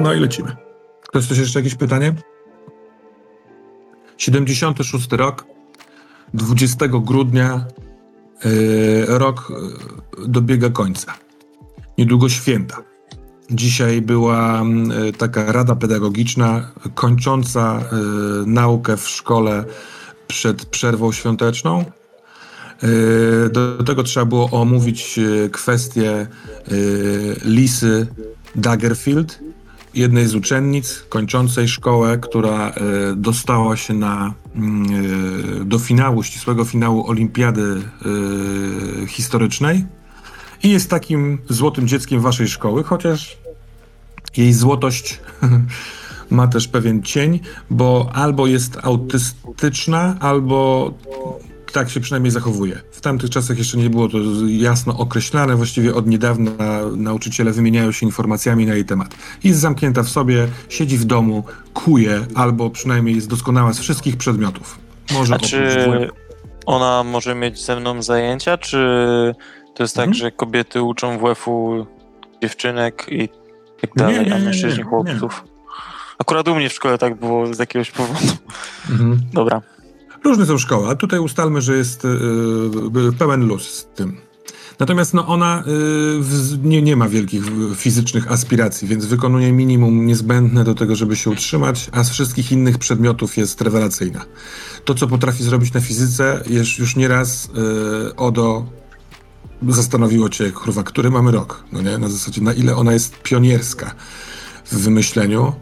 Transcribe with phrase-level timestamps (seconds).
[0.00, 0.56] No i lecimy.
[1.02, 2.14] Ktoś coś jeszcze jakieś pytanie?
[4.18, 5.46] 76 rok,
[6.34, 7.66] 20 grudnia,
[8.44, 9.52] yy, rok
[10.18, 11.14] yy, dobiega końca.
[11.98, 12.89] Niedługo święta.
[13.50, 14.62] Dzisiaj była
[15.04, 19.64] yy, taka rada pedagogiczna kończąca yy, naukę w szkole
[20.26, 21.84] przed przerwą świąteczną.
[22.82, 22.88] Yy,
[23.52, 25.20] Do tego trzeba było omówić
[25.52, 26.26] kwestię
[27.44, 28.06] Lisy
[28.54, 29.40] Daggerfield,
[29.94, 32.72] jednej z uczennic kończącej szkołę, która e,
[33.16, 34.86] dostała się na, mm,
[35.60, 37.82] e, do finału, ścisłego finału olimpiady
[39.02, 39.84] e, historycznej
[40.62, 43.38] i jest takim złotym dzieckiem waszej szkoły, chociaż
[44.36, 45.20] jej złotość
[46.30, 47.40] ma też pewien cień,
[47.70, 50.90] bo albo jest autystyczna, albo
[51.72, 52.80] tak się przynajmniej zachowuje.
[52.92, 56.52] W tamtych czasach jeszcze nie było to jasno określane, właściwie od niedawna
[56.96, 59.14] nauczyciele wymieniają się informacjami na jej temat.
[59.44, 64.78] Jest zamknięta w sobie, siedzi w domu, kuje, albo przynajmniej jest doskonała z wszystkich przedmiotów.
[65.12, 66.08] Może A czy
[66.66, 68.78] ona może mieć ze mną zajęcia, czy
[69.74, 70.14] to jest tak, Mhm.
[70.14, 71.86] że kobiety uczą WF-u
[72.42, 73.28] dziewczynek i
[73.80, 75.44] tak Nie, dalej, nie, a nie, mężczyźni nie, chłopców?
[76.18, 78.26] Akurat u mnie w szkole tak było z jakiegoś powodu.
[78.90, 79.20] Mhm.
[79.32, 79.62] Dobra.
[80.24, 84.16] Różne są szkoły, a tutaj ustalmy, że jest yy, pełen luz z tym.
[84.78, 85.62] Natomiast no, ona
[86.20, 91.16] w, nie, nie ma wielkich w- fizycznych aspiracji, więc wykonuje minimum niezbędne do tego, żeby
[91.16, 94.24] się utrzymać, a z wszystkich innych przedmiotów jest rewelacyjna.
[94.84, 98.66] To, co potrafi zrobić na fizyce, jest już nieraz yy, Odo
[99.68, 101.98] zastanowiło cię, kurwa, który mamy rok, no nie?
[101.98, 103.94] Na zasadzie, na ile ona jest pionierska
[104.64, 105.52] w wymyśleniu.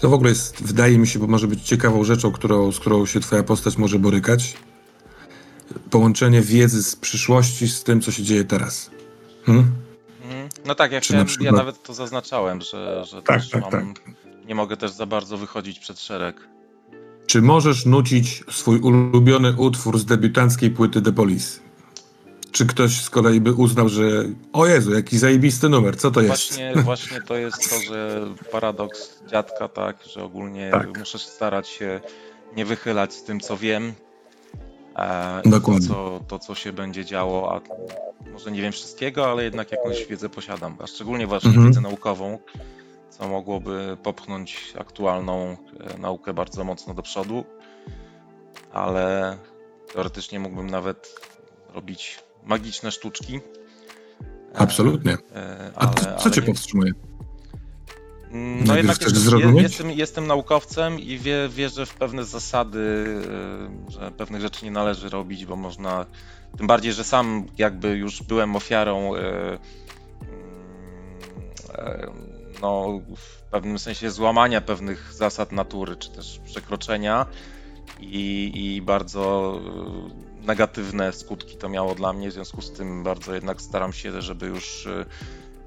[0.00, 3.06] To w ogóle jest, wydaje mi się, bo może być ciekawą rzeczą, którą, z którą
[3.06, 4.56] się twoja postać może borykać.
[5.90, 8.90] Połączenie wiedzy z przyszłości z tym, co się dzieje teraz.
[9.46, 9.72] Hmm?
[10.22, 10.48] Mhm.
[10.66, 13.72] No tak, ja, chciałem, na przykład- ja nawet to zaznaczałem, że, że Tak, też tak,
[13.72, 13.94] mam,
[14.46, 16.48] nie mogę też za bardzo wychodzić przed szereg.
[17.26, 21.60] Czy możesz nucić swój ulubiony utwór z debiutanckiej płyty The Police?
[22.52, 24.04] Czy ktoś z kolei by uznał, że
[24.52, 26.28] o Jezu, jaki zajebisty numer, co to jest?
[26.30, 28.20] Właśnie, właśnie to jest to, że
[28.52, 30.98] paradoks dziadka, tak, że ogólnie Tak.
[30.98, 32.00] muszę starać się
[32.56, 33.92] nie wychylać z tym, co wiem.
[34.96, 35.88] E, i to, Dokładnie.
[35.88, 37.60] co, to, co się będzie działo, a
[38.32, 41.66] może nie wiem wszystkiego, ale jednak jakąś wiedzę posiadam, a szczególnie właśnie Mhm.
[41.68, 42.38] wiedzę naukową,
[43.10, 45.56] co mogłoby popchnąć aktualną
[45.94, 47.44] e, naukę bardzo mocno do przodu,
[48.72, 49.36] ale
[49.92, 51.20] teoretycznie mógłbym nawet
[51.74, 53.40] robić magiczne sztuczki.
[54.54, 55.12] E, Absolutnie.
[55.34, 56.92] e, A ale- co, co ale cię nie- powstrzymuje?
[58.30, 62.78] Mm, Najpierw No jednak jestem, jestem, jestem naukowcem i wie, wierzę w pewne zasady,
[63.88, 66.06] y, że pewnych rzeczy nie należy robić, bo można.
[66.58, 69.58] Tym bardziej, że sam jakby już byłem ofiarą mm,
[72.62, 77.26] no, w pewnym sensie złamania pewnych zasad natury, czy też przekroczenia
[78.00, 79.60] i, i bardzo
[80.46, 84.46] negatywne skutki to miało dla mnie, w związku z tym bardzo jednak staram się, żeby
[84.46, 85.04] już y,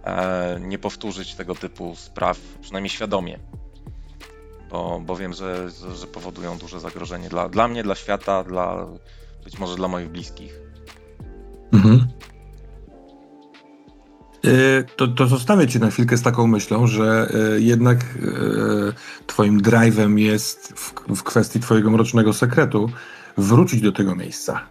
[0.04, 3.40] e, nie powtórzyć tego typu spraw, przynajmniej świadomie.
[4.72, 8.88] Bo, bo wiem, że, że, powodują duże zagrożenie dla, dla mnie, dla świata, dla
[9.44, 10.60] być może dla moich bliskich.
[11.74, 12.08] Mhm.
[14.46, 17.98] Y, To, to zostawię cię na chwilkę z taką myślą, że y, jednak
[19.28, 22.90] twoim drive'em jest w, w kwestii twojego mrocznego sekretu
[23.38, 24.62] wrócić do tego miejsca.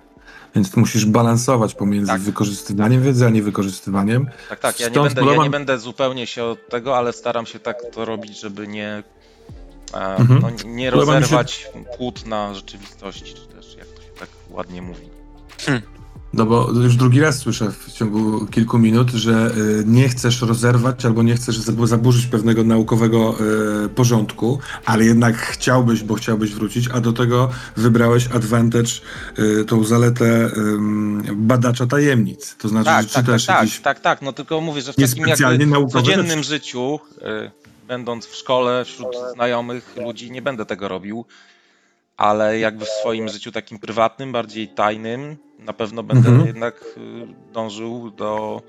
[0.55, 2.21] Więc ty musisz balansować pomiędzy Tak.
[2.21, 4.27] wykorzystywaniem wiedzy, a niewykorzystywaniem.
[4.49, 7.59] Tak, tak, ja nie, będę, ja nie będę zupełnie się od tego, ale staram się
[7.59, 9.03] tak to robić, żeby nie,
[9.95, 10.41] e, Mhm.
[10.43, 14.83] no, nie Podoba mi się- rozerwać płótna rzeczywistości, czy też jak to się tak ładnie
[14.83, 15.09] mówi.
[16.37, 19.51] No bo już drugi raz słyszę w ciągu kilku minut, że
[19.81, 23.35] y, nie chcesz rozerwać albo nie chcesz zab- zaburzyć pewnego naukowego
[23.85, 28.91] y, porządku, ale jednak chciałbyś, bo chciałbyś wrócić, a do tego wybrałeś advantage,
[29.39, 30.51] y, tą zaletę
[31.37, 32.57] badacza tajemnic.
[32.57, 33.81] To znaczy, Tak, że tak, tak, czytasz tak, jakiś...
[33.81, 37.01] tak, tak, no tylko mówię, że w Nie takim specjalnie jakby codziennym życiu,
[37.89, 41.25] będąc w szkole, wśród znajomych ludzi, nie będę tego robił,
[42.17, 46.47] ale jakby w swoim życiu takim prywatnym, bardziej tajnym, na pewno będę Mhm.
[46.47, 48.63] jednak y, dążył do,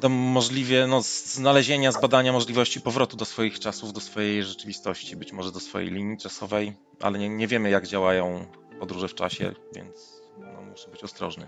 [0.00, 5.52] do możliwie no, znalezienia, zbadania możliwości powrotu do swoich czasów, do swojej rzeczywistości, być może
[5.52, 8.46] do swojej linii czasowej, ale nie, nie wiemy jak działają
[8.80, 11.46] podróże w czasie, więc no, muszę być ostrożny.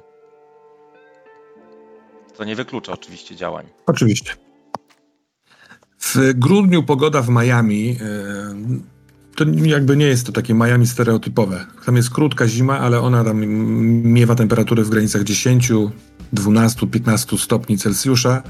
[2.37, 3.67] To nie wyklucza oczywiście działań.
[3.87, 4.32] Oczywiście.
[5.99, 8.87] W grudniu pogoda w Miami e,
[9.37, 11.67] to jakby nie jest to takie Miami stereotypowe.
[11.87, 13.47] Tam jest krótka zima, ale ona tam
[14.05, 15.73] miewa temperatury w granicach 10,
[16.33, 18.43] 12, 15 stopni Celsjusza,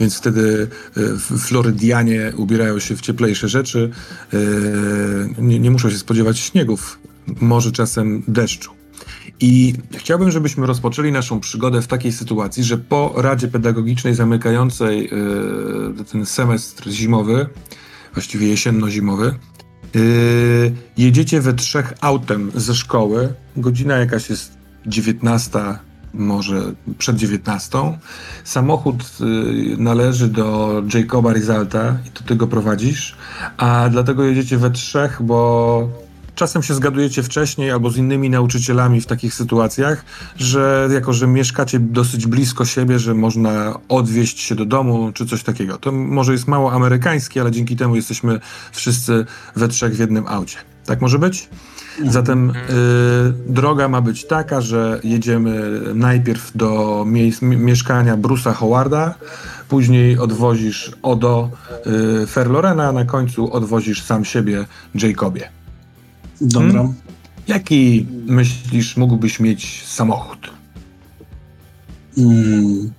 [0.00, 3.90] więc wtedy e, Florydianie ubierają się w cieplejsze rzeczy.
[4.32, 6.98] e, Nie, nie muszą się spodziewać śniegów,
[7.40, 8.70] może czasem deszczu.
[9.40, 15.10] I chciałbym, żebyśmy rozpoczęli naszą przygodę w takiej sytuacji, że po Radzie Pedagogicznej zamykającej
[16.00, 17.46] e, ten semestr zimowy,
[18.14, 19.34] właściwie jesienno-zimowy,
[19.96, 20.00] e,
[20.96, 23.34] jedziecie we trzech autem ze szkoły.
[23.56, 24.56] Godzina jakaś jest
[24.86, 25.58] 19,
[26.14, 27.78] może przed 19.
[28.44, 29.24] Samochód e,
[29.82, 33.16] należy do Jacoba Rizalta i to ty go prowadzisz,
[33.56, 36.05] a dlatego jedziecie we trzech, bo
[36.36, 40.04] czasem się zgadujecie wcześniej albo z innymi nauczycielami w takich sytuacjach,
[40.36, 45.42] że jako, że mieszkacie dosyć blisko siebie, że można odwieźć się do domu czy coś
[45.42, 45.78] takiego.
[45.78, 48.40] To może jest mało amerykańskie, ale dzięki temu jesteśmy
[48.72, 50.56] wszyscy we trzech w jednym aucie.
[50.86, 51.48] Tak może być?
[52.08, 52.54] Zatem y,
[53.48, 59.14] droga ma być taka, że jedziemy najpierw do miejsc, mi- mieszkania Bruce'a Howarda,
[59.68, 61.50] później odwozisz Odo
[62.22, 65.55] y, Ferlorena, a na końcu odwozisz sam siebie Jacobie.
[66.40, 66.72] Dobra.
[66.72, 66.94] Hmm?
[67.48, 70.50] Jaki myślisz mógłbyś mieć samochód?
[72.18, 72.92] Mm.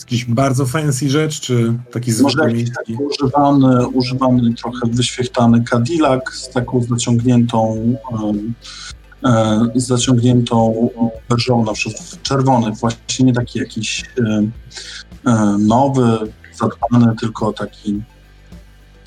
[0.00, 6.82] Jakiś bardzo fancy rzecz, czy taki zwykły taki używany, używany, trochę wyświechtany Cadillac z taką
[6.82, 7.74] zaciągniętą,
[8.12, 8.54] em,
[9.24, 10.88] e, z zaciągniętą
[11.28, 14.04] beżą, na przykład czerwony, właśnie nie taki jakiś
[15.26, 16.18] e, nowy,
[16.60, 18.02] zadbany, tylko taki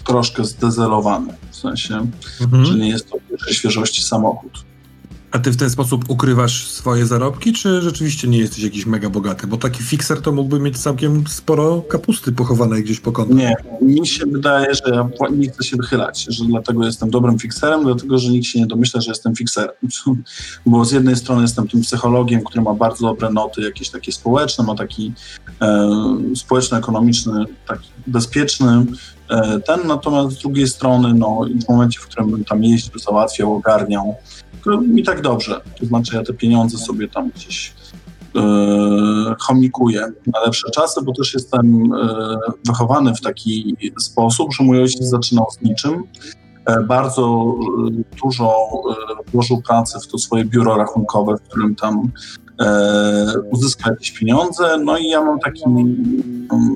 [0.04, 2.08] troszkę zdezelowany, w sensie,
[2.40, 2.80] że Mhm.
[2.80, 3.18] nie jest to
[3.52, 4.66] świeżości samochód.
[5.34, 9.48] A ty w ten sposób ukrywasz swoje zarobki, czy rzeczywiście nie jesteś jakiś mega bogaty?
[9.48, 13.38] Bo taki fixer to mógłby mieć całkiem sporo kapusty pochowanej gdzieś po kątach.
[13.38, 17.84] Nie, mi się wydaje, że ja nie chcę się wychylać, że dlatego jestem dobrym fikserem,
[17.84, 19.76] dlatego że nikt się nie domyśla, że jestem fikserem.
[20.66, 24.64] Bo z jednej strony jestem tym psychologiem, który ma bardzo dobre noty, jakieś takie społeczne,
[24.64, 25.14] ma taki
[25.62, 25.90] e,
[26.36, 28.86] społeczno-ekonomiczny, taki bezpieczny
[29.66, 34.16] ten, natomiast z drugiej strony, no w momencie, w którym bym tam jeździł, załatwiał, ogarniał,
[34.82, 35.62] mi tak dobrze.
[35.80, 37.74] To znaczy ja te pieniądze sobie tam gdzieś
[38.36, 38.42] e,
[39.40, 42.38] chomikuję na lepsze czasy, bo też jestem e,
[42.68, 46.04] wychowany w taki sposób, że mój ojciec zaczynał z niczym.
[46.66, 47.56] E, Bardzo
[47.88, 52.12] e, dużo e, włożył pracy w to swoje biuro rachunkowe, w którym tam
[52.60, 54.78] e, uzyskał jakieś pieniądze.
[54.78, 56.76] No i ja mam taki, mm,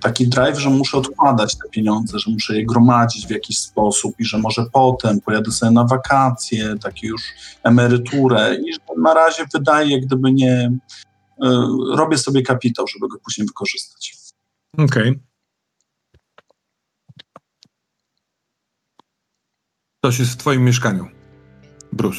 [0.00, 4.24] taki drive, że muszę odkładać te pieniądze, że muszę je gromadzić w jakiś sposób i
[4.24, 7.22] że może potem pojadę sobie na wakacje, takie już
[7.62, 10.72] emeryturę i że na razie wydaje, gdyby nie,
[11.42, 14.16] e, robię sobie kapitał, żeby go później wykorzystać.
[14.78, 15.18] Okej.
[20.00, 21.08] Ktoś jest w twoim mieszkaniu.
[21.92, 22.18] Bruce.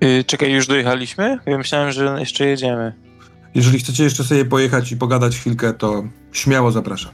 [0.00, 1.38] Yy, czekaj, już dojechaliśmy?
[1.46, 3.11] Ja myślałem, że jeszcze jedziemy.
[3.54, 7.12] Jeżeli chcecie jeszcze sobie pojechać i pogadać chwilkę, to śmiało zapraszam.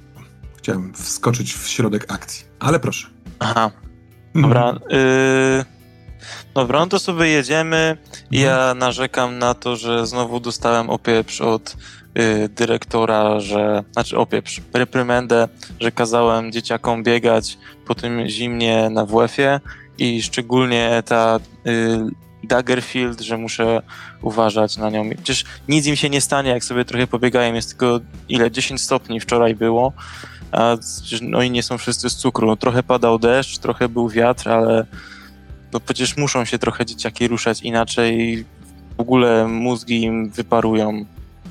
[0.56, 3.08] Chciałem wskoczyć w środek akcji, ale proszę.
[3.38, 3.70] Aha,
[4.34, 4.78] dobra.
[4.90, 5.64] Yy,
[6.54, 7.96] dobra, no to sobie jedziemy.
[8.30, 11.76] Ja narzekam na to, że znowu dostałem opieprz od
[12.14, 15.48] yy, dyrektora, że, znaczy opieprz, reprymendę,
[15.80, 19.60] że kazałem dzieciakom biegać po tym zimnie na WF-ie
[19.98, 22.10] i szczególnie ta yy,
[22.48, 23.82] Daggerfield, że muszę
[24.22, 25.10] uważać na nią.
[25.10, 27.54] Przecież nic im się nie stanie, jak sobie trochę pobiegają.
[27.54, 28.50] Jest tylko ile?
[28.50, 29.92] 10 stopni wczoraj było.
[30.52, 30.76] A
[31.22, 32.56] no i nie są wszyscy z cukru.
[32.56, 34.86] Trochę padał deszcz, trochę był wiatr, ale
[35.72, 38.44] no przecież muszą się trochę dzieciaki ruszać, inaczej
[38.96, 41.04] w ogóle mózgi im wyparują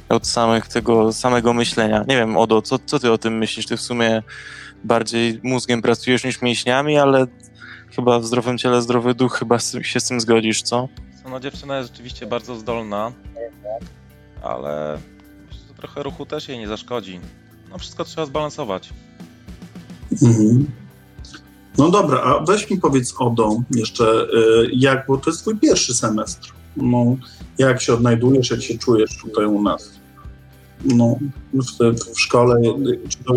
[0.10, 2.06] od samych tego samego myślenia.
[2.08, 3.66] Nie wiem, Odo, co, co ty o tym myślisz?
[3.66, 4.24] Ty w sumie
[4.84, 7.27] bardziej mózgiem pracujesz niż mięśniami, ale
[7.96, 10.88] chyba w zdrowym ciele zdrowy duch, chyba się z tym zgodzisz, co?
[11.29, 13.12] No dziewczyna jest rzeczywiście bardzo zdolna,
[14.44, 14.98] ale
[15.48, 17.20] myślę, że trochę ruchu też jej nie zaszkodzi.
[17.70, 18.94] No wszystko trzeba zbalansować.
[20.22, 20.67] Mhm.
[21.77, 25.94] No dobra, a weź mi powiedz Odo jeszcze, y, jak, bo to jest twój pierwszy
[25.94, 26.53] semestr.
[26.77, 27.15] No,
[27.58, 29.91] jak się odnajdujesz, jak się czujesz tutaj u nas?
[30.86, 31.15] No,
[31.53, 32.62] w, w szkole,
[33.10, 33.34] czy to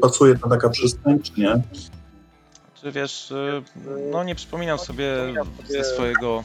[0.00, 1.62] pasuje ta taka przystań, czy nie?
[2.84, 3.62] Czy wiesz, y,
[4.12, 5.06] no nie przypominam sobie
[5.68, 6.44] ze swojego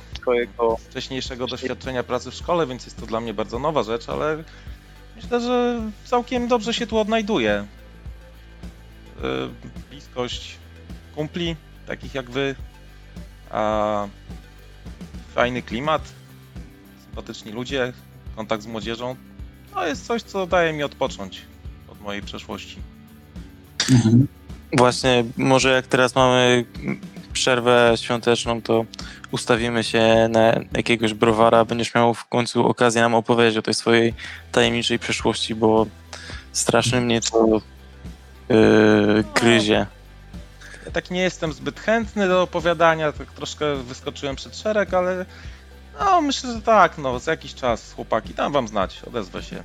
[0.90, 4.44] wcześniejszego doświadczenia pracy w szkole, więc jest to dla mnie bardzo nowa rzecz, ale
[5.16, 7.66] myślę, że całkiem dobrze się tu odnajduję.
[9.18, 9.24] Y,
[9.90, 10.58] Bliskość
[11.16, 11.56] kumpli,
[11.88, 12.56] takich jak wy,
[13.52, 14.08] a
[15.36, 16.02] fajny klimat,
[17.06, 17.94] sympatyczni ludzie,
[18.36, 19.16] kontakt z młodzieżą,
[19.74, 21.42] to jest coś, co daje mi odpocząć
[21.88, 22.78] od mojej przeszłości.
[23.92, 24.39] Mhm.
[24.74, 26.66] Właśnie, może jak teraz mamy
[27.34, 28.86] przerwę świąteczną, to
[29.32, 31.66] ustawimy się na jakiegoś browara.
[31.66, 34.14] Będziesz miał w końcu okazję nam opowiedzieć o tej swojej
[34.52, 35.86] tajemniczej przeszłości, bo
[36.52, 37.62] strasznie mnie to
[38.50, 39.86] yy, gryzie.
[40.86, 45.26] Ja tak nie jestem zbyt chętny do opowiadania, tak troszkę wyskoczyłem przed szereg, ale
[46.00, 49.64] no myślę, że tak, no za jakiś czas chłopaki, dam wam znać, odezwę się.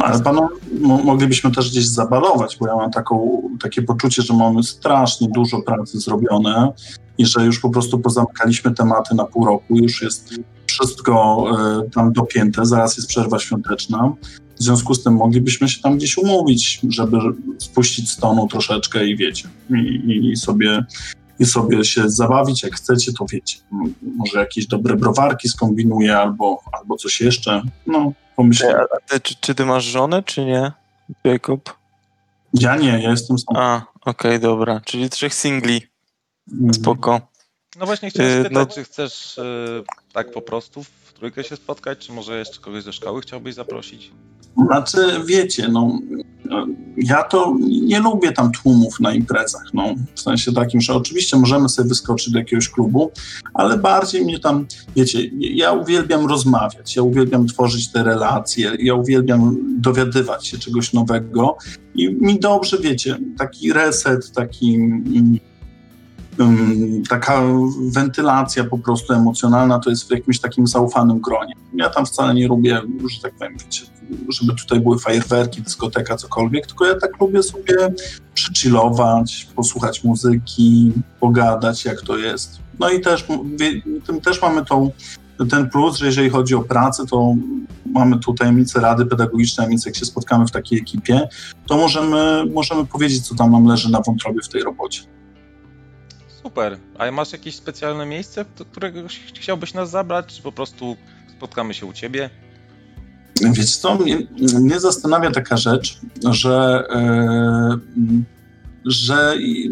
[0.00, 0.48] Ale panu
[0.80, 5.62] mo- moglibyśmy też gdzieś zabalować, bo ja mam taką, takie poczucie, że mamy strasznie dużo
[5.62, 6.72] pracy zrobione
[7.18, 10.34] i że już po prostu pozamykaliśmy tematy na pół roku, już jest
[10.66, 11.44] wszystko
[11.86, 14.12] e, tam dopięte, zaraz jest przerwa świąteczna.
[14.58, 17.18] W związku z tym moglibyśmy się tam gdzieś umówić, żeby
[17.58, 20.84] spuścić z tonu troszeczkę i wiecie, i, i, sobie,
[21.38, 23.58] i sobie się zabawić, jak chcecie, to wiecie.
[23.72, 27.62] M- Może jakieś dobre browarki skombinuję albo, albo coś jeszcze.
[27.86, 28.84] No, pomyślę.
[28.96, 30.72] A ty, czy, czy ty masz żonę, czy nie,
[31.24, 31.74] Jacob?
[32.54, 33.56] Ja nie, ja jestem sam.
[33.56, 34.80] A, okej, dobra.
[34.84, 35.82] Czyli trzech singli.
[36.52, 36.74] Mm.
[36.74, 37.20] Spoko.
[37.78, 41.56] No właśnie chciałem Yy, spytać, no- czy chcesz yy, tak po prostu w trójkę się
[41.56, 44.10] spotkać, czy może jeszcze kogoś ze szkoły chciałbyś zaprosić?
[44.66, 45.98] Znaczy, wiecie, no,
[46.96, 51.68] ja to nie lubię tam tłumów na imprezach, no, w sensie takim, że oczywiście możemy
[51.68, 53.10] sobie wyskoczyć do jakiegoś klubu,
[53.54, 59.56] ale bardziej mnie tam, wiecie, ja uwielbiam rozmawiać, ja uwielbiam tworzyć te relacje, ja uwielbiam
[59.80, 61.56] dowiadywać się czegoś nowego
[61.94, 64.78] i mi dobrze, wiecie, taki reset, taki...
[67.08, 67.42] taka
[67.92, 71.54] wentylacja po prostu emocjonalna to jest w jakimś takim zaufanym gronie.
[71.74, 72.80] Ja tam wcale nie lubię,
[73.14, 73.86] że tak powiem, wiecie,
[74.28, 77.76] żeby tutaj były fajerwerki, dyskoteka, cokolwiek, tylko ja tak lubię sobie
[78.34, 82.58] przychillować, posłuchać muzyki, pogadać, jak to jest.
[82.78, 83.26] No i też,
[84.06, 84.90] tym też mamy tą,
[85.50, 87.34] ten plus, że jeżeli chodzi o pracę, to
[87.86, 91.28] mamy tu tajemnice Rady Pedagogicznej, a więc jak się spotkamy w takiej ekipie,
[91.66, 95.13] to możemy, możemy powiedzieć, co tam nam leży na wątrobie w tej robocie.
[96.44, 96.78] Super.
[96.98, 100.96] A masz jakieś specjalne miejsce, do którego ch- chciałbyś nas zabrać, czy po prostu
[101.36, 102.30] spotkamy się u ciebie?
[103.42, 104.18] Wiecie co, mnie,
[104.60, 107.78] mnie zastanawia taka rzecz, że, e,
[108.84, 109.70] że i-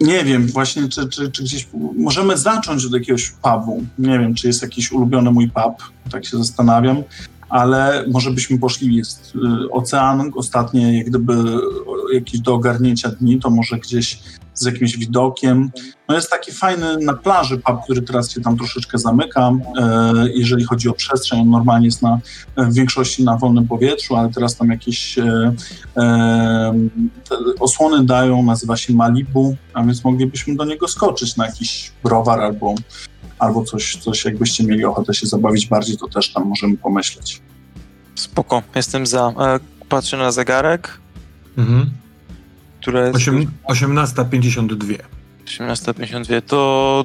[0.00, 3.84] nie wiem właśnie, czy, czy, czy gdzieś możemy zacząć od jakiegoś pubu.
[3.98, 7.02] Nie wiem, czy jest jakiś ulubiony mój pub, tak się zastanawiam,
[7.50, 11.34] ale może byśmy poszli, jest y, ocean, ostatnie jak gdyby
[12.14, 14.18] jakieś do ogarnięcia dni, to może gdzieś
[14.54, 15.70] z jakimś widokiem.
[16.08, 20.64] No jest taki fajny na plaży pub, który teraz się tam troszeczkę zamyka, e, jeżeli
[20.64, 21.40] chodzi o przestrzeń.
[21.40, 22.18] On normalnie jest na,
[22.56, 25.52] w większości na wolnym powietrzu, ale teraz tam jakieś e,
[25.96, 26.74] e,
[27.60, 32.74] osłony dają, nazywa się Malibu, a więc moglibyśmy do niego skoczyć na jakiś browar albo,
[33.40, 37.40] albo coś, coś, jakbyście mieli ochotę się zabawić bardziej, to też tam możemy pomyśleć.
[38.14, 39.28] Spoko, jestem za.
[39.28, 40.98] E, patrzę na zegarek,
[41.58, 41.90] Mhm.
[42.80, 44.98] które jest Osiem- 18.52.
[45.46, 46.42] 18.52.
[46.42, 47.04] To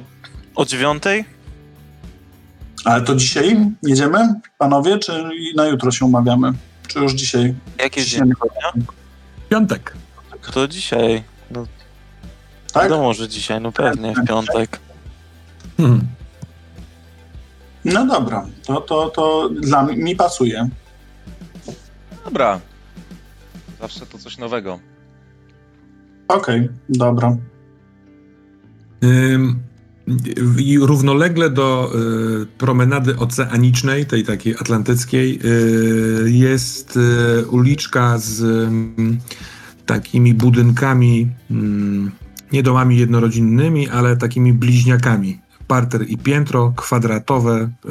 [0.54, 1.24] o dziewiątej?
[2.84, 4.18] Ale to dzisiaj jedziemy,
[4.58, 5.24] panowie, czy
[5.56, 6.52] na jutro się umawiamy?
[6.88, 7.54] Czy już dzisiaj?
[7.94, 8.32] Dzisiaj dzień?
[9.48, 9.92] Piątek.
[10.52, 11.22] To dzisiaj.
[11.50, 11.66] No,
[12.72, 12.82] Tak?
[12.82, 14.78] Wiadomo, że dzisiaj, no pewnie, w piątek.
[15.76, 16.06] Hmm.
[17.86, 20.68] No dobra, to, to, to dla mnie mi pasuje.
[22.24, 22.60] Dobra.
[23.80, 24.78] Zawsze to coś nowego.
[26.28, 27.36] Okej, dobra.
[29.04, 29.58] Ym,
[30.58, 31.92] I równolegle do
[32.42, 39.18] y, promenady oceanicznej, tej takiej atlantyckiej, y, jest y, uliczka z ym,
[39.86, 42.12] takimi budynkami, ym,
[42.52, 45.45] nie domami jednorodzinnymi, ale takimi bliźniakami.
[45.66, 47.88] Parter i piętro, kwadratowe, y,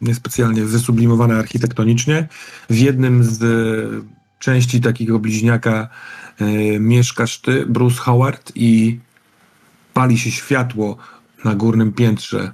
[0.00, 2.28] niespecjalnie wysublimowane architektonicznie.
[2.70, 4.04] W jednym z y,
[4.38, 5.88] części takiego bliźniaka
[6.40, 9.00] y, mieszkasz ty, Bruce Howard, i
[9.94, 10.96] pali się światło
[11.44, 12.52] na górnym piętrze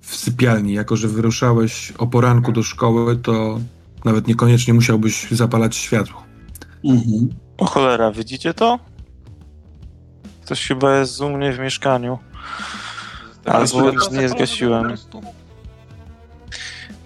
[0.00, 0.72] w sypialni.
[0.72, 3.60] Jako, że wyruszałeś o poranku do szkoły, to
[4.04, 6.24] nawet niekoniecznie musiałbyś zapalać światło.
[6.84, 7.28] Mhm.
[7.58, 8.78] O cholera, widzicie to?
[10.44, 12.18] Ktoś chyba jest u mnie w mieszkaniu.
[13.44, 14.94] Albo nie zgasiłem.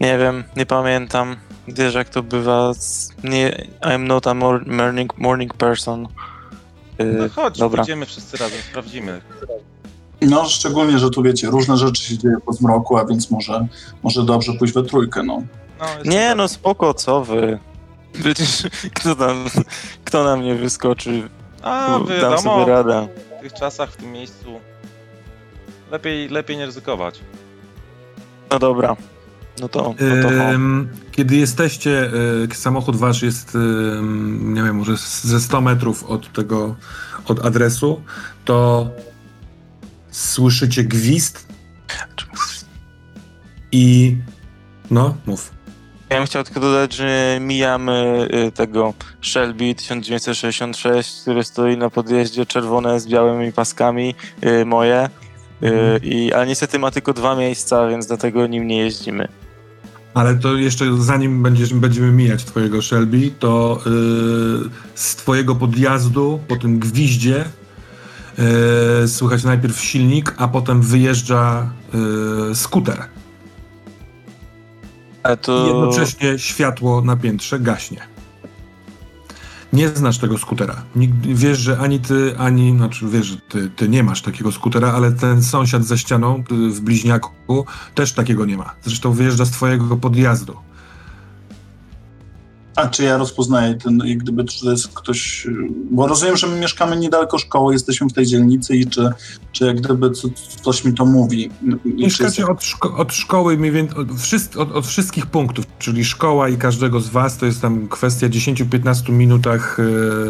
[0.00, 1.36] Nie wiem, nie pamiętam.
[1.68, 2.74] Wiesz jak to bywa.
[2.74, 6.08] z- Nie, I'm not a mor- morning, morning person.
[6.98, 7.78] Yy, No chodź, dobra.
[7.82, 9.20] pójdziemy wszyscy razem, sprawdzimy.
[10.20, 13.66] No, szczególnie, że tu wiecie, różne rzeczy się dzieje po zmroku, a więc może,
[14.02, 15.42] może dobrze pójść we trójkę, no.
[15.80, 16.36] No, Nie super.
[16.36, 17.58] no, spoko, co wy?
[18.12, 18.62] Przecież
[18.94, 19.44] kto tam,
[20.04, 21.28] kto na mnie wyskoczy?
[21.62, 23.08] A, Dam wiadomo, sobie radę.
[23.38, 24.60] w tych czasach, w tym miejscu
[25.90, 27.20] lepiej, lepiej nie ryzykować.
[28.50, 28.96] No dobra.
[29.60, 30.50] No to, no to.
[30.52, 32.10] Ym, kiedy jesteście,
[32.50, 33.58] y, samochód wasz jest, y,
[34.40, 36.76] nie wiem, może ze 100 metrów od tego,
[37.26, 38.02] od adresu,
[38.44, 38.90] to
[40.10, 41.48] słyszycie gwizd
[43.72, 44.16] i
[44.90, 45.52] no, mów.
[46.10, 52.46] Ja bym chciał tylko dodać, że mijamy y, tego Shelby 1966, który stoi na podjeździe
[52.46, 54.14] czerwone z białymi paskami,
[54.66, 55.08] moje.
[55.62, 56.00] Mhm.
[56.02, 59.28] i, ale niestety ma tylko dwa miejsca, więc dlatego nim nie jeździmy.
[60.14, 66.56] Ale to jeszcze zanim będziesz, będziemy mijać twojego Shelby, to yy, z twojego podjazdu po
[66.56, 67.44] tym gwiździe
[68.38, 71.70] yy, słychać najpierw silnik, a potem wyjeżdża
[72.48, 73.04] yy, skuter.
[75.22, 75.66] Ale I to...
[75.66, 78.17] jednocześnie światło na piętrze gaśnie.
[79.72, 80.82] Nie znasz tego skutera.
[81.22, 85.12] Wiesz, że ani ty, ani, znaczy wiesz, że ty, ty nie masz takiego skutera, ale
[85.12, 88.74] ten sąsiad za ścianą y, w bliźniaku też takiego nie ma.
[88.82, 90.56] Zresztą wyjeżdża z twojego podjazdu.
[92.78, 95.46] A czy ja rozpoznaję ten, jak gdyby czy to jest ktoś,
[95.90, 99.10] bo rozumiem, że my mieszkamy niedaleko szkoły, jesteśmy w tej dzielnicy i czy,
[99.52, 100.28] czy jak gdyby co,
[100.62, 101.50] coś mi to mówi.
[101.60, 105.64] Czy jest, Mieszkacie od, szko- od szkoły mniej więcej, od, wszyst- od, od wszystkich punktów,
[105.78, 109.78] czyli szkoła i każdego z was, to jest tam kwestia 10-15 minutach,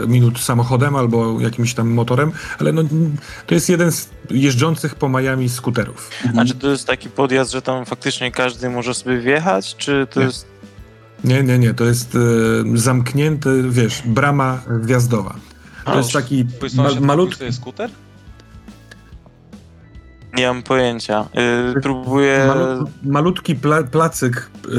[0.05, 2.83] e, minut samochodem albo jakimś tam motorem, ale no,
[3.47, 6.11] to jest jeden z jeżdżących po Miami skuterów.
[6.25, 6.39] Mhm.
[6.39, 10.21] A czy to jest taki podjazd, że tam faktycznie każdy może sobie wjechać, czy to
[10.21, 10.27] Nie.
[10.27, 10.58] jest...
[11.25, 12.19] Nie, nie, nie, to jest e,
[12.75, 15.35] zamknięty, wiesz, brama wjazdowa.
[15.85, 16.47] To A, jest taki
[16.77, 17.91] ma, malutki, sobie skuter?
[20.37, 21.29] Nie mam pojęcia.
[21.77, 22.45] Y, próbuję...
[22.47, 24.71] malut, malutki pla, placyk e,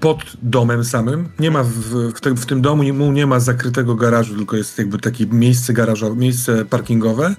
[0.00, 1.28] pod domem samym.
[1.38, 1.70] Nie ma w,
[2.14, 5.26] w, te, w tym domu nie, mu nie ma zakrytego garażu, tylko jest jakby takie
[5.26, 7.34] miejsce garażowe, miejsce parkingowe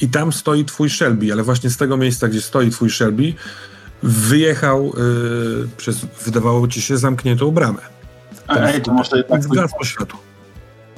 [0.00, 3.34] i tam stoi twój Shelby, ale właśnie z tego miejsca, gdzie stoi twój Shelby,
[4.02, 7.80] wyjechał e, przez, wydawało ci się, zamkniętą bramę.
[8.48, 9.42] Ej, to może jednak...
[9.42, 10.20] Zgasło światło.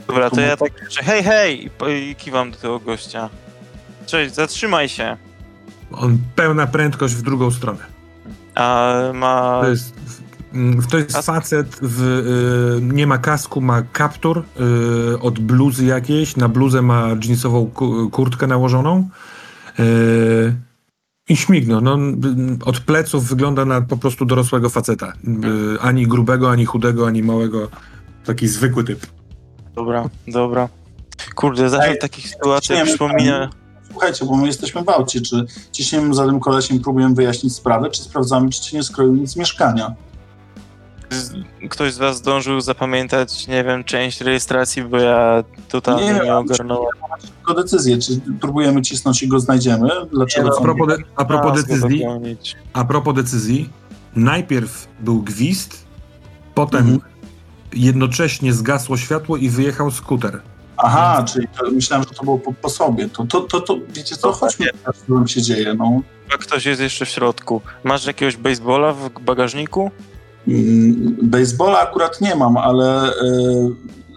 [0.07, 1.71] Dobra, to ja tak krzyczę, hej, hej!
[1.89, 3.29] I, kiwam do tego gościa.
[4.07, 5.17] Cześć, zatrzymaj się.
[5.93, 7.79] On pełna prędkość w drugą stronę.
[8.55, 9.61] A ma...
[9.63, 9.95] To jest,
[10.91, 14.45] to jest facet, w, y, nie ma kasku, ma kaptur
[15.15, 16.37] y, od bluzy jakiejś.
[16.37, 19.09] Na bluzę ma jeansową ku- kurtkę nałożoną.
[19.81, 20.55] Y,
[21.29, 21.81] I śmigno.
[21.81, 21.99] No,
[22.65, 25.13] od pleców wygląda na po prostu dorosłego faceta.
[25.77, 27.69] Y, ani grubego, ani chudego, ani małego.
[28.25, 29.07] Taki zwykły typ.
[29.75, 30.69] Dobra, dobra.
[31.35, 33.51] Kurde, zawsze Ej, w takich sytuacjach przypomina...
[33.91, 38.03] Słuchajcie, bo my jesteśmy w aucie, czy ciśniemy za tym kolesiem, próbujemy wyjaśnić sprawę, czy
[38.03, 39.95] sprawdzamy, czy ci nie skroił nic z mieszkania.
[41.71, 46.89] Ktoś z was zdążył zapamiętać, nie wiem, część rejestracji, bo ja totalnie Nie nie, ogarnąłem.
[47.37, 50.63] Tylko decyzję, czy próbujemy cisnąć i go znajdziemy, dlaczego Nie, A są...
[50.63, 52.05] propos, de, a propos decyzji,
[52.73, 53.71] a propos decyzji,
[54.17, 55.85] najpierw był gwizd,
[56.55, 57.01] potem Mhm.
[57.73, 60.41] jednocześnie zgasło światło i wyjechał skuter.
[60.77, 63.09] Aha, czyli to, myślałem, że to było po, po sobie.
[63.09, 64.67] To, to, to, to wiecie co, chodźmy,
[65.09, 66.01] co tam się dzieje, no.
[66.35, 67.61] A ktoś jest jeszcze w środku.
[67.85, 69.91] Masz jakiegoś baseballa w bagażniku?
[70.49, 73.13] Mm, Baseballa akurat nie mam, ale e,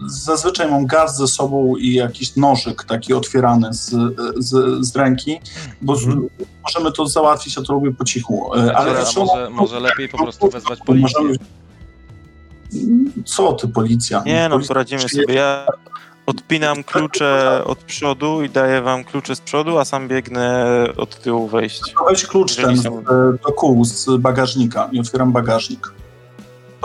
[0.06, 3.90] zazwyczaj mam gaz ze sobą i jakiś nożyk taki otwierany z,
[4.36, 5.40] z, z ręki,
[5.82, 6.28] bo z, Mhm.
[6.62, 8.54] możemy to załatwić, ja to robię po cichu.
[8.54, 11.20] E, ale wiesz, może, może lepiej po prostu wezwać policję.
[13.24, 14.22] Co ty, policja?
[14.26, 15.34] Nie, no poradzimy sobie.
[15.34, 15.66] Ja
[16.26, 21.48] odpinam klucze od przodu i daję wam klucze z przodu, a sam biegnę od tyłu
[21.48, 21.82] wejść.
[22.08, 22.82] Weź klucz ten
[23.46, 25.92] do kół z bagażnika i otwieram bagażnik.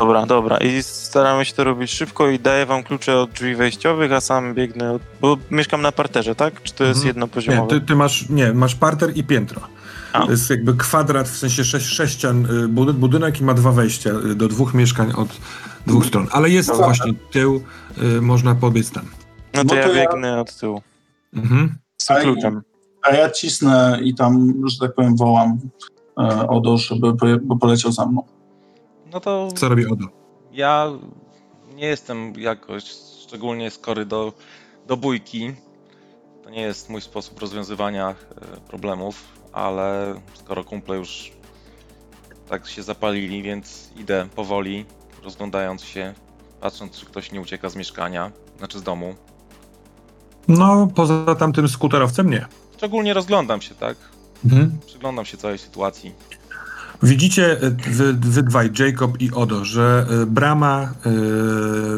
[0.01, 0.57] Dobra, dobra.
[0.57, 4.53] I staramy się to robić szybko i daję wam klucze od drzwi wejściowych, a sam
[4.53, 5.01] biegnę od...
[5.21, 6.63] Bo mieszkam na parterze, tak?
[6.63, 7.03] Czy to jest Mhm.
[7.03, 7.79] Nie, jednopoziomowe?
[7.79, 9.61] ty, ty masz, nie, masz parter i piętro.
[10.13, 10.25] A.
[10.25, 14.09] To jest jakby kwadrat, w sensie sześć, sześcian y, budy- budynek i ma dwa wejścia
[14.09, 15.27] y, do dwóch mieszkań od
[15.87, 16.27] dwóch stron.
[16.31, 16.85] Ale jest Dobra.
[16.85, 17.63] właśnie tył,
[18.17, 19.05] y, można pobiec tam.
[19.53, 20.81] No No to ja to ja- biegnę od tyłu.
[21.33, 21.75] Mhm.
[21.97, 22.61] Z tym A i- kluczem.
[23.03, 25.59] A ja cisnę i tam, że tak powiem, wołam
[26.19, 28.23] e, Odo, żeby poje- bo poleciał za mną.
[29.11, 30.05] No to Co robi Odo?
[30.51, 30.87] ja
[31.75, 32.83] nie jestem jakoś
[33.23, 34.33] szczególnie skory do,
[34.87, 35.53] do bójki.
[36.43, 38.15] To nie jest mój sposób rozwiązywania e,
[38.67, 41.31] problemów, ale skoro kumple już
[42.49, 44.85] tak się zapalili, więc idę powoli,
[45.23, 46.13] rozglądając się,
[46.61, 49.15] patrząc, czy ktoś nie ucieka z mieszkania, znaczy z domu.
[50.47, 52.45] No, poza tamtym skuterowcem nie.
[52.77, 53.97] Szczególnie rozglądam się, tak?
[54.45, 54.77] Mhm.
[54.85, 56.13] Przyglądam się całej sytuacji.
[57.03, 61.09] Widzicie y, wy, wy dwaj, Jacob i Odo, że y, brama y,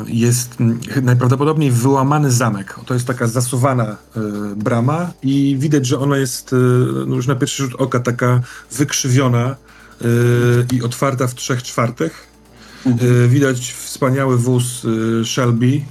[0.08, 0.58] jest
[1.02, 2.80] najprawdopodobniej wyłamany zamek.
[2.86, 3.98] To jest taka zasuwana
[4.56, 6.56] brama i widać, że ona jest
[7.08, 9.56] no już na pierwszy rzut oka taka wykrzywiona
[10.74, 12.28] i otwarta w trzech czwartych.
[13.28, 14.86] Widać wspaniały wóz
[15.26, 15.82] Shelby,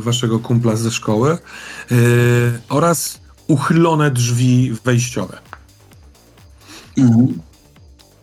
[0.00, 1.38] waszego kumpla ze szkoły,
[2.68, 5.38] oraz uchylone drzwi wejściowe.
[6.98, 7.38] Mhm.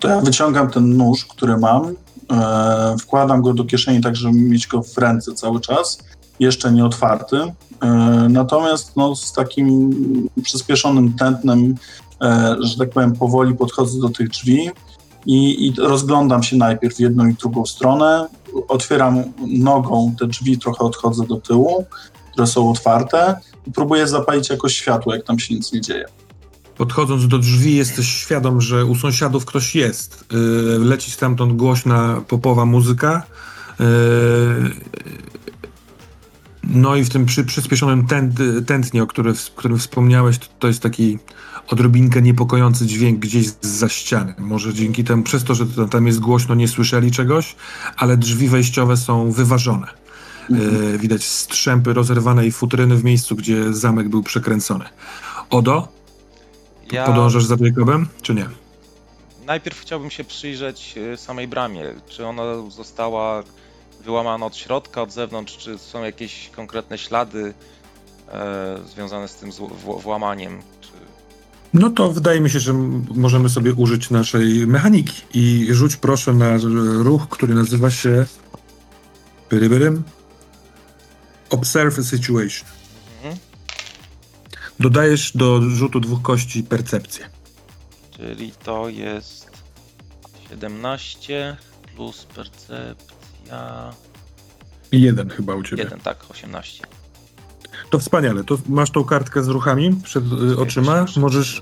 [0.01, 1.95] To ja wyciągam ten nóż, który mam,
[2.31, 5.99] e, wkładam go do kieszeni, tak żeby mieć go w ręce cały czas,
[6.39, 7.37] jeszcze nie otwarty.
[7.81, 7.87] E,
[8.29, 9.91] natomiast no, z takim
[10.43, 11.75] przyspieszonym tętnem,
[12.21, 14.69] e, że tak powiem, powoli podchodzę do tych drzwi
[15.25, 18.27] i, i rozglądam się najpierw w jedną i drugą stronę.
[18.67, 21.85] Otwieram nogą te drzwi, trochę odchodzę do tyłu,
[22.31, 26.05] które są otwarte i próbuję zapalić jakoś światło, jak tam się nic nie dzieje.
[26.81, 30.25] Podchodząc do drzwi, jesteś świadom, że u sąsiadów ktoś jest.
[30.33, 33.23] Y, Leci stamtąd głośna popowa muzyka.
[33.79, 33.83] Y,
[36.63, 40.79] No i w tym przy, przyspieszonym tęt, tętnie, o którym, którym wspomniałeś, to, to jest
[40.79, 41.19] taki
[41.67, 44.33] odrobinkę niepokojący dźwięk gdzieś za ściany.
[44.39, 47.55] Może dzięki temu, przez to, że tam jest głośno, nie słyszeli czegoś,
[47.97, 49.87] ale drzwi wejściowe są wyważone.
[50.49, 54.85] Y, Widać strzępy rozerwanej futryny w miejscu, gdzie zamek był przekręcony.
[55.49, 56.00] Odo,
[56.91, 58.49] Ja Podążasz za Jacobem, czy nie?
[59.45, 61.83] najpierw chciałbym się przyjrzeć y, samej bramie.
[62.09, 63.43] Czy ona została
[64.05, 67.53] wyłamana od środka, od zewnątrz, czy są jakieś konkretne ślady
[68.27, 69.51] e, związane z tym
[70.03, 70.59] włamaniem?
[70.81, 70.89] Czy...
[71.73, 72.73] No to wydaje mi się, że
[73.15, 75.21] możemy sobie użyć naszej mechaniki.
[75.33, 76.57] I rzuć proszę na
[77.03, 78.25] ruch, który nazywa się
[81.49, 82.80] Observe Situation.
[84.81, 87.29] Dodajesz do rzutu dwóch kości percepcję.
[88.17, 89.51] Czyli to jest
[90.49, 91.57] 17
[91.95, 93.93] plus percepcja.
[94.91, 95.83] Jeden chyba u ciebie.
[95.83, 96.83] 1, tak, 18.
[97.89, 98.43] To wspaniale.
[98.43, 101.05] To masz tą kartkę z ruchami przed y, oczyma.
[101.17, 101.61] Możesz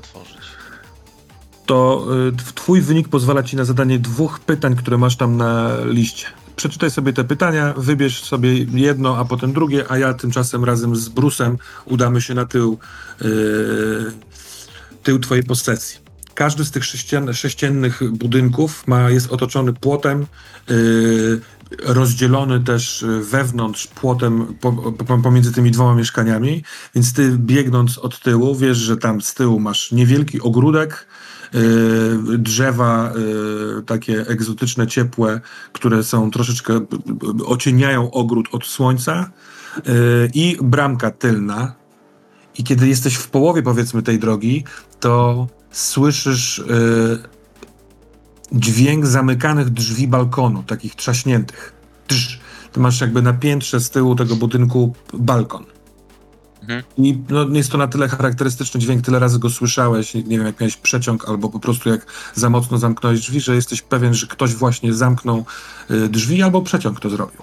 [1.65, 5.69] to y, tw- twój wynik pozwala ci na zadanie dwóch pytań, które masz tam na
[5.85, 6.25] liście.
[6.59, 11.09] Przeczytaj sobie te pytania, wybierz sobie jedno, a potem drugie, a ja tymczasem razem z
[11.09, 12.79] Brusem udamy się na tył,
[13.21, 13.25] y,
[15.03, 15.99] tył twojej posesji.
[16.33, 20.25] Każdy z tych sześcian, sześciennych budynków ma, jest otoczony płotem,
[20.71, 21.41] y,
[21.83, 26.63] rozdzielony też wewnątrz płotem po, po, pomiędzy tymi dwoma mieszkaniami,
[26.95, 31.07] więc ty biegnąc od tyłu, wiesz, że tam z tyłu masz niewielki ogródek,
[32.37, 33.11] drzewa
[33.79, 35.41] y, takie egzotyczne, ciepłe,
[35.73, 36.77] które są troszeczkę, y,
[37.41, 39.29] y, ocieniają ogród od słońca
[39.77, 39.81] y,
[40.33, 41.73] i bramka tylna.
[42.57, 44.63] I kiedy jesteś w połowie, powiedzmy, tej drogi,
[44.99, 47.19] to słyszysz y,
[48.51, 51.73] dźwięk zamykanych drzwi balkonu, takich trzaśniętych.
[52.07, 52.39] Trz.
[52.71, 55.63] Ty masz jakby na piętrze z tyłu tego budynku balkon.
[56.69, 56.83] Mhm.
[56.97, 60.59] I no, jest to na tyle charakterystyczny dźwięk, tyle razy go słyszałeś, nie wiem, jak
[60.59, 62.05] miałeś przeciąg, albo po prostu jak
[62.35, 65.45] za mocno zamknąłeś drzwi, że jesteś pewien, że ktoś właśnie zamknął
[65.91, 67.41] y, drzwi, albo przeciąg to zrobił.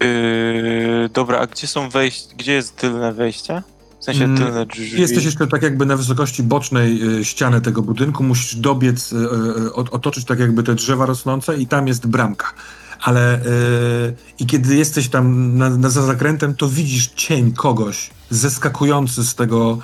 [0.00, 3.62] Yy, dobra, a gdzie są wejść, gdzie jest tylne wejście?
[4.00, 5.00] W sensie Mm, tylne drzwi.
[5.00, 9.72] Jesteś jeszcze tak jakby na wysokości bocznej y, ściany tego budynku, musisz dobiec, y, y,
[9.72, 12.52] ot- otoczyć tak jakby te drzewa rosnące i tam jest bramka.
[13.02, 19.24] Ale y, i kiedy jesteś tam na, na, za zakrętem, to widzisz cień kogoś zeskakujący
[19.24, 19.78] z tego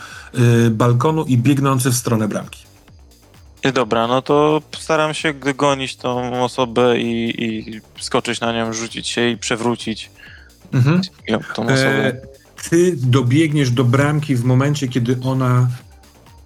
[0.66, 2.64] y, balkonu i biegnący w stronę bramki.
[3.64, 8.72] Yy, Dobra, no to staram się g- gonić tą osobę i, i skoczyć na nią,
[8.72, 10.10] rzucić się i przewrócić
[10.72, 11.00] Mhm.
[11.28, 12.06] ją, tą osobę.
[12.06, 12.20] E,
[12.70, 15.68] ty dobiegniesz do bramki w momencie, kiedy ona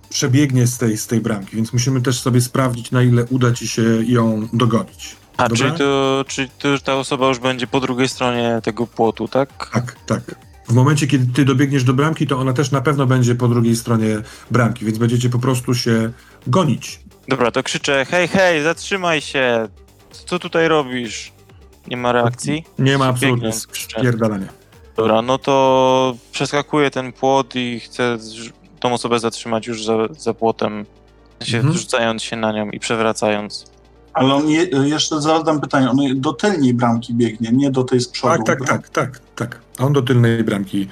[0.08, 3.68] przebiegnie z tej, z tej bramki, więc musimy też sobie sprawdzić, na ile uda ci
[3.68, 5.16] się ją dogonić.
[5.36, 5.56] A, dobra.
[5.66, 9.70] czyli to, czyli to już ta osoba już będzie po drugiej stronie tego płotu, tak?
[9.72, 10.20] Tak, tak.
[10.68, 13.76] W momencie, kiedy ty dobiegniesz do bramki, to ona też na pewno będzie po drugiej
[13.76, 14.16] stronie
[14.50, 16.12] bramki, więc będziecie po prostu się
[16.46, 17.00] gonić.
[17.28, 19.68] Dobra, to krzyczę, hej, hej, zatrzymaj się!
[20.26, 21.32] Co tutaj robisz?
[21.88, 22.64] Nie ma reakcji?
[22.78, 23.98] Nie ma absolutnie Biegnę, krzyczę.
[24.00, 24.46] spierdalania.
[24.96, 30.34] Dobra, no to przeskakuję ten płot i chcę z- tą osobę zatrzymać już za, za
[30.34, 30.86] płotem,
[31.38, 31.78] w sensie Mhm.
[31.78, 33.71] rzucając się na nią i przewracając.
[34.14, 38.08] Ale on je, jeszcze zadam pytanie, on do tylnej bramki biegnie, nie do tej z
[38.08, 38.44] przodu.
[38.44, 39.60] Tak, tak, tak, tak, tak.
[39.78, 40.88] On do tylnej bramki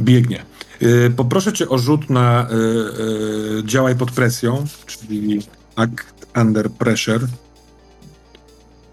[0.00, 0.44] biegnie.
[0.80, 2.56] Yy, poproszę cię o rzut na yy,
[3.56, 5.42] yy, działaj pod presją, czyli
[5.76, 7.26] act under pressure.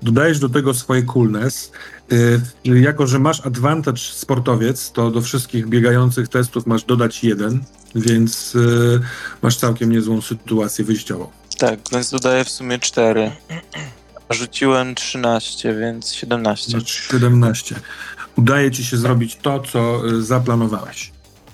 [0.01, 1.71] Dodajesz do tego swoje coolness.
[2.65, 7.63] Yy, jako, że masz advantage sportowiec, to do wszystkich biegających testów masz dodać jeden,
[7.95, 8.99] więc yy,
[9.41, 11.27] masz całkiem niezłą sytuację wyjściową.
[11.59, 13.31] Tak, więc dodaję w sumie 4.
[14.29, 16.77] Rzuciłem 13, więc 17.
[16.77, 17.75] Masz 17.
[18.35, 21.11] Udaje ci się zrobić to, co y, zaplanowałeś.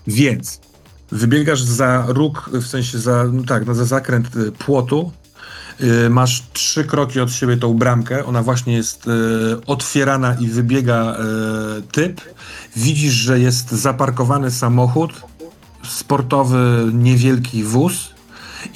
[0.07, 0.59] Więc
[1.11, 5.11] wybiegasz za róg, w sensie za, no tak, no za zakręt y, płotu
[5.81, 9.05] Y, Masz trzy kroki od siebie tą bramkę, ona właśnie jest
[9.67, 11.17] otwierana i wybiega
[11.91, 12.21] typ.
[12.75, 15.11] Widzisz, że jest zaparkowany samochód,
[15.83, 18.14] sportowy, niewielki wóz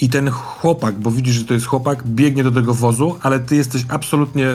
[0.01, 3.55] i ten chłopak, bo widzisz, że to jest chłopak, biegnie do tego wozu, ale ty
[3.55, 4.47] jesteś absolutnie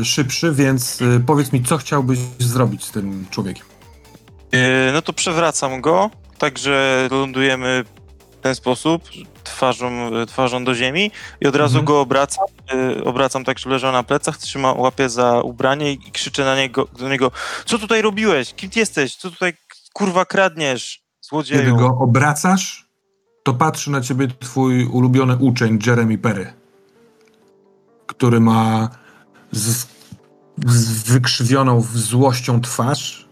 [0.00, 3.64] y, szybszy, więc y, powiedz mi, co chciałbyś zrobić z tym człowiekiem?
[4.52, 4.60] Yy,
[4.92, 7.84] no to przewracam go, tak że lądujemy
[8.30, 9.02] w ten sposób,
[9.44, 11.84] twarzą, twarzą do ziemi i od razu Mhm.
[11.84, 12.44] go obracam,
[13.04, 17.08] obracam tak, że leżał na plecach, trzymam łapie za ubranie i, krzyczę na niego, do
[17.08, 17.30] niego,
[17.66, 18.54] co tutaj robiłeś?
[18.54, 19.16] Kim ty jesteś?
[19.16, 19.52] Co tutaj
[19.92, 20.94] kurwa kradniesz?
[20.94, 21.76] Kiedy Złodzieju.
[21.76, 22.83] go obracasz,
[23.44, 26.52] to patrzy na ciebie twój ulubiony uczeń Jeremy Perry,
[28.06, 28.88] który ma
[29.52, 29.86] z,
[30.66, 33.28] z wykrzywioną złością twarz,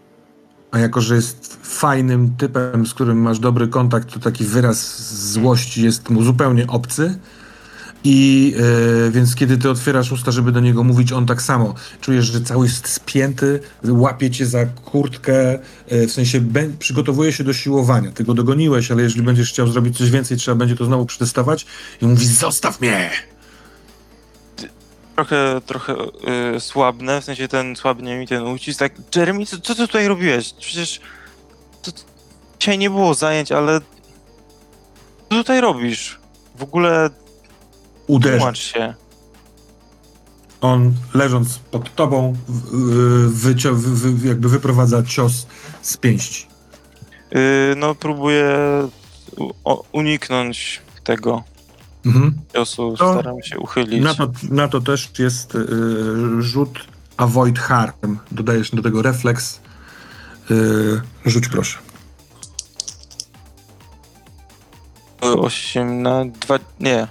[0.71, 5.83] a jako, że jest fajnym typem, z którym masz dobry kontakt, to taki wyraz złości
[5.83, 7.19] jest mu zupełnie obcy.
[8.03, 8.55] I
[9.07, 11.73] e, więc kiedy ty otwierasz usta, żeby do niego mówić, on tak samo.
[12.01, 16.43] Czujesz, że cały jest spięty, łapie cię za kurtkę, e, w sensie
[16.79, 18.11] przygotowuje się do siłowania.
[18.11, 21.65] Ty go dogoniłeś, ale jeżeli będziesz chciał zrobić coś więcej, trzeba będzie to znowu przetestować.
[22.01, 23.11] I mówi, zostaw mnie!
[25.15, 25.95] Trochę, trochę
[26.53, 30.07] yy, słabnę, w sensie ten słabnie mi ten ucisk, tak, Jeremy, co, co ty tutaj
[30.07, 30.53] robiłeś?
[30.53, 31.01] Przecież
[31.81, 31.91] to,
[32.59, 33.79] dzisiaj nie było zajęć, ale
[35.29, 36.19] co tutaj robisz?
[36.55, 37.09] W ogóle
[38.07, 38.93] Tłumacz się.
[40.61, 42.35] On leżąc pod tobą,
[43.29, 45.47] wycio- wy- jakby wyprowadza cios
[45.81, 46.47] z pięści.
[47.31, 47.39] Yy,
[47.77, 48.47] no, próbuję
[49.65, 51.43] u- uniknąć tego
[52.05, 52.33] Mhm.
[52.53, 54.03] ciosu, To staram się uchylić.
[54.03, 55.65] Na, to, na to też jest y,
[56.39, 56.79] rzut
[57.17, 58.17] avoid harm.
[58.31, 59.59] Dodajesz do tego refleks.
[60.51, 61.77] Y, rzuć proszę.
[65.21, 67.07] 8 na 2, nie, yy,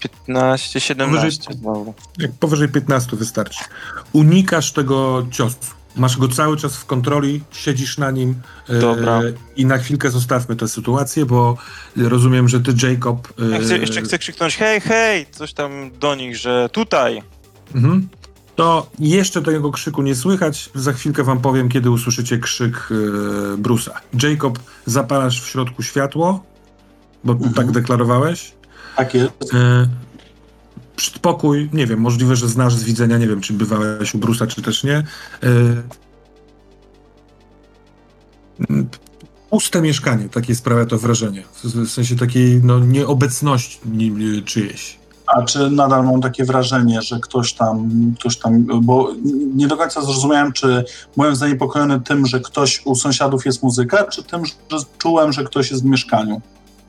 [0.00, 1.94] 15, 17 znowu.
[2.18, 3.64] Jak powyżej 15 wystarczy.
[4.12, 5.56] Unikasz tego ciosu.
[5.96, 8.34] Masz go cały czas w kontroli, siedzisz na nim.
[8.70, 9.20] y, Dobra.
[9.56, 11.56] I na chwilkę zostawmy tę sytuację, bo
[11.96, 13.32] rozumiem, że ty, Jacob.
[13.40, 17.22] y, Ja chcę, jeszcze chcę krzyknąć hej, hej, coś tam do nich, że tutaj.
[17.74, 18.08] Mhm.
[18.56, 20.70] To jeszcze tego krzyku nie słychać.
[20.74, 23.90] Za chwilkę wam powiem, kiedy usłyszycie krzyk yy, Bruce'a.
[24.22, 26.44] Jacob, zapalasz w środku światło,
[27.24, 27.54] bo Mhm.
[27.54, 28.52] tak deklarowałeś.
[28.96, 29.32] Tak jest.
[29.52, 29.88] Yy,
[31.00, 34.62] Spokój, nie wiem, możliwe, że znasz z widzenia, nie wiem, czy bywałeś u Bruce'a, czy
[34.62, 35.02] też nie.
[38.70, 38.88] Mm,
[39.50, 41.42] Puste mieszkanie, takie sprawia to wrażenie.
[41.64, 44.98] W sensie takiej no, nieobecności ni- czyjejś.
[45.26, 49.12] A czy nadal mam takie wrażenie, że ktoś tam, ktoś tam, bo
[49.54, 50.84] nie do końca zrozumiałem, czy
[51.16, 54.52] byłem zaniepokojony tym, że ktoś u sąsiadów jest muzyka, czy tym, że
[54.98, 56.40] czułem, że ktoś jest w mieszkaniu.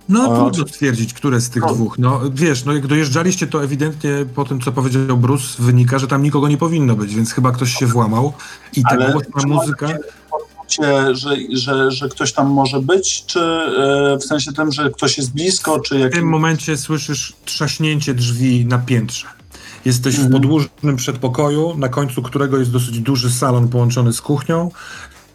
[0.10, 1.76] No, O, trudno stwierdzić, które z tych Trudno.
[1.76, 2.00] dwóch.
[2.00, 6.24] No, wiesz, no jak dojeżdżaliście, to ewidentnie po tym, co powiedział Bruce, wynika, że tam
[6.24, 8.34] nikogo nie powinno być, więc chyba ktoś się włamał
[8.76, 9.88] i ta Ale głośna czy muzyka...
[10.32, 15.18] poczucie, że, że, że ktoś tam może być, czy e, w sensie tym, że ktoś
[15.18, 19.28] jest blisko, czy W tym momencie słyszysz trzaśnięcie drzwi na piętrze.
[19.86, 20.34] Jesteś w Mhm.
[20.42, 24.72] podłużnym przedpokoju, na końcu którego jest dosyć duży salon połączony z kuchnią.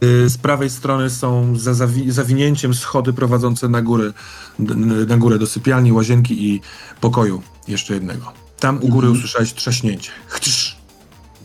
[0.05, 4.13] Y, Z prawej strony są za zawi- zawinięciem schody prowadzące na górę,
[4.59, 4.75] d-
[5.07, 6.61] na górę do sypialni, łazienki i
[7.01, 8.33] pokoju jeszcze jednego.
[8.61, 9.13] Tam u góry Mhm.
[9.13, 10.11] usłyszałeś trzaśnięcie.
[10.27, 10.77] Chtrz.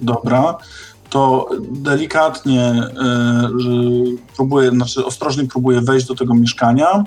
[0.01, 0.57] Dobra,
[1.09, 2.83] to delikatnie
[3.57, 3.69] że
[4.35, 7.03] próbuję, znaczy ostrożnie próbuję wejść do tego mieszkania,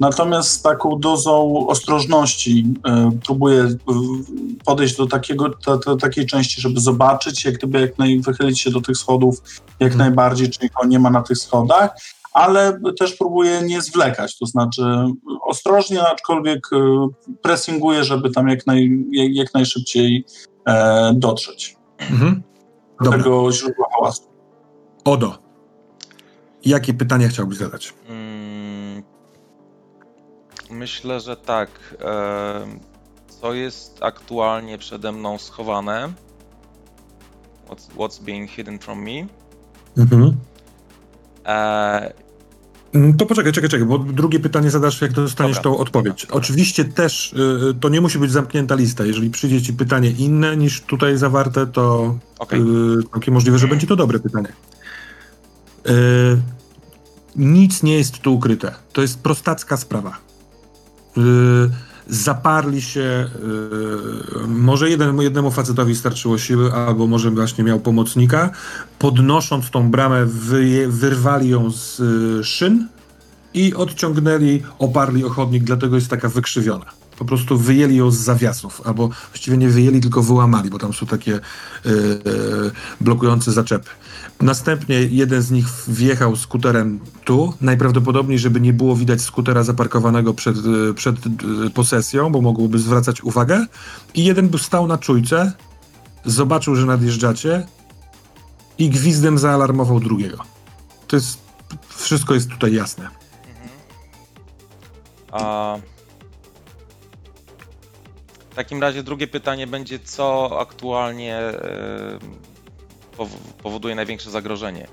[0.00, 3.76] natomiast z taką dozą ostrożności e, próbuję e,
[4.64, 8.70] podejść do takiego, do, do takiej części, żeby zobaczyć, jak gdyby jak naj, wychylić się
[8.70, 9.42] do tych schodów
[9.80, 9.98] jak Mhm.
[9.98, 11.90] najbardziej, czy nikogo nie ma na tych schodach,
[12.32, 14.82] ale też próbuję nie zwlekać, to znaczy
[15.46, 17.08] ostrożnie, aczkolwiek e,
[17.42, 20.24] pressinguję, żeby tam jak, naj, jak, jak najszybciej
[20.68, 21.76] e, dotrzeć
[22.10, 22.42] Mhm.
[22.98, 23.18] do Dobra.
[23.18, 24.22] tego źródła hałasu.
[25.04, 25.38] Odo.
[26.64, 27.94] Jakie pytania chciałbyś zadać?
[30.76, 31.68] Myślę, że tak.
[32.62, 32.80] em,
[33.40, 36.12] Co jest aktualnie przede mną schowane?
[37.68, 39.26] What's, what's being hidden from me?
[39.96, 40.36] Mhm.
[41.46, 42.12] E,
[42.94, 45.70] Mm, To poczekaj, czekaj, czekaj, bo drugie pytanie zadasz, jak dostaniesz Dobra.
[45.70, 46.22] tą odpowiedź.
[46.22, 46.36] Dobra.
[46.36, 49.04] Oczywiście też y, to nie musi być zamknięta lista.
[49.04, 52.60] Jeżeli przyjdzie ci pytanie inne niż tutaj zawarte, to Okej.
[52.60, 52.64] y,
[53.12, 54.48] całkiem możliwe, że będzie to dobre pytanie.
[55.88, 55.92] Y,
[57.36, 58.74] nic nie jest tu ukryte.
[58.92, 60.16] To jest prostacka sprawa.
[61.18, 61.70] Y,
[62.08, 63.28] zaparli się,
[64.44, 68.50] y, może jeden, jednemu facetowi starczyło siły, albo może właśnie miał pomocnika.
[68.98, 72.88] Podnosząc tą bramę, wyje, wyrwali ją z y, szyn
[73.54, 77.01] i odciągnęli, oparli o chodnik, dlatego jest taka wykrzywiona.
[77.18, 81.06] Po prostu wyjęli ją z zawiasów, albo właściwie nie wyjęli, tylko wyłamali, bo tam są
[81.06, 81.40] takie e,
[83.00, 83.90] blokujące zaczepy.
[84.40, 90.56] Następnie jeden z nich wjechał skuterem tu, najprawdopodobniej, żeby nie było widać skutera zaparkowanego przed,
[90.56, 91.16] e, przed
[91.74, 93.66] posesją, bo mogłoby zwracać uwagę.
[94.14, 95.52] I jeden był stał na czujce,
[96.24, 97.66] zobaczył, że nadjeżdżacie
[98.78, 100.38] i gwizdem zaalarmował drugiego.
[101.06, 101.38] To jest,
[101.88, 103.08] wszystko jest tutaj jasne.
[105.32, 105.76] A...
[108.52, 112.18] W takim razie drugie pytanie będzie, co aktualnie e,
[113.18, 114.86] pow- powoduje największe zagrożenie?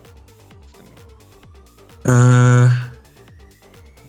[2.05, 2.71] E,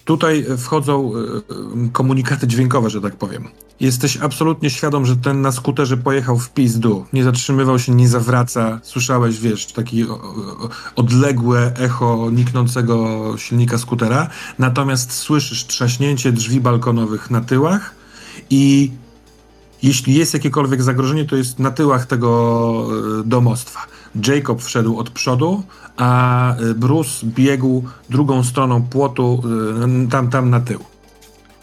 [0.05, 3.49] tutaj wchodzą e, komunikaty dźwiękowe, że tak powiem.
[3.81, 7.07] Jesteś absolutnie świadom, że ten na skuterze pojechał w pizdu.
[7.13, 8.81] Nie zatrzymywał się, nie zawraca.
[8.83, 10.07] Słyszałeś, wiesz, takie
[10.97, 14.29] odległe echo niknącego silnika skutera.
[14.59, 17.95] Natomiast słyszysz trzaśnięcie drzwi balkonowych na tyłach
[18.51, 18.91] i
[19.83, 22.87] jeśli jest jakiekolwiek zagrożenie, to jest na tyłach tego
[23.21, 23.81] e, domostwa.
[24.27, 25.63] Jacob wszedł od przodu,
[25.97, 29.43] a e, Bruce biegł drugą stroną płotu,
[30.05, 30.81] e, tam, tam na tył.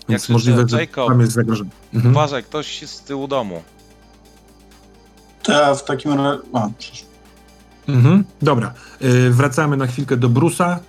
[0.10, 1.70] Więc krzyczę, możliwe, że Jacob, tam jest zagrożenie.
[1.94, 2.16] Mhm.
[2.16, 3.64] Uważaj, ktoś z tyłu domu.
[5.44, 6.40] To ja w takim razie...
[6.54, 6.70] A.
[7.88, 8.24] Mhm.
[8.42, 8.74] Dobra,
[9.30, 10.80] wracamy na chwilkę do Brusa.
[10.80, 10.84] Y,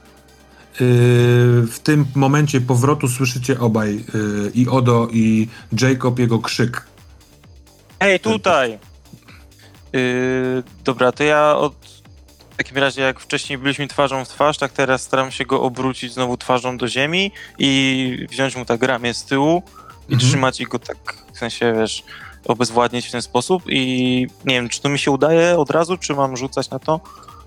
[1.67, 4.05] w tym momencie powrotu słyszycie obaj,
[4.55, 5.49] i Odo, i
[5.81, 6.87] Jacob, jego krzyk.
[8.01, 8.79] Hej, tutaj!
[9.93, 11.75] Yy, dobra, to ja od...
[12.51, 16.13] W takim razie, jak wcześniej byliśmy twarzą w twarz, tak teraz staram się go obrócić
[16.15, 19.63] znowu twarzą do ziemi i wziąć mu tak ramię z tyłu
[20.09, 20.31] i Mhm.
[20.31, 20.97] trzymać go tak,
[21.35, 22.05] w sensie, wiesz,
[22.45, 26.15] obezwładnić w ten sposób i nie wiem, czy to mi się udaje od razu, czy
[26.15, 27.01] mam rzucać na to?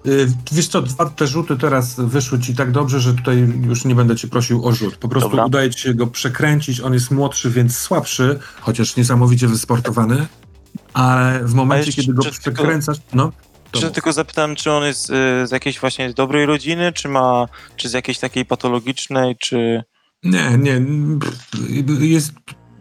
[0.08, 3.38] Y, Wiesz co, dwa te rzuty teraz wyszły ci tak dobrze, że tutaj
[3.68, 4.96] już nie będę cię prosił o rzut.
[4.98, 5.46] Po prostu Dobra.
[5.46, 6.82] udaje ci się go przekręcić.
[6.82, 10.28] On jest młodszy, więc słabszy, chociaż niesamowicie wysportowany.
[10.94, 13.32] Ale w momencie, kiedy go czy tylko- przekręcasz, no.
[13.72, 13.94] to Czy mów.
[13.94, 15.14] tylko zapytam, czy on jest y,
[15.48, 19.84] z jakiejś właśnie dobrej rodziny, czy ma, czy z jakiejś takiej patologicznej, czy...
[20.24, 20.82] Nie, nie.
[22.00, 22.32] Jest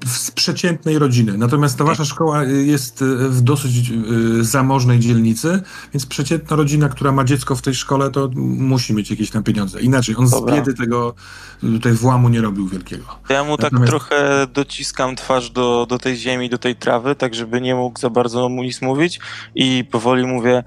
[0.06, 1.38] z przeciętnej rodziny.
[1.38, 5.62] Natomiast ta wasza szkoła jest w dosyć y, zamożnej dzielnicy,
[5.94, 9.80] więc przeciętna rodzina, która ma dziecko w tej szkole, to musi mieć jakieś tam pieniądze.
[9.80, 10.54] Inaczej, on Dobra.
[10.54, 11.14] z biedy tego
[11.60, 13.04] tutaj włamu nie robił wielkiego.
[13.28, 17.34] Ja mu tak Natomiast- trochę dociskam twarz do, do tej ziemi, do tej trawy, tak
[17.34, 19.20] żeby nie mógł za bardzo mu nic mówić
[19.54, 20.64] i powoli mówię,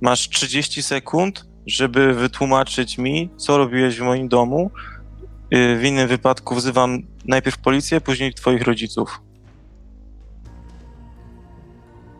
[0.00, 4.70] masz 30 sekund, żeby wytłumaczyć mi, co robiłeś w moim domu.
[5.50, 9.20] Yy, W innym wypadku wzywam najpierw policję, później twoich rodziców.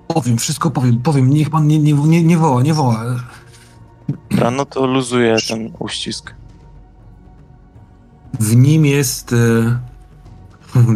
[0.08, 1.30] Powiem, wszystko powiem, powiem.
[1.30, 3.04] Niech pan nie, nie, nie, nie woła, nie woła.
[4.30, 6.34] Dobra, no to luzuję ten uścisk.
[8.40, 9.78] W nim jest e,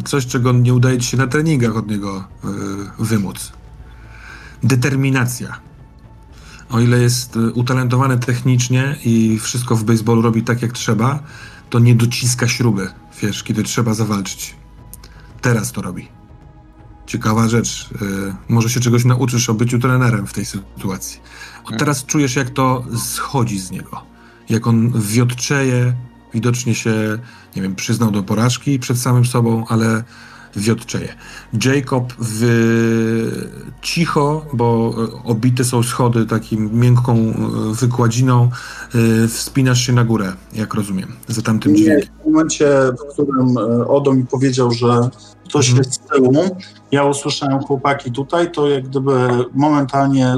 [0.10, 2.48] coś, czego nie udaje ci się na treningach od niego e,
[2.98, 3.52] wymóc.
[4.62, 5.60] Determinacja.
[6.70, 11.22] O ile jest utalentowany technicznie i wszystko w baseballu robi tak, jak trzeba,
[11.72, 12.88] to nie dociska śruby,
[13.22, 14.56] wiesz, kiedy trzeba zawalczyć.
[15.40, 16.08] Teraz to robi.
[17.06, 17.88] Ciekawa rzecz.
[18.02, 21.20] e, może się czegoś nauczysz o byciu trenerem w tej sytuacji.
[21.64, 24.02] Od teraz czujesz, jak to schodzi z niego.
[24.48, 25.94] Jak on wiotczeje,
[26.34, 27.18] widocznie się,
[27.56, 30.04] nie wiem, przyznał do porażki przed samym sobą, ale
[30.56, 31.08] wiotczeje.
[31.64, 32.42] Jacob w,
[33.82, 37.34] cicho, bo e, obite są schody takim miękką e,
[37.74, 38.50] wykładziną,
[39.24, 42.08] e, wspinasz się na górę, jak rozumiem, za tamtym Nie, dźwiękiem.
[42.22, 42.68] w momencie,
[43.08, 43.56] w którym
[43.88, 45.10] Odo mi powiedział, że
[45.52, 45.78] ktoś Mhm.
[45.78, 46.32] jest z tyłu,
[46.92, 50.34] ja usłyszałem chłopaki tutaj, to jak gdyby momentalnie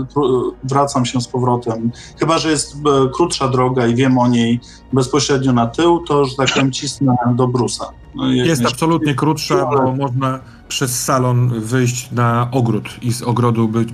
[0.64, 1.90] wracam się z powrotem.
[2.20, 2.78] Chyba, że jest e,
[3.14, 4.60] krótsza droga i wiem o niej
[4.92, 7.84] bezpośrednio na tył, to, że tak powiem, cisnę do Brusa.
[8.14, 13.68] No Jest myślę- absolutnie krótsza, bo można przez salon wyjść na ogród i z ogrodu
[13.68, 13.88] być,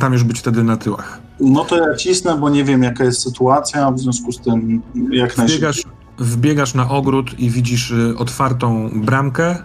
[0.00, 1.18] tam już być wtedy na tyłach.
[1.40, 5.36] No to ja cisnę, bo nie wiem jaka jest sytuacja, w związku z tym jak
[5.36, 5.46] najszybciej.
[5.58, 5.82] Wbiegasz,
[6.18, 9.56] wbiegasz na ogród i widzisz y, otwartą bramkę.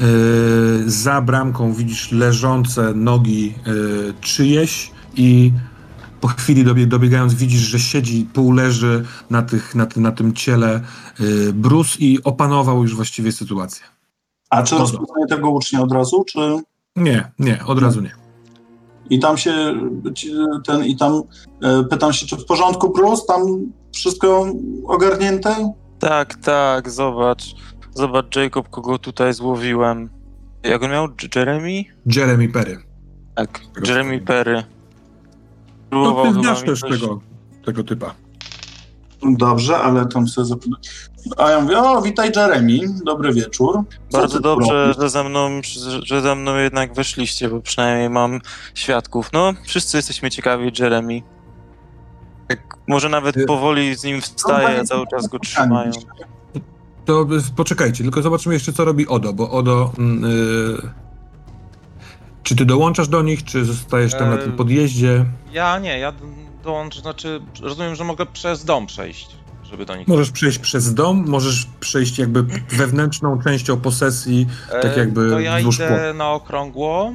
[0.00, 5.52] Y, za bramką widzisz leżące nogi y, czyjeś i
[6.20, 10.32] po chwili dobie, dobiegając widzisz, że siedzi, pół leży na, tych, na, ty- na tym
[10.32, 10.80] ciele
[11.20, 13.84] y, Bruce i opanował już właściwie sytuację.
[14.50, 14.82] A czy Dobra.
[14.82, 16.38] rozpoznaję tego ucznia od razu, czy...
[16.96, 18.14] Nie, nie, od razu nie.
[19.10, 19.74] I tam się
[20.66, 21.22] ten, i tam
[21.62, 23.22] e, pytam się, czy w porządku, Bruce?
[23.28, 23.42] Tam
[23.94, 24.46] wszystko
[24.86, 25.72] ogarnięte?
[25.98, 27.54] Tak, tak, zobacz.
[27.94, 30.10] Zobacz, Jacob, kogo tutaj złowiłem.
[30.62, 31.08] Jak on miał?
[31.36, 31.84] Jeremy?
[32.16, 32.78] Jeremy Perry.
[33.34, 34.54] Tak, Jeremy Perry.
[35.90, 37.20] No Próbował ty chyba znasz mi też coś- tego,
[37.64, 38.14] tego typa.
[39.22, 40.80] Dobrze, ale tam sobie zapytam.
[41.36, 43.74] A ja mówię, o, witaj Jeremy, dobry wieczór.
[44.08, 44.96] Co Bardzo ty tu dobrze, robisz?
[45.02, 45.60] że ze, mną,
[46.02, 48.40] że ze mną jednak weszliście, bo przynajmniej mam
[48.74, 49.30] świadków.
[49.32, 51.20] No, wszyscy jesteśmy ciekawi Jeremy.
[52.48, 55.90] Tak, może nawet powoli z nim wstaję, a cały czas go trzymają.
[57.04, 57.26] To
[57.56, 59.92] poczekajcie, tylko zobaczymy jeszcze, co robi Odo, bo Odo...
[59.98, 60.76] mm, y,
[62.42, 65.24] czy ty dołączasz do nich, czy zostajesz tam na tym podjeździe?
[65.52, 66.12] Ja nie, ja
[66.64, 70.08] dołączę, znaczy rozumiem, że mogę przez dom przejść, żeby do nich...
[70.08, 74.46] Możesz przejść przez dom, możesz przejść jakby wewnętrzną częścią posesji,
[74.82, 77.12] tak E, jakby To ja wzdłuż idę na okrągło,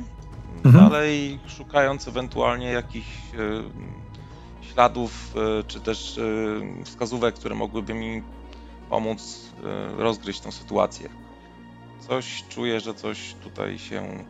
[0.65, 0.89] Mhm.
[0.89, 6.19] dalej szukając ewentualnie jakichś e, śladów, e, czy też
[6.85, 8.23] wskazówek, które mogłyby mi
[8.89, 9.48] pomóc
[9.97, 11.09] rozgryźć tą sytuację.
[12.07, 14.25] Coś czuję, że coś tutaj się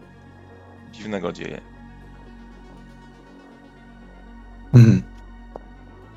[0.91, 1.61] dziwnego dzieje.
[4.73, 5.01] Mhm.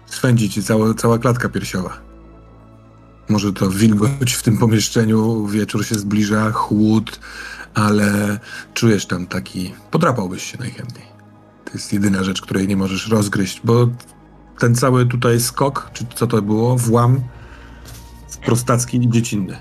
[0.07, 2.01] Swędzi ci cała, cała klatka piersiowa.
[3.29, 7.21] Może to wilgoć w tym pomieszczeniu, wieczór się zbliża, chłód,
[7.75, 8.41] ale
[8.75, 9.75] czujesz tam taki...
[9.91, 11.07] Podrapałbyś się najchętniej.
[11.65, 13.89] To jest jedyna rzecz, której nie możesz rozgryźć, bo
[14.59, 17.21] ten cały tutaj skok, czy co to było, włam
[18.37, 19.57] prostacki i dziecinny.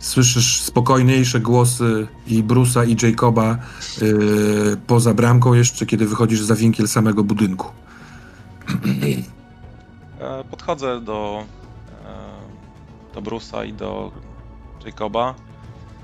[0.00, 3.58] Słyszysz spokojniejsze głosy i Brusa i Jacoba
[4.00, 7.66] yy, poza bramką jeszcze, kiedy wychodzisz za winkiel samego budynku.
[10.20, 11.44] E, Podchodzę do,
[12.04, 14.12] e, do Brusa i do
[14.86, 15.34] Jacoba.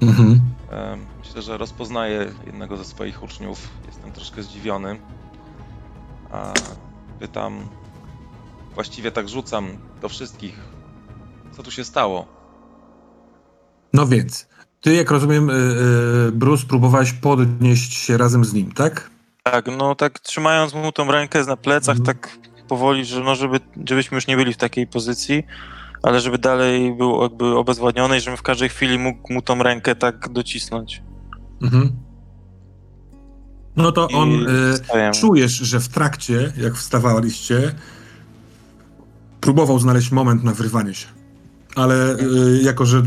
[0.00, 0.40] Mhm.
[0.72, 0.96] E,
[1.26, 3.68] Myślę, że rozpoznaję jednego ze swoich uczniów.
[3.86, 4.98] Jestem troszkę zdziwiony.
[6.32, 6.52] A
[7.20, 7.68] pytam,
[8.74, 9.66] właściwie tak rzucam
[10.02, 10.60] do wszystkich,
[11.56, 12.26] co tu się stało.
[13.92, 14.48] No więc,
[14.80, 15.52] ty, jak rozumiem, y,
[16.28, 19.10] y, Bruce, próbowałeś podnieść się razem z nim, tak?
[19.42, 22.16] Tak, no tak trzymając mu tą rękę na plecach, Mhm.
[22.16, 22.38] tak
[22.68, 25.42] powoli, że no żeby, żebyśmy już nie byli w takiej pozycji,
[26.02, 29.94] ale żeby dalej był jakby obezwładniony i żebym w każdej chwili mógł mu tą rękę
[29.94, 31.02] tak docisnąć.
[31.62, 31.92] Mhm.
[33.76, 35.14] No to I on, y, wstajemy.
[35.14, 37.74] czujesz, że w trakcie, jak wstawaliście,
[39.40, 41.06] próbował znaleźć moment na wyrwanie się.
[41.76, 43.02] Ale y, jako, że y,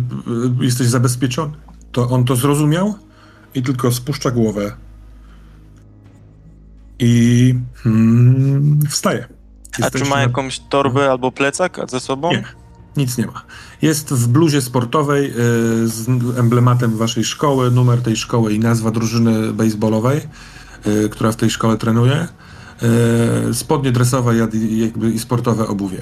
[0.65, 1.53] jesteś zabezpieczony,
[1.91, 2.95] to on to zrozumiał
[3.55, 4.71] i tylko spuszcza głowę
[6.99, 7.55] i
[7.85, 9.27] mm, wstaje.
[9.71, 12.29] A czy Jesteś ma na- jakąś torbę albo plecak ze sobą?
[12.31, 12.43] Nie.
[12.97, 13.41] Nic nie ma.
[13.81, 15.33] Jest w bluzie sportowej y,
[15.87, 20.21] z emblematem waszej szkoły, numer tej szkoły i nazwa drużyny baseballowej,
[21.11, 22.27] która w tej szkole trenuje.
[23.53, 26.01] Spodnie dresowe i, jakby, i sportowe obuwie.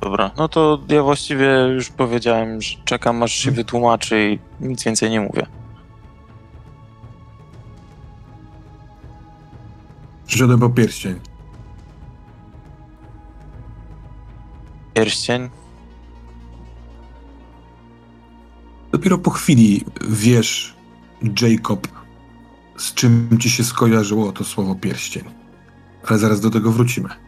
[0.00, 5.10] Dobra, no to ja właściwie już powiedziałem, że czekam aż się wytłumaczy i nic więcej
[5.10, 5.46] nie mówię.
[10.26, 11.20] Przyszedłem po pierścień.
[14.94, 15.48] Pierścień?
[18.92, 20.74] Dopiero po chwili wiesz,
[21.42, 21.88] Jacob,
[22.76, 25.24] z czym ci się skojarzyło to słowo pierścień.
[26.08, 27.27] Ale zaraz do tego wrócimy.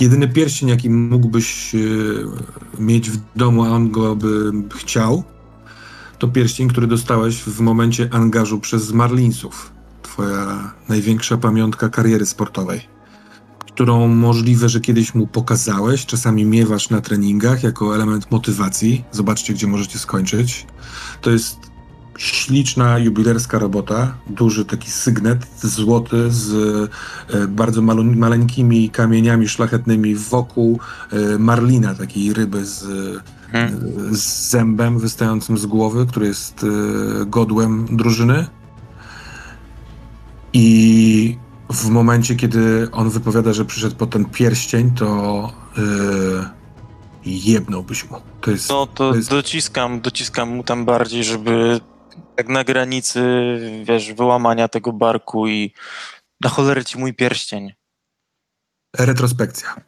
[0.00, 1.78] Jedyny pierścień, jaki mógłbyś e,
[2.78, 5.24] mieć w domu, a on go by chciał,
[6.18, 9.72] to pierścień, który dostałeś w momencie angażu przez Marlinsów.
[10.02, 12.80] Twoja największa pamiątka kariery sportowej,
[13.58, 19.04] którą możliwe, że kiedyś mu pokazałeś, czasami miewasz na treningach jako element motywacji.
[19.12, 20.66] Zobaczcie, gdzie możecie skończyć.
[21.20, 21.71] To jest
[22.22, 26.52] śliczna, jubilerska robota, duży taki sygnet złoty z
[27.30, 30.78] e, bardzo malu, maleńkimi kamieniami szlachetnymi wokół
[31.12, 32.84] e, marlina, takiej ryby z,
[33.52, 33.74] Hmm.
[34.10, 36.66] e, z zębem wystającym z głowy, który jest
[37.26, 38.46] godłem drużyny.
[40.52, 41.38] I
[41.72, 45.52] w momencie, kiedy on wypowiada, że przyszedł po ten pierścień, to
[47.24, 48.16] jebnąłbyś mu.
[48.40, 51.80] To jest, No to to jest dociskam, dociskam mu tam bardziej, żeby
[52.42, 53.20] tak na granicy,
[53.84, 55.72] wiesz, wyłamania tego barku i
[56.40, 57.72] na cholerę ci mój pierścień.
[58.98, 59.80] retrospekcja.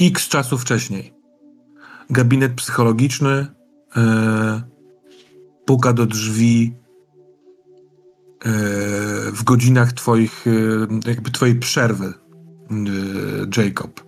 [0.00, 1.14] X czasu wcześniej.
[2.10, 3.46] Gabinet psychologiczny
[3.96, 4.62] e,
[5.66, 6.74] puka do drzwi
[8.44, 8.48] e,
[9.32, 10.50] w godzinach twoich, e,
[11.08, 14.04] jakby twojej przerwy, e, Jacob.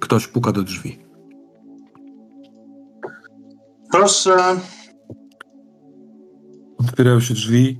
[0.00, 0.98] Ktoś puka do drzwi.
[3.90, 4.60] Proszę,
[6.88, 7.78] Otwierają się drzwi.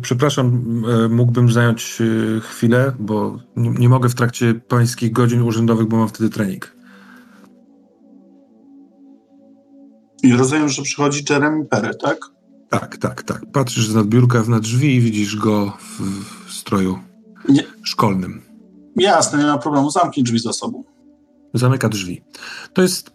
[0.00, 0.64] Przepraszam,
[1.04, 5.96] e, mógłbym zająć e, chwilę, bo nie, nie mogę w trakcie pańskich godzin urzędowych, bo
[5.96, 6.76] mam wtedy trening.
[10.26, 12.18] i rozumiem, że przychodzi Jeremy Perry, tak?
[12.70, 13.42] Tak, tak, tak.
[13.52, 16.00] Patrzysz z nadbiórka na drzwi i widzisz go w,
[16.46, 16.98] w stroju
[17.48, 17.64] Nie.
[17.82, 18.42] szkolnym.
[18.96, 20.84] Jasne, nie ma problemu, zamknij drzwi za sobą.
[21.54, 22.22] Zamyka drzwi.
[22.72, 23.10] To jest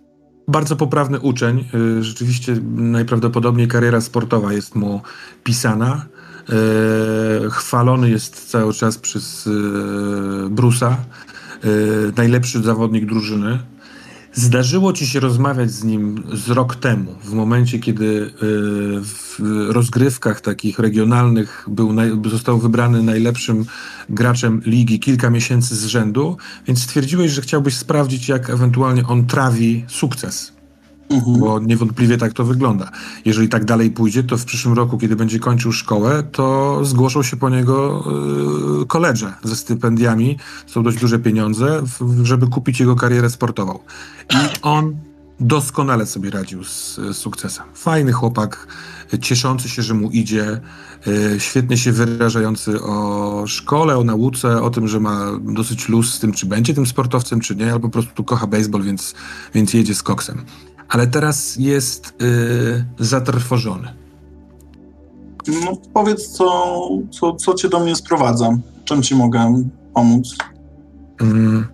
[0.51, 1.65] bardzo poprawny uczeń.
[1.99, 5.01] Y, Rzeczywiście najprawdopodobniej kariera sportowa jest mu
[5.43, 6.05] pisana.
[6.49, 9.51] Y, Chwalony jest cały czas przez y,
[10.49, 10.97] Brusa.
[12.17, 13.59] Najlepszy zawodnik drużyny.
[14.33, 18.31] Zdarzyło ci się rozmawiać z nim z rok temu, w momencie, kiedy y,
[19.03, 21.95] w rozgrywkach takich regionalnych był
[22.29, 23.65] został wybrany najlepszym
[24.09, 29.85] graczem ligi kilka miesięcy z rzędu, więc stwierdziłeś, że chciałbyś sprawdzić, jak ewentualnie on trawi
[29.87, 30.53] sukces,
[31.11, 31.39] Mhm.
[31.39, 32.91] bo niewątpliwie tak to wygląda.
[33.25, 37.37] Jeżeli tak dalej pójdzie, to w przyszłym roku, kiedy będzie kończył szkołę, to zgłoszą się
[37.37, 38.03] po niego
[38.81, 40.37] y, koledże ze stypendiami,
[40.67, 43.79] są dość duże pieniądze, w- żeby kupić jego karierę sportową.
[44.29, 44.95] I on
[45.39, 47.65] doskonale sobie radził z, z sukcesem.
[47.73, 48.67] Fajny chłopak,
[49.13, 50.61] y, cieszący się, że mu idzie,
[51.07, 56.19] y, świetnie się wyrażający o szkole, o nauce, o tym, że ma dosyć luz z
[56.19, 59.13] tym, czy będzie tym sportowcem, czy nie, albo po prostu kocha baseball, więc,
[59.53, 60.41] więc jedzie z koksem.
[60.91, 63.93] Ale teraz jest y, zatrwożony.
[65.47, 66.77] No, powiedz, co,
[67.11, 68.49] co, co cię do mnie sprowadza?
[68.85, 69.63] Czym ci mogę
[69.93, 70.35] pomóc?
[71.21, 71.65] Mm.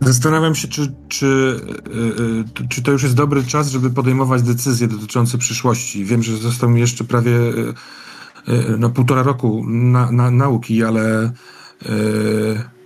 [0.00, 1.60] Zastanawiam się, czy, czy,
[2.56, 6.04] y, y, czy to już jest dobry czas, żeby podejmować decyzje dotyczące przyszłości.
[6.04, 7.74] Wiem, że został mi jeszcze prawie y,
[8.48, 12.79] y, no, półtora roku na, na, nauki, ale y,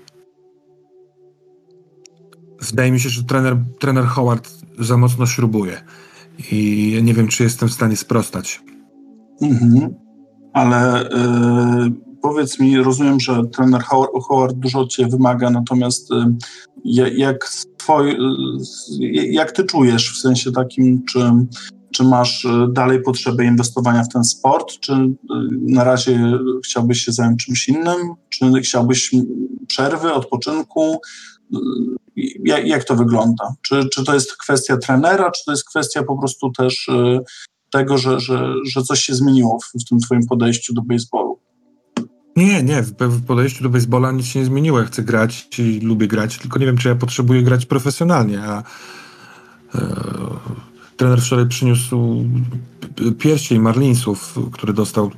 [2.71, 5.81] wydaje mi się, że trener, trener Howard za mocno śrubuje.
[6.53, 8.63] I nie wiem, czy jestem w stanie sprostać.
[9.43, 9.95] Mhm.
[10.53, 11.93] Ale y,
[12.23, 13.83] powiedz mi, rozumiem, że trener
[14.29, 16.15] Howard, dużo ciebie wymaga, natomiast y,
[16.85, 18.17] ja- jak, twoi, y,
[19.31, 21.21] jak ty czujesz, w sensie takim, czy,
[21.95, 24.93] czy masz dalej potrzebę inwestowania w ten sport, czy
[25.61, 26.33] na razie
[26.65, 27.97] chciałbyś się zająć czymś innym,
[28.29, 29.15] czy chciałbyś
[29.67, 31.01] przerwy, odpoczynku?
[32.45, 33.55] Jak, jak to wygląda?
[33.63, 37.21] Czy, czy to jest kwestia trenera, czy to jest kwestia po prostu też y,
[37.71, 41.39] tego, że, że, że coś się zmieniło w, w tym twoim podejściu do baseballu?
[42.37, 44.79] Nie, nie, w, podejściu do baseballa nic się nie zmieniło.
[44.79, 48.63] Ja chcę grać i lubię grać, tylko nie wiem, czy ja potrzebuję grać profesjonalnie, a
[49.75, 49.87] e,
[50.97, 52.25] trener wczoraj przyniósł
[53.19, 55.11] pierścień Marlinsów, który dostał,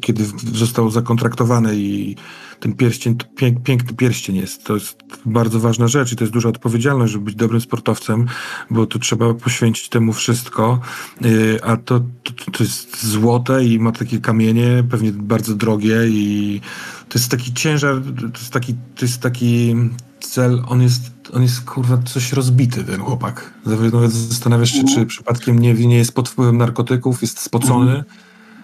[0.00, 0.24] kiedy
[0.54, 2.16] został zakontraktowany i
[2.60, 4.64] ten pierścień, to pięk, piękny pierścień jest.
[4.64, 8.26] To jest bardzo ważna rzecz i to jest duża odpowiedzialność, żeby być dobrym sportowcem,
[8.70, 10.80] bo tu trzeba poświęcić temu wszystko,
[11.20, 16.60] Yy, a to, to, to jest złote i ma takie kamienie, pewnie bardzo drogie i
[17.08, 18.02] to jest taki ciężar,
[18.32, 19.74] to jest taki, to jest taki
[20.20, 21.02] cel, on jest,
[21.32, 23.54] on jest kurwa coś rozbity ten chłopak.
[23.66, 28.04] Nawet zastanawiasz się, czy przypadkiem nie, nie jest pod wpływem narkotyków, jest spocony.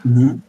[0.06, 0.40] Mhm.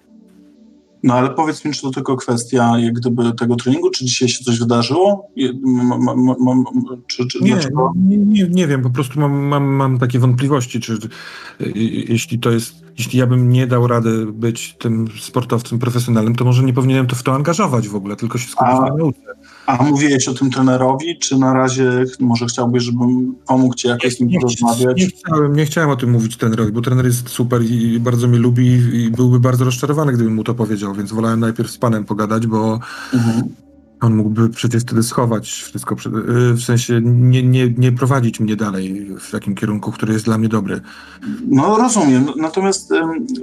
[1.03, 4.43] No ale powiedz mi, czy to tylko kwestia jak gdyby tego treningu, czy dzisiaj się
[4.43, 5.27] coś wydarzyło?
[5.37, 6.65] M-
[7.07, 7.55] czy, czy Nie,
[7.95, 11.71] nie, nie, nie wiem, po prostu mam, mam, mam takie wątpliwości, czy y, y,
[12.09, 16.63] jeśli to jest, jeśli ja bym nie dał rady być tym sportowcem profesjonalnym, to może
[16.63, 19.19] nie powinienem to w to angażować w ogóle, tylko się skupić A- na nauce.
[19.65, 24.19] A mówiłeś o tym trenerowi, czy na razie może chciałbyś, żebym pomógł ci jakoś z
[24.19, 24.97] nim Nie, porozmawiać?
[24.97, 28.37] nie, chciałem, nie chciałem o tym mówić trenerowi, bo trener jest super i bardzo mnie
[28.39, 32.47] lubi i byłby bardzo rozczarowany, gdybym mu to powiedział, więc wolałem najpierw z panem pogadać,
[32.47, 32.79] bo
[33.13, 33.43] Mhm.
[34.01, 39.07] On mógłby przecież wtedy schować wszystko, y, w sensie nie, nie, nie prowadzić mnie dalej
[39.19, 40.81] w takim kierunku, który jest dla mnie dobry.
[41.47, 42.93] No rozumiem, natomiast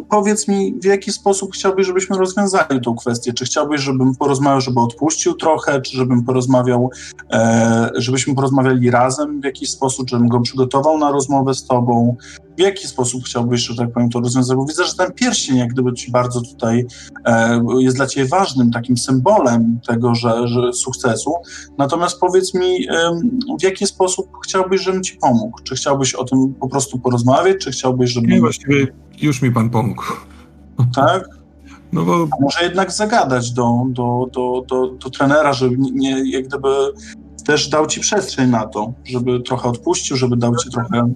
[0.08, 3.32] powiedz mi, w jaki sposób chciałbyś, żebyśmy rozwiązali tą kwestię?
[3.32, 6.90] Czy chciałbyś, żebym porozmawiał, żeby odpuścił trochę, czy żebym porozmawiał,
[7.32, 12.16] e, żebyśmy porozmawiali razem w jakiś sposób, żebym go przygotował na rozmowę z tobą?
[12.58, 14.56] W jaki sposób chciałbyś, że tak powiem, to rozwiązać?
[14.56, 16.86] Bo widzę, że ten pierścień jak gdyby ci bardzo tutaj
[17.24, 21.34] e, jest dla ciebie ważnym takim symbolem tego, że, że sukcesu.
[21.78, 25.58] Natomiast powiedz mi, ym, w jaki sposób chciałbyś, żebym ci pomógł?
[25.62, 28.30] Czy chciałbyś o tym po prostu porozmawiać, czy chciałbyś, żebym...
[28.30, 28.86] Nie, właściwie
[29.20, 30.02] już mi pan pomógł.
[30.94, 31.24] Tak?
[31.92, 36.48] No bo A może jednak zagadać do, do, do, do, do trenera, żeby nie, jak
[36.48, 36.68] gdyby
[37.48, 41.14] też dał ci przestrzeń na to, żeby trochę odpuścił, żeby dał ci trochę...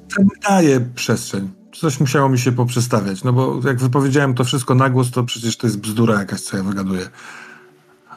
[0.49, 1.51] daje przestrzeń.
[1.75, 5.57] Coś musiało mi się poprzestawiać, no bo jak wypowiedziałem to wszystko na głos, to przecież
[5.57, 7.09] to jest bzdura jakaś, co ja wygaduję.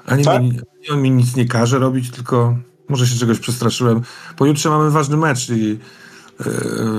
[0.06, 0.42] Ani, Tak?
[0.42, 2.58] mi, ani on mi nic nie każe robić, tylko
[2.90, 4.02] może się czegoś przestraszyłem.
[4.38, 5.80] Pojutrze mamy ważny mecz i yy,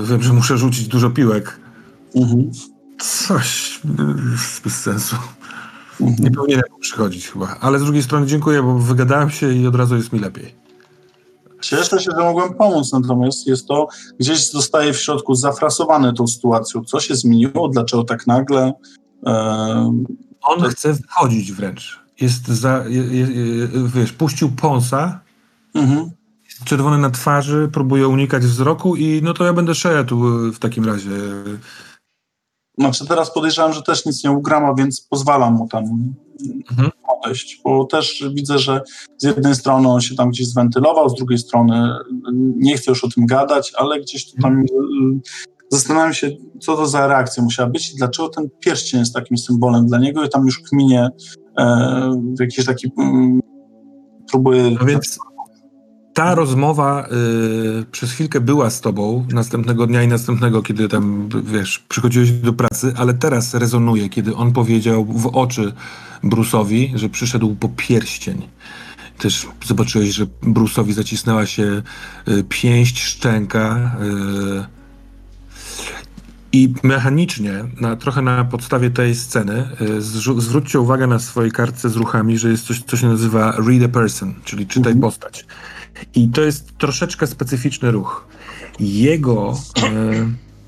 [0.03, 1.59] wiem, że muszę rzucić dużo piłek.
[2.15, 2.51] Mhm.
[2.99, 4.15] Coś yy,
[4.63, 5.15] bez sensu.
[5.99, 6.33] Nie Mhm.
[6.33, 7.57] powinienem przychodzić chyba.
[7.61, 10.66] Ale z drugiej strony dziękuję, bo wygadałem się i od razu jest mi lepiej.
[11.61, 13.87] Cieszę się, że mogłem pomóc, natomiast jest to
[14.19, 16.83] gdzieś zostaje w środku zafrasowane tą sytuacją.
[16.83, 17.69] Co się zmieniło?
[17.69, 18.73] Dlaczego tak nagle?
[19.25, 20.03] Ehm,
[20.41, 21.99] On To- chce wchodzić wręcz.
[22.21, 25.19] Jest za, je, je, je, wiesz, puścił Ponsa,
[25.73, 26.11] mhm.
[26.65, 30.17] czerwony na twarzy, próbuje unikać wzroku i no to ja będę szedł
[30.51, 31.11] w takim razie.
[32.77, 35.83] Znaczy teraz podejrzewam, że też nic nie ugrama, więc pozwalam mu tam
[36.71, 36.91] Mhm.
[37.23, 38.81] Odejść, bo też widzę, że
[39.17, 41.89] z jednej strony on się tam gdzieś zwentylował, z drugiej strony
[42.55, 44.65] nie chce już o tym gadać, ale gdzieś tu tam y,
[45.71, 49.85] zastanawiam się, co to za reakcja musiała być i dlaczego ten pierścień jest takim symbolem
[49.85, 51.09] dla niego i tam już kminie
[51.57, 53.39] e, jakiś taki mm,
[54.31, 54.77] próbuje...
[54.85, 55.19] Więc
[56.17, 57.07] ta rozmowa
[57.81, 62.53] y, przez chwilkę była z tobą następnego dnia i następnego, kiedy tam, wiesz, przychodziłeś do
[62.53, 65.73] pracy, ale teraz rezonuje, kiedy on powiedział w oczy
[66.23, 68.47] Bruce'owi, że przyszedł po pierścień.
[69.17, 71.81] Też zobaczyłeś, że Bruce'owi zacisnęła się
[72.27, 73.95] y, pięść, szczęka.
[74.63, 74.77] Y,
[76.51, 80.01] i mechanicznie, na, trochę na podstawie tej sceny, y,
[80.41, 83.87] zwróćcie uwagę na swojej kartce z ruchami, że jest coś, co się nazywa read a
[83.87, 85.01] person, czyli czytaj Mhm.
[85.01, 85.45] postać.
[86.15, 88.27] I to jest troszeczkę specyficzny ruch.
[88.79, 89.91] Jego e,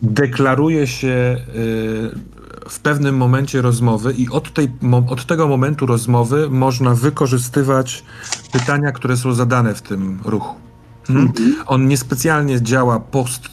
[0.01, 1.43] deklaruje się e,
[2.69, 8.03] w pewnym momencie rozmowy i od, tej, mo, od tego momentu rozmowy można wykorzystywać
[8.51, 10.55] pytania, które są zadane w tym ruchu.
[11.09, 11.55] Mhm.
[11.65, 13.45] On niespecjalnie działa post,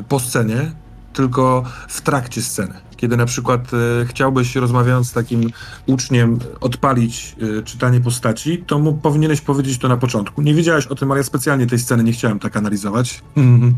[0.00, 0.72] y, po scenie,
[1.12, 2.74] tylko w trakcie sceny.
[3.02, 3.70] Kiedy na przykład
[4.02, 5.50] y, chciałbyś, rozmawiając z takim
[5.86, 10.42] uczniem, odpalić y, czytanie postaci, to mu powinieneś powiedzieć to na początku.
[10.42, 13.22] Nie wiedziałeś o tym, ale ja specjalnie tej sceny nie chciałem tak analizować.
[13.36, 13.74] Mhm.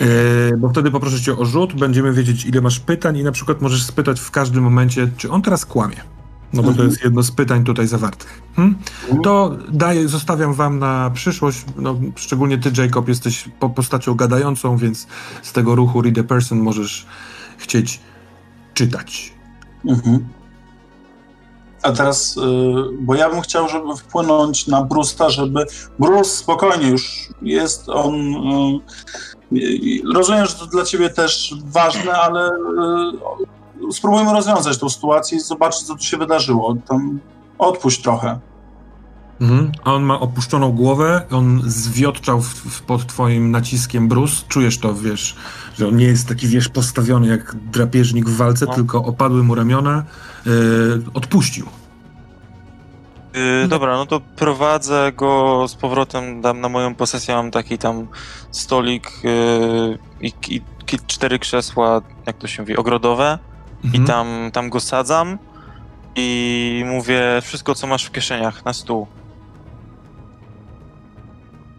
[0.00, 3.60] Y, bo wtedy poproszę cię o rzut, będziemy wiedzieć, ile masz pytań i na przykład
[3.62, 5.96] możesz spytać w każdym momencie, czy on teraz kłamie.
[6.52, 6.88] No bo to Mhm.
[6.88, 8.42] jest jedno z pytań tutaj zawartych.
[8.56, 8.74] Hmm?
[9.24, 11.64] To daję, zostawiam wam na przyszłość.
[11.76, 15.06] No, szczególnie ty, Jacob, jesteś po postacią gadającą, więc
[15.42, 17.06] z tego ruchu Read a Person możesz
[17.58, 18.00] chcieć
[18.74, 19.32] czytać.
[19.84, 20.28] Mhm.
[21.82, 22.40] A teraz, y,
[23.00, 25.66] bo ja bym chciał, żeby wpłynąć na Brusta, żeby
[25.98, 28.14] Bruce spokojnie już jest on.
[29.52, 32.50] y, y, rozumiem, że to dla ciebie też ważne, ale
[33.92, 36.76] spróbujmy rozwiązać tę sytuację i zobaczyć, co tu się wydarzyło.
[36.88, 37.20] Tam
[37.58, 38.40] odpuść trochę.
[39.40, 39.72] Mhm.
[39.84, 44.34] A On ma opuszczoną głowę, on zwiotczał w, w, pod twoim naciskiem Bruce.
[44.48, 45.36] Czujesz to, wiesz,
[45.78, 48.74] że on nie jest taki, wiesz, postawiony jak drapieżnik w walce, No.
[48.74, 50.04] tylko opadły mu ramiona.
[50.46, 50.52] Yy,
[51.14, 51.66] odpuścił.
[53.62, 57.34] Yy, dobra, no to prowadzę go z powrotem tam na moją posesję.
[57.34, 58.06] Mam taki tam
[58.50, 60.56] stolik yy, i, i,
[60.94, 63.38] i cztery krzesła, jak to się mówi, ogrodowe.
[63.84, 64.04] Mhm.
[64.04, 65.38] I tam, tam go sadzam
[66.16, 69.06] i mówię wszystko, co masz w kieszeniach, na stół.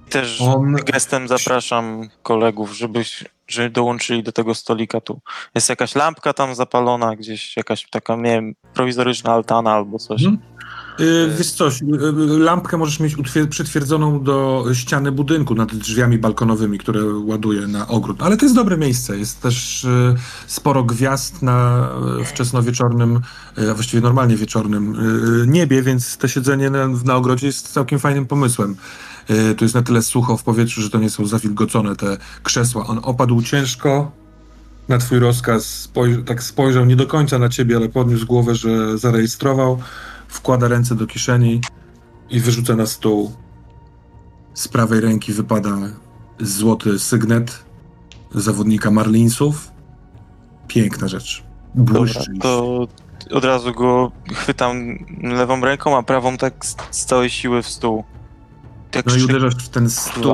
[0.10, 5.22] Też On- gestem zapraszam kolegów, żebyś żeby dołączyli do tego stolika tu.
[5.56, 10.24] Jest jakaś lampka tam zapalona, gdzieś jakaś taka, nie wiem, prowizoryczna altana albo coś.
[10.24, 10.60] Mhm.
[11.00, 13.16] Yy, wiesz coś, yy, lampkę możesz mieć
[13.50, 18.24] przytwierdzoną do ściany budynku nad drzwiami balkonowymi, które ładuje na ogród.
[18.24, 19.18] Ale to jest dobre miejsce.
[19.18, 20.16] Jest też yy,
[20.47, 21.89] sporo gwiazd na
[22.26, 23.20] wczesnowieczornym,
[23.58, 24.97] yy, a właściwie normalnie wieczornym
[25.47, 28.76] niebie, więc to siedzenie na, na ogrodzie jest całkiem fajnym pomysłem.
[29.30, 32.88] Yy, tu jest na tyle sucho w powietrzu, że to nie są zawilgocone te krzesła.
[32.88, 34.12] On opadł ciężko
[34.88, 35.92] na twój rozkaz,
[36.26, 39.80] tak spojrzał nie do końca na ciebie, ale podniósł głowę, że zarejestrował
[40.28, 41.62] wkłada ręce do kieszeni
[42.30, 43.32] i wyrzuca na stół.
[44.54, 45.78] Z prawej ręki wypada
[46.40, 47.64] złoty sygnet
[48.36, 49.72] zawodnika Marlinsów.
[50.68, 51.44] Piękna rzecz.
[51.76, 52.32] Dobra, Błyszczy.
[52.42, 52.88] to
[53.32, 58.04] od razu go chwytam lewą ręką, a prawą tak z całej siły w stół.
[58.92, 60.34] Tak No i uderzasz w ten stół.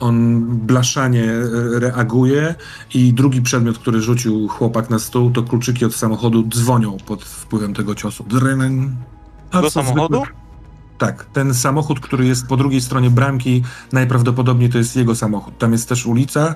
[0.00, 2.54] On blaszanie e, reaguje
[2.94, 7.74] i drugi przedmiot, który rzucił chłopak na stół, to kluczyki od samochodu dzwonią pod wpływem
[7.74, 8.24] tego ciosu.
[8.24, 8.96] Dryn.
[9.50, 10.22] A Do samochodu?
[10.98, 13.62] Tak, ten samochód, który jest po drugiej stronie bramki,
[13.92, 15.58] najprawdopodobniej to jest jego samochód.
[15.58, 16.54] Tam jest też ulica,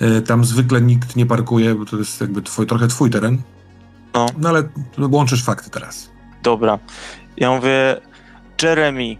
[0.00, 3.38] e, tam zwykle nikt nie parkuje, bo to jest jakby twój, trochę twój teren.
[4.14, 4.26] No.
[4.38, 4.62] No ale
[4.98, 6.10] łączysz fakty teraz.
[6.42, 6.78] Dobra.
[7.36, 8.00] Ja mówię,
[8.62, 9.16] Jeremy,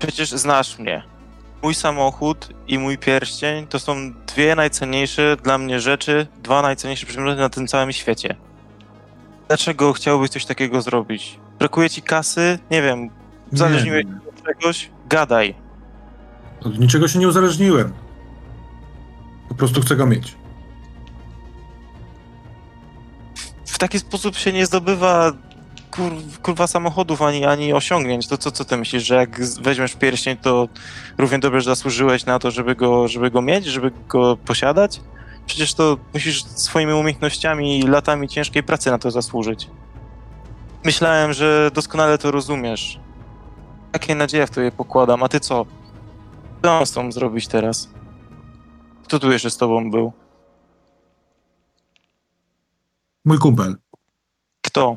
[0.00, 1.02] przecież znasz mnie.
[1.62, 7.40] Mój samochód i mój pierścień to są dwie najcenniejsze dla mnie rzeczy, dwa najcenniejsze przedmioty
[7.40, 8.36] na tym całym świecie.
[9.48, 11.38] Dlaczego chciałbyś coś takiego zrobić?
[11.58, 12.58] Brakuje ci kasy?
[12.70, 13.10] Nie wiem,
[13.52, 14.90] uzależniłeś się od czegoś?
[15.08, 15.54] Gadaj.
[16.64, 17.92] Od niczego się nie uzależniłem.
[19.48, 20.34] Po prostu chcę go mieć.
[23.66, 25.32] W taki sposób się nie zdobywa
[25.90, 26.12] kur,
[26.42, 28.28] kurwa samochodów ani, ani osiągnięć.
[28.28, 30.68] To co, co ty myślisz, że jak weźmiesz pierścień, to
[31.18, 35.00] równie dobrze zasłużyłeś na to, żeby go, żeby go mieć, żeby go posiadać?
[35.46, 39.70] Przecież to musisz swoimi umiejętnościami i latami ciężkiej pracy na to zasłużyć.
[40.84, 43.00] Myślałem, że doskonale to rozumiesz.
[43.92, 45.66] Jakie nadzieje w tobie pokładam, a ty co?
[46.62, 47.88] Co mam z tą zrobić teraz?
[49.04, 50.12] Kto tu jeszcze z tobą był?
[53.24, 53.76] Mój kumpel.
[54.62, 54.96] Kto?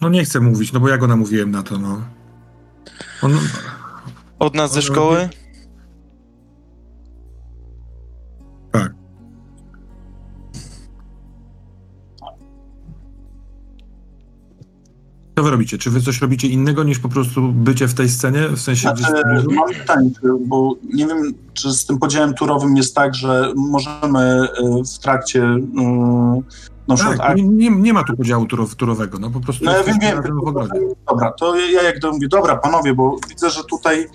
[0.00, 2.02] No nie chcę mówić, no bo ja go namówiłem na to, no.
[3.22, 3.38] On,
[4.38, 5.28] Od nas ze szkoły?
[8.72, 8.94] tak.
[15.36, 15.78] Co wy robicie?
[15.78, 18.48] Czy wy coś robicie innego niż po prostu bycie w tej scenie?
[18.48, 19.02] W sensie Znaczy,
[19.42, 20.10] w mam pytanie,
[20.46, 24.48] bo nie wiem, czy z tym podziałem turowym jest tak, że możemy e,
[24.94, 25.58] w trakcie e,
[26.94, 29.82] przykład Tak, nie, nie, nie ma tu podziału turow, turowego, no po prostu No ja
[29.84, 30.22] wiem, wiem.
[30.22, 30.80] w ogrodzie.
[31.08, 34.06] Dobra, to ja jak to mówię, dobra panowie, bo widzę, że tutaj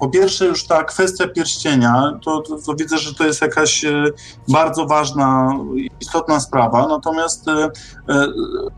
[0.00, 4.04] po pierwsze już ta kwestia pierścienia, to, to, to widzę, że to jest jakaś e,
[4.48, 5.58] bardzo ważna,
[6.00, 7.70] istotna sprawa, natomiast e,
[8.08, 8.26] e,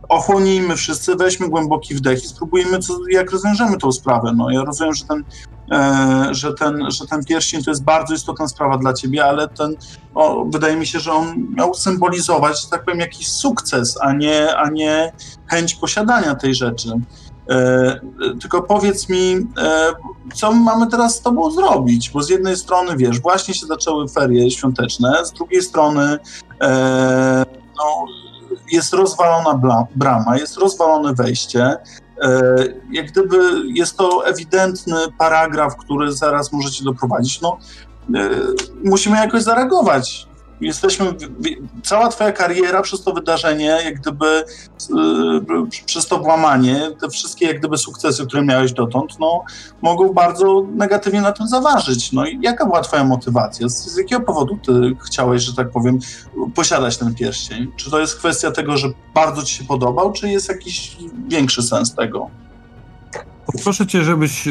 [0.08, 4.32] ochłonijmy wszyscy, weźmy głęboki wdech i spróbujmy, co, jak rozwiążemy tą sprawę.
[4.36, 5.24] No, ja rozumiem, że ten,
[5.72, 9.74] e, że, ten, że ten pierścień to jest bardzo istotna sprawa dla ciebie, ale ten,
[10.14, 14.56] o, wydaje mi się, że on miał symbolizować, że tak powiem, jakiś sukces, a nie,
[14.56, 15.12] a nie
[15.46, 16.88] chęć posiadania tej rzeczy.
[17.48, 18.00] E,
[18.40, 19.92] tylko powiedz mi, e,
[20.34, 22.10] co mamy teraz z tobą zrobić?
[22.10, 26.18] Bo z jednej strony, wiesz, właśnie się zaczęły ferie świąteczne, z drugiej strony
[26.60, 27.44] e,
[27.76, 28.06] no,
[28.72, 31.76] jest rozwalona brama, jest rozwalone wejście.
[32.92, 33.38] Jak gdyby
[33.74, 37.40] jest to ewidentny paragraf, który zaraz możecie doprowadzić.
[37.40, 37.58] No,
[38.84, 40.28] musimy jakoś zareagować.
[40.60, 41.14] Jesteśmy,
[41.82, 47.58] cała twoja kariera przez to wydarzenie, jak gdyby y, przez to włamanie, te wszystkie jak
[47.58, 49.44] gdyby sukcesy, które miałeś dotąd, no,
[49.82, 52.12] mogą bardzo negatywnie na tym zaważyć.
[52.12, 53.68] No i jaka była twoja motywacja?
[53.68, 54.72] Z, z jakiego powodu ty
[55.06, 55.98] chciałeś, że tak powiem,
[56.54, 57.72] posiadać ten pierścień?
[57.76, 60.96] Czy to jest kwestia tego, że bardzo ci się podobał, czy jest jakiś
[61.28, 62.30] większy sens tego?
[63.62, 64.50] Proszę cię, żebyś y,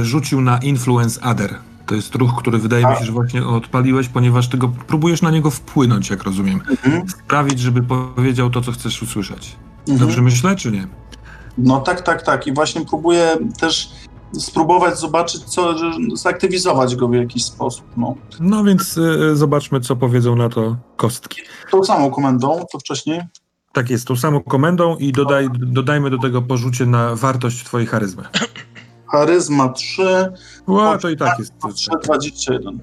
[0.00, 1.69] y, rzucił na Influence Other.
[1.90, 5.30] To jest ruch, który wydaje mi się, że właśnie odpaliłeś, ponieważ ty go próbujesz na
[5.30, 6.60] niego wpłynąć, jak rozumiem.
[6.70, 7.08] Mhm.
[7.08, 9.56] Sprawić, żeby powiedział to, co chcesz usłyszeć.
[9.78, 9.98] Mhm.
[9.98, 10.86] Dobrze myślę, czy nie?
[11.58, 12.46] No tak, tak, tak.
[12.46, 13.90] I właśnie próbuję też
[14.38, 15.74] spróbować zobaczyć, co,
[16.14, 17.84] zaktywizować go w jakiś sposób.
[17.96, 18.14] No.
[18.40, 21.42] No więc y, zobaczmy, co powiedzą na to kostki.
[21.70, 23.20] Tą samą komendą, co wcześniej.
[23.72, 28.22] Tak jest, tą samą komendą i dodaj, dodajmy do tego porzucie na wartość twojej charyzmy.
[29.12, 30.32] Charyzma 3,
[30.66, 31.52] Ła, to i tak jest.
[31.74, 32.80] 3, 21.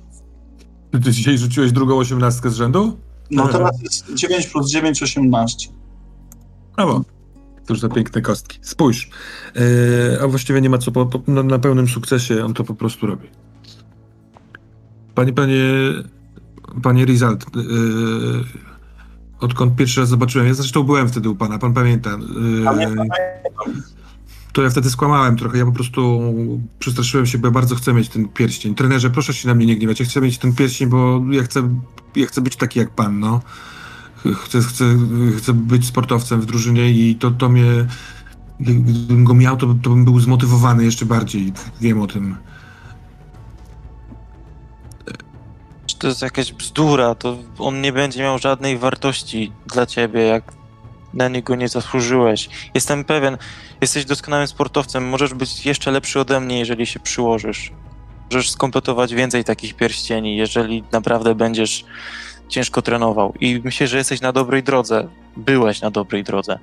[0.91, 2.97] Ty, ty dzisiaj rzuciłeś drugą osiemnastkę z rzędu?
[3.31, 5.69] No teraz jest 9 plus 9, 18.
[6.75, 7.03] Brawo.
[7.67, 8.59] Cóż za piękne kostki.
[8.61, 9.09] Spójrz.
[9.55, 9.61] Yy,
[10.23, 13.07] a właściwie nie ma co po, po, na, na pełnym sukcesie, on to po prostu
[13.07, 13.27] robi.
[15.15, 15.63] Panie, panie,
[16.83, 18.43] panie Rizalt, yy,
[19.39, 22.09] odkąd pierwszy raz zobaczyłem, ja zresztą byłem wtedy u pana, pan pamięta.
[22.09, 23.07] Yy, Pamiętam,
[24.57, 26.21] to ja wtedy skłamałem trochę, ja po prostu
[26.79, 28.75] przestraszyłem się, bo ja bardzo chcę mieć ten pierścień.
[28.75, 31.69] Trenerze, proszę się na mnie nie gniewać, ja chcę mieć ten pierścień, bo ja chcę,
[32.15, 33.41] ja chcę być taki jak pan, no.
[34.43, 34.85] Chcę, chcę,
[35.37, 37.65] chcę być sportowcem w drużynie i to, to mnie,
[38.59, 42.35] gdybym go miał, to, to bym był zmotywowany jeszcze bardziej, wiem o tym.
[45.99, 47.15] To jest jakaś bzdura?
[47.15, 50.56] To on nie będzie miał żadnej wartości dla ciebie, jak
[51.17, 52.49] na niego nie zasłużyłeś.
[52.73, 53.37] Jestem pewien,
[53.81, 57.71] jesteś doskonałym sportowcem, możesz być jeszcze lepszy ode mnie, jeżeli się przyłożysz.
[58.31, 61.85] Możesz skompletować więcej takich pierścieni, jeżeli naprawdę będziesz
[62.47, 63.33] ciężko trenował.
[63.39, 65.07] I myślę, że jesteś na dobrej drodze.
[65.37, 66.59] Byłeś na dobrej drodze.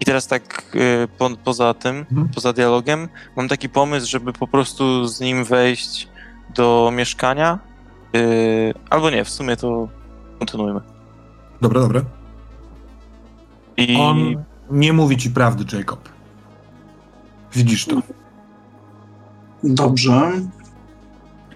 [0.00, 2.28] I teraz tak y, po, poza tym, Mhm.
[2.34, 6.08] poza dialogiem, mam taki pomysł, żeby po prostu z nim wejść
[6.54, 7.58] do mieszkania.
[8.16, 9.88] y, albo nie, w sumie to
[10.38, 10.80] kontynuujmy.
[11.60, 12.00] Dobra, dobra.
[13.76, 16.08] I On nie mówi ci prawdy, Jacob.
[17.52, 18.02] Widzisz to.
[19.64, 20.32] Dobrze.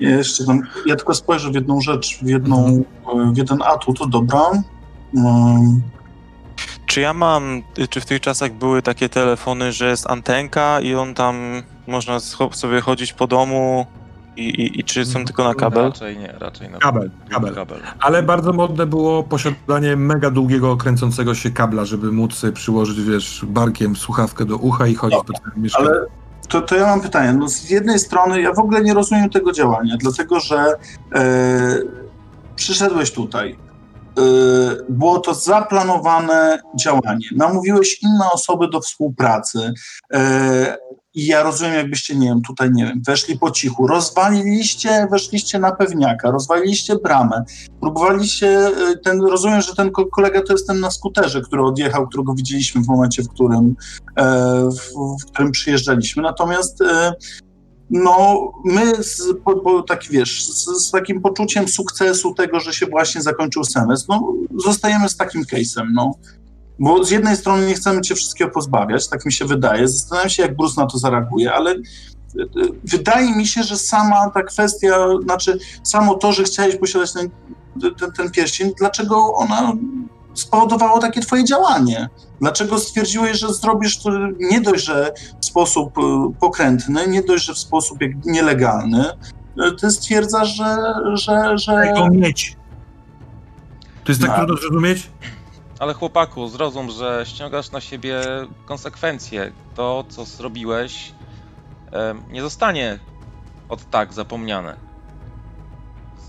[0.01, 2.85] Ja jeszcze tam, ja tylko spojrzę w jedną rzecz, w, jedną,
[3.33, 4.41] w jeden atut, dobra.
[5.14, 5.83] Um,
[6.87, 11.14] czy ja mam, czy w tych czasach były takie telefony, że jest antenka i on
[11.14, 12.21] tam można
[12.53, 13.87] sobie chodzić po domu
[14.39, 15.84] i, i, i czy są tylko na kabel?
[15.84, 17.55] Raczej nie, raczej na Kabel, kabel.
[17.55, 17.80] kabel.
[18.01, 23.45] Ale bardzo modne było posiadanie mega długiego, kręcącego się kabla, żeby móc sobie przyłożyć, wiesz,
[23.49, 25.89] barkiem słuchawkę do ucha i chodzić po całym mieszkaniu.
[25.89, 26.07] ale
[26.49, 27.32] to, to ja mam pytanie.
[27.32, 30.74] No z jednej strony ja w ogóle nie rozumiem tego działania, dlatego że
[31.14, 31.78] e,
[32.57, 33.59] przyszedłeś tutaj.
[34.18, 34.22] E,
[34.89, 37.28] było to zaplanowane działanie.
[37.36, 39.72] Namówiłeś inne osoby do współpracy.
[41.19, 45.73] I ja rozumiem, jakbyście, nie wiem, tutaj, nie wiem, weszli po cichu, rozwaliliście, weszliście na
[45.73, 47.45] pewniaka, rozwaliliście bramę,
[47.81, 52.09] próbowaliście, e, ten, rozumiem, że ten ko- kolega to jest ten na skuterze, który odjechał,
[52.09, 53.77] którego widzieliśmy w momencie, w którym,
[54.16, 54.69] e,
[55.21, 56.23] w, którym przyjeżdżaliśmy.
[56.23, 57.12] Natomiast e,
[57.91, 63.23] no my z, po, po, wiesz, z, z takim poczuciem sukcesu tego, że się właśnie
[63.23, 64.33] zakończył semestr, no
[64.64, 66.14] zostajemy z takim case'em, no.
[66.79, 69.89] Bo z jednej strony nie chcemy cię wszystkiego pozbawiać, tak mi się wydaje.
[69.89, 71.81] Zastanawiam się, jak Bruce na to zareaguje, ale y,
[72.43, 72.49] y,
[72.85, 77.31] wydaje mi się, że sama ta kwestia, znaczy samo to, że chciałeś posiadać ten,
[77.99, 79.72] ten, ten pierścień, dlaczego ona
[80.35, 82.09] spowodowało takie twoje działanie?
[82.41, 84.11] Dlaczego stwierdziłeś, że zrobisz to
[84.41, 86.01] nie dość, że w sposób y,
[86.41, 89.05] pokrętny, nie dość, że w sposób nielegalny,
[89.81, 90.76] ty stwierdzasz, że...
[91.14, 91.93] że, że...
[92.11, 92.57] Mieć.
[94.05, 94.37] To jest tak No.
[94.37, 95.11] trudno zrozumieć?
[95.79, 98.20] Ale chłopaku, zrozum, że ściągasz na siebie
[98.66, 99.53] konsekwencje.
[99.74, 101.12] To, co zrobiłeś,
[102.31, 102.99] nie zostanie
[103.68, 104.76] od tak zapomniane.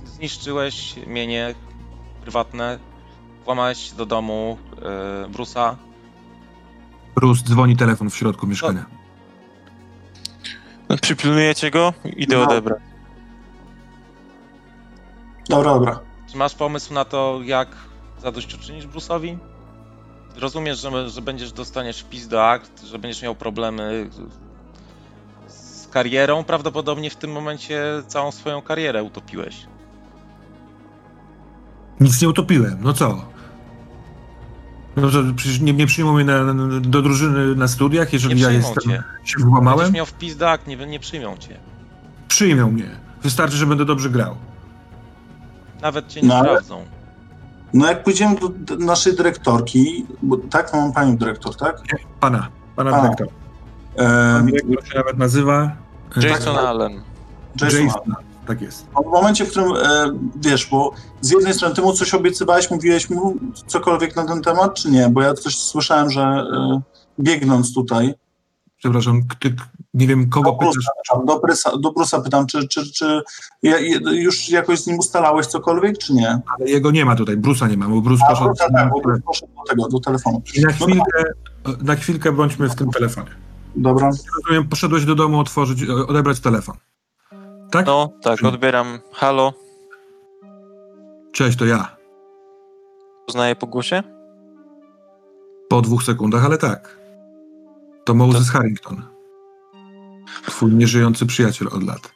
[0.05, 1.55] Zniszczyłeś mienie
[2.21, 2.79] prywatne,
[3.45, 4.57] włamałeś do domu
[5.25, 5.75] e, Brusa.
[7.15, 8.85] Bruce dzwoni telefon w środku mieszkania.
[10.89, 11.93] No, Przypilnujecie go?
[12.17, 12.43] Idę No.
[12.43, 12.79] odebrać.
[15.49, 15.99] Dobra, dobra.
[16.31, 17.67] Czy masz pomysł na to, jak
[18.21, 19.37] zadośćuczynić Bruce'owi?
[20.35, 24.09] Rozumiesz, że, że będziesz dostaniesz wpis do akt, że będziesz miał problemy
[25.47, 26.43] z karierą.
[26.43, 29.55] Prawdopodobnie w tym momencie całą swoją karierę utopiłeś.
[31.99, 33.25] Nic nie utopiłem, no co?
[34.95, 38.41] No to przecież nie, nie przyjmą mnie na, na, do drużyny na studiach, Nie jeżeli
[38.41, 38.97] ja przyjmą jestem, cię.
[39.23, 39.91] się Będziesz włamałem?
[39.93, 41.59] miał wpis do akt, nie, nie przyjmą cię.
[42.27, 42.89] Przyjmą mnie.
[43.23, 44.35] Wystarczy, że będę dobrze grał.
[45.81, 46.85] Nawet cię nie No, sprawdzą.
[47.73, 51.81] No jak pójdziemy do naszej dyrektorki, bo tak, mam panią dyrektor, tak?
[52.19, 53.01] Pana, pana A.
[53.01, 53.29] dyrektora.
[53.97, 55.71] Pan dyrektor się nawet nazywa...
[56.17, 56.65] e, Jason tak.
[56.65, 57.01] Allen.
[57.61, 57.85] Jason.
[57.85, 58.15] Jason.
[58.47, 58.87] Tak jest.
[59.07, 63.09] W momencie, w którym, e, wiesz, bo z jednej strony ty mu coś obiecywałeś, mówiłeś
[63.09, 63.35] mu
[63.67, 65.09] cokolwiek na ten temat, czy nie?
[65.09, 66.81] Bo ja coś słyszałem, że e,
[67.19, 68.13] biegnąc tutaj,
[68.79, 69.55] Przepraszam, ty,
[69.93, 71.25] nie wiem kogo do Bruce'a pytasz.
[71.25, 73.21] do, Bruce'a, do Bruce'a pytam, czy, czy, czy
[73.63, 73.77] ja,
[74.11, 76.29] już jakoś z nim ustalałeś cokolwiek, czy nie?
[76.29, 78.49] Ale jego nie ma tutaj, Bruce'a nie ma, bo Bruce A, poszedł...
[78.49, 80.41] Bruce'a, tak, bo poszedł do tego, do telefonu.
[80.55, 81.23] I na chwilkę,
[81.81, 83.29] na chwilkę bądźmy w tym telefonie.
[83.75, 84.11] Dobra.
[84.37, 86.75] Rozumiem, poszedłeś do domu otworzyć, e, odebrać telefon.
[87.71, 87.85] Tak?
[87.85, 88.99] No, tak, odbieram.
[89.13, 89.53] Halo,
[91.31, 91.95] Cześć, to ja.
[93.25, 94.03] poznaję po głosie?
[95.69, 96.98] Po dwóch sekundach, ale tak.
[98.09, 99.01] To Moses Harrington.
[100.47, 102.11] Twój nieżyjący przyjaciel od lat.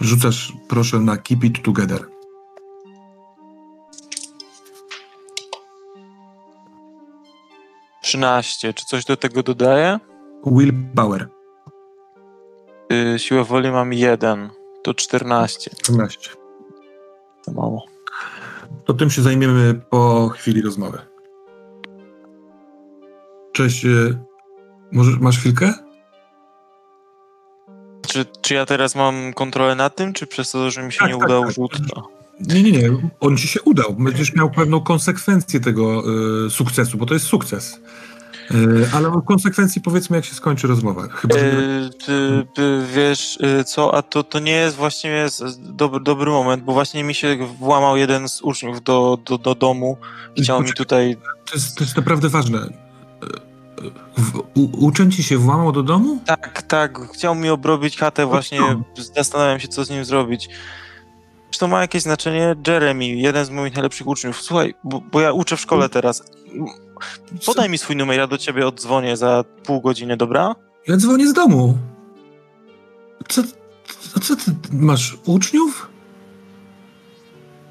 [0.00, 2.06] Rzucasz proszę na Keep It Together.
[8.02, 8.74] Trzynaście.
[8.74, 10.00] Czy coś do tego dodaję?
[10.46, 11.28] Willpower.
[12.90, 14.50] Yy, siłę woli mam jeden.
[14.82, 15.70] To 14.
[15.70, 16.30] 14.
[17.44, 17.86] To mało.
[18.84, 20.98] To tym się zajmiemy po chwili rozmowy.
[23.52, 23.86] Cześć.
[24.92, 25.74] Może masz chwilkę?
[28.08, 31.08] Czy, czy ja teraz mam kontrolę nad tym, czy przez to, że mi się Tak,
[31.08, 31.52] nie tak, udał tak.
[31.52, 31.72] rzut?
[32.40, 32.90] Nie, nie, nie.
[33.20, 33.94] On ci się udał.
[33.94, 36.02] Będziesz miał pewną konsekwencję tego
[36.46, 37.80] e, sukcesu, bo to jest sukces.
[38.50, 38.54] E,
[38.94, 41.08] ale o konsekwencji powiedzmy, jak się skończy rozmowa.
[41.08, 41.36] Chyba.
[41.36, 46.62] Yy, ty, ty, wiesz co, a to, to nie jest właśnie z- dobry, dobry moment,
[46.64, 49.96] bo właśnie mi się włamał jeden z uczniów do, do, do domu
[50.36, 51.16] i chciał mi tutaj...
[51.50, 52.89] To jest, to jest naprawdę ważne.
[54.18, 56.18] W, u, uczeń ci się włamał do domu?
[56.26, 58.60] Tak, tak, chciał mi obrobić chatę, właśnie
[59.16, 60.48] zastanawiam się, co z nim zrobić.
[61.50, 62.54] Czy to ma jakieś znaczenie?
[62.66, 64.42] Jeremy, jeden z moich najlepszych uczniów.
[64.42, 66.22] Słuchaj, bo, bo ja uczę w szkole teraz.
[67.46, 70.54] Podaj mi swój numer, ja do ciebie oddzwonię za pół godziny, dobra?
[70.88, 71.78] Ja dzwonię z domu.
[73.28, 73.42] Co,
[74.22, 75.18] co, ty masz?
[75.24, 75.88] Uczniów?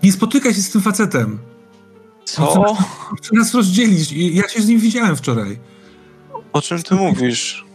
[0.03, 1.39] Nie spotykaj się z tym facetem.
[2.26, 2.78] Co?
[3.18, 4.12] Chce nas rozdzielić.
[4.12, 5.60] Ja się z nim widziałem wczoraj.
[6.54, 7.66] O czym ty mówisz?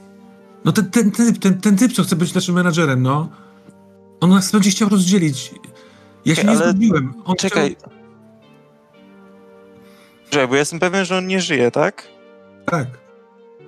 [0.64, 3.29] No ten, ten, typ, ten, ten typ, co chce być naszym menadżerem, no.
[4.20, 5.55] On nas będzie chciał rozdzielić.
[6.25, 7.14] Ja się nie ale- zgodziłem.
[7.25, 7.77] On Czekaj.
[10.31, 12.03] Czekaj, bo ja jestem pewien, że on nie żyje, tak?
[12.03, 12.81] Chciał...
[12.81, 12.89] Tak.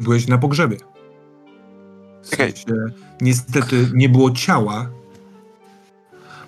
[0.00, 0.76] Byłeś na pogrzebie.
[2.22, 2.52] W Czekaj.
[2.52, 2.74] sensie,
[3.20, 4.88] niestety nie było ciała,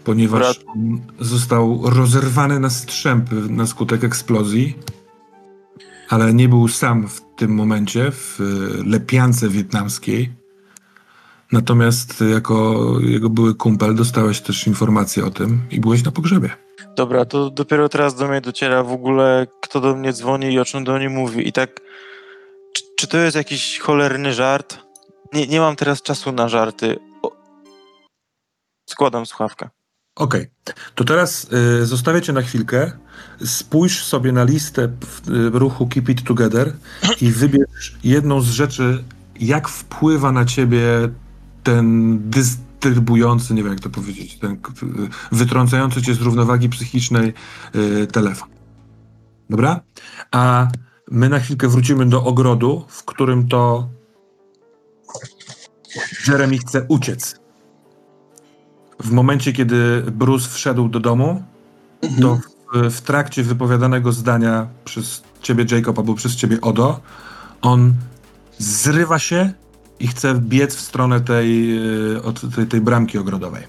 [0.05, 4.77] ponieważ on został rozerwany na strzępy na skutek eksplozji,
[6.09, 10.33] ale nie był sam w tym momencie w y, lepiance wietnamskiej.
[11.53, 16.51] Natomiast jako jego były kumpel dostałeś też informację o tym i byłeś na pogrzebie.
[16.97, 20.65] Dobra, to dopiero teraz do mnie dociera w ogóle, kto do mnie dzwoni i o
[20.65, 21.49] czym do mnie mówi.
[21.49, 21.81] I tak,
[22.73, 24.79] czy, czy to jest jakiś cholerny żart?
[25.33, 26.99] Nie, nie mam teraz czasu na żarty.
[27.23, 27.33] O...
[28.91, 29.69] Składam słuchawkę.
[30.19, 30.47] Okej,
[30.95, 31.47] to teraz
[31.83, 32.93] y, zostawię cię na chwilkę.
[33.45, 36.77] Spójrz sobie na listę w, y, ruchu Keep It Together
[37.21, 39.05] i wybierz jedną z rzeczy,
[39.41, 40.85] jak wpływa na ciebie
[41.63, 44.61] ten dys, pertrybujący, nie wiem jak to powiedzieć, ten
[45.33, 47.35] wytrącający cię z równowagi psychicznej
[47.75, 48.49] y, telefon.
[49.51, 49.81] Dobra?
[50.31, 50.69] A
[51.11, 53.89] my na chwilkę wrócimy do ogrodu, w którym to
[56.29, 57.48] Jeremy chce uciec.
[59.01, 61.43] W momencie, kiedy Bruce wszedł do domu,
[62.21, 62.39] to
[62.75, 67.01] w, w trakcie wypowiadanego zdania przez ciebie, Jacob, albo przez ciebie, Odo,
[67.63, 67.95] on
[68.59, 69.53] zrywa się
[70.01, 71.79] i chce biec w stronę tej,
[72.17, 73.63] y, od tej, tej bramki ogrodowej.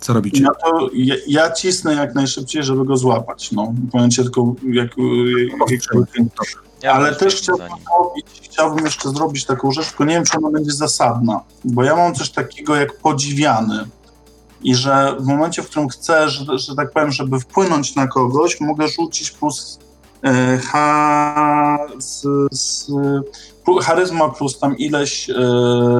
[0.00, 0.42] Co robicie?
[0.42, 3.52] Ja, to, ja, ja cisnę jak najszybciej, żeby go złapać.
[3.52, 4.90] No, powiem ci tylko, jak,
[5.70, 5.80] jak,
[6.82, 10.50] Ja Ale też chciałbym zrobić, chciałbym jeszcze zrobić taką rzecz, tylko nie wiem, czy ona
[10.50, 13.84] będzie zasadna, bo ja mam coś takiego jak podziwiany
[14.64, 18.60] i że w momencie, w którym chcę, że, że tak powiem, żeby wpłynąć na kogoś,
[18.60, 19.78] mogę rzucić plus
[20.22, 22.90] e, ha, z, z,
[23.82, 25.98] charyzma plus tam ileś e,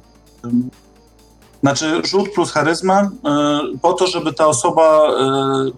[1.60, 3.10] znaczy rzut plus charyzma e,
[3.82, 5.08] po to, żeby ta osoba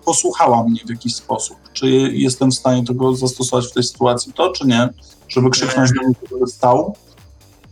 [0.04, 1.56] posłuchała mnie w jakiś sposób.
[1.72, 4.88] Czy jestem w stanie tego zastosować w tej sytuacji, to czy nie?
[5.28, 6.94] Żeby krzyknąć do niego, żeby stał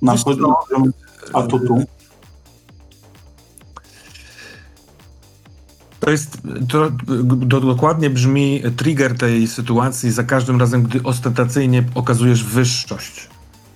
[0.02, 0.30] na Wiesz co?
[0.30, 0.92] poziom
[1.32, 1.84] atutu.
[6.05, 6.38] To jest,
[6.68, 6.90] to,
[7.50, 13.28] to dokładnie brzmi trigger tej sytuacji za każdym razem, gdy ostentacyjnie okazujesz wyższość.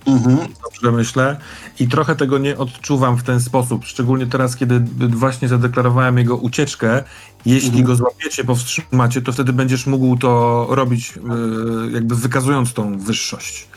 [0.05, 0.37] Mhm.
[0.63, 1.37] Dobrze myślę.
[1.79, 3.85] I trochę tego nie odczuwam w ten sposób.
[3.85, 7.03] Szczególnie teraz, kiedy właśnie zadeklarowałem jego ucieczkę.
[7.45, 7.85] Jeśli Mhm.
[7.85, 13.67] go złapiecie, powstrzymacie, to wtedy będziesz mógł to robić, e, jakby wykazując tą wyższość.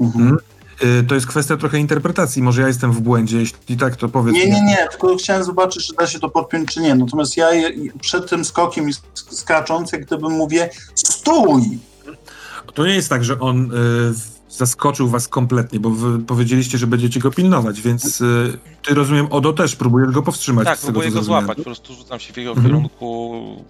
[0.00, 0.36] Mhm.
[0.82, 2.42] E, To jest kwestia trochę interpretacji.
[2.42, 3.38] Może ja jestem w błędzie.
[3.38, 6.68] Jeśli tak, to powiedz Nie, nie, nie, tylko chciałem zobaczyć, czy da się to podpiąć,
[6.74, 6.94] czy nie.
[6.94, 7.46] Natomiast ja
[8.00, 11.62] przed tym skokiem i sk- skacząc, jak gdyby mówię, stój!
[12.74, 13.76] To nie jest tak, że on e,
[14.50, 18.24] zaskoczył was kompletnie, bo wy powiedzieliście, że będziecie go pilnować, więc e,
[18.88, 20.64] ty rozumiem, Odo też próbujesz go powstrzymać.
[20.66, 22.66] Tak, z tego, próbuję co go złapać, po prostu rzucam się w jego Mhm.
[22.66, 23.64] kierunku.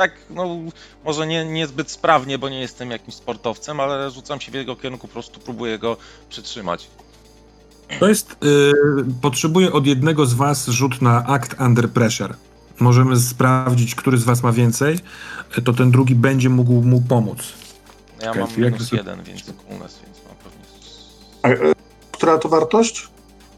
[0.00, 0.58] Tak, no
[1.04, 5.08] może nie, niezbyt sprawnie, bo nie jestem jakimś sportowcem, ale rzucam się w jego kierunku,
[5.08, 5.96] po prostu próbuję go
[6.28, 6.86] przytrzymać.
[7.98, 8.36] To jest.
[8.44, 8.72] Y,
[9.22, 12.34] potrzebuję od jednego z Was rzut na akt under pressure.
[12.78, 14.98] Możemy sprawdzić, który z Was ma więcej.
[15.58, 17.38] Y, To ten drugi będzie mógł mu pomóc.
[18.22, 20.64] Ja mam minus jeden, więc coolness, więc mam pewnie...
[21.42, 21.72] A, e,
[22.12, 23.08] która to wartość?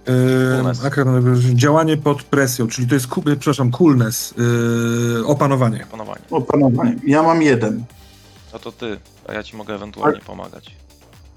[0.08, 3.06] Y, under pressure, działanie pod presją, czyli to jest,
[3.38, 4.34] przepraszam, coolness,
[5.20, 5.86] y, opanowanie.
[5.90, 6.20] Panowanie.
[6.30, 6.96] Opanowanie.
[7.06, 7.84] Ja mam jeden.
[8.52, 8.98] No to ty,
[9.28, 10.76] a ja ci mogę ewentualnie pomagać.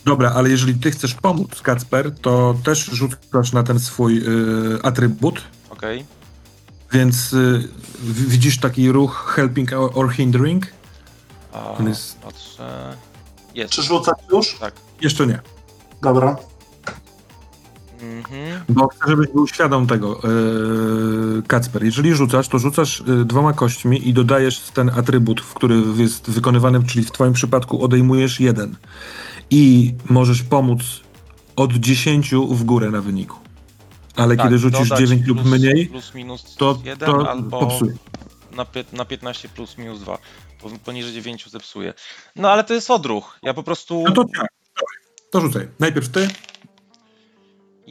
[0.05, 5.41] Dobra, ale jeżeli Ty chcesz pomóc, Kacper, to też rzucasz na ten swój y, atrybut.
[5.69, 6.05] Okej?
[6.91, 7.67] Więc y,
[7.99, 10.67] w- widzisz taki ruch helping or, hindering?
[11.53, 12.93] A jest- patrzę...
[13.55, 14.55] Jest, Czy rzucać już?
[14.59, 14.73] tak.
[15.01, 15.39] Jeszcze nie.
[16.01, 16.37] Dobra.
[18.01, 18.61] Mhm.
[18.69, 21.83] Bo chcę, żebyś był świadom tego, yy, Kacper.
[21.83, 26.83] Jeżeli rzucasz, to rzucasz yy, dwoma kośćmi i dodajesz ten atrybut, w który jest wykonywany,
[26.83, 28.75] czyli w twoim przypadku odejmujesz jeden.
[29.49, 30.81] I możesz pomóc
[31.55, 33.37] od 10 w górę na wyniku.
[34.15, 37.59] Ale Tak, kiedy rzucisz dodać 9 lub plus, mniej, Plus minus to, 1 to albo
[37.59, 37.93] popsuje.
[38.51, 40.17] na, na 15 plus minus 2.
[40.61, 41.93] Po- Poniżej 9 zepsuje.
[42.35, 43.39] No ale to jest odruch.
[43.43, 44.03] Ja po prostu...
[44.07, 44.47] No to tak.
[45.31, 45.67] To rzucaj.
[45.79, 46.27] Najpierw ty,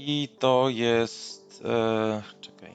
[0.06, 1.62] I to jest...
[1.64, 2.74] E, czekaj.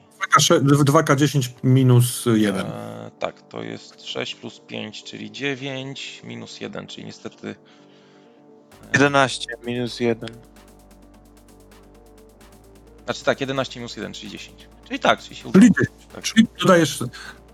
[0.60, 2.66] 2K10 minus 1.
[2.66, 7.54] E, tak, to jest 6 plus 5, czyli 9, minus 1, czyli niestety
[8.94, 10.28] 11 minus 1.
[13.04, 14.68] Znaczy tak, 11 minus 1, czyli 10.
[14.86, 15.62] Czyli tak, czyli się udało.
[15.62, 16.06] Czyli 10.
[16.14, 16.24] Tak.
[16.24, 16.98] Czyli dodajesz.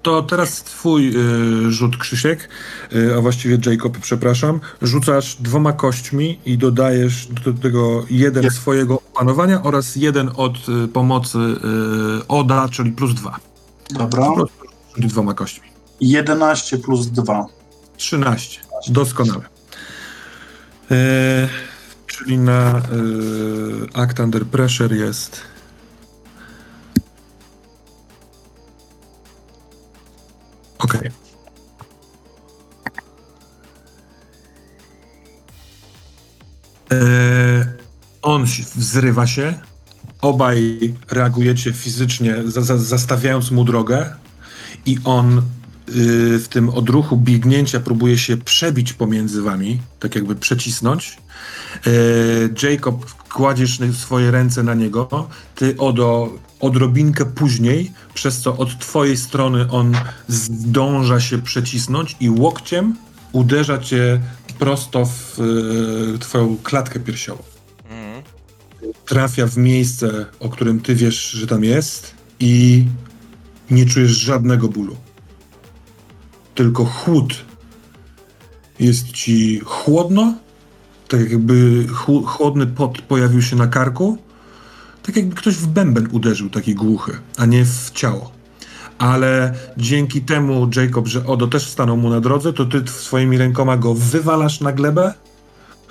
[0.03, 2.49] To teraz twój y, rzut Krzysiek,
[2.93, 4.61] y, a właściwie Jacob, przepraszam.
[4.83, 11.39] Rzucasz dwoma kośćmi i dodajesz do tego jeden swojego opanowania oraz jeden od y, pomocy
[11.39, 13.37] y, Oda, czyli plus dwa.
[13.91, 14.07] Dobra.
[14.07, 14.65] Po prostu
[14.97, 15.69] rzuć dwoma kośćmi.
[16.01, 17.47] 11 plus 2.
[17.97, 18.61] 13.
[18.89, 19.41] Doskonale.
[20.91, 21.49] E,
[22.07, 22.83] czyli na y,
[23.95, 25.41] Act Under Pressure jest.
[30.79, 31.11] Okej.
[36.93, 37.67] E,
[38.23, 39.55] On się- wzrywa się.
[40.21, 44.13] Obaj reagujecie fizycznie, za, za, zastawiając mu drogę,
[44.87, 45.43] i on y,
[46.39, 51.19] w tym odruchu biegnięcia próbuje się przebić pomiędzy wami, tak jakby przecisnąć.
[51.87, 53.07] Y, Jacob,
[53.37, 59.97] kładziesz swoje ręce na niego, ty Odo odrobinkę później, przez co od twojej strony on
[60.29, 62.97] zdąża się przecisnąć i łokciem
[63.33, 64.21] uderza cię
[64.59, 65.41] prosto w
[66.15, 67.43] y, twoją klatkę piersiową.
[67.85, 68.23] Mhm.
[69.05, 72.85] Trafia w miejsce, o którym ty wiesz, że tam jest i
[73.71, 74.97] nie czujesz żadnego bólu.
[76.55, 77.45] Tylko chłód.
[78.81, 80.35] Jest ci chłodno,
[81.09, 84.19] tak jakby chł- chłodny pot pojawił się na karku,
[85.03, 88.31] tak jakby ktoś w bęben uderzył, taki głuchy, a nie w ciało.
[88.99, 93.77] Ale dzięki temu, Jacob, że Odo też stanął mu na drodze, to ty swoimi rękoma
[93.77, 95.15] go wywalasz na glebę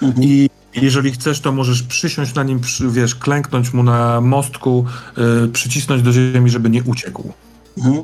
[0.01, 0.23] Mhm.
[0.27, 2.59] i jeżeli chcesz, to możesz przysiąść na nim,
[2.89, 4.85] wiesz, klęknąć mu na mostku,
[5.45, 7.33] y, przycisnąć do ziemi, żeby nie uciekł.
[7.77, 8.03] Mhm.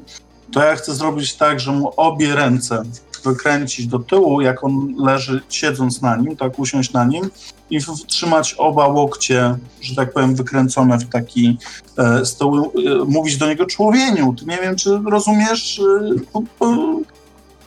[0.52, 2.84] To ja chcę zrobić tak, że mu obie ręce
[3.24, 7.30] wykręcić do tyłu, jak on leży siedząc na nim, tak usiąść na nim
[7.70, 11.58] i w- trzymać oba łokcie, że tak powiem, wykręcone w taki
[11.98, 14.34] e, stoł, e, mówić do niego człowieniu.
[14.40, 16.76] Ty nie wiem, czy rozumiesz e, po, po,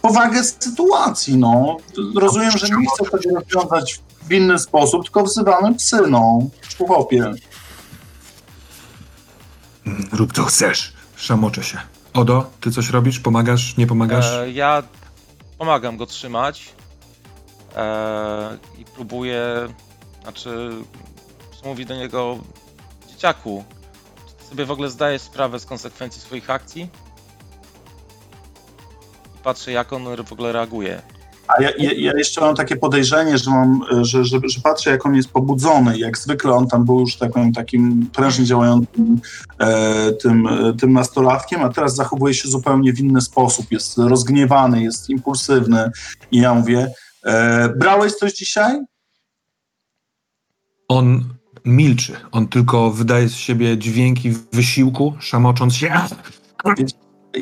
[0.02, 1.76] powagę sytuacji, no.
[2.16, 6.38] Rozumiem, że nie chcę tego rozwiązać w inny sposób, tylko wzywamy psy, no.
[6.78, 7.32] Chłopie.
[10.12, 10.92] Rób co chcesz.
[11.16, 11.78] Szamoczę się.
[12.14, 13.20] Odo, ty coś robisz?
[13.20, 13.76] Pomagasz?
[13.76, 14.26] Nie pomagasz?
[14.32, 14.82] E, ja
[15.58, 16.72] pomagam go trzymać
[17.76, 19.68] e, i próbuję,
[20.22, 20.70] znaczy,
[21.64, 22.38] mówi do niego,
[23.08, 23.64] dzieciaku,
[24.28, 26.88] czy ty sobie w ogóle zdajesz sprawę z konsekwencji swoich akcji?
[29.34, 31.02] I patrzę, jak on w ogóle reaguje.
[31.48, 35.06] A ja, ja, ja jeszcze mam takie podejrzenie, że, mam, że, że, że patrzę, jak
[35.06, 35.98] on jest pobudzony.
[35.98, 39.20] Jak zwykle on tam był już tak powiem, takim prężnie działającym
[39.58, 43.72] e, tym, e, tym nastolatkiem, a teraz zachowuje się zupełnie w inny sposób.
[43.72, 45.90] Jest rozgniewany, jest impulsywny.
[46.30, 46.92] I ja mówię,
[47.24, 48.80] e, brałeś coś dzisiaj?
[50.88, 51.24] On
[51.64, 52.16] milczy.
[52.32, 55.92] On tylko wydaje z siebie dźwięki wysiłku, szamocząc się.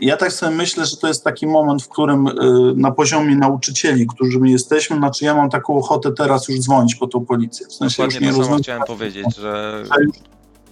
[0.00, 2.32] Ja tak sobie myślę, że to jest taki moment, w którym e,
[2.76, 7.06] na poziomie nauczycieli, którzy my jesteśmy, znaczy ja mam taką ochotę teraz już dzwonić po
[7.06, 7.66] tą policję.
[7.66, 8.62] W sensie już Dokładnie nie to rozumiem.
[8.62, 9.84] chciałem powiedzieć, że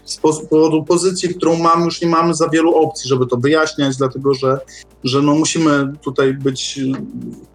[0.04, 0.16] z
[0.50, 4.60] powodu pozycji, którą mamy, już nie mamy za wielu opcji, żeby to wyjaśniać, dlatego że,
[5.04, 6.92] że no musimy tutaj być y,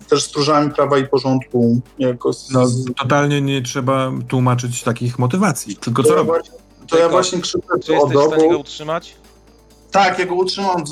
[0.09, 1.81] też stróżami prawa i porządku.
[1.99, 5.75] Jako z, No, z, totalnie nie trzeba tłumaczyć takich motywacji.
[5.75, 6.33] Tylko to, co ja robić?
[6.33, 9.15] właśnie, to ja właśnie krzyczę czy o jesteś w stanie go utrzymać?
[9.91, 10.83] Tak, ja go utrzymam.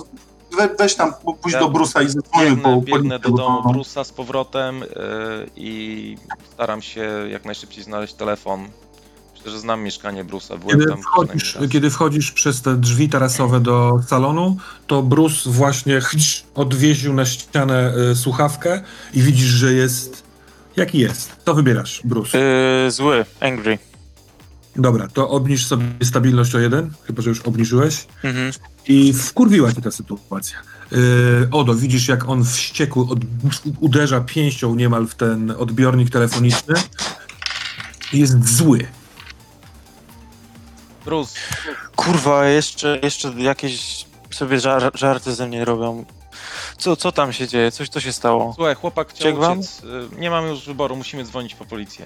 [0.58, 4.04] We, weź tam, pójdź Ja do Brusa i zadzwonię po biegnę do domu bo- Brusa
[4.04, 4.86] z powrotem yy,
[5.56, 6.18] i
[6.54, 8.68] staram się jak najszybciej znaleźć telefon.
[9.36, 13.60] Myślę, że znam mieszkanie Brusa, byłem Kiedy tam wchodzisz, kiedy wchodzisz przez te drzwi tarasowe
[13.60, 16.02] do salonu, to Bruce właśnie
[16.56, 18.82] odwieził na ścianę y, słuchawkę
[19.14, 20.24] i widzisz, że jest...
[20.76, 21.32] Jaki jest?
[21.46, 22.40] To wybierasz, Bruce.
[22.40, 23.78] Yy, zły, angry.
[24.76, 28.08] Dobra, to obniż sobie stabilność o jeden, chyba że już obniżyłeś.
[28.24, 28.54] Mhm.
[28.88, 30.58] I wkurwiła cię ta sytuacja.
[30.92, 33.20] Yy, Odo, widzisz jak on wściekł od,
[33.80, 36.76] uderza pięścią niemal w ten odbiornik telefoniczny.
[38.14, 38.88] Jest zły.
[41.06, 41.40] Bruce,
[41.96, 46.06] Kurwa, jeszcze, jeszcze jakieś sobie żar żarty ze mnie robią.
[46.78, 47.72] Co, co tam się dzieje?
[47.72, 48.54] Coś, co się stało?
[48.56, 49.82] słuchaj, chłopak chciał uciec.
[50.16, 52.06] y, Nie mam już wyboru, musimy dzwonić po policję.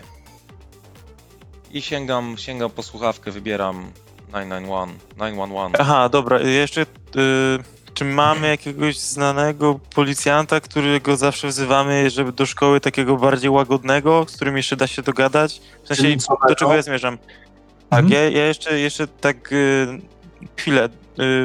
[1.72, 3.92] I sięgam, sięgam po słuchawkę, wybieram
[4.34, 4.98] 991.
[5.18, 5.78] 911.
[5.80, 6.82] Aha, dobra, y, jeszcze...
[7.16, 14.26] Y czy mamy jakiegoś znanego policjanta, którego zawsze wzywamy, żeby do szkoły takiego bardziej łagodnego,
[14.30, 15.62] z którym jeszcze da się dogadać?
[15.84, 17.18] W sensie, Czyli co, do czego ja zmierzam?
[17.90, 18.10] Tak, Mhm.
[18.14, 19.88] ja, ja jeszcze, jeszcze tak y,
[20.58, 20.90] chwilę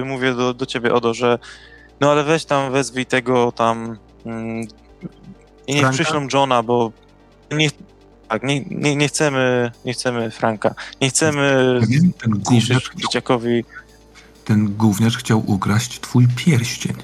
[0.01, 1.39] y, mówię do, do ciebie, Odo, że
[2.01, 4.63] no ale weź tam, wezwij tego tam mm,
[5.67, 5.95] i niech Franka?
[5.95, 6.93] przyślą Johna, bo
[7.51, 7.69] nie,
[8.33, 11.79] tak, nie, nie, nie chcemy, nie chcemy Franka, nie chcemy?
[11.81, 13.65] Ten zniszczyć gówniarz, dzieciakowi
[14.45, 16.97] ten gówniarz chciał ukraść twój pierścień.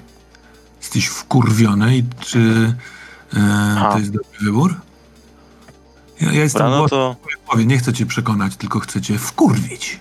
[0.81, 2.75] Jesteś wkurwiony i czy
[3.35, 4.75] e, to jest dobry wybór?
[6.21, 7.17] Ja, ja jestem Dobra, no to
[7.63, 10.01] nie chcę cię przekonać, tylko chcę cię wkurwić.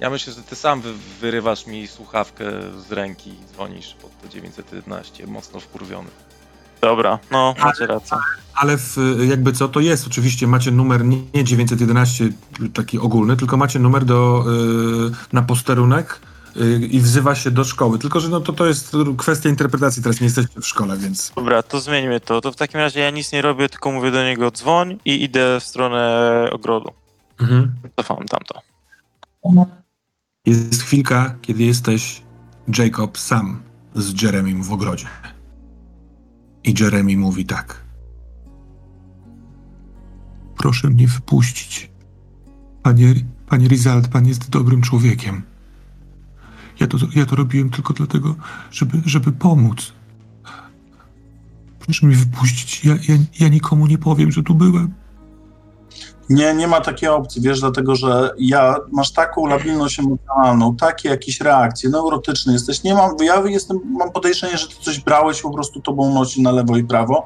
[0.00, 2.44] Ja myślę, że ty sam wy, wyrywasz mi słuchawkę
[2.88, 6.10] z ręki i dzwonisz pod to 911, mocno wkurwiony.
[6.82, 8.16] Dobra, no macie rację.
[8.54, 8.96] Ale w,
[9.28, 12.28] jakby co, to jest oczywiście, macie numer nie nie 911
[12.74, 14.44] taki ogólny, tylko macie numer do,
[15.08, 16.20] y, na posterunek
[16.56, 17.98] y, i wzywa się do szkoły.
[17.98, 21.32] Tylko, że no to, to jest kwestia interpretacji, teraz nie jesteście w szkole, więc...
[21.36, 22.40] Dobra, to zmieńmy to.
[22.40, 25.60] To w takim razie ja nic nie robię, tylko mówię do niego dzwoń i idę
[25.60, 26.92] w stronę ogrodu.
[27.40, 27.74] Mhm.
[27.96, 28.60] Cofam tamto.
[30.46, 32.22] Jest chwilka, kiedy jesteś
[32.78, 33.62] Jacob sam
[33.94, 35.06] z Jeremim w ogrodzie.
[36.64, 37.84] I Jeremy mówi tak.
[40.56, 41.90] Proszę mnie wypuścić.
[42.82, 43.14] Panie,
[43.46, 45.42] panie Rizald, pan jest dobrym człowiekiem.
[46.80, 48.36] Ja to, ja to robiłem tylko dlatego,
[48.70, 49.92] żeby, żeby pomóc.
[51.78, 52.84] Proszę mnie wypuścić.
[52.84, 55.01] Ja, ja, ja nikomu nie powiem, że tu byłem.
[56.30, 61.40] Nie, nie ma takiej opcji, wiesz, dlatego że ja masz taką labilność emocjonalną, takie jakieś
[61.40, 62.82] reakcje, neurotyczny jesteś.
[62.82, 66.52] Nie mam, ja jestem, mam podejrzenie, że ty coś brałeś, po prostu tobą nosi na
[66.52, 67.24] lewo i prawo.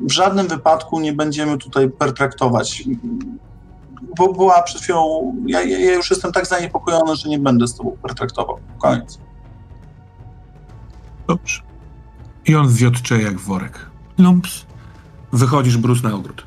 [0.00, 2.84] W żadnym wypadku nie będziemy tutaj pertraktować.
[4.16, 7.96] Bo była przed chwilą, ja, ja już jestem tak zaniepokojony, że nie będę z tobą
[8.02, 8.58] pertraktował.
[8.78, 9.18] Koniec.
[11.28, 11.62] Dobrze.
[12.46, 13.86] I on wiotcze jak worek.
[14.18, 14.66] Lumps.
[15.32, 16.46] Wychodzisz, Bruce, na ogród.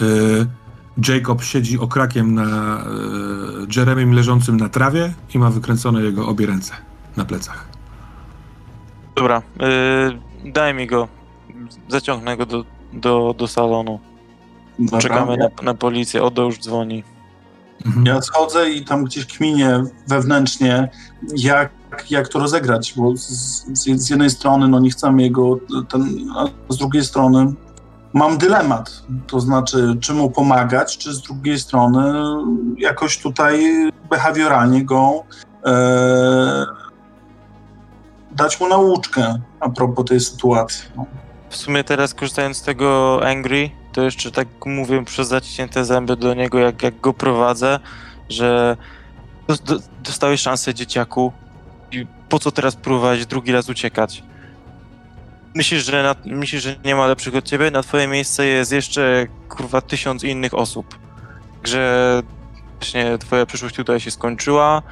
[0.00, 0.46] Yy,
[1.08, 2.84] Jacob siedzi okrakiem na
[3.60, 6.72] yy, Jeremym leżącym na trawie i ma wykręcone jego obie ręce
[7.16, 7.68] na plecach.
[9.16, 9.42] Dobra,
[10.44, 11.08] yy, daj mi go.
[11.88, 14.00] Zaciągnę go do, do, do salonu.
[14.78, 15.00] Dobra?
[15.00, 16.22] Czekamy na, na policję.
[16.22, 17.04] Odo już dzwoni.
[17.86, 18.06] Mhm.
[18.06, 20.88] Ja schodzę i tam gdzieś kminię wewnętrznie,
[21.36, 21.70] jak,
[22.10, 23.28] jak to rozegrać, bo z,
[23.72, 25.58] z, z jednej strony no nie chcemy jego,
[25.88, 27.54] ten, a z drugiej strony
[28.14, 32.12] mam dylemat, to znaczy czy mu pomagać, czy z drugiej strony
[32.78, 33.64] jakoś tutaj
[34.10, 35.24] behawioralnie go
[35.66, 36.66] e,
[38.32, 40.84] dać mu nauczkę a propos tej sytuacji.
[40.96, 41.06] No.
[41.50, 46.34] W sumie teraz korzystając z tego Angry, to jeszcze tak mówię przez zaciśnięte zęby do
[46.34, 47.80] niego, jak, jak go prowadzę,
[48.28, 48.76] że
[49.48, 51.32] dos- do, dostałeś szansę dzieciaku
[51.92, 54.22] i po co teraz próbować drugi raz uciekać?
[55.54, 57.70] Myślisz, że, na, myślisz, że nie ma lepszych od ciebie?
[57.70, 60.98] Na twoje miejsce jest jeszcze kurwa tysiąc innych osób.
[61.64, 62.22] Że
[62.78, 64.82] właśnie twoja przyszłość tutaj się skończyła,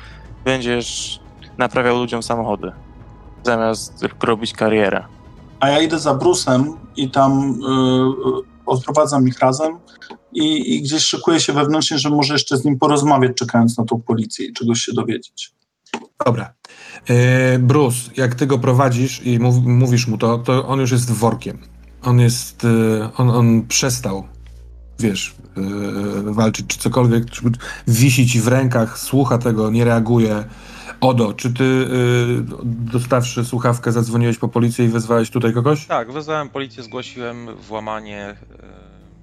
[0.44, 1.20] będziesz
[1.58, 2.72] naprawiał ludziom samochody
[3.44, 5.04] zamiast robić karierę.
[5.60, 9.78] A ja idę za Brusem i tam y, y, odprowadzam ich razem
[10.32, 14.00] i, i gdzieś szykuję się wewnętrznie, że może jeszcze z nim porozmawiać, czekając na tą
[14.00, 15.54] policję i czegoś się dowiedzieć.
[16.26, 16.54] Dobra.
[17.08, 21.10] Yy, Bruce, jak ty go prowadzisz i mów, mówisz mu to, to on już jest
[21.12, 21.58] workiem.
[22.02, 24.24] On jest, yy, on, on przestał,
[24.98, 27.42] wiesz, yy, walczyć czy cokolwiek, czy
[27.88, 30.44] wisi ci w rękach, słucha tego, nie reaguje.
[31.00, 35.86] Odo, czy ty, yy, dostawszy słuchawkę, zadzwoniłeś po policję i wezwałeś tutaj kogoś?
[35.86, 38.82] Tak, wezwałem policję, zgłosiłem włamanie e,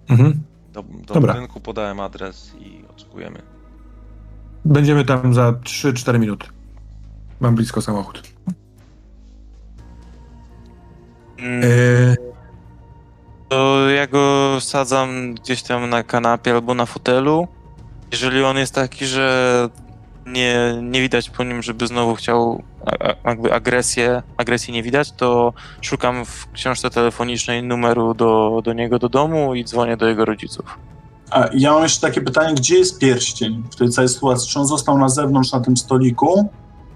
[0.09, 0.33] Mhm.
[0.73, 0.83] do,
[1.13, 3.41] do budynku, podałem adres i oczekujemy.
[4.65, 6.47] Będziemy tam za 3-4 minuty.
[7.39, 8.23] Mam blisko samochód.
[11.39, 12.15] Mm, Yy,
[13.49, 17.47] To ja go sadzam gdzieś tam na kanapie albo na fotelu.
[18.11, 19.69] Jeżeli on jest taki, że
[20.25, 25.11] nie, nie widać po nim, żeby znowu chciał a, a, jakby agresję, agresji nie widać,
[25.11, 30.25] to szukam w książce telefonicznej numeru do, do niego do domu i dzwonię do jego
[30.25, 30.79] rodziców.
[31.31, 34.49] A ja mam jeszcze takie pytanie, gdzie jest pierścień w tej całej sytuacji?
[34.49, 36.49] Czy on został na zewnątrz na tym stoliku?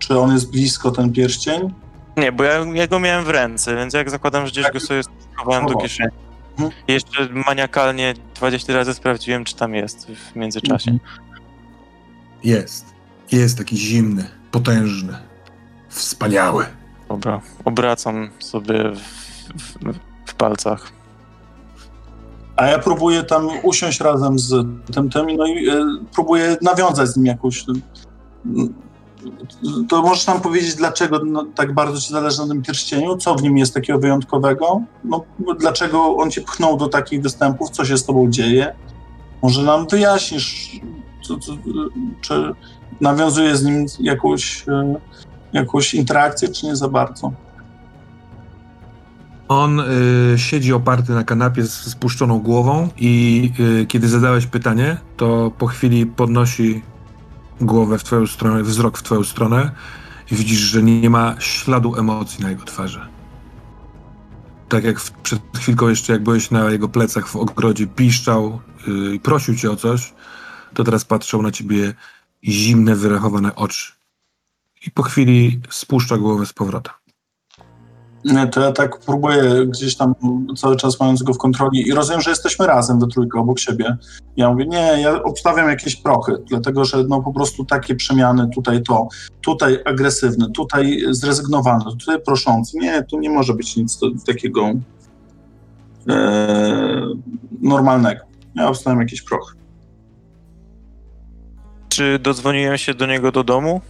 [0.07, 1.73] Czy on jest blisko ten pierścień?
[2.17, 5.01] Nie, bo ja, ja go miałem w ręce, więc jak zakładam, że gdzieś go sobie
[5.33, 5.81] schowałem do O.
[5.81, 6.11] kieszeni.
[6.51, 6.71] Mhm.
[6.87, 10.91] Jeszcze maniakalnie 20 razy sprawdziłem, czy tam jest w międzyczasie.
[10.91, 11.11] Mhm.
[12.43, 12.85] jest.
[13.31, 15.17] Jest taki zimny, potężny,
[15.89, 16.65] wspaniały.
[17.09, 18.99] Dobra, obracam sobie w,
[19.61, 20.91] w, w palcach.
[22.55, 24.49] A ja próbuję tam usiąść razem z
[24.93, 27.65] tym, tym no i e, próbuję nawiązać z nim jakąś...
[29.89, 33.17] To możesz nam powiedzieć, dlaczego no, tak bardzo ci zależy na tym pierścieniu?
[33.17, 34.81] Co w nim jest takiego wyjątkowego?
[35.03, 35.23] No,
[35.59, 37.69] dlaczego on cię pchnął do takich występów?
[37.69, 38.75] Co się z tobą dzieje?
[39.41, 40.79] Może nam wyjaśnisz,
[41.21, 41.51] co, co,
[42.21, 42.53] czy
[43.01, 44.95] nawiązuje z nim jakąś, e,
[45.53, 47.31] jakąś interakcję, czy nie za bardzo?
[49.47, 49.83] On y,
[50.39, 56.05] siedzi oparty na kanapie z spuszczoną głową i y, kiedy zadałeś pytanie, to po chwili
[56.05, 56.81] podnosi
[57.61, 59.71] głowę w twoją stronę, wzrok w twoją stronę
[60.31, 63.07] i widzisz, że nie ma śladu emocji na jego twarzy.
[64.69, 68.61] Tak jak przed chwilką jeszcze, jak byłeś na jego plecach w ogrodzie, piszczał
[69.13, 70.13] i prosił cię o coś,
[70.73, 71.93] to teraz patrzą na ciebie
[72.43, 73.93] zimne, wyrachowane oczy.
[74.87, 76.93] I po chwili spuszcza głowę z powrotem.
[78.51, 80.15] To ja tak próbuję gdzieś tam
[80.57, 83.97] cały czas mając go w kontroli i rozumiem, że jesteśmy razem we trójkę obok siebie.
[84.37, 88.83] Ja mówię, nie, ja obstawiam jakieś prochy, dlatego że no po prostu takie przemiany, tutaj
[88.83, 89.07] to,
[89.41, 92.77] tutaj agresywny, tutaj zrezygnowany, tutaj proszący.
[92.77, 94.71] Nie, tu nie może być nic takiego
[96.09, 97.07] e,
[97.61, 98.21] normalnego.
[98.55, 99.55] Ja obstawiam jakieś prochy.
[101.89, 103.81] Czy dodzwoniłem się do niego do domu?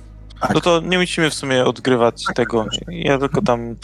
[0.47, 0.53] Tak.
[0.55, 2.65] No to nie musimy w sumie odgrywać tego.
[2.87, 3.75] Ja tylko tam,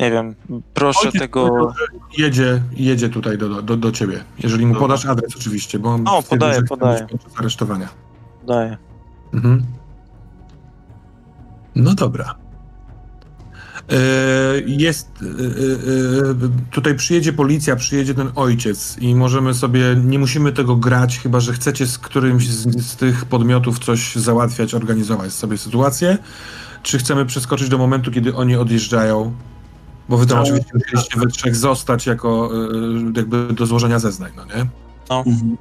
[0.00, 0.34] nie wiem,
[0.74, 1.72] proszę Ojciec tego...
[2.18, 4.24] Jedzie, jedzie tutaj do, do, do ciebie.
[4.38, 7.06] Jeżeli mu podasz adres oczywiście, bo on O, stwierdził, podaję, podaję.
[7.36, 7.88] aresztowania.
[8.46, 8.76] Daję.
[9.34, 9.66] Mhm.
[11.74, 12.34] No dobra.
[13.90, 13.96] E,
[14.66, 20.76] Jest, e, e, tutaj przyjedzie policja, przyjedzie ten ojciec i możemy sobie, nie musimy tego
[20.76, 26.18] grać, chyba że chcecie z którymś z, z tych podmiotów coś załatwiać, organizować sobie sytuację,
[26.82, 29.34] czy chcemy przeskoczyć do momentu, kiedy oni odjeżdżają,
[30.08, 32.50] bo wy tam No, oczywiście musieliście we trzech zostać jako
[33.16, 34.66] jakby do złożenia zeznań, no nie?
[35.10, 35.56] Mhm.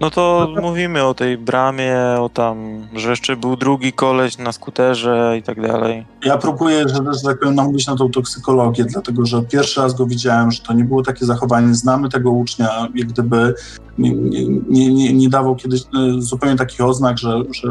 [0.00, 5.36] No to mówimy o tej bramie, o tam, że jeszcze był drugi koleś na skuterze
[5.38, 6.06] i tak dalej.
[6.24, 10.06] Ja próbuję, że, że tak powiem, namówić na tą toksykologię, dlatego że pierwszy raz go
[10.06, 11.74] widziałem, że to nie było takie zachowanie.
[11.74, 13.54] Znamy tego ucznia, jak gdyby
[13.98, 15.86] nie, nie, nie, nie, nie dawał kiedyś e,
[16.18, 17.68] zupełnie takich oznak, że, że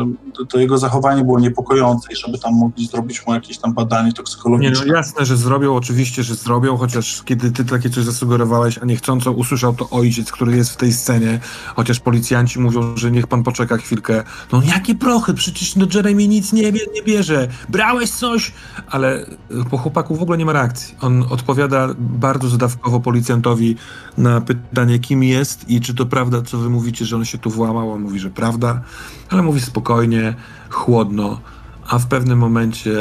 [0.49, 4.13] to jego zachowanie było niepokojące i żeby tam mogli zrobić mu jakieś tam badanie Nie,
[4.13, 4.85] toksykologiczne.
[4.85, 9.31] no jasne, że zrobią, oczywiście, że zrobią, chociaż kiedy ty takie coś zasugerowałeś, a niechcąco
[9.31, 11.39] usłyszał to ojciec, który jest w tej scenie,
[11.75, 14.23] chociaż policjanci mówią, że niech pan poczeka chwilkę.
[14.51, 18.53] No jakie prochy, przecież no Jeremy nic nie, nie bierze, brałeś coś,
[18.87, 19.27] ale y,
[19.69, 20.95] po chłopaku w ogóle nie ma reakcji.
[21.01, 23.75] On odpowiada bardzo zdawkowo policjantowi
[24.17, 27.49] na pytanie, kim jest i czy to prawda, co wy mówicie, że on się tu
[27.49, 27.91] włamał.
[27.91, 28.81] On mówi, że prawda,
[29.29, 30.35] ale mówi spokojnie,
[30.69, 31.39] chłodno
[31.87, 32.91] a w pewnym momencie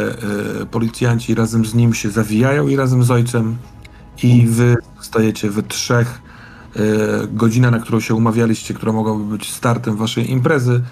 [0.62, 3.56] e, policjanci razem z nim się zawijają i razem z ojcem
[4.22, 6.27] i wy zostajecie we trzech.
[6.76, 6.80] E,
[7.32, 10.82] godzina, na którą się umawialiście, która mogłaby być startem waszej imprezy,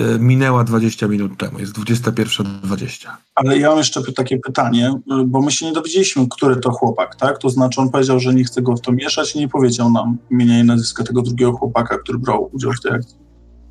[0.00, 1.58] e, minęła 20 minut temu.
[1.58, 3.08] Jest 21.20.
[3.34, 7.16] Ale ja mam jeszcze takie pytanie, y, bo my się nie dowiedzieliśmy, który to chłopak,
[7.16, 7.38] tak?
[7.38, 10.18] To znaczy on powiedział, że nie chce go w to mieszać i nie powiedział nam
[10.30, 13.16] imienia i nazwiska tego drugiego chłopaka, który brał udział w tej akcji.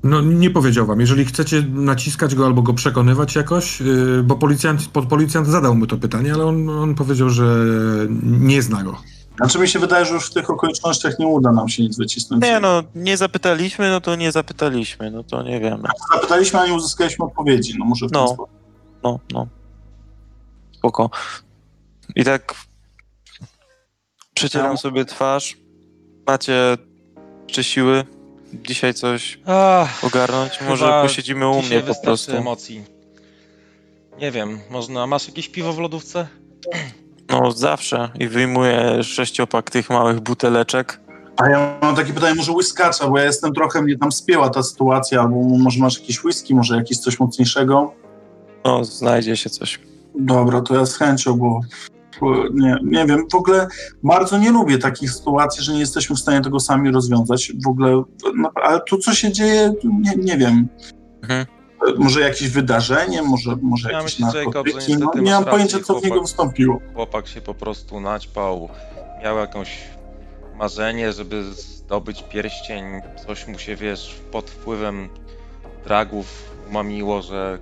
[0.04, 1.00] No nie powiedział wam.
[1.00, 3.86] Jeżeli chcecie naciskać go albo go przekonywać jakoś, e,
[4.24, 7.66] bo policjant, policjant zadał mu to pytanie, ale on, on powiedział, że
[8.24, 8.98] nie zna go.
[9.38, 12.44] Znaczy mi się wydaje, że już w tych okolicznościach nie uda nam się nic wycisnąć.
[12.44, 15.84] Nie no, nie zapytaliśmy, no to nie zapytaliśmy, no to nie wiemy.
[16.14, 17.76] Zapytaliśmy, a nie uzyskaliśmy odpowiedzi.
[17.80, 18.28] No może w ten No.
[18.28, 18.50] sposób.
[19.04, 19.48] No, no.
[20.78, 21.10] Spoko.
[22.16, 22.54] I tak
[24.34, 24.78] przecieram No.
[24.78, 25.58] sobie twarz.
[26.28, 26.78] Macie
[27.48, 28.04] czy siły
[28.54, 30.62] dzisiaj coś Ach, ogarnąć?
[30.70, 32.32] Może Chyba posiedzimy u dzisiaj mnie po wystarczy prostu.
[32.36, 32.84] emocji.
[34.20, 35.08] Nie wiem, można.
[35.08, 36.28] Masz jakieś piwo w lodówce?
[37.32, 38.10] No zawsze.
[38.20, 41.00] I wyjmuję sześciopak tych małych buteleczek.
[41.38, 44.64] A ja mam takie pytanie, może whiskacza, bo ja jestem trochę, mnie tam spięła ta
[44.64, 47.94] sytuacja, albo może masz jakieś whisky, może jakieś coś mocniejszego?
[48.66, 49.80] No, znajdzie się coś.
[50.16, 51.60] Dobra, to ja z chęcią, bo
[52.54, 53.68] nie, nie wiem, w ogóle
[54.04, 57.52] bardzo nie lubię takich sytuacji, że nie jesteśmy w stanie tego sami rozwiązać.
[57.66, 58.04] W ogóle,
[58.36, 60.68] no, ale tu co się dzieje, nie, nie wiem.
[61.24, 61.46] Mhm.
[61.98, 64.98] Może jakieś wydarzenie, może, może Ja jakieś narkotyki.
[64.98, 66.22] No, nie mam pojęcia, co w niego chłopak.
[66.28, 66.80] wystąpiło.
[66.94, 68.70] Chłopak się po prostu naćpał.
[69.24, 69.78] Miał jakąś
[70.56, 72.86] marzenie, żeby zdobyć pierścień.
[73.28, 75.10] Coś mu się, wiesz, pod wpływem
[75.84, 77.60] dragów umamiło, że,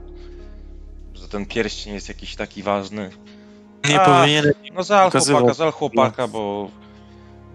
[1.13, 3.09] że ten pierścień jest jakiś taki ważny.
[3.89, 4.45] Nie A, powinien.
[4.73, 5.41] No żal Pokazywał.
[5.41, 6.69] chłopaka, żal chłopaka, bo,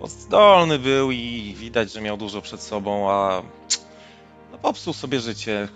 [0.00, 3.42] bo zdolny był i widać, że miał dużo przed sobą, a
[4.52, 5.68] no popsuł sobie życie.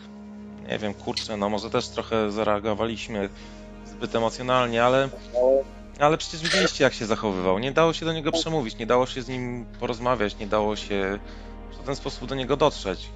[0.69, 3.29] Nie wiem, kurczę, no może też trochę zareagowaliśmy
[3.87, 5.09] zbyt emocjonalnie, ale,
[5.99, 7.59] ale przecież widzieliście jak się zachowywał.
[7.59, 11.19] Nie dało się do niego przemówić, nie dało się z nim porozmawiać, nie dało się
[11.73, 13.09] w żaden sposób do niego dotrzeć.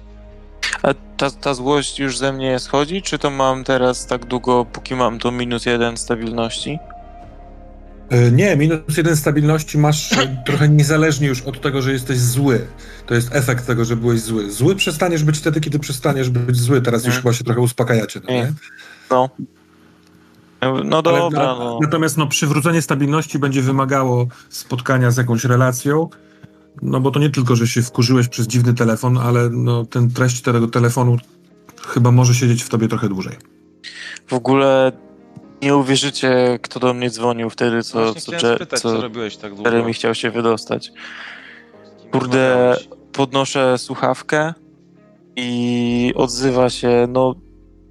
[0.83, 4.95] A ta, ta złość już ze mnie schodzi, czy to mam teraz tak długo, póki
[4.95, 6.79] mam to minus jeden stabilności?
[8.13, 12.67] E, Nie, minus jeden stabilności masz e, trochę niezależnie już od tego, że jesteś zły.
[13.05, 14.51] To jest efekt tego, że byłeś zły.
[14.51, 16.81] Zły przestaniesz być wtedy, kiedy przestaniesz być zły.
[16.81, 18.53] Teraz już chyba się trochę uspokajacie, no nie?
[19.11, 19.29] No.
[20.61, 21.79] No Ale dobra, na- no.
[21.81, 26.09] Natomiast no, przywrócenie stabilności będzie wymagało spotkania z jakąś relacją,
[26.81, 30.41] no bo to nie tylko, że się wkurzyłeś przez dziwny telefon, ale no, ten treść
[30.41, 31.17] tego telefonu
[31.87, 33.35] chyba może siedzieć w tobie trochę dłużej.
[34.27, 34.91] W ogóle
[35.63, 39.37] nie uwierzycie, kto do mnie dzwonił wtedy, co, Właśnie co, chciałem spytać, co, co robiłeś
[39.37, 39.69] tak długo?
[39.69, 40.91] Jeremy chciał się wydostać.
[42.11, 42.75] Kurde,
[43.11, 44.53] podnoszę słuchawkę
[45.35, 47.35] i odzywa się, no,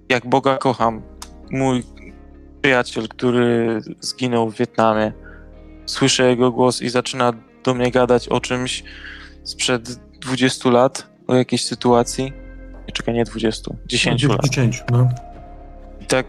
[0.09, 1.03] jak Boga kocham.
[1.51, 1.83] Mój
[2.63, 5.13] przyjaciel, który zginął w Wietnamie.
[5.87, 7.33] Słyszę jego głos i zaczyna
[7.65, 8.85] do mnie gadać o czymś
[9.45, 12.25] sprzed 20 lat, o jakiejś sytuacji.
[12.89, 14.49] Nie, Czekaj, nie 20, 10 lat.
[14.49, 15.09] 10, no.
[16.01, 16.27] I tak,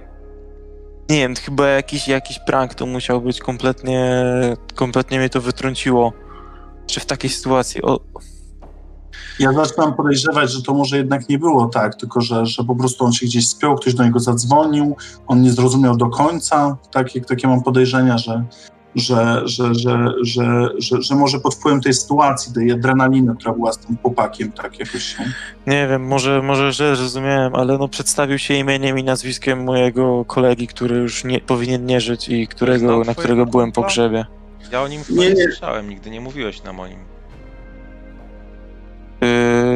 [1.09, 4.23] nie wiem, chyba jakiś, jakiś prank to musiał być kompletnie,
[4.75, 6.13] kompletnie mnie to wytrąciło.
[6.87, 7.99] Czy w takiej sytuacji, o,
[9.39, 13.05] Ja zaczynam podejrzewać, że to może jednak nie było tak, tylko że, że po prostu
[13.05, 14.95] on się gdzieś spiął, ktoś do niego zadzwonił,
[15.27, 16.77] on nie zrozumiał do końca.
[16.91, 18.43] Takie, takie mam podejrzenia, że,
[18.95, 23.73] że, że, że, że, że, że może pod wpływem tej sytuacji, tej adrenaliny, która była
[23.73, 25.23] z tym chłopakiem, tak jakoś się...
[25.67, 30.67] Nie wiem, może, może źle zrozumiałem, ale no przedstawił się imieniem i nazwiskiem mojego kolegi,
[30.67, 34.25] który już nie, powinien nie żyć i którego, na którego byłem po grzebie.
[34.71, 35.43] Ja o nim chyba Nie, nie, nie.
[35.43, 36.99] słyszałem, nigdy nie mówiłeś nam o nim.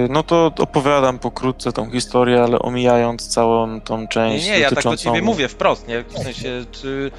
[0.10, 4.84] No to opowiadam pokrótce tą historię, ale omijając całą tą Nie, część nie, ja tak
[4.84, 6.04] do ciebie mówię wprost, nie?
[6.04, 7.12] W sensie, czy,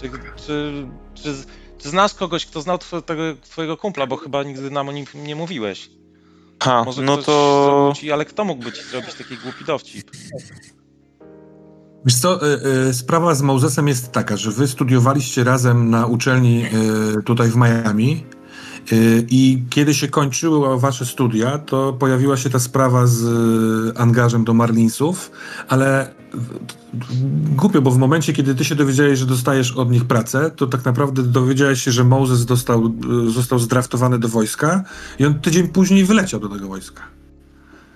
[0.00, 0.10] czy,
[0.46, 0.82] czy,
[1.14, 1.34] czy,
[1.78, 5.06] czy znasz kogoś, kto znał tw- tego twojego kumpla, bo chyba nigdy nam o nim
[5.14, 5.90] nie mówiłeś.
[6.62, 7.92] Ha, Może no ktoś to...
[7.96, 10.10] ci, ale kto mógłby ci zrobić taki głupi dowcip?
[12.04, 16.66] Wiesz co, y, y, sprawa z Mosesem jest taka, że wy studiowaliście razem na uczelni
[17.18, 18.24] y, tutaj w Miami
[19.30, 24.54] i kiedy się kończyły wasze studia, to pojawiła się ta sprawa z y, angażem do
[24.54, 25.30] Marlinsów,
[25.68, 26.12] ale y,
[27.56, 30.84] głupio, bo w momencie, kiedy ty się dowiedziałeś, że dostajesz od nich pracę, to tak
[30.84, 32.92] naprawdę dowiedziałeś się, że Moses dostał,
[33.26, 34.84] y, został zdraftowany do wojska
[35.18, 37.02] i on tydzień później wyleciał do tego wojska.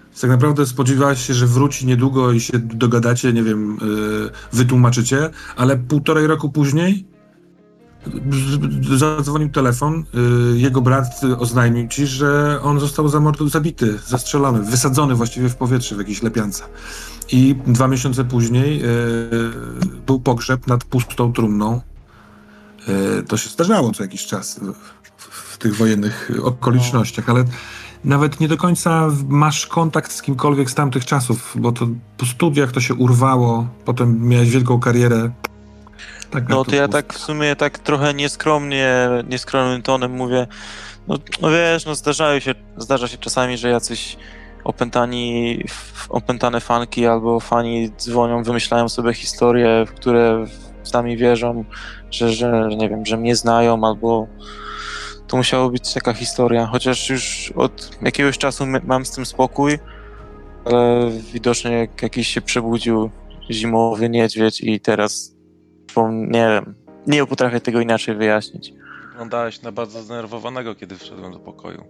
[0.09, 5.31] Więc tak naprawdę spodziewałeś się, że wróci niedługo i się dogadacie, nie wiem, yy, wytłumaczycie,
[5.57, 7.07] ale półtorej roku później
[8.97, 10.05] zadzwonił telefon,
[10.53, 13.09] yy, jego brat oznajmił ci, że on został
[13.49, 16.65] zabity, zastrzelony, wysadzony właściwie w powietrze w jakiejś lepiance.
[17.33, 18.87] I dwa miesiące później yy,
[20.07, 21.81] był pogrzeb nad pustą trumną.
[22.89, 24.61] Yy, to się zdarzało co jakiś czas
[25.19, 27.45] w tych wojennych okolicznościach, ale
[28.05, 32.73] nawet nie do końca masz kontakt z kimkolwiek z tamtych czasów, bo to po studiach
[32.73, 35.31] to się urwało, potem miałeś wielką karierę.
[36.31, 40.47] Tak, No to ja tak w sumie tak trochę nieskromnie, nieskromnym tonem mówię,
[41.09, 44.17] no, no wiesz, no zdarzają się, zdarza się czasami, że jacyś
[44.65, 45.59] opętani,
[46.09, 50.45] opętane fanki albo fani dzwonią, wymyślają sobie historie, w które
[50.83, 51.65] sami wierzą,
[52.11, 54.27] że, że nie wiem, że mnie znają albo
[55.27, 59.79] to musiało być taka historia, chociaż już od jakiegoś czasu mam z tym spokój,
[60.65, 63.11] ale widocznie jak jakiś się przebudził
[63.51, 65.38] zimowy niedźwiedź i teraz
[65.99, 66.75] bo nie wiem,
[67.07, 68.73] nie potrafię tego inaczej wyjaśnić.
[69.11, 71.85] Wyglądałeś na bardzo zdenerwowanego, kiedy wszedłem do pokoju,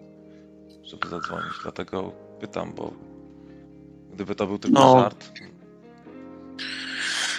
[0.82, 1.52] żeby zadzwonić.
[1.62, 2.90] Dlatego pytam, bo
[4.14, 5.00] gdyby to był tylko No.
[5.00, 5.24] żart.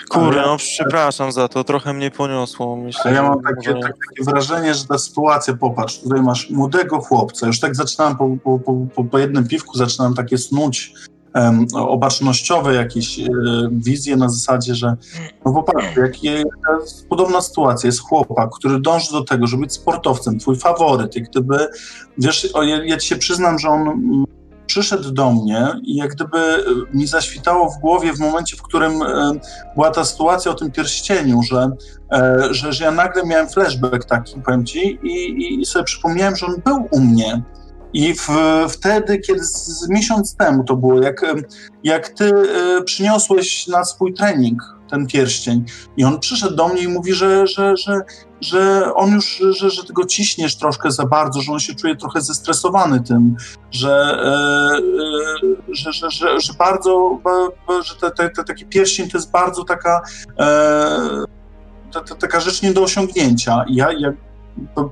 [0.09, 2.75] Kurde, no przepraszam za to, trochę mnie poniosło.
[2.75, 6.49] Myślę, A ja mam takie, może- tak, takie wrażenie, że ta sytuacja, popatrz, tutaj masz
[6.49, 10.93] młodego chłopca, już tak zaczynałem po, po, po, po, po jednym piwku, zaczynałem takie snuć
[11.33, 13.25] em, obacznościowe jakieś e,
[13.71, 14.97] wizje na zasadzie, że
[15.45, 20.39] no popatrz, jak, jest podobna sytuacja, jest chłopak, który dąży do tego, żeby być sportowcem,
[20.39, 21.67] twój faworyt, jak gdyby,
[22.17, 24.25] wiesz, ja, ja ci się przyznam, że on mm,
[24.65, 29.01] przyszedł do mnie i jak gdyby e, mi zaświtało w głowie w momencie, w którym
[29.01, 29.31] e,
[29.75, 31.71] była ta sytuacja o tym pierścieniu, że
[32.51, 36.55] że, że ja nagle miałem flashback taki, powiem ci, i, i sobie przypomniałem, że on
[36.65, 37.43] był u mnie.
[37.93, 38.27] I w,
[38.69, 41.25] wtedy, kiedy z, miesiąc temu to było, jak,
[41.83, 45.65] jak ty e, przyniosłeś na swój trening ten pierścień
[45.97, 48.01] i on przyszedł do mnie i mówi, że, że, że,
[48.41, 51.95] że on już, że, że ty go ciśniesz troszkę za bardzo, że on się czuje
[51.95, 53.35] trochę zestresowany tym,
[53.71, 53.91] że,
[54.23, 59.17] e, e, że, że, że, bardzo, ba- ba- że te, te, te, taki pierścień to
[59.17, 60.01] jest bardzo taka
[62.19, 63.65] taka rzecz nie do osiągnięcia.
[63.69, 64.13] Ja, ja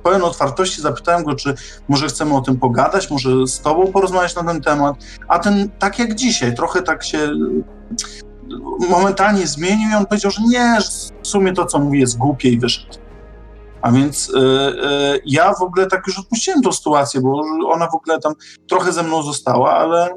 [0.02, 1.54] pełen otwartości zapytałem go, czy
[1.88, 4.96] może chcemy o tym pogadać, może z tobą porozmawiać na ten temat,
[5.28, 7.30] a ten tak jak dzisiaj, trochę tak się e,
[8.88, 10.78] momentalnie zmienił i on powiedział, że nie,
[11.22, 12.98] w sumie to, co mówi, jest głupie i wyszedł.
[13.82, 17.94] A więc e, e, ja w ogóle tak już odpuściłem tą sytuację, bo ona w
[17.94, 18.32] ogóle tam
[18.68, 20.08] trochę ze mną została, ale,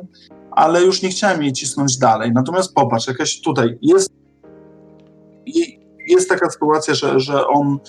[0.51, 2.31] ale już nie chciałem jej cisnąć dalej.
[2.34, 4.09] Natomiast popatrz, jakaś tutaj jest
[5.45, 7.79] je- jest taka sytuacja, że, że, on,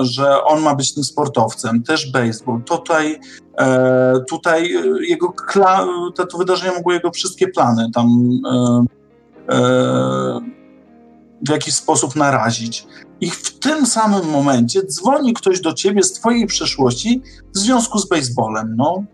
[0.00, 2.62] że on ma być tym sportowcem, też baseball.
[2.62, 3.20] Tutaj,
[3.58, 4.74] e, tutaj
[5.08, 5.34] jego
[6.14, 8.06] to, to wydarzenie mogło jego wszystkie plany tam
[8.52, 8.84] e,
[9.54, 10.40] e,
[11.46, 12.86] w jakiś sposób narazić.
[13.20, 17.22] I w tym samym momencie dzwoni ktoś do ciebie z twojej przeszłości
[17.54, 18.74] w związku z baseballem.
[18.76, 19.04] No.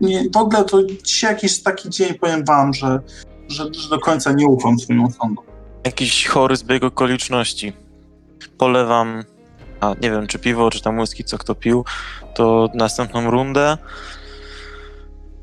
[0.00, 3.00] Nie, w ogóle to dzisiaj jakiś taki dzień, powiem wam, że,
[3.48, 5.49] że, że do końca nie ufam swoim sądom.
[5.84, 7.72] Jakiś chory zbieg okoliczności.
[8.58, 9.24] Polewam,
[9.80, 11.84] a nie wiem, czy piwo, czy tam whisky, co kto pił,
[12.34, 13.78] to następną rundę.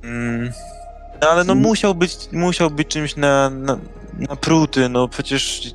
[0.03, 0.51] Mm,
[1.21, 3.77] no ale no musiał być, musiał być czymś na, na,
[4.13, 5.73] na pruty, no przecież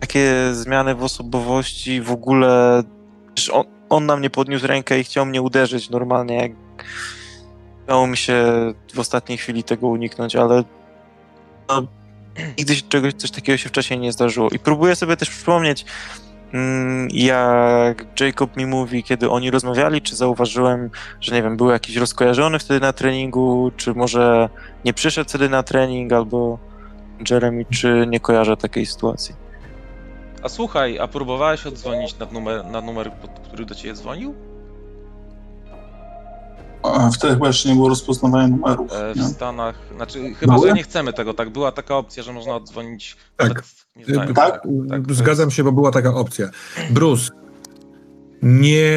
[0.00, 2.82] takie zmiany w osobowości w ogóle...
[3.52, 6.52] On, on na mnie podniósł rękę i chciał mnie uderzyć normalnie, jak
[7.84, 8.44] udało mi się
[8.94, 10.64] w ostatniej chwili tego uniknąć, ale
[11.68, 11.86] no,
[12.58, 14.48] nigdy czegoś, coś takiego się wcześniej nie zdarzyło.
[14.50, 15.84] I próbuję sobie też przypomnieć,
[16.52, 20.90] mm, jak Jacob mi mówi, kiedy oni rozmawiali, czy zauważyłem,
[21.20, 24.48] że nie wiem, był jakiś rozkojarzony wtedy na treningu, czy może
[24.84, 26.58] nie przyszedł wtedy na trening, albo
[27.30, 29.34] Jeremy, czy nie kojarzę takiej sytuacji.
[30.42, 34.34] A słuchaj, a próbowałeś oddzwonić na numer, na numer pod który do ciebie dzwonił?
[36.94, 38.92] A wtedy chyba jeszcze nie było rozpoznawania numerów.
[38.92, 39.24] E, w nie?
[39.24, 40.68] Stanach, znaczy chyba, Były?
[40.68, 41.50] że nie chcemy tego, tak?
[41.50, 43.16] Była taka opcja, że można oddzwonić.
[43.36, 43.48] Tak.
[43.48, 43.64] nawet
[43.96, 44.62] Nie znając, Tak?
[44.90, 46.48] tak, to Zgadzam jest- się, bo była taka opcja.
[46.90, 47.30] Bruce,
[48.42, 48.92] nie,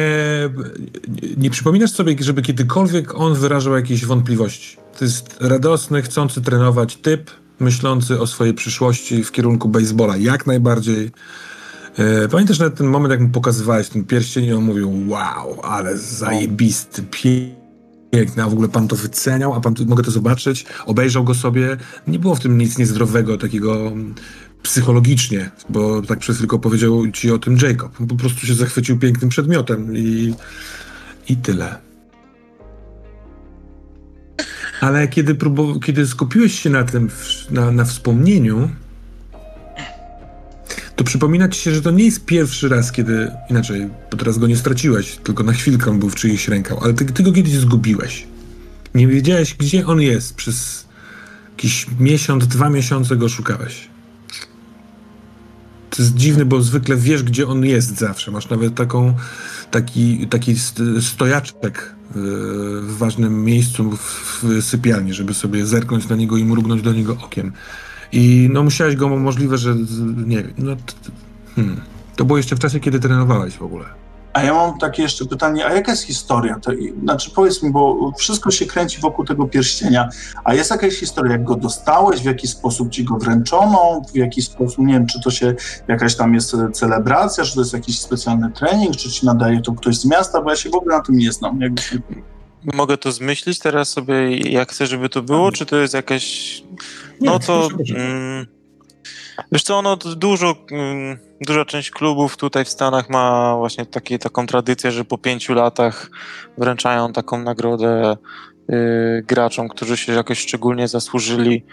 [1.36, 4.76] nie przypominasz sobie, żeby kiedykolwiek on wyrażał jakieś wątpliwości.
[4.98, 10.16] To jest radosny, chcący trenować typ, myślący o swojej przyszłości w kierunku baseballa.
[10.16, 11.10] Jak najbardziej.
[11.98, 15.98] E, Pamiętasz nawet ten moment, jak mu pokazywałeś ten pierścień i on mówił, wow, ale
[15.98, 17.02] zajebisty,
[18.12, 21.34] piękny, a w ogóle pan to wyceniał, a pan to, mogę to zobaczyć, obejrzał go
[21.34, 21.76] sobie.
[22.06, 24.14] Nie było w tym nic niezdrowego, takiego mm,
[24.62, 27.92] psychologicznie, bo tak przez tylko powiedział ci o tym Jacob.
[28.08, 30.34] Po prostu się zachwycił pięknym przedmiotem i,
[31.28, 31.78] i tyle.
[34.80, 35.36] Ale kiedy,
[35.84, 37.10] kiedy skupiłeś się na tym,
[37.50, 38.68] na, na wspomnieniu,
[40.96, 44.46] to przypomina ci się, że to nie jest pierwszy raz, kiedy, inaczej, bo teraz go
[44.46, 47.52] nie straciłeś, tylko na chwilkę on był w czyichś rękach, ale ty, ty go kiedyś
[47.52, 48.26] zgubiłeś.
[48.94, 50.34] Nie wiedziałeś, gdzie on jest.
[50.34, 50.84] Przez
[51.50, 53.88] jakiś miesiąc, dwa miesiące go szukałeś.
[55.90, 58.30] To jest dziwne, bo zwykle wiesz, gdzie on jest zawsze.
[58.30, 59.14] Masz nawet taką,
[59.70, 62.22] taki, taki st- stojaczek yy,
[62.80, 63.98] w ważnym miejscu
[64.42, 67.52] w sypialni, żeby sobie zerknąć na niego i mrugnąć do niego okiem.
[68.12, 69.74] I no musiałeś go możliwe, że
[70.26, 70.76] nie wiem, no
[71.56, 71.80] hmm.
[72.16, 73.84] to było jeszcze w czasie, kiedy trenowałeś w ogóle.
[74.32, 76.60] A ja mam takie jeszcze pytanie, a jaka jest historia?
[76.60, 80.08] tej- Znaczy powiedz mi, bo wszystko się kręci wokół tego pierścienia,
[80.44, 84.42] a jest jakaś historia, jak go dostałeś, w jaki sposób ci go wręczono, w jaki
[84.42, 85.54] sposób, nie wiem, czy to się
[85.88, 89.96] jakaś tam jest celebracja, czy to jest jakiś specjalny trening, czy ci nadaje to ktoś
[89.96, 91.60] z miasta, bo ja się w ogóle na tym nie znam.
[91.60, 91.94] Jakbyś...
[92.74, 96.62] Mogę to zmyślić teraz sobie, jak chcę, żeby to było, czy to jest jakaś...
[97.22, 97.68] No to...
[97.96, 98.46] Mm,
[99.52, 104.18] wiesz co, no to dużo, mm, duża część klubów tutaj w Stanach ma właśnie takie,
[104.18, 106.10] taką tradycję, że po pięciu latach
[106.58, 108.16] wręczają taką nagrodę
[108.70, 111.64] y, graczom, którzy się jakoś szczególnie zasłużyli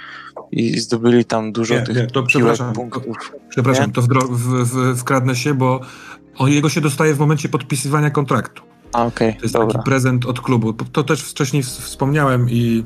[0.52, 3.34] i zdobyli tam dużo Nie, tych nie, to przepraszam, punktów.
[3.50, 3.94] Przepraszam, Nie?
[3.94, 5.80] to w, w, wkradnę się, bo
[6.38, 8.64] on, jego się dostaje w momencie podpisywania kontraktu.
[8.94, 10.74] A, okej, To jest dobra, taki prezent od klubu.
[10.74, 12.84] To też wcześniej wspomniałem i...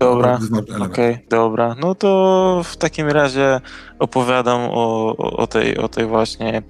[0.00, 0.38] dobra.
[0.80, 1.76] Okej, dobra.
[1.80, 3.60] No to w takim razie
[3.98, 6.62] opowiadam o, o, o, tej, o tej właśnie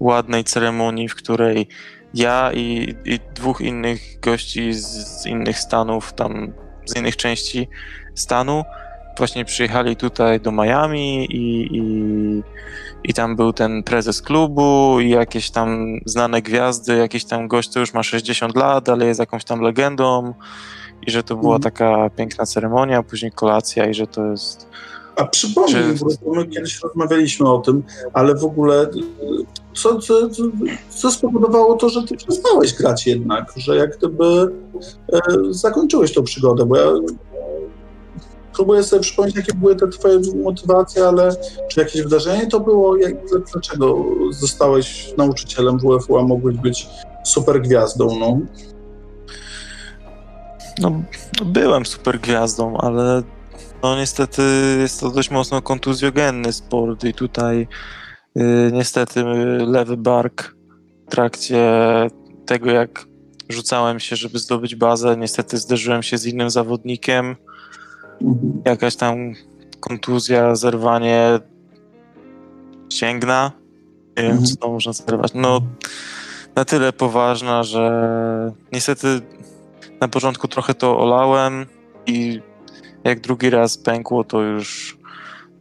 [0.00, 1.68] ładnej ceremonii, w której
[2.14, 4.86] ja i, i dwóch innych gości z,
[5.22, 6.52] z innych stanów, tam
[6.84, 7.68] z innych części
[8.14, 8.64] stanu,
[9.16, 12.42] właśnie przyjechali tutaj do Miami i, i,
[13.04, 17.80] i tam był ten prezes klubu i jakieś tam znane gwiazdy, jakiś tam gość, co
[17.80, 20.34] już ma 60 lat, ale jest jakąś tam legendą
[21.06, 21.62] i że to była Mhm.
[21.62, 24.66] taka piękna ceremonia, później kolacja i że to jest...
[25.16, 25.74] A przypomnij,
[26.24, 27.82] bo my kiedyś rozmawialiśmy o tym,
[28.12, 28.90] ale w ogóle
[29.74, 30.42] co, co, co,
[30.90, 34.24] co spowodowało to, że ty przestałeś grać jednak, że jak gdyby
[35.12, 35.18] e,
[35.50, 36.86] zakończyłeś tą przygodę, bo ja
[38.54, 41.36] próbuję sobie przypomnieć, jakie były te twoje motywacje, ale
[41.68, 42.96] czy jakieś wydarzenie to było?
[42.96, 43.14] Jak,
[43.52, 46.86] dlaczego zostałeś nauczycielem WFU, a mogłeś być
[47.24, 48.38] super gwiazdą, no?
[50.78, 51.02] No,
[51.44, 53.22] byłem super gwiazdą, ale
[53.82, 54.42] no niestety
[54.80, 57.68] jest to dość mocno kontuzjogenny sport i tutaj
[58.38, 59.24] y, niestety
[59.66, 60.54] lewy bark
[61.06, 61.60] w trakcie
[62.46, 63.06] tego, jak
[63.48, 67.36] rzucałem się, żeby zdobyć bazę, niestety zderzyłem się z innym zawodnikiem,
[68.64, 69.16] jakaś tam
[69.80, 71.40] kontuzja, zerwanie
[72.92, 73.52] ścięgna.
[74.16, 74.46] Nie wiem, Mhm.
[74.48, 75.30] czy to można zerwać.
[75.34, 75.60] No,
[76.56, 79.20] na tyle poważna, że niestety
[80.00, 81.66] na początku trochę to olałem
[82.06, 82.42] i
[83.04, 84.98] jak drugi raz pękło, to już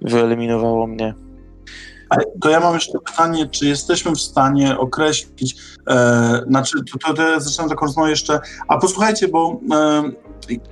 [0.02, 1.14] wyeliminowało mnie.
[2.42, 5.56] To ja mam jeszcze pytanie, czy jesteśmy w stanie określić,
[5.90, 10.04] e, znaczy to, to, ja zaczynam taką rozmowę jeszcze, a posłuchajcie, bo e,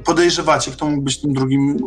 [0.05, 1.77] podejrzewacie, kto mógł być tym drugim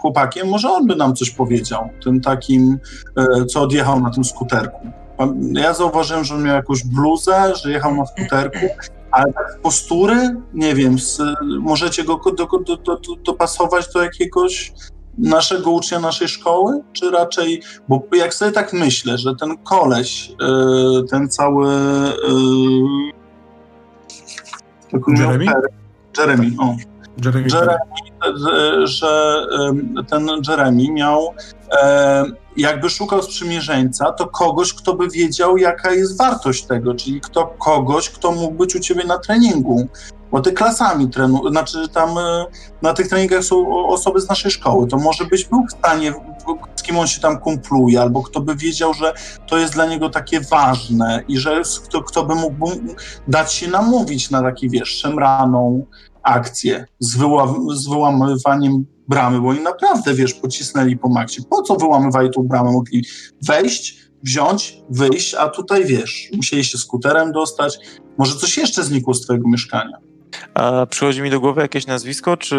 [0.00, 2.78] chłopakiem, może on by nam coś powiedział, tym takim,
[3.16, 4.86] e, co odjechał na tym skuterku.
[5.52, 8.66] Ja zauważyłem, że on miał jakąś bluzę, że jechał na skuterku,
[9.14, 11.20] ale tak z postury, nie wiem, z,
[11.60, 14.72] możecie go do, do, do, do, dopasować do jakiegoś
[15.18, 21.08] naszego ucznia naszej szkoły, czy raczej bo jak sobie tak myślę, że ten koleś, y,
[21.10, 21.68] ten cały.
[24.92, 25.46] y, miał Jeremy?
[26.18, 26.76] Jeremy, o.
[27.24, 27.78] Jeremy Jeremy,
[28.86, 29.46] że
[30.08, 31.34] ten Jeremy miał
[32.56, 38.10] jakby szukał sprzymierzeńca, to kogoś, kto by wiedział, jaka jest wartość tego, czyli kto, kogoś,
[38.10, 39.88] kto mógł być u ciebie na treningu.
[40.30, 42.46] Bo ty klasami trenu, znaczy tam e,
[42.82, 46.12] na tych treningach są osoby z naszej szkoły, to może byś był w stanie,
[46.76, 49.14] z kim on się tam kumpluje, albo kto by wiedział, że
[49.46, 52.70] to jest dla niego takie ważne i że kto, kto by mógł
[53.28, 55.86] dać się namówić na taki, wiesz, szemraną
[56.24, 61.42] akcję z, wyła- z wyłamywaniem bramy, bo oni naprawdę, wiesz, pocisnęli po maksie.
[61.50, 62.72] Po co wyłamywali tą bramę?
[62.72, 63.04] Mogli
[63.42, 67.78] wejść, wziąć, wyjść, a tutaj, wiesz, musieli się skuterem dostać.
[68.18, 69.98] Może coś jeszcze znikło z twojego mieszkania.
[70.54, 72.56] A przychodzi mi do głowy jakieś nazwisko, czy...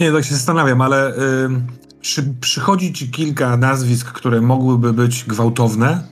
[0.00, 1.14] Nie, tak się zastanawiam, ale
[1.44, 1.66] ym,
[2.00, 6.02] przy, przychodzi ci kilka nazwisk, które mogłyby być gwałtowne.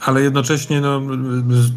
[0.00, 1.00] Ale jednocześnie no,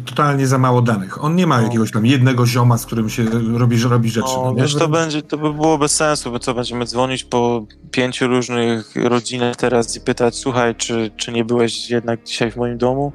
[0.06, 1.24] totalnie za mało danych.
[1.24, 1.64] On nie ma No.
[1.64, 3.24] jakiegoś tam jednego zioma, z którym się
[3.58, 4.28] robi, robi rzeczy.
[4.36, 7.66] No, no, wiesz, to, będzie, to by było bez sensu, bo co, będziemy dzwonić po
[7.90, 12.78] pięciu różnych rodzinach teraz i pytać, słuchaj, czy, czy nie byłeś jednak dzisiaj w moim
[12.78, 13.12] domu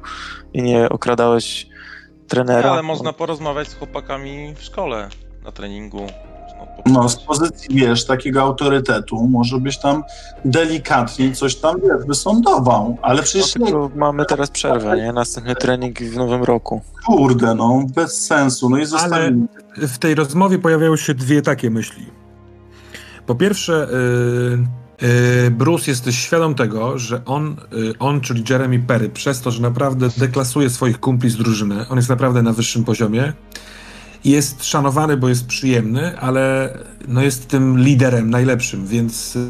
[0.52, 1.66] i nie okradałeś
[2.28, 2.70] trenera?
[2.72, 5.08] Ale można porozmawiać z chłopakami w szkole
[5.44, 6.06] na treningu.
[6.86, 10.02] Można No, z pozycji, wiesz, takiego autorytetu, może byś tam
[10.44, 15.12] delikatnie coś tam, wiesz, wysądował, ale No, przecież nie, tylko mamy teraz przerwę, nie?
[15.12, 16.80] Następny trening w nowym roku.
[17.06, 19.46] kurde, no, bez sensu, no i zostawili.
[19.76, 22.06] w tej rozmowie pojawiały się dwie takie myśli.
[23.26, 23.88] Po pierwsze,
[25.00, 25.06] y,
[25.46, 29.62] y, Bruce jesteś świadom tego, że on, y, on, czyli Jeremy Perry, przez to, że
[29.62, 33.32] naprawdę deklasuje swoich kumpli z drużyny, on jest naprawdę na wyższym poziomie,
[34.24, 36.74] jest szanowany, bo jest przyjemny, ale
[37.08, 39.48] no jest tym liderem najlepszym, więc y,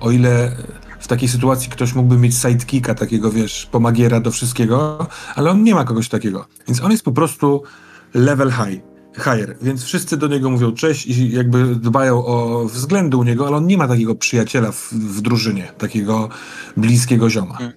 [0.00, 0.56] o ile
[1.00, 5.74] w takiej sytuacji ktoś mógłby mieć sidekicka, takiego wiesz, pomagiera do wszystkiego, ale on nie
[5.74, 6.46] ma kogoś takiego.
[6.68, 7.62] Więc on jest po prostu
[8.14, 8.82] level high
[9.18, 13.56] higher, więc wszyscy do niego mówią cześć i jakby dbają o względy u niego, ale
[13.56, 16.28] on nie ma takiego przyjaciela w, w drużynie, takiego
[16.76, 17.58] bliskiego zioma.
[17.60, 17.72] Mm.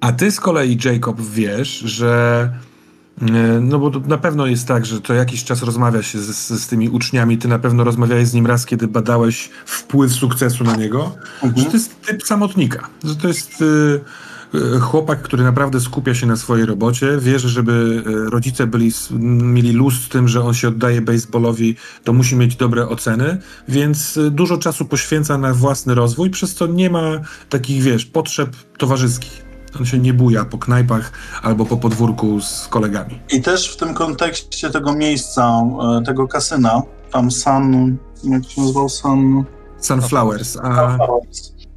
[0.00, 2.52] A ty z kolei, Jacob, wiesz, że
[3.60, 6.66] no bo to na pewno jest tak, że co jakiś czas rozmawia się z, z,
[6.66, 11.12] tymi uczniami, ty na pewno rozmawiałeś z nim raz, kiedy badałeś wpływ sukcesu na niego,
[11.42, 11.66] że Mhm.
[11.66, 14.00] to jest typ samotnika, że to jest y,
[14.80, 19.94] chłopak, który naprawdę skupia się na swojej robocie, wie, że żeby rodzice byli, mieli luz
[19.94, 23.38] z tym, że on się oddaje baseballowi, to musi mieć dobre oceny,
[23.68, 29.45] więc dużo czasu poświęca na własny rozwój, przez co nie ma takich, wiesz, potrzeb towarzyskich.
[29.80, 31.12] On się nie buja po knajpach
[31.42, 33.20] albo po podwórku z kolegami.
[33.32, 35.62] I też w tym kontekście tego miejsca,
[36.00, 39.44] e, tego kasyna, tam Sun, jak się nazywał Sun?
[39.80, 40.98] Sunflowers, a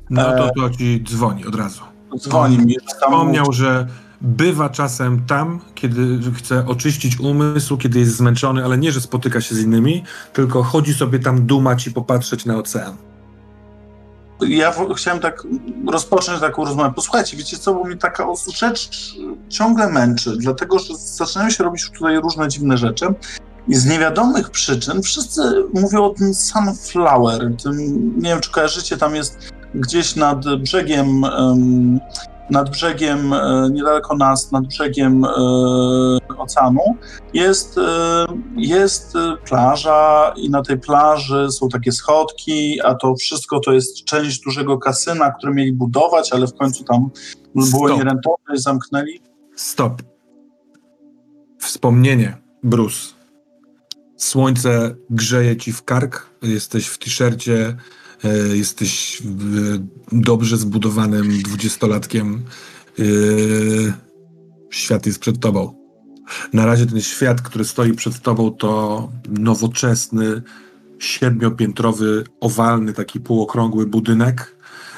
[0.10, 1.82] no to, to ci dzwoni od razu.
[2.18, 3.88] Dzwoni mi, Wspomniał, że
[4.22, 9.56] bywa czasem tam, kiedy chce oczyścić umysł, kiedy jest zmęczony, ale nie, że spotyka się
[9.56, 10.04] z innymi,
[10.34, 13.09] tylko chodzi sobie tam dumać i popatrzeć na ocean.
[14.48, 15.44] Ja chciałem tak
[15.88, 16.94] rozpocząć taką rozmowę.
[16.96, 18.26] Posłuchajcie, wiecie co, bo mnie taka
[18.56, 19.16] rzecz
[19.50, 23.06] ciągle męczy, dlatego że zaczynają się robić tutaj różne dziwne rzeczy
[23.68, 25.42] i z niewiadomych przyczyn wszyscy
[25.74, 27.78] mówią o tym Sunflower, tym,
[28.22, 32.00] nie wiem czy kojarzycie, tam jest gdzieś nad brzegiem, em,
[32.50, 35.30] nad brzegiem, e, niedaleko nas, nad brzegiem e,
[36.38, 36.96] oceanu,
[37.34, 39.14] jest, e, jest
[39.50, 44.78] plaża i na tej plaży są takie schodki, a to wszystko to jest część dużego
[44.78, 47.10] kasyna, które mieli budować, ale w końcu tam
[47.56, 47.98] było Stop.
[47.98, 49.22] nierentowne i zamknęli.
[49.56, 50.02] Stop.
[51.60, 53.00] Wspomnienie, Bruce.
[54.18, 57.76] Słońce grzeje ci w kark, jesteś w t-shircie,
[58.54, 59.26] jesteś e,
[60.12, 62.42] dobrze zbudowanym dwudziestolatkiem.
[63.00, 63.04] E,
[64.70, 65.80] świat jest przed tobą.
[66.54, 70.42] Na razie ten świat, który stoi przed tobą, to nowoczesny,
[71.00, 74.56] siedmiopiętrowy, owalny, taki półokrągły budynek.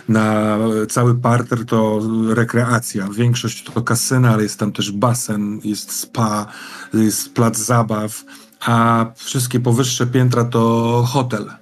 [0.10, 0.58] Na
[0.90, 3.08] cały parter to rekreacja.
[3.10, 6.46] Większość to kasyna, ale jest tam też basen, jest spa,
[6.94, 8.24] jest plac zabaw,
[8.60, 11.61] a wszystkie powyższe piętra to hotel.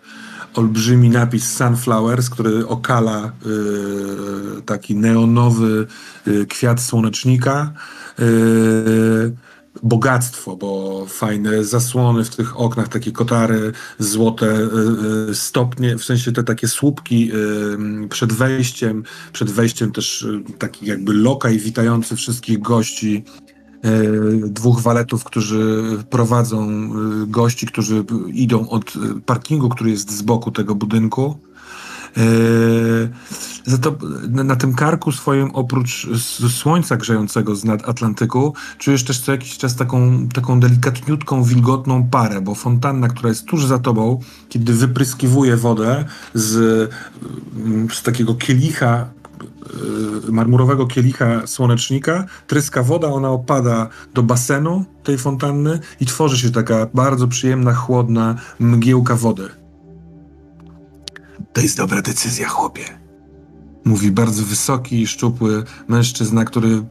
[0.54, 5.88] Olbrzymi napis Sunflowers, który okala y, taki neonowy
[6.28, 7.74] y, kwiat słonecznika.
[8.20, 9.32] Y,
[9.84, 16.32] bogactwo, bo fajne zasłony w tych oknach, takie kotary, złote y, y, stopnie, w sensie
[16.32, 17.32] te takie słupki
[18.04, 19.04] y, przed wejściem,
[19.34, 20.28] przed wejściem też
[20.58, 23.24] taki jakby lokaj witający wszystkich gości,
[24.48, 26.70] dwóch waletów, którzy prowadzą
[27.24, 31.40] y, gości, którzy idą od y, parkingu, który jest z boku tego budynku.
[33.66, 33.98] za to
[34.30, 36.08] na, tym karku swoim, oprócz
[36.50, 42.42] słońca grzejącego z nad Atlantyku, czujesz też co jakiś czas taką, taką delikatniutką, wilgotną parę,
[42.42, 44.20] bo fontanna, która jest tuż za tobą,
[44.50, 46.90] kiedy wypryskiwuje wodę z,
[47.94, 49.10] z takiego kielicha,
[50.32, 56.88] marmurowego kielicha słonecznika, tryska woda, ona opada do basenu tej fontanny i tworzy się taka
[56.94, 59.50] bardzo przyjemna, chłodna mgiełka wody.
[61.54, 62.84] To jest dobra decyzja, chłopie.
[63.86, 66.84] Mówi bardzo wysoki i szczupły mężczyzna, który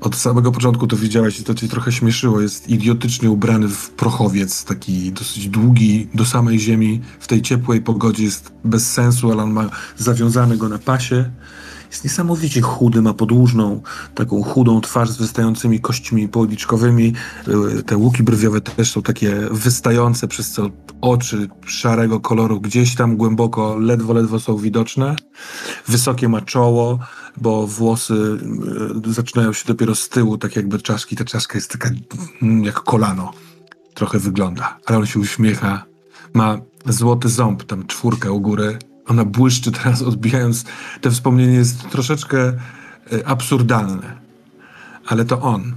[0.00, 2.40] od samego początku to widziałeś i to cię trochę śmieszyło.
[2.40, 7.00] Jest idiotycznie ubrany w prochowiec, taki dosyć długi do samej ziemi.
[7.20, 11.30] W tej ciepłej pogodzie jest bez sensu, ale on ma zawiązany go na pasie.
[11.90, 13.82] Jest niesamowicie chudy, ma podłużną,
[14.14, 17.12] taką chudą twarz z wystającymi kośćmi policzkowymi.
[17.78, 23.16] Y, Te łuki brwiowe też są takie wystające, przez co oczy szarego koloru gdzieś tam
[23.16, 25.16] głęboko, ledwo, ledwo są widoczne.
[25.88, 26.98] Wysokie ma czoło,
[27.36, 28.38] bo włosy
[29.06, 31.16] y, zaczynają się dopiero z tyłu, tak jakby czaszki.
[31.16, 31.90] Ta czaszka jest taka
[32.42, 33.32] mm, jak kolano.
[33.94, 35.84] Trochę wygląda, ale on się uśmiecha.
[36.34, 38.78] Ma złoty ząb, tam czwórkę u góry.
[39.06, 40.64] Ona błyszczy teraz, odbijając.
[41.00, 42.52] To wspomnienie jest troszeczkę
[43.12, 44.16] y, absurdalne,
[45.06, 45.74] ale to on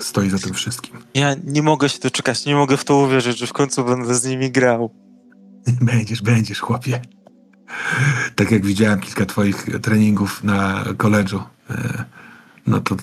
[0.00, 0.96] stoi za tym wszystkim.
[1.14, 4.24] Ja nie mogę się doczekać, nie mogę w to uwierzyć, że w końcu będę z
[4.24, 4.90] nimi grał.
[5.80, 7.00] Będziesz, będziesz, chłopie.
[8.34, 12.04] Tak jak widziałem kilka twoich treningów na koledżu, e,
[12.66, 12.96] no to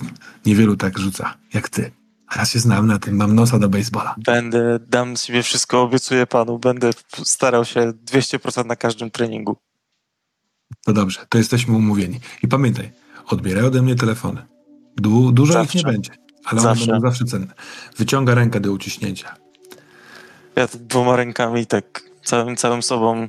[0.46, 1.90] niewielu tak rzuca jak ty.
[2.36, 4.14] Ja się znam na tym, mam nosa do baseballa.
[4.24, 6.58] Będę, dam z siebie wszystko, obiecuję panu.
[6.58, 6.90] Będę
[7.24, 9.56] starał się 200% na każdym treningu.
[10.84, 12.20] To dobrze, to jesteśmy umówieni.
[12.42, 12.92] I pamiętaj,
[13.26, 14.46] odbieraj ode mnie telefony.
[14.96, 15.78] Du dużo Zawsze.
[15.78, 16.10] ich nie będzie,
[16.44, 16.84] ale Zawsze.
[16.84, 17.54] one będą zawsze cenne.
[17.96, 19.36] Wyciąga rękę do uciśnięcia.
[20.56, 23.28] Ja dwoma rękami tak całym, całym sobą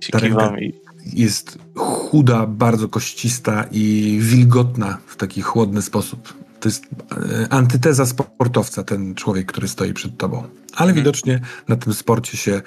[0.00, 0.12] się
[0.60, 0.72] i
[1.12, 6.39] Jest chuda, bardzo koścista i wilgotna w taki chłodny sposób.
[6.60, 10.36] To jest e, antyteza sportowca, ten człowiek, który stoi przed tobą.
[10.76, 10.94] Ale Mhm.
[10.94, 12.62] widocznie na tym sporcie się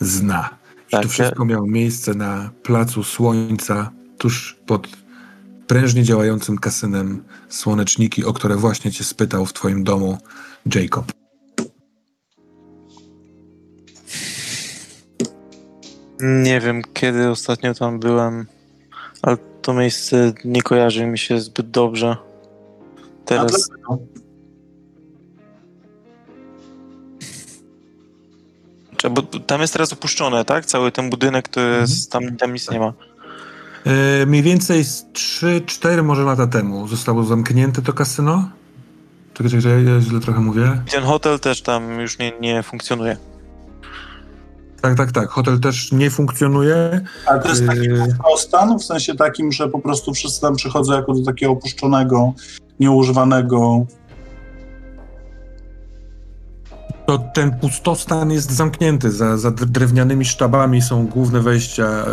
[0.00, 0.50] zna.
[0.88, 4.88] I Tak, to wszystko miało miejsce na placu Słońca, tuż pod
[5.66, 10.18] prężnie działającym kasynem Słoneczniki, o które właśnie cię spytał w twoim domu
[10.74, 11.12] Jacob.
[16.20, 18.46] nie wiem kiedy ostatnio tam byłem,
[19.22, 22.16] ale to miejsce nie kojarzy mi się zbyt dobrze.
[23.28, 23.68] Teraz
[29.10, 30.66] Bo tam jest teraz opuszczone, tak?
[30.66, 32.92] Cały ten budynek to jest, tam, tam nic nie ma.
[33.86, 38.50] E, mniej więcej z 3-4 może lata temu zostało zamknięte to kasyno.
[39.34, 40.82] Czekaj, czekaj, czekaj, ja źle trochę mówię.
[40.86, 43.16] I ten hotel też tam już nie, nie funkcjonuje.
[44.80, 45.28] Tak, tak, tak.
[45.28, 47.00] Hotel też nie funkcjonuje.
[47.26, 48.06] Ale to jest taki Yy.
[48.38, 52.32] stan, w sensie takim, że po prostu wszyscy tam przychodzą jako do takiego opuszczonego,
[52.80, 53.86] nieużywanego.
[57.08, 59.10] To ten pustostan jest zamknięty.
[59.10, 62.06] Za, za drewnianymi sztabami są główne wejścia e,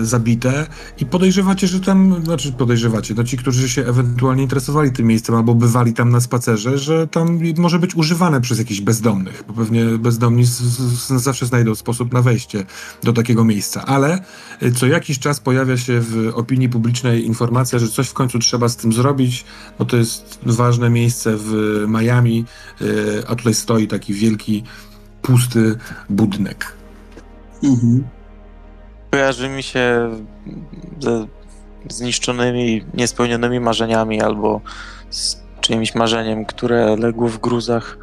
[0.00, 0.66] e, zabite
[0.98, 5.54] i podejrzewacie, że tam, znaczy podejrzewacie, to ci, którzy się ewentualnie interesowali tym miejscem albo
[5.54, 10.44] bywali tam na spacerze, że tam może być używane przez jakichś bezdomnych, bo pewnie bezdomni
[10.44, 12.64] z, z, zawsze znajdą sposób na wejście
[13.02, 13.86] do takiego miejsca.
[13.86, 14.18] Ale
[14.60, 18.68] e, co jakiś czas pojawia się w opinii publicznej informacja, że coś w końcu trzeba
[18.68, 19.44] z tym zrobić,
[19.78, 22.44] bo to jest ważne miejsce w Miami,
[22.80, 22.84] e,
[23.28, 24.64] a tutaj stoi taki wielki,
[25.22, 25.78] pusty
[26.10, 26.72] budynek.
[27.64, 28.08] Mhm.
[29.10, 30.10] Kojarzy mi się
[31.00, 31.26] ze
[31.88, 34.60] zniszczonymi, niespełnionymi marzeniami albo
[35.10, 37.98] z czyimś marzeniem, które legło w gruzach.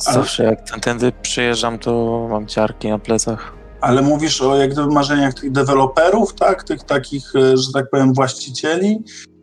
[0.00, 3.52] Zawsze jak ten- tędy przyjeżdżam, to mam ciarki na plecach.
[3.80, 6.64] Ale mówisz o jak gdyby marzeniach tych deweloperów, tak?
[6.64, 8.98] Tych takich, e, że tak powiem, właścicieli.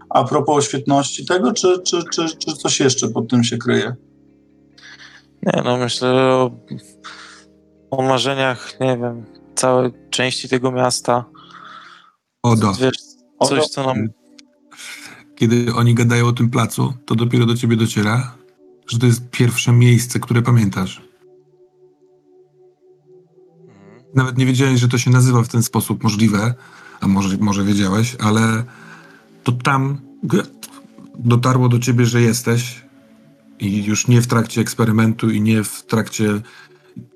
[0.09, 3.95] A propos świetności tego, czy, czy, czy, czy coś jeszcze pod tym się kryje?
[5.45, 6.51] Nie no, myślę o,
[7.91, 11.25] o marzeniach, nie wiem, całej części tego miasta.
[12.43, 12.97] Odo, Wiesz,
[13.43, 14.07] coś, co nam
[15.35, 18.35] kiedy oni gadają o tym placu, to dopiero do ciebie dociera,
[18.87, 21.01] że to jest pierwsze miejsce, które pamiętasz.
[24.15, 26.53] Nawet nie wiedziałeś, że to się nazywa w ten sposób możliwe,
[27.01, 28.63] a może, może wiedziałeś, ale
[29.43, 29.97] to tam
[31.19, 32.84] dotarło do ciebie, że jesteś
[33.59, 36.41] i już nie w trakcie eksperymentu i nie w trakcie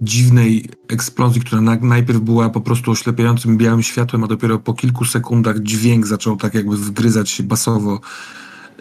[0.02, 5.06] dziwnej eksplozji, która na, najpierw była po prostu oślepiającym białym światłem, a dopiero po kilku
[5.06, 8.02] sekundach dźwięk zaczął tak jakby wgryzać się basowo.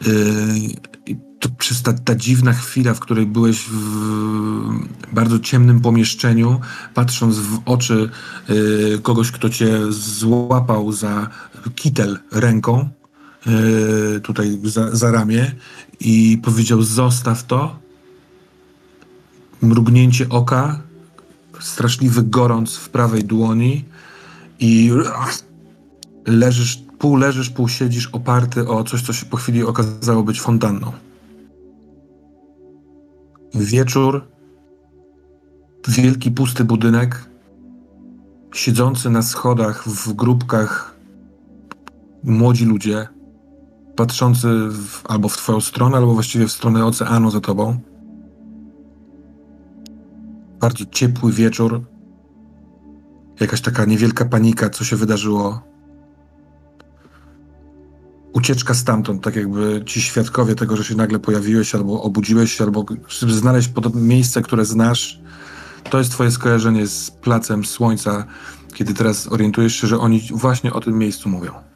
[0.06, 6.60] Yy, to przez ta, ta dziwna chwila, w której byłeś w bardzo ciemnym pomieszczeniu,
[6.94, 8.10] patrząc w oczy
[8.50, 11.28] y, kogoś, kto cię złapał za
[11.74, 12.88] kitel ręką,
[13.46, 15.54] y, tutaj za, za ramię
[16.00, 17.78] i powiedział zostaw to,
[19.62, 20.80] mrugnięcie oka,
[21.60, 23.84] straszliwy gorąc w prawej dłoni
[24.60, 24.90] i
[26.26, 30.92] leżysz, pół leżysz, pół siedzisz oparty o coś, co się po chwili okazało być fontanną.
[33.54, 34.28] Wieczór,
[35.88, 37.30] wielki pusty budynek,
[38.54, 40.94] siedzący na schodach w grupkach
[42.24, 43.08] młodzi ludzie,
[43.98, 47.80] patrzący w, albo w twoją stronę, albo właściwie w stronę oceanu za tobą.
[50.60, 51.82] Bardzo ciepły wieczór.
[53.40, 55.62] Jakaś taka niewielka panika, co się wydarzyło.
[58.32, 62.84] Ucieczka stamtąd, tak jakby ci świadkowie tego, że się nagle pojawiłeś, albo obudziłeś się, albo
[63.08, 65.20] żeby znaleźć podobne miejsce, które znasz.
[65.90, 68.24] To jest twoje skojarzenie z placem słońca,
[68.74, 71.67] kiedy teraz orientujesz się, że oni właśnie o tym miejscu mówią.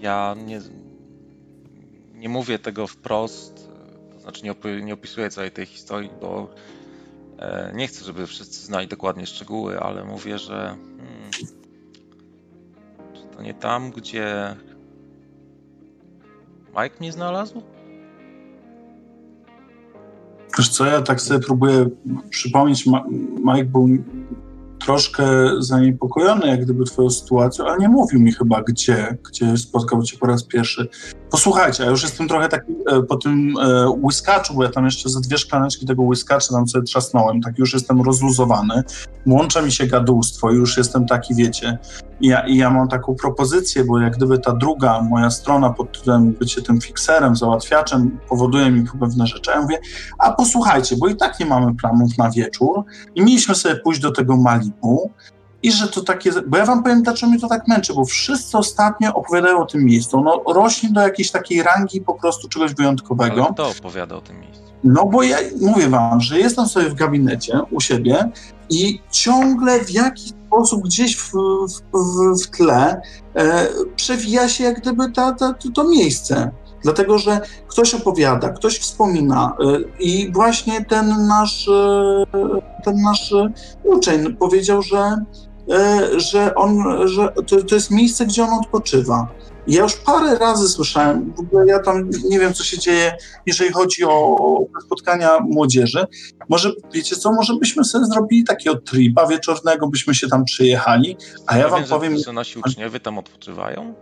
[0.00, 0.60] Ja nie,
[2.14, 3.70] nie mówię tego wprost,
[4.12, 6.54] to znaczy nie, opi- nie opisuję całej tej historii, bo
[7.38, 11.30] e, nie chcę, żeby wszyscy znali dokładnie szczegóły, ale mówię, że hmm,
[13.36, 14.56] to nie tam, gdzie
[16.68, 17.62] Mike mnie znalazł?
[20.58, 21.86] Wiesz co, ja tak sobie próbuję
[22.30, 22.86] przypomnieć,
[23.44, 23.88] Mike był
[24.84, 25.24] troszkę
[25.58, 30.26] zaniepokojony jak gdyby twoją sytuacją, ale nie mówił mi chyba gdzie, gdzie spotkał cię po
[30.26, 30.88] raz pierwszy.
[31.32, 35.08] Posłuchajcie, ja już jestem trochę taki e, po tym e, łyskaczu, bo ja tam jeszcze
[35.08, 38.82] ze dwie szklaneczki tego łyskacza tam sobie trzasnąłem, tak już jestem rozluzowany,
[39.26, 41.78] łącza mi się gadulstwo i już jestem taki, wiecie,
[42.20, 45.98] i ja, i ja mam taką propozycję, bo jak gdyby ta druga moja strona pod
[45.98, 49.50] tytułem bycie tym fikserem, załatwiaczem powoduje mi pewne rzeczy.
[49.50, 49.78] Ja mówię,
[50.18, 52.84] a posłuchajcie, bo i tak nie mamy planów na wieczór
[53.14, 55.10] i mieliśmy sobie pójść do tego Malibu
[55.62, 58.58] i że to takie, bo ja wam powiem, dlaczego mnie to tak męczy, bo wszyscy
[58.58, 60.20] ostatnio opowiadają o tym miejscu.
[60.20, 63.44] No rośnie do jakiejś takiej rangi po prostu czegoś wyjątkowego.
[63.44, 64.62] Ale kto opowiada o tym miejscu?
[64.84, 68.30] No bo ja mówię wam, że jestem sobie w gabinecie u siebie
[68.70, 73.00] i ciągle w jakiś sposób gdzieś w, w, w, w tle
[73.34, 76.50] e, przewija się jak gdyby ta, ta, to, to miejsce.
[76.82, 82.24] Dlatego, że ktoś opowiada, ktoś wspomina e, i właśnie ten nasz, e,
[82.84, 83.34] ten nasz
[83.84, 85.16] uczeń powiedział, że,
[86.16, 89.28] że, on, że to, to jest miejsce, gdzie on odpoczywa.
[89.66, 93.16] Ja już parę razy słyszałem, w ogóle ja tam nie wiem, co się dzieje,
[93.46, 96.06] jeżeli chodzi o, spotkania młodzieży.
[96.48, 101.16] Może, wiecie co, może byśmy sobie zrobili takiego tripa wieczornego, byśmy się tam przyjechali,
[101.46, 103.94] a ja wam wiem, powiem, że, nasi uczniowie tam odpoczywają?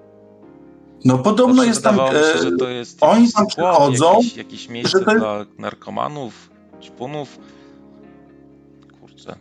[1.05, 4.69] no podobno Znaczy, jest tam, się, e, że to jest oni tam przychodzą, jakieś, jakieś
[4.69, 6.51] miejsce że to jest- dla narkomanów,
[6.83, 7.39] ćpunów.
[9.01, 9.37] Kurczę.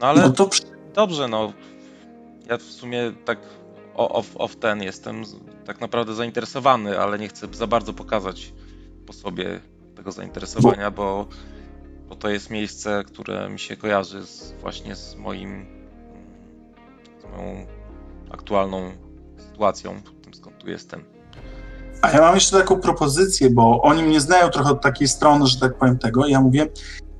[0.00, 1.52] No ale no to przy- dobrze, no.
[2.48, 3.38] Ja w sumie tak
[3.94, 5.22] off, off ten jestem
[5.66, 8.52] tak naprawdę zainteresowany, ale nie chcę za bardzo pokazać
[9.06, 9.60] po sobie
[9.96, 11.26] tego zainteresowania, bo,
[12.08, 15.66] bo to jest miejsce, które mi się kojarzy z, właśnie z moim
[17.20, 17.66] z moją
[18.30, 18.92] aktualną
[19.36, 21.04] sytuacją, tym skąd tu jestem.
[22.02, 25.60] A ja mam jeszcze taką propozycję, bo oni mnie znają trochę od takiej strony, że
[25.60, 26.26] tak powiem tego.
[26.26, 26.66] Ja mówię,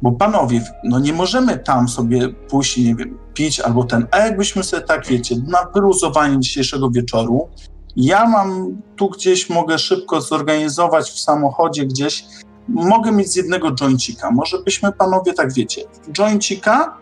[0.03, 4.65] bo panowie, no nie możemy tam sobie pójść, nie wiem, pić albo ten, a jakbyśmy
[4.65, 7.49] sobie tak, wiecie, na wyluzowanie dzisiejszego wieczoru,
[7.97, 12.25] ja mam tu gdzieś, mogę szybko zorganizować w samochodzie gdzieś,
[12.69, 14.31] mogę mieć z jednego joincika.
[14.31, 16.99] Może byśmy panowie, tak wiecie, joincika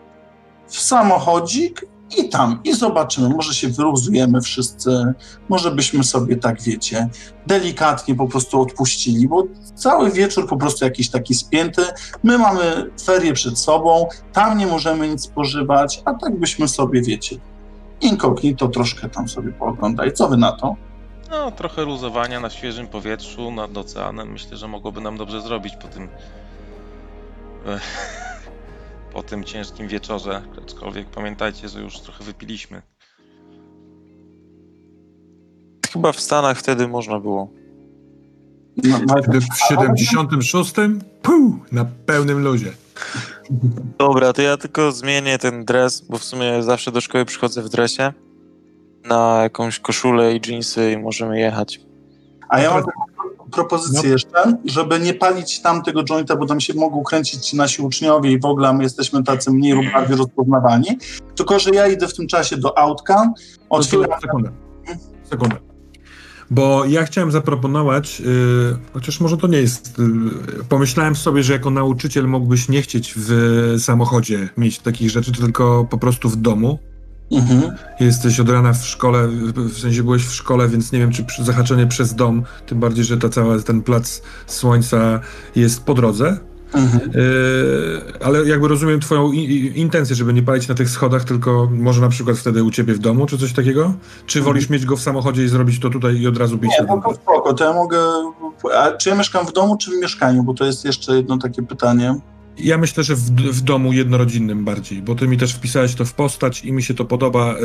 [0.67, 1.85] w samochodzik
[2.17, 5.13] i tam, i zobaczymy, może się wyluzujemy wszyscy,
[5.49, 7.09] może byśmy sobie tak, wiecie,
[7.47, 9.43] delikatnie po prostu odpuścili, bo
[9.75, 11.81] cały wieczór po prostu jakiś taki spięty.
[12.23, 17.35] My mamy ferie przed sobą, tam nie możemy nic spożywać, a tak byśmy sobie, wiecie,
[18.01, 20.13] inkognito troszkę tam sobie pooglądali.
[20.13, 20.75] Co wy na to?
[21.31, 25.87] No, trochę luzowania na świeżym powietrzu nad oceanem myślę, że mogłoby nam dobrze zrobić po
[25.87, 26.09] tym
[27.67, 27.81] Ech,
[29.13, 30.41] po tym ciężkim wieczorze.
[30.63, 32.81] Aczkolwiek pamiętajcie, że już trochę wypiliśmy.
[35.93, 37.49] Chyba w Stanach wtedy można było.
[38.83, 38.99] No,
[39.39, 40.73] w 76
[41.21, 42.71] puh, na pełnym luzie.
[43.97, 47.69] Dobra, to ja tylko zmienię ten dres, bo w sumie zawsze do szkoły przychodzę w
[47.69, 48.13] dresie.
[49.05, 51.79] Na jakąś koszulę i jeansy i możemy jechać.
[52.49, 52.83] a ja mam
[53.51, 54.09] propozycję No.
[54.09, 58.39] jeszcze, żeby nie palić tam tego jointa, bo tam się mogą kręcić nasi uczniowie i
[58.39, 60.87] w ogóle my jesteśmy tacy mniej lub bardziej rozpoznawani,
[61.35, 63.33] tylko że ja idę w tym czasie do autka, No
[63.77, 64.49] otwieram sekundę.
[65.29, 65.55] Sekundę.
[66.51, 69.97] Bo ja chciałem zaproponować, yy, chociaż może to nie jest.
[69.99, 73.31] Yy, pomyślałem sobie, że jako nauczyciel mógłbyś nie chcieć w
[73.79, 76.79] samochodzie mieć takich rzeczy, tylko po prostu w domu.
[77.33, 77.61] Mhm.
[77.99, 81.87] Jesteś od rana w szkole, w sensie byłeś w szkole, więc nie wiem, czy zahaczenie
[81.87, 85.19] przez dom, tym bardziej, że ta cała, ten plac słońca
[85.55, 86.37] jest po drodze.
[86.73, 87.11] Mhm.
[87.13, 91.69] Yy, ale jakby rozumiem twoją i- i- intencję, żeby nie palić na tych schodach, tylko
[91.71, 93.93] może na przykład wtedy u ciebie w domu, czy coś takiego?
[94.25, 94.53] Czy Mhm.
[94.53, 97.13] wolisz mieć go w samochodzie i zrobić to tutaj i od razu bić Nie, spoko,
[97.13, 97.97] spoko, to ja mogę...
[98.77, 100.43] A czy ja mieszkam w domu, czy w mieszkaniu?
[100.43, 102.15] Bo to jest jeszcze jedno takie pytanie.
[102.57, 106.13] Ja myślę, że w, w domu jednorodzinnym bardziej, bo ty mi też wpisałeś to w
[106.13, 107.55] postać i mi się to podoba.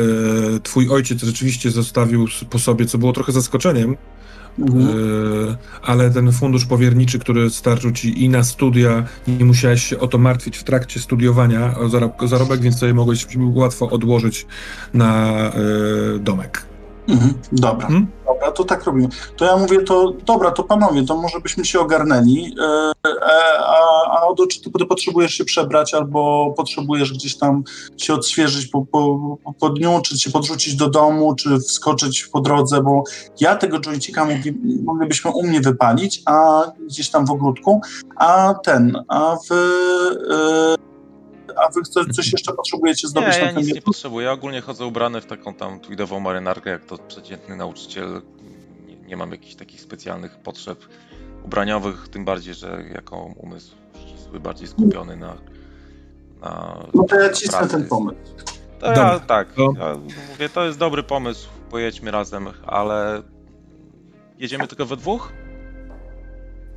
[0.53, 3.97] Yy, twój ojciec rzeczywiście zostawił po sobie, co było trochę zaskoczeniem,
[4.59, 4.81] Mhm.
[4.81, 10.07] Yy, ale ten fundusz powierniczy, który starczył ci i na studia, nie musiałeś się o
[10.07, 14.47] to martwić w trakcie studiowania, o zarob- o zarobek, więc sobie mogłeś łatwo odłożyć
[14.95, 15.37] na
[16.13, 16.67] yy, domek.
[17.09, 17.35] Mhm.
[17.53, 18.07] Dobra, Mhm.
[18.27, 19.09] dobra, to tak robimy.
[19.37, 22.55] To ja mówię, to dobra, to panowie, to może byśmy się ogarnęli.
[22.61, 27.63] E, e, a, a Odo, czy ty, potrzebujesz się przebrać, albo potrzebujesz gdzieś tam
[27.97, 29.19] się odświeżyć po, po,
[29.61, 33.03] po- dniu, czy cię podrzucić do domu, czy wskoczyć po drodze, bo
[33.41, 37.81] ja tego joycika mogli, moglibyśmy u mnie wypalić, a gdzieś tam w ogródku,
[38.17, 39.57] a ten, a wy,
[40.35, 40.75] e,
[41.67, 44.27] a wy coś, coś jeszcze potrzebujecie Nie, zdobyć ja na ten nic nie potrzebuję.
[44.27, 48.23] Ja ogólnie chodzę ubrany w taką tam tweedową marynarkę, jak to przeciętny nauczyciel.
[48.87, 50.79] Nie, nie mam jakichś takich specjalnych potrzeb
[51.45, 55.37] ubraniowych, tym bardziej, że jako umysł ścisły, bardziej skupiony na.
[56.41, 57.73] na No to ja cisnę pracy.
[57.73, 58.19] ten pomysł.
[58.81, 59.97] To ja, tak, to- ja
[60.31, 63.23] mówię, to jest dobry pomysł, pojedźmy razem, ale
[64.39, 65.33] jedziemy tylko we dwóch?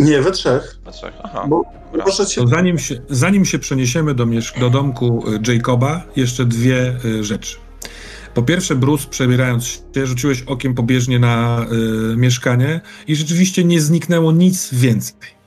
[0.02, 0.78] Nie, we trzech.
[0.86, 1.14] We trzech?
[1.24, 2.04] Aha, Bo- dobra.
[2.04, 6.46] Proszę cię, To zanim się, zanim się przeniesiemy do, miesz- do domku y, Jacoba, jeszcze
[6.46, 7.58] dwie y, rzeczy.
[8.34, 11.66] Po pierwsze, Bruce, przebierając się, rzuciłeś okiem pobieżnie na
[12.14, 15.41] y, mieszkanie i rzeczywiście nie zniknęło nic więcej.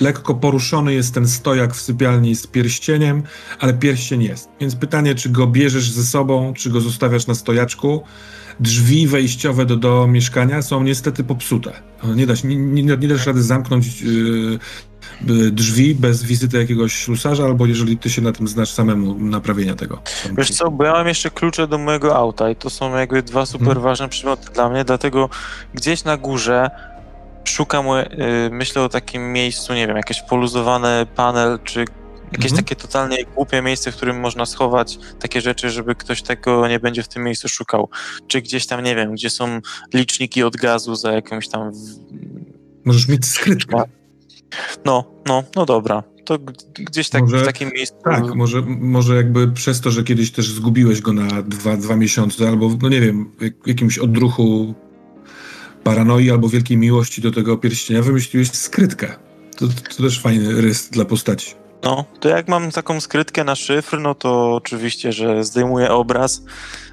[0.00, 3.22] Lekko poruszony jest ten stojak w sypialni z pierścieniem,
[3.58, 4.48] ale pierścień jest.
[4.60, 8.02] Więc pytanie, czy go bierzesz ze sobą, czy go zostawiasz na stojaczku.
[8.60, 11.72] Drzwi wejściowe do, do mieszkania są niestety popsute.
[12.16, 14.58] Nie, da się, nie, nie, nie dasz rady zamknąć yy,
[15.50, 20.02] drzwi bez wizyty jakiegoś ślusarza, albo jeżeli ty się na tym znasz samemu naprawienia tego.
[20.38, 23.46] Wiesz co, bo ja mam jeszcze klucze do mojego auta i to są jakby dwa
[23.46, 23.84] super Mhm.
[23.84, 25.28] ważne przedmioty dla mnie, dlatego
[25.74, 26.70] gdzieś na górze
[27.44, 28.04] szukam, y,
[28.52, 31.84] myślę o takim miejscu, nie wiem, jakieś poluzowany panel, czy
[32.32, 32.56] jakieś Mhm.
[32.64, 37.02] takie totalnie głupie miejsce, w którym można schować takie rzeczy, żeby ktoś tego nie będzie
[37.02, 37.88] w tym miejscu szukał.
[38.26, 39.60] Czy gdzieś tam, nie wiem, gdzie są
[39.94, 41.72] liczniki od gazu za jakąś tam...
[41.72, 41.76] w-
[42.84, 43.82] Możesz mieć skrytkę.
[44.84, 46.02] No, no, no dobra.
[46.24, 46.38] To
[46.74, 47.96] gdzieś tak Może- w takim miejscu...
[48.04, 52.48] Tak, może, może jakby przez to, że kiedyś też zgubiłeś go na dwa, dwa miesiące,
[52.48, 54.74] albo no nie wiem, jak- jakimś odruchu
[55.84, 59.16] paranoi albo wielkiej miłości do tego pierścienia, wymyśliłeś skrytkę.
[59.56, 59.66] To,
[59.96, 61.54] to też fajny rys dla postaci.
[61.84, 66.42] No, to jak mam taką skrytkę na szyfr, no to oczywiście, że zdejmuję obraz,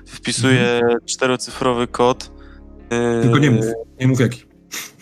[0.07, 2.31] wpisuję czterocyfrowy kod.
[2.91, 3.21] yy, Mhm.
[3.23, 3.65] Tylko nie mów,
[3.99, 4.43] nie mów jaki.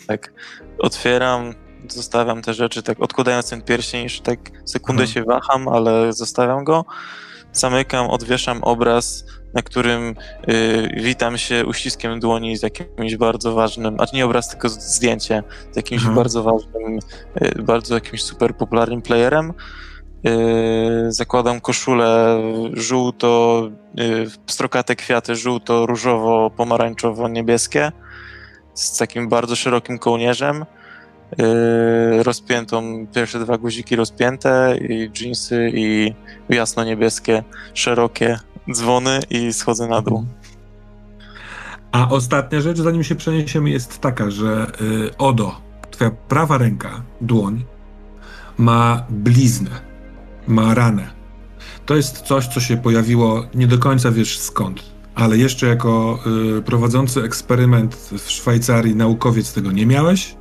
[0.07, 0.33] Tak,
[0.79, 1.53] otwieram,
[1.89, 5.13] zostawiam te rzeczy, tak odkładając ten pierścień, już tak sekundę Mhm.
[5.13, 6.85] się waham, ale zostawiam go.
[7.53, 9.25] Zamykam, odwieszam obraz,
[9.56, 10.15] na którym
[10.48, 15.76] yy, witam się uściskiem dłoni z jakimś bardzo ważnym, a nie obraz, tylko zdjęcie z
[15.76, 16.15] jakimś Mhm.
[16.15, 16.99] bardzo ważnym,
[17.41, 19.53] yy, bardzo jakimś super popularnym playerem.
[20.23, 22.41] Yy, zakładam koszulę
[22.73, 23.61] żółto,
[23.95, 27.91] yy, strokate kwiaty żółto, różowo, pomarańczowo, niebieskie
[28.73, 30.65] z takim bardzo szerokim kołnierzem.
[31.38, 36.14] Yy, rozpiętą, pierwsze dwa guziki rozpięte i jeansy i
[36.49, 38.40] jasno-niebieskie, szerokie
[38.71, 40.25] dzwony i schodzę na dół.
[41.91, 45.55] A ostatnia rzecz, zanim się przeniesiemy, jest taka, że y, Odo,
[45.91, 47.63] twoja prawa ręka, dłoń,
[48.57, 49.69] ma bliznę,
[50.47, 51.07] ma ranę.
[51.85, 54.83] To jest coś, co się pojawiło, nie do końca wiesz skąd,
[55.15, 56.19] ale jeszcze jako
[56.57, 60.35] y, prowadzący eksperyment w Szwajcarii naukowiec tego nie miałeś,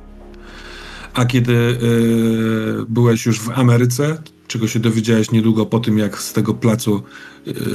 [1.13, 6.33] a kiedy y, byłeś już w Ameryce, czego się dowiedziałeś niedługo po tym, jak z
[6.33, 7.03] tego placu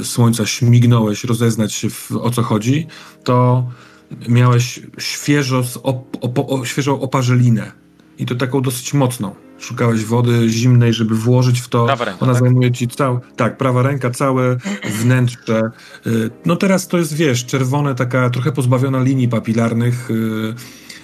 [0.03, 2.87] słońca śmignąłeś, rozeznać się w, o co chodzi,
[3.23, 3.67] to
[4.29, 7.71] miałeś świeżo op, opo, o, świeżą oparzelinę
[8.17, 9.35] i to taką dosyć mocną.
[9.59, 11.85] Szukałeś wody zimnej, żeby włożyć w to.
[11.85, 12.43] Prawa ręka, Ona tak?
[12.43, 14.57] zajmuje ci cały, tak, prawa ręka, całe
[15.01, 15.71] wnętrze.
[16.07, 20.53] Y, No teraz to jest, wiesz, czerwone, taka trochę pozbawiona linii papilarnych, y,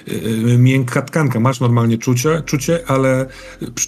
[0.07, 1.39] y, miękka tkanka.
[1.39, 3.25] Masz normalnie czucie, czucie, ale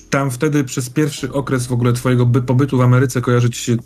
[0.10, 3.74] tam wtedy przez pierwszy okres w ogóle twojego by, pobytu w Ameryce kojarzy ci się
[3.74, 3.78] y,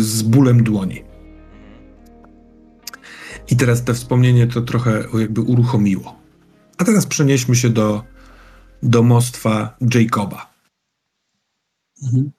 [0.00, 1.02] z bólem dłoni.
[3.50, 6.16] I teraz to wspomnienie to trochę jakby uruchomiło.
[6.78, 8.02] A teraz przenieśmy się do
[8.82, 10.50] domostwa Jacoba.
[12.02, 12.30] Mhm.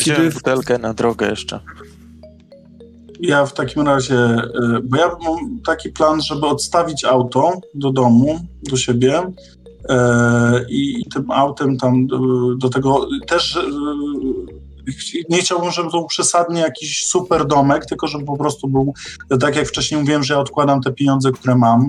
[0.00, 1.60] Wziąłem Kiedy- butelkę na drogę jeszcze.
[3.20, 8.40] Ja w takim razie, y, bo ja mam taki plan, żeby odstawić auto do domu,
[8.70, 9.94] do siebie y,
[10.68, 12.06] i, i tym autem tam y,
[12.58, 13.60] do tego też y,
[15.28, 18.94] nie chciałbym, żeby to przesadnie jakiś super domek, tylko żeby po prostu był,
[19.40, 21.88] tak jak wcześniej mówiłem, że ja odkładam te pieniądze, które mam,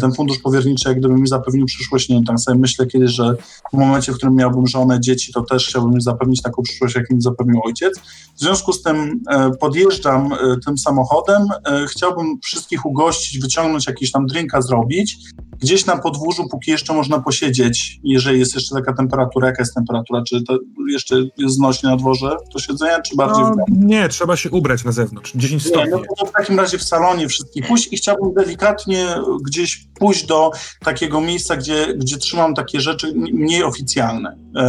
[0.00, 3.34] ten fundusz powierniczy, jak gdyby mi zapewnił przyszłość, nie wiem, tak sobie myślę kiedyś, że
[3.72, 7.22] w momencie, w którym miałbym żonę, dzieci, to też chciałbym zapewnić taką przyszłość, jak mi
[7.22, 7.98] zapewnił ojciec.
[8.36, 10.36] W związku z tym e, podjeżdżam e,
[10.66, 15.16] tym samochodem, e, chciałbym wszystkich ugościć, wyciągnąć jakiś tam drinka zrobić,
[15.60, 20.22] gdzieś na podwórzu, póki jeszcze można posiedzieć, jeżeli jest jeszcze taka temperatura, jaka jest temperatura,
[20.22, 20.58] czy to
[20.92, 23.64] jeszcze jest znośnie na dworze do siedzenia, czy bardziej w No, domu?
[23.68, 25.32] nie, trzeba się ubrać na zewnątrz.
[25.34, 25.90] 10 Nie, stopni.
[25.90, 29.06] no to w takim razie w salonie wszystkich pójść i chciałbym delikatnie
[29.44, 29.65] gdzieś
[29.98, 30.50] pójść do
[30.84, 34.36] takiego miejsca, gdzie, gdzie trzymam takie rzeczy mniej oficjalne.
[34.56, 34.60] E,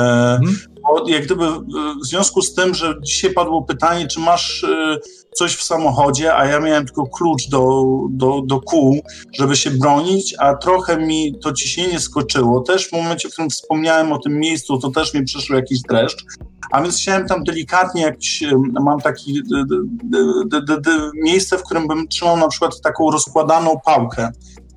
[0.42, 0.58] Mhm.
[0.82, 1.60] bo jak gdyby e,
[2.04, 4.98] w związku z tym, że dzisiaj padło pytanie, czy masz e,
[5.36, 9.02] coś w samochodzie, a ja miałem tylko klucz do, do, do kół,
[9.34, 12.62] żeby się bronić, a trochę mi to ciśnienie skoczyło.
[12.62, 16.26] Też w momencie, w którym wspomniałem o tym miejscu, to też mi przyszło jakiś dreszcz.
[16.72, 18.08] A więc chciałem tam delikatnie
[18.52, 19.76] em, mam taki d, d,
[20.46, 20.92] d, d, d,
[21.24, 24.32] miejsce, w którym bym trzymał na przykład taką rozkładaną pałkę.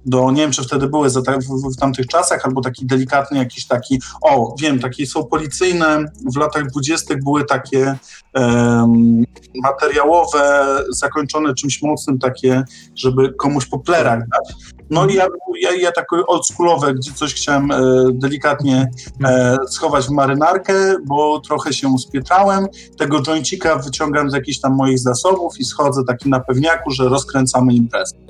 [0.06, 3.38] Do, nie wiem, czy wtedy były za, ta- w, w, tamtych czasach, albo taki delikatny
[3.38, 6.04] jakiś taki, o, wiem, takie są policyjne,
[6.34, 7.98] w latach dwudziestych były takie
[8.32, 9.24] em,
[9.62, 12.64] materiałowe, zakończone czymś mocnym, takie,
[12.94, 14.54] żeby komuś po plerach dać.
[14.90, 15.26] No i ja,
[15.60, 17.80] ja, ja takie oldschoolowe, gdzie coś chciałem e,
[18.12, 18.90] delikatnie
[19.24, 22.66] e, schować w marynarkę, bo trochę się spietrałem.
[22.98, 27.74] Tego joincika wyciągam z jakichś tam moich zasobów i schodzę taki na pewniaku, że rozkręcamy
[27.74, 28.29] imprezę.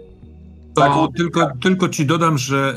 [0.75, 2.75] Tak, tylko, tylko ci dodam, że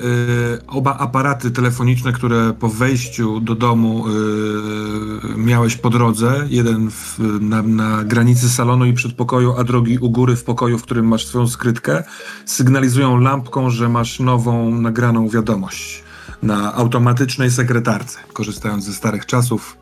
[0.62, 7.20] y, oba aparaty telefoniczne, które po wejściu do domu y, miałeś po drodze, jeden w,
[7.42, 11.26] na, na granicy salonu i przedpokoju, a drugi u góry w pokoju, w którym masz
[11.26, 12.04] swoją skrytkę,
[12.46, 16.04] sygnalizują lampką, że masz nową nagraną wiadomość
[16.44, 18.20] na automatycznej sekretarce.
[18.34, 19.78] Korzystając ze starych czasów,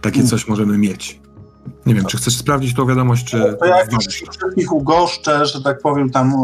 [0.00, 1.20] takie coś możemy mieć.
[1.86, 3.56] Nie wiem, czy chcesz sprawdzić tą wiadomość, czy...
[3.60, 6.34] To jak wolisz ich wszystkich ugoszczę, że tak powiem, tam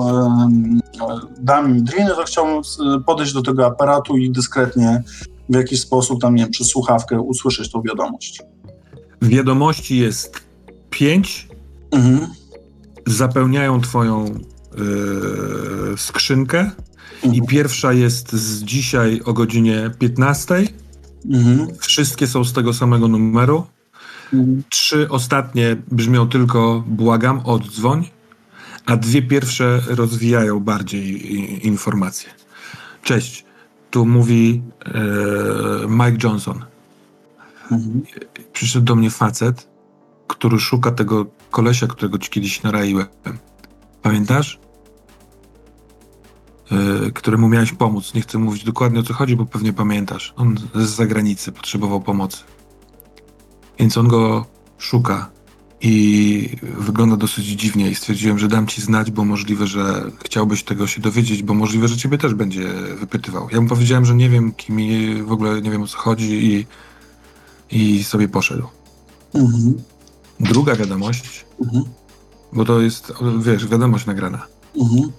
[1.38, 2.62] dam im driny, to chciałbym
[3.06, 5.02] podejść do tego aparatu i dyskretnie
[5.48, 8.42] w jakiś sposób tam, nie wiem, przez słuchawkę usłyszeć tą wiadomość.
[9.22, 10.40] W wiadomości jest
[10.90, 11.48] pięć,
[11.90, 12.26] Mhm.
[13.06, 16.70] zapełniają twoją e, skrzynkę
[17.22, 17.46] i Mhm.
[17.46, 20.54] pierwsza jest z dzisiaj o godzinie 15.
[21.30, 21.68] Mhm.
[21.78, 23.66] Wszystkie są z tego samego numeru.
[24.68, 28.08] Trzy ostatnie brzmią tylko błagam, oddzwoń,
[28.86, 32.30] a dwie pierwsze rozwijają bardziej informacje.
[33.02, 33.44] Cześć,
[33.90, 34.92] tu mówi e,
[35.88, 36.64] Mike Johnson.
[37.72, 38.02] Mhm.
[38.52, 39.68] Przyszedł do mnie facet,
[40.26, 43.06] który szuka tego kolesia, którego ci kiedyś naraiłem.
[44.02, 44.60] Pamiętasz?
[46.70, 48.14] Yy, któremu miałeś pomóc.
[48.14, 50.34] Nie chcę mówić dokładnie o co chodzi, bo pewnie pamiętasz.
[50.36, 52.38] On z zagranicy potrzebował pomocy.
[53.78, 54.46] Więc on go
[54.78, 55.30] szuka
[55.80, 60.86] i wygląda dosyć dziwnie i stwierdziłem, że dam ci znać, bo możliwe, że chciałbyś tego
[60.86, 62.68] się dowiedzieć, bo możliwe, że ciebie też będzie
[63.00, 63.48] wypytywał.
[63.52, 66.46] Ja mu powiedziałem, że nie wiem, kim i w ogóle nie wiem o co chodzi
[66.46, 66.66] i,
[67.98, 68.66] i sobie poszedł.
[69.34, 69.74] Mhm.
[70.40, 71.84] Druga wiadomość, Mhm.
[72.52, 74.46] bo to jest, wiesz, wiadomość nagrana.
[74.80, 75.12] Mhm.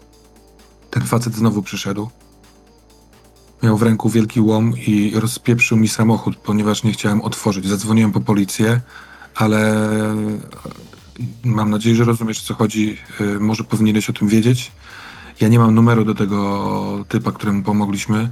[0.91, 2.09] Ten facet znowu przyszedł.
[3.63, 7.67] Miał w ręku wielki łom i rozpieprzył mi samochód, ponieważ nie chciałem otworzyć.
[7.67, 8.81] Zadzwoniłem po policję,
[9.35, 9.89] ale
[11.43, 12.97] mam nadzieję, że rozumiesz, co chodzi.
[13.21, 14.71] Y, Może powinieneś o tym wiedzieć.
[15.41, 18.29] Ja nie mam numeru do tego typa, któremu pomogliśmy,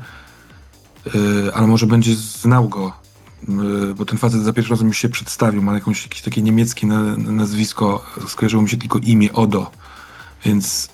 [1.15, 2.91] y, ale może będzie znał go,
[3.95, 7.17] bo ten facet za pierwszym razem już się przedstawił, ma jakąś, jakieś takie niemieckie na,
[7.17, 9.71] nazwisko, skojarzyło mi się tylko imię Odo,
[10.45, 10.89] więc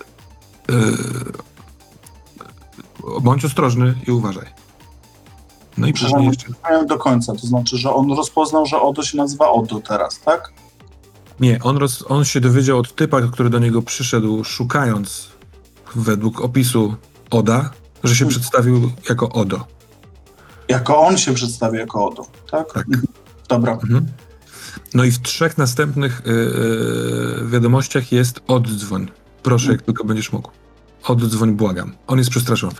[3.20, 4.46] bądź ostrożny i uważaj.
[5.78, 6.46] No i później jeszcze...
[6.86, 10.52] Do końca, to znaczy, że on rozpoznał, że Odo się nazywa Odo teraz, tak?
[11.40, 15.28] Nie, on, roz, on się dowiedział od typa, który do niego przyszedł, szukając
[15.94, 16.94] według opisu
[17.30, 17.70] Oda,
[18.04, 18.30] że się Hmm.
[18.30, 19.66] przedstawił jako Odo.
[20.68, 22.72] Jako on się przedstawia jako Odo, tak?
[22.72, 22.86] Tak.
[22.86, 23.06] Mhm.
[23.48, 23.72] Dobra.
[23.72, 24.06] Mhm.
[24.94, 29.10] No i w trzech następnych yy, wiadomościach jest oddzwoń.
[29.42, 30.50] Proszę, jak tylko będziesz mógł.
[31.04, 31.94] Oddzwoń, błagam.
[32.06, 32.74] On jest przestraszony.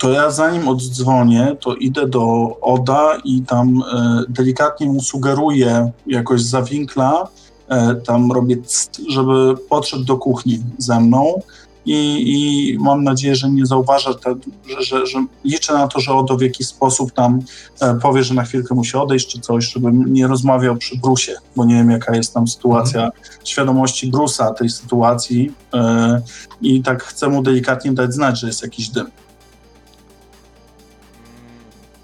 [0.00, 6.42] To ja zanim oddzwonię, to idę do Oda i tam e, delikatnie mu sugeruję jakoś
[6.42, 7.28] za winkla,
[7.68, 11.42] e, tam robię, ct, żeby podszedł do kuchni ze mną.
[11.86, 14.34] I, i mam nadzieję, że nie zauważa, te,
[14.68, 17.40] że, że, że liczę na to, że Odo w jakiś sposób tam
[17.80, 21.64] e, powie, że na chwilkę musi odejść czy coś, żebym nie rozmawiał przy Brusie, bo
[21.64, 23.10] nie wiem jaka jest tam sytuacja
[23.44, 25.52] świadomości Brusa tej sytuacji.
[25.74, 26.20] E,
[26.62, 29.06] i tak chcę mu delikatnie dać znać, że jest jakiś dym.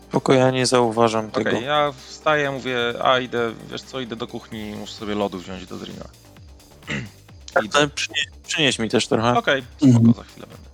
[0.09, 1.61] Spoko, ja nie zauważam Okej, tego.
[1.61, 5.77] ja wstaję, mówię, a idę, wiesz co, idę do kuchni, muszę sobie lodu wziąć do
[5.77, 6.05] drina.
[7.65, 7.79] Idę.
[7.79, 9.39] Ale przynieś, przynieś mi też trochę.
[9.39, 10.15] Okej, spoko, Mhm.
[10.15, 10.67] za chwilę będę.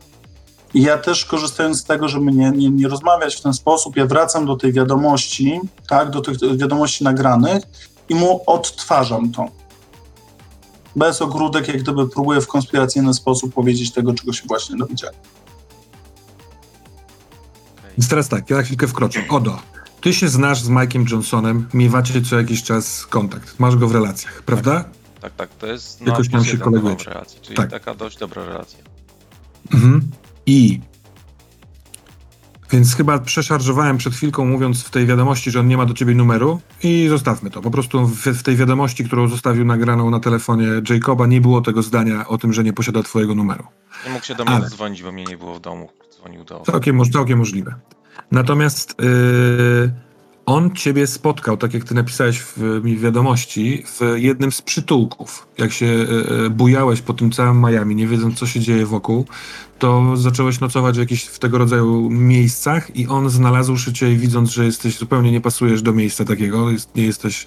[0.74, 4.46] Ja też korzystając z tego, żeby nie, nie, nie rozmawiać w ten sposób, ja wracam
[4.46, 7.62] do tej wiadomości, tak, do tych wiadomości nagranych
[8.08, 9.48] i mu odtwarzam to.
[10.96, 15.14] Bez ogródek, jak gdyby próbuję w konspiracyjny sposób powiedzieć tego, czego się właśnie dowiedziałem.
[17.98, 19.24] Więc teraz tak, ja na chwilkę wkroczę.
[19.28, 19.58] Odo,
[20.00, 24.42] ty się znasz z Mike'iem Johnsonem, miewacie co jakiś czas kontakt, masz go w relacjach,
[24.42, 24.84] prawda?
[25.20, 27.10] Tak, tak, to jest Jakoś tam się kolegujecie.
[27.10, 27.70] relacji, czyli Tak.
[27.70, 28.78] taka dość dobra relacja.
[29.74, 30.00] Mhm.
[30.46, 30.80] I.
[32.70, 36.14] Więc chyba przeszarżowałem przed chwilką, mówiąc w tej wiadomości, że on nie ma do ciebie
[36.14, 37.62] numeru, i zostawmy to.
[37.62, 41.82] Po prostu w, w tej wiadomości, którą zostawił nagraną na telefonie Jacoba, nie było tego
[41.82, 43.64] zdania o tym, że nie posiada twojego numeru.
[44.06, 45.88] Nie mógł się do mnie Ale- dzwonić, bo mnie nie było w domu.
[46.22, 46.60] Dzwonił do...
[46.60, 47.74] Całkiem, całkiem możliwe.
[48.30, 49.92] Natomiast yy,
[50.46, 55.46] on ciebie spotkał, tak jak ty napisałeś w mi w wiadomości, w jednym z przytułków.
[55.58, 59.26] Jak się yy, bujałeś po tym całym Miami, nie wiedząc, co się dzieje wokół,
[59.78, 64.64] to zacząłeś nocować w jakichś w tego rodzaju miejscach i on znalazłszy cię widząc, że
[64.64, 67.46] jesteś zupełnie nie pasujesz do miejsca takiego, jest, nie jesteś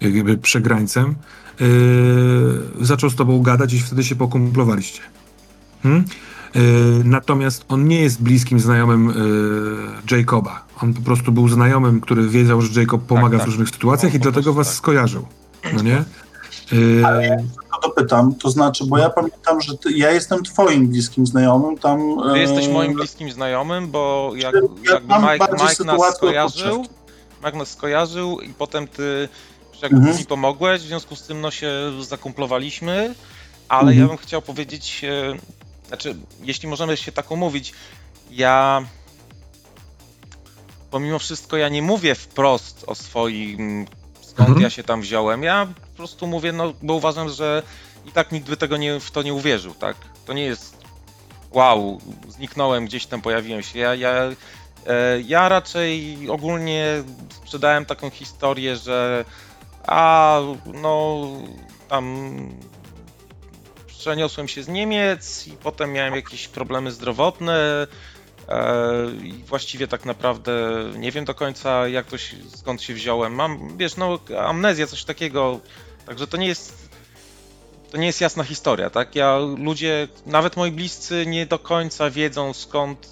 [0.00, 1.14] jakby przegrańcem,
[1.60, 1.66] yy,
[2.80, 5.00] zaczął z tobą gadać i wtedy się pokumplowaliście.
[5.82, 6.04] Hmm?
[6.54, 6.60] Yy,
[7.04, 9.06] Natomiast on nie jest bliskim znajomym
[10.10, 10.64] yy, Jacoba.
[10.82, 13.46] On po prostu był znajomym, który wiedział, że Jacob pomaga tak.
[13.46, 14.76] w różnych sytuacjach No, i po dlatego was tak.
[14.76, 15.26] skojarzył.
[15.72, 16.04] No nie?
[16.72, 17.02] Yy,
[17.72, 21.98] To dopytam, to znaczy, bo ja pamiętam, że ty, ja jestem twoim bliskim znajomym, tam...
[22.32, 26.84] Ty jesteś moim bliskim znajomym, bo jak, Ja jakby Mike, Mike nas skojarzył.
[27.44, 29.28] Mike nas skojarzył i potem ty
[29.82, 30.16] jakby Mhm.
[30.18, 31.70] mi pomogłeś, w związku z tym no się
[32.02, 33.14] zakumplowaliśmy,
[33.68, 33.98] ale Mhm.
[34.00, 35.04] ja bym chciał powiedzieć,
[35.88, 37.72] znaczy, jeśli możemy się tak umówić,
[38.30, 38.84] ja
[40.90, 43.86] pomimo wszystko ja nie mówię wprost o swoim,
[44.20, 44.60] skąd Mhm.
[44.62, 47.62] ja się tam wziąłem, ja po prostu mówię, no bo uważam, że
[48.06, 49.96] i tak nikt by tego nie, w to nie uwierzył, tak?
[50.26, 50.76] To nie jest
[51.50, 53.78] wow, zniknąłem, gdzieś tam pojawiłem się.
[53.78, 54.12] Ja, ja,
[54.86, 59.24] e, ja raczej ogólnie sprzedałem taką historię, że
[59.86, 61.26] a no
[61.88, 62.36] tam
[64.04, 67.86] przeniosłem się z Niemiec i potem miałem jakieś problemy zdrowotne
[68.48, 70.52] e, i właściwie tak naprawdę
[70.96, 73.34] nie wiem do końca jak to się, skąd się wziąłem.
[73.34, 75.60] Mam, wiesz, no amnezja, coś takiego,
[76.06, 76.88] także to nie jest
[77.90, 79.14] to nie jest jasna historia, tak?
[79.14, 83.08] Ja, ludzie, nawet moi bliscy nie do końca wiedzą skąd.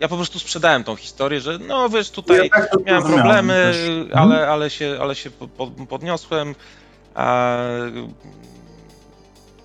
[0.00, 3.74] Ja po prostu sprzedałem tą historię, że no wiesz, tutaj Ja tak miałem problemy,
[4.14, 6.54] ale, ale się, ale się po, po, podniosłem.
[7.14, 7.56] A,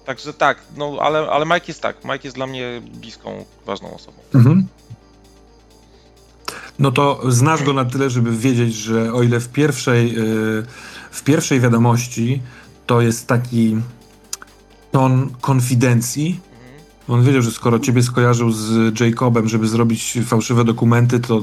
[0.08, 2.04] także tak, no ale, ale Mike jest tak.
[2.04, 4.18] Mike jest dla mnie bliską, ważną osobą.
[4.36, 4.68] Mhm.
[6.80, 10.66] No to znasz go na tyle, żeby wiedzieć, że o ile w pierwszej, yy,
[11.12, 12.42] w pierwszej wiadomości
[12.86, 13.78] to jest taki
[14.92, 16.40] ton konfidencji,
[17.08, 17.20] Mhm.
[17.20, 21.42] on wiedział, że skoro ciebie skojarzył z Jacobem, żeby zrobić fałszywe dokumenty, to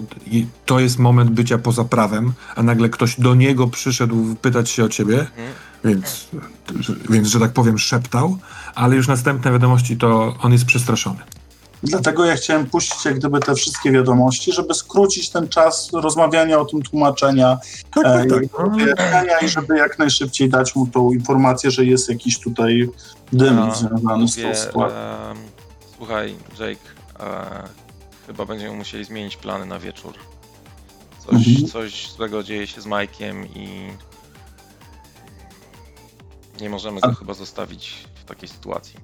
[0.67, 4.89] to jest moment bycia poza prawem, a nagle ktoś do niego przyszedł pytać się o
[4.89, 5.53] ciebie, Mhm.
[5.85, 6.27] Więc,
[7.11, 8.39] więc że tak powiem szeptał,
[8.75, 11.19] ale już następne wiadomości to on jest przestraszony.
[11.83, 16.65] Dlatego ja chciałem puścić jak gdyby te wszystkie wiadomości, żeby skrócić ten czas rozmawiania o
[16.65, 17.59] tym, tłumaczenia,
[17.95, 22.39] Tak, e, jego wyjaśniania i żeby jak najszybciej dać mu tą informację, że jest jakiś
[22.41, 22.89] tutaj
[23.33, 24.99] dym Ja związany z tą Mówię, sytuacją.
[24.99, 25.37] em,
[25.97, 26.81] słuchaj, Jake,
[27.21, 27.69] e,
[28.27, 30.15] chyba będziemy musieli zmienić plany na wieczór.
[31.27, 31.67] Coś, Mhm.
[31.67, 33.69] coś złego dzieje się z Mike'iem i
[36.61, 38.95] nie możemy A- go chyba zostawić w takiej sytuacji.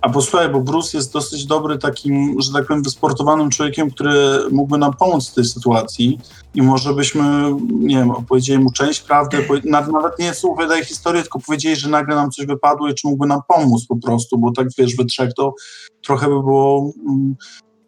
[0.00, 4.78] A posłuchaj, bo Bruce jest dosyć dobry takim, że tak powiem, wysportowanym człowiekiem, który mógłby
[4.78, 6.18] nam pomóc w tej sytuacji
[6.54, 7.22] i może byśmy,
[7.70, 12.30] nie wiem, opowiedzieli mu część prawdy, nawet nie opowiadaj historię, tylko powiedzieli, że nagle nam
[12.30, 15.54] coś wypadło i czy mógłby nam pomóc po prostu, bo tak wiesz, we trzech to
[16.04, 16.92] trochę by było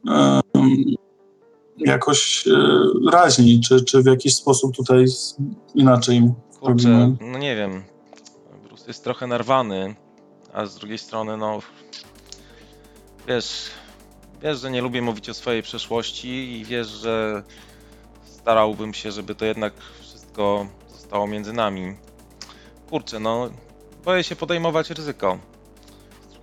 [0.09, 0.85] em,
[1.79, 2.53] jakoś e,
[3.11, 5.05] raźniej, czy, czy w jakiś sposób tutaj
[5.75, 7.17] inaczej Kurczę, robimy.
[7.33, 7.83] no nie wiem.
[8.89, 9.95] Jest trochę narwany,
[10.53, 11.61] a z drugiej strony, no.
[13.27, 13.71] Wiesz,
[14.43, 17.43] wiesz, że nie lubię mówić o swojej przeszłości i wiesz, że
[18.25, 21.97] starałbym się, żeby to jednak wszystko zostało między nami.
[22.91, 23.51] Kurczę, no.
[24.05, 25.39] boję się podejmować ryzyko.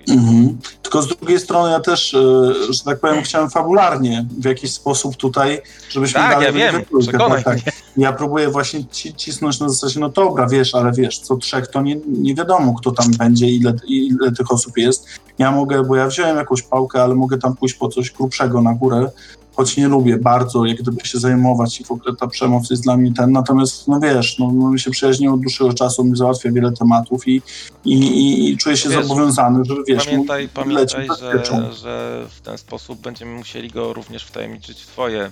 [0.09, 0.57] Mhm.
[0.81, 5.15] Tylko z drugiej strony ja też, e, że tak powiem, chciałem fabularnie w jakiś sposób
[5.15, 7.73] tutaj, żebyśmy Tak, dalej ja wiem, przekonaj tak, tak.
[7.97, 11.81] Ja próbuję właśnie ci, cisnąć na zasadzie, no dobra, wiesz, ale wiesz, co trzech to
[11.81, 15.07] nie, nie wiadomo, kto tam będzie, ile, ile tych osób jest.
[15.37, 18.73] Ja mogę, bo ja wziąłem jakąś pałkę, ale mogę tam pójść po coś grubszego na
[18.73, 19.09] górę,
[19.55, 22.97] choć nie lubię bardzo, jak gdyby się zajmować i w ogóle ta przemoc jest dla
[22.97, 26.51] mnie ten, natomiast, no wiesz, no, no my się przyjaźniłem od dłuższego czasu, mi załatwia
[26.51, 27.41] wiele tematów i,
[27.85, 31.71] i, i, i czuję się Wiesz, zobowiązany, żeby, wiesz, Pamiętaj, pamiętaj że, bezpieczą.
[31.73, 35.31] że w ten sposób będziemy musieli go również wtajemniczyć w twoje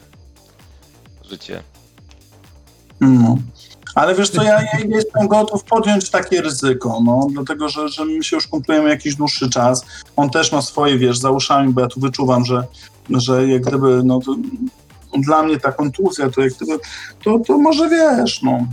[1.30, 1.64] życie.
[3.02, 3.38] No.
[3.95, 8.24] Ale wiesz co, ja, ja jestem gotów podjąć takie ryzyko, no, dlatego że, że my
[8.24, 9.86] się już kumplujemy jakiś dłuższy czas.
[10.16, 12.64] On też ma swoje, wiesz, za uszami, bo ja tu wyczuwam, że,
[13.10, 14.36] że jak gdyby, no, to,
[15.18, 16.80] dla mnie ta kontuzja, to jak gdyby,
[17.24, 18.68] to, to może wiesz, no,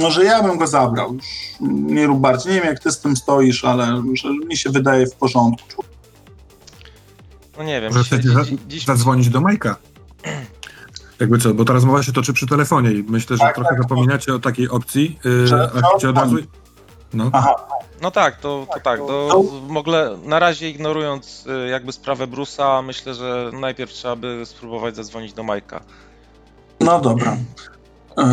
[0.00, 1.24] może ja bym go zabrał, już
[1.70, 5.06] nie rób bardziej, nie wiem jak ty z tym stoisz, ale że mi się wydaje
[5.06, 5.84] w porządku.
[7.58, 9.76] No nie wiem, Może dzisiaj, za, dziś, dziś, zadzwonić do Majka?
[11.20, 14.34] Jakby co, bo ta rozmowa się toczy przy telefonie i myślę, że Tak, trochę zapominacie
[14.34, 15.18] o takiej opcji.
[15.24, 16.36] Yy, Że- a chcecie od razu...
[17.14, 17.30] No.
[17.32, 17.54] Aha,
[18.02, 18.98] No tak, to, to tak.
[19.00, 24.42] To w ogóle na razie ignorując y, jakby sprawę Brusa, myślę, że najpierw trzeba by
[24.46, 25.80] spróbować zadzwonić do Majka.
[26.80, 27.36] no dobra.
[28.16, 28.24] Eee,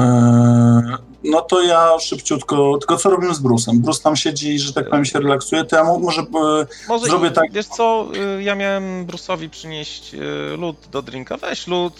[1.23, 3.79] no to ja szybciutko, tylko co robimy z Brusem?
[3.81, 6.21] Brus tam siedzi, że tak powiem, się relaksuje, to ja mu, może...
[6.21, 6.25] e,
[6.87, 10.19] Może Zrobię i- tak- Wiesz co, y, ja miałem Bruce'owi przynieść y,
[10.57, 11.37] lód do drinka.
[11.37, 11.93] Weź lód,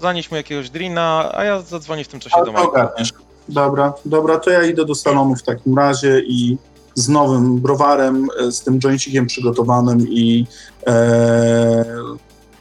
[0.00, 2.68] zanieś mu jakiegoś drina, a ja zadzwonię w tym czasie Ale do Majka.
[2.68, 3.12] ogarniesz.
[3.48, 6.58] Dobra, dobra, to ja idę do salonu w takim razie i
[6.94, 10.46] z nowym browarem, e, z tym jointcikiem przygotowanym i
[10.86, 11.84] e,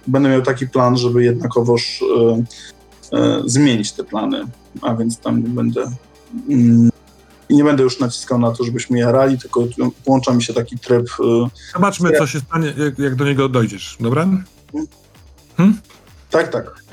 [0.07, 2.03] będę miał taki plan, żeby jednakowoż
[3.11, 4.43] e, e, zmienić te plany,
[4.81, 5.91] a więc tam nie będę
[6.49, 6.89] mm,
[7.49, 9.68] nie będę już naciskał na to, żebyśmy jarali, tylko
[10.05, 13.97] włącza mi się taki tryb e, Zobaczmy, co się stanie, jak, jak do niego dojdziesz,
[13.99, 14.27] dobra?
[16.30, 16.84] tak, tak.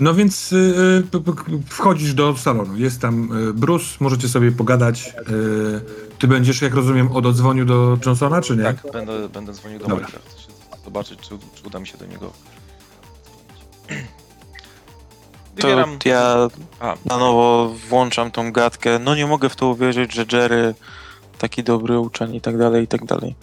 [0.00, 1.32] No więc y, p-
[1.68, 2.76] wchodzisz do salonu.
[2.76, 5.14] Jest tam y, Bruce, możecie sobie pogadać.
[5.30, 8.62] Y, Ty będziesz, jak rozumiem, ododzwonił do Johnsona, czy nie?
[8.62, 10.08] Tak, będę, będę dzwonił do Dobra.
[10.08, 10.18] Się
[10.84, 12.32] zobaczyć, czy, czy uda mi się do niego.
[15.60, 16.48] To ja
[16.80, 18.98] A, na nowo włączam tą gadkę.
[18.98, 20.74] No nie mogę w to uwierzyć, że Jerry
[21.38, 23.34] taki dobry uczeń i tak dalej, i tak dalej.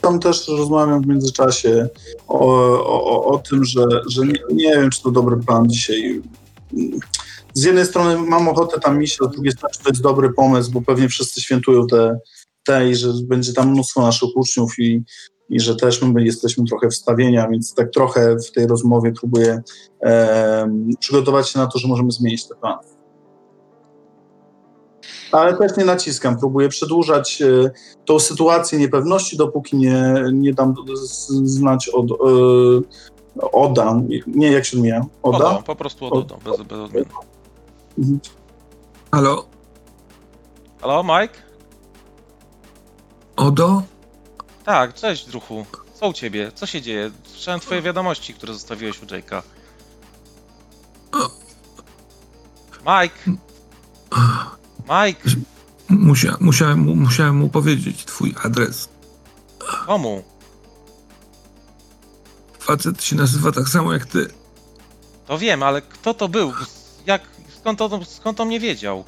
[0.00, 1.88] Tam też rozmawiam w międzyczasie
[2.28, 2.38] o,
[2.86, 6.22] o, o, tym, że, że nie, nie wiem, czy to dobry plan dzisiaj.
[7.54, 10.32] Z jednej strony mam ochotę tam iść, a z drugiej strony czy to jest dobry
[10.32, 12.18] pomysł, bo pewnie wszyscy świętują te,
[12.64, 15.02] te i że będzie tam mnóstwo naszych uczniów i,
[15.48, 19.62] i że też my jesteśmy trochę wstawienia, więc tak trochę w tej rozmowie próbuję
[20.00, 22.89] em, przygotować się na to, że możemy zmienić te plany.
[25.32, 27.70] Ale też nie naciskam, próbuję przedłużać e,
[28.04, 30.74] tą sytuację niepewności, dopóki nie, nie dam
[31.44, 32.14] znać od e,
[33.52, 35.50] Oda, nie jak się odmienia, Oda?
[35.50, 37.06] Odo, po prostu Odo, bez, bez odmiany.
[37.98, 38.20] Mhm.
[39.12, 39.44] Halo?
[40.80, 41.34] Halo, Mike?
[43.36, 43.82] Odo?
[44.64, 45.64] Tak, cześć, druhu.
[45.94, 46.52] Co u ciebie?
[46.54, 47.10] Co się dzieje?
[47.24, 49.42] Słyszałem twoje wiadomości, które zostawiłeś u Jake'a.
[52.80, 53.49] Mike!
[54.90, 55.30] Mike!
[55.88, 58.88] Musia, musiałem, mu, musiałem mu powiedzieć twój adres.
[59.86, 60.22] Komu?
[62.58, 64.28] Facet się nazywa tak samo jak ty.
[65.26, 66.52] To wiem, ale kto to był?
[67.06, 67.22] Jak,
[67.60, 69.04] skąd, on, skąd on nie wiedział?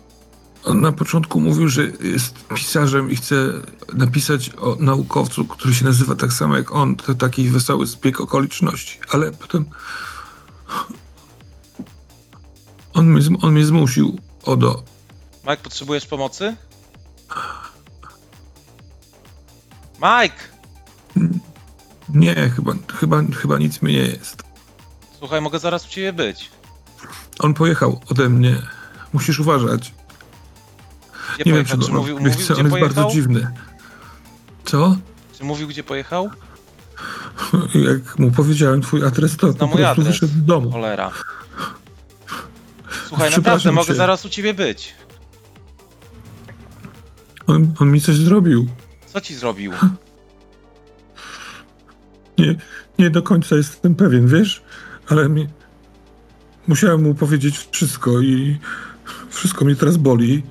[0.64, 3.36] On na początku mówił, że jest pisarzem i chce
[3.94, 6.96] napisać o naukowcu, który się nazywa tak samo jak on.
[6.96, 8.98] To taki wesoły zbieg okoliczności.
[9.10, 9.64] Ale potem
[12.94, 14.91] on mnie, on mnie zmusił, Odo.
[15.44, 16.56] Mike, potrzebujesz pomocy?
[19.94, 20.36] Mike!
[22.08, 24.42] Nie, chyba, chyba, chyba nic mi nie jest.
[25.18, 26.50] Słuchaj, mogę zaraz u ciebie być.
[27.38, 28.56] On pojechał ode mnie.
[29.12, 29.94] Musisz uważać.
[31.34, 31.78] Gdzie Nie wiem, pojechał?
[31.78, 32.94] czy Czy go mówił, mówił gdzie On jest pojechał?
[32.94, 33.50] bardzo dziwny.
[34.64, 34.96] Co?
[35.38, 36.30] Czy mówił, gdzie pojechał?
[37.90, 40.06] Jak mu powiedziałem twój adres, to po Znam mój prostu adres.
[40.14, 40.70] wyszedł z domu.
[40.70, 41.10] Cholera.
[43.08, 43.94] Słuchaj, Przepraszam naprawdę, mogę cię.
[43.94, 44.94] zaraz u ciebie być.
[47.46, 48.66] On, on mi coś zrobił.
[49.06, 49.72] Co ci zrobił?
[52.38, 52.54] Nie,
[52.98, 54.62] nie do końca jestem pewien, wiesz?
[55.08, 55.48] Ale mi...
[56.66, 58.58] Musiałem mu powiedzieć wszystko i
[59.30, 60.42] wszystko mnie teraz boli,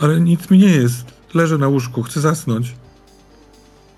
[0.00, 1.04] ale nic mi nie jest.
[1.34, 2.74] Leżę na łóżku, chcę zasnąć.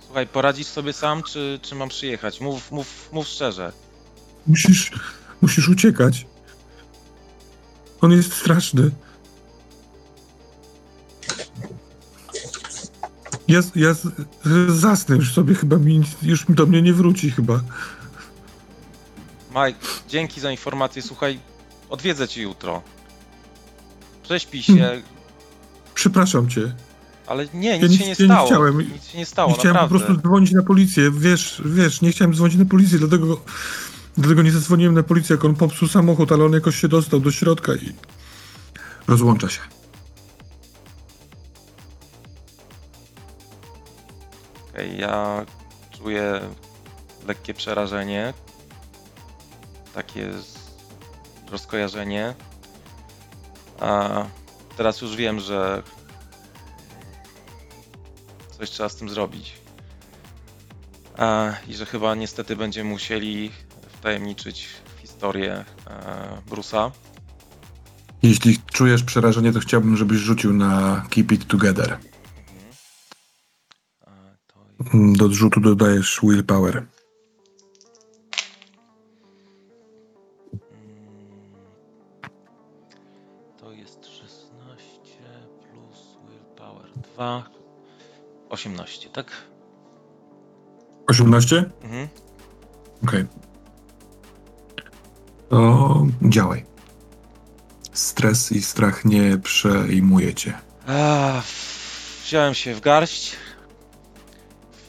[0.04, 2.40] Słuchaj, poradzisz sobie sam, czy, czy mam przyjechać?
[2.40, 3.72] Mów, mów, mów szczerze.
[4.46, 4.92] Musisz,
[5.42, 6.26] musisz uciekać.
[8.00, 8.90] On jest straszny.
[13.48, 13.94] Ja, ja
[14.68, 17.60] zasnę już sobie, chyba mi, już do mnie nie wróci chyba.
[19.50, 19.78] Mike,
[20.08, 21.02] dzięki za informację.
[21.02, 21.38] Słuchaj,
[21.90, 22.82] odwiedzę cię jutro.
[24.22, 25.02] Prześpij się,
[25.94, 26.74] Przepraszam cię.
[27.26, 28.46] ale nie, Ja nic nic- się nie ja nie stało.
[28.46, 28.78] chciałem.
[28.92, 29.98] Nic się nie stało, nie chciałem naprawdę.
[29.98, 31.10] po prostu dzwonić na policję.
[31.10, 33.40] Wiesz, wiesz, nie chciałem dzwonić na policję, dlatego,
[34.18, 37.30] dlatego nie zadzwoniłem na policję, jak on popsuł samochód, ale on jakoś się dostał do
[37.30, 37.92] środka i
[39.08, 39.60] rozłącza się.
[44.84, 45.46] Ja
[45.90, 46.40] czuję
[47.26, 48.34] lekkie przerażenie.
[49.94, 50.30] Takie
[51.50, 52.34] rozkojarzenie.
[53.80, 54.24] A
[54.76, 55.82] teraz już wiem, że
[58.58, 59.52] coś trzeba z tym zrobić.
[61.16, 63.50] A, I że chyba niestety będziemy musieli
[63.98, 66.90] wtajemniczyć w historię e, Bruce'a.
[68.22, 71.98] Jeśli czujesz przerażenie, to chciałbym, żebyś rzucił na Keep It Together.
[74.94, 76.76] Do rzutu dodajesz willpower.
[76.76, 76.86] Mm.
[83.58, 84.30] To jest 16
[85.72, 87.50] plus willpower 2.
[88.48, 89.26] 18, tak?
[91.06, 91.70] 18?
[91.82, 92.08] Mhm.
[93.04, 93.26] Okej.
[95.48, 96.64] To działaj.
[97.92, 100.54] Stres i strach nie przejmuje cię.
[100.86, 101.42] A,
[102.24, 103.36] wziąłem się w garść.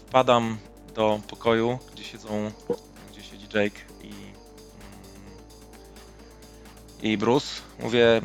[0.08, 0.58] Wpadam
[0.96, 2.52] do pokoju, gdzie siedzą,
[3.12, 4.34] gdzie siedzi Jake i, mm,
[7.02, 7.48] i Bruce.
[7.80, 8.22] Mówię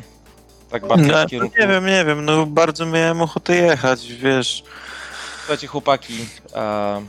[0.69, 1.55] tak bardziej No, w kierunku...
[1.59, 4.63] nie wiem, nie wiem, no bardzo miałem ochotę jechać, wiesz.
[5.37, 6.99] Słuchajcie, chłopaki, a,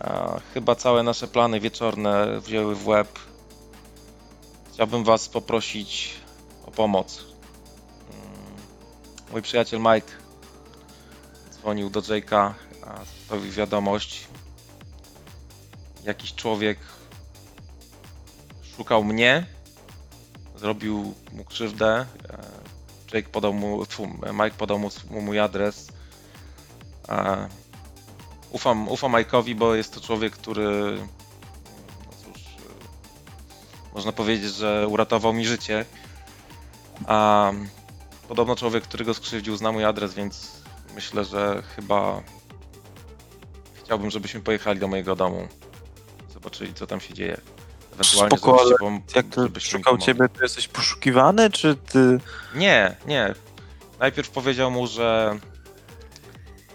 [0.00, 3.18] a, chyba całe nasze plany wieczorne wzięły w łeb.
[4.72, 6.14] Chciałbym Was poprosić
[6.66, 7.24] o pomoc.
[8.10, 8.56] Mm,
[9.32, 10.27] Mój przyjaciel Mike
[11.68, 12.54] dzwonił do Jake'a,
[12.86, 14.26] a sprawił wiadomość.
[16.04, 16.78] Jakiś człowiek
[18.76, 19.46] szukał mnie,
[20.56, 21.86] zrobił mu krzywdę.
[21.96, 22.06] e,
[23.14, 23.84] Jake podał mu,
[24.32, 25.88] Mike podał mu, mu mój adres.
[27.08, 27.48] E,
[28.50, 30.98] ufam, ufam Mike'owi, bo jest to człowiek, który
[32.06, 35.84] no cóż, e, można powiedzieć, że uratował mi życie.
[37.06, 37.52] A
[38.28, 40.57] podobno człowiek, który go skrzywdził, zna mój adres, więc
[40.98, 42.22] myślę, że chyba
[43.74, 45.48] chciałbym, żebyśmy pojechali do mojego domu.
[46.28, 47.40] Zobaczyli, co tam się dzieje.
[47.92, 52.18] Ewentualnie, Spoko, pom- Jak to szukał ciebie, to jesteś poszukiwany, czy ty...
[52.54, 53.34] Nie, nie.
[53.98, 55.38] Najpierw powiedział mu, że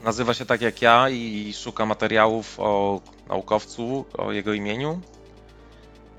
[0.04, 5.02] nazywa się tak jak ja i szuka materiałów o naukowcu, o jego imieniu.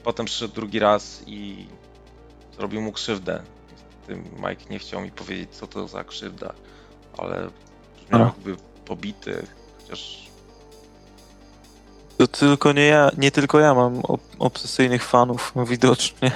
[0.02, 1.66] Potem przyszedł drugi raz i
[2.56, 3.42] zrobił mu krzywdę.
[4.36, 6.54] Mike nie chciał mi powiedzieć, co to za krzywda,
[7.18, 7.50] ale
[8.08, 8.24] brzmiał A.
[8.24, 9.46] jakby pobity,
[9.82, 10.24] chociaż
[12.18, 16.32] To tylko nie ja, nie tylko ja mam ob- obsesyjnych fanów, widocznie.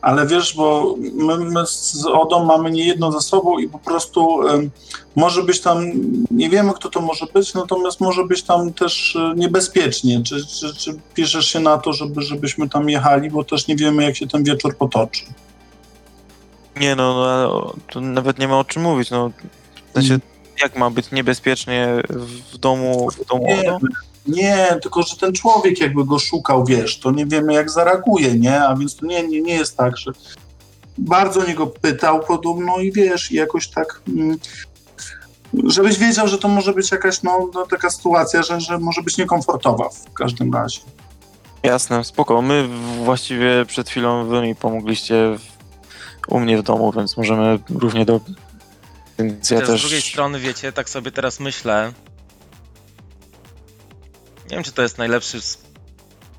[0.00, 4.48] Ale wiesz, bo my, my z Odą mamy nie jedno za sobą i po prostu
[4.48, 4.70] em,
[5.16, 5.84] może być tam,
[6.30, 10.22] nie wiemy kto to może być, natomiast może być tam też e, niebezpiecznie.
[10.22, 14.02] Czy, czy, czy piszesz się na to, żeby, żebyśmy tam jechali, bo też nie wiemy
[14.04, 15.24] jak się ten wieczór potoczy.
[16.80, 17.26] Nie no,
[17.94, 19.30] no nawet nie ma o czym mówić, no.
[19.90, 20.20] W sensie, Mm.
[20.62, 21.88] jak ma być niebezpiecznie
[22.52, 23.78] w domu, w domu Nie, Odo?
[24.26, 28.62] nie, tylko że ten człowiek jakby go szukał, wiesz, to nie wiemy jak zareaguje, nie?
[28.62, 30.10] A więc to nie, nie, nie jest tak, że
[30.98, 34.00] bardzo niego pytał podobno i wiesz, i jakoś tak...
[34.08, 34.38] Mm,
[35.64, 39.18] żebyś wiedział, że to może być jakaś no, no, taka sytuacja, że, że może być
[39.18, 40.80] niekomfortowa w każdym razie.
[41.62, 42.42] Jasne, spoko.
[42.42, 42.68] My
[43.04, 45.42] właściwie przed chwilą wy mi pomogliście w,
[46.32, 48.20] u mnie w domu, więc możemy równie do...
[49.18, 49.80] Więc ja też...
[49.80, 51.92] z drugiej strony, wiecie, tak sobie teraz myślę.
[54.44, 55.40] Nie wiem, czy to jest najlepszy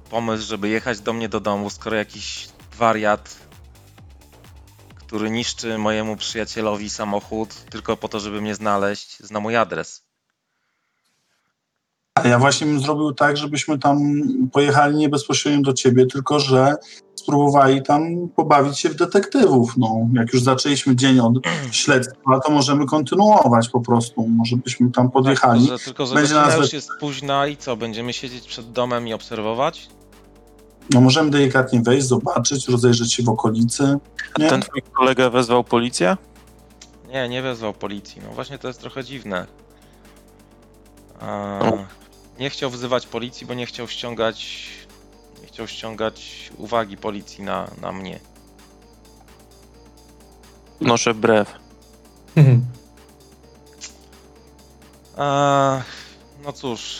[0.09, 3.35] pomysł, żeby jechać do mnie do domu, skoro jakiś wariat,
[4.95, 10.08] który niszczy mojemu przyjacielowi samochód tylko po to, żeby mnie znaleźć, zna mój adres.
[12.23, 13.99] A ja właśnie bym zrobił tak, żebyśmy tam
[14.51, 16.75] pojechali nie bezpośrednio do ciebie, tylko że
[17.15, 19.73] spróbowali tam pobawić się w detektywów.
[19.77, 21.33] No, jak już zaczęliśmy dzień od
[21.71, 24.27] śledztwa, to możemy kontynuować po prostu.
[24.27, 25.67] Może byśmy tam podjechali.
[25.67, 29.13] Tak, tylko, że, Będzie nas już jest późna i co, będziemy siedzieć przed domem i
[29.13, 29.89] obserwować?
[30.93, 33.97] No, możemy delikatnie wejść, zobaczyć, rozejrzeć się w okolicy.
[34.39, 34.49] Nie?
[34.49, 36.17] Ten twój kolega wezwał policję?
[37.09, 38.21] Nie, nie wezwał policji.
[38.27, 39.45] No właśnie to jest trochę dziwne.
[41.19, 41.85] A, No.
[42.39, 44.67] Nie chciał wzywać policji, bo nie chciał ściągać
[45.41, 48.19] nie chciał ściągać uwagi policji na, na mnie.
[50.81, 51.55] Noszę brew.
[52.35, 52.65] Mhm.
[55.17, 55.81] Eee,
[56.43, 56.99] no cóż.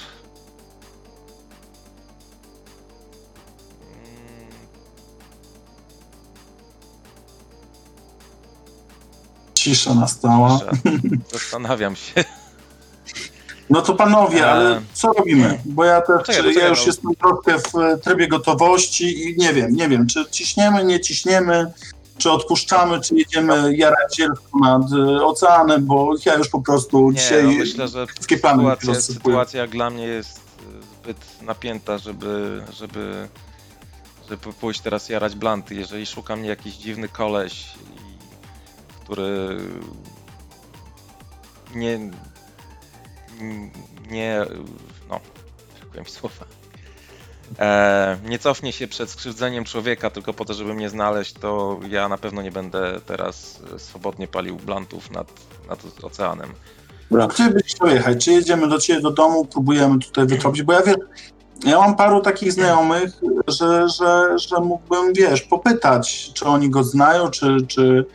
[9.53, 10.59] Cisza nastała.
[11.31, 12.23] Zastanawiam się.
[13.69, 14.81] No to panowie, ale Eee.
[14.93, 15.59] co robimy?
[15.65, 16.85] Bo ja też, Poczekaj, ja poczekaj, już no.
[16.85, 21.71] jestem troszkę w e, trybie gotowości i nie wiem, nie wiem, czy ciśniemy, nie ciśniemy,
[22.17, 27.17] czy odpuszczamy, czy jedziemy jarać zielsko nad e, oceanem, bo ja już po prostu Nie,
[27.19, 29.19] dzisiaj no myślę, że wszystkie plany mi sytuacja, rozsypuję.
[29.33, 30.41] sytuacja jak dla mnie jest y,
[31.03, 33.27] zbyt napięta, żeby, żeby,
[34.29, 35.75] żeby pójść teraz jarać blanty.
[35.75, 39.57] Jeżeli szuka mnie jakiś dziwny koleś, i- który
[41.75, 41.99] nie,
[44.11, 44.45] nie,
[45.09, 45.19] no,
[45.99, 46.45] mi słowa.
[47.59, 52.09] E, nie cofnie się przed skrzywdzeniem człowieka tylko po to, żeby mnie znaleźć, to ja
[52.09, 55.27] na pewno nie będę teraz e, swobodnie palił blantów nad,
[55.69, 56.49] nad oceanem.
[57.11, 58.25] Dobra, gdzie byś chciał jechać?
[58.25, 60.63] Czy jedziemy do ciebie do domu, próbujemy tutaj wytropić?
[60.63, 60.97] Bo ja wiem,
[61.65, 63.11] ja mam paru takich znajomych,
[63.47, 68.05] że, że, że mógłbym, wiesz, popytać, czy oni go znają, czy, czy,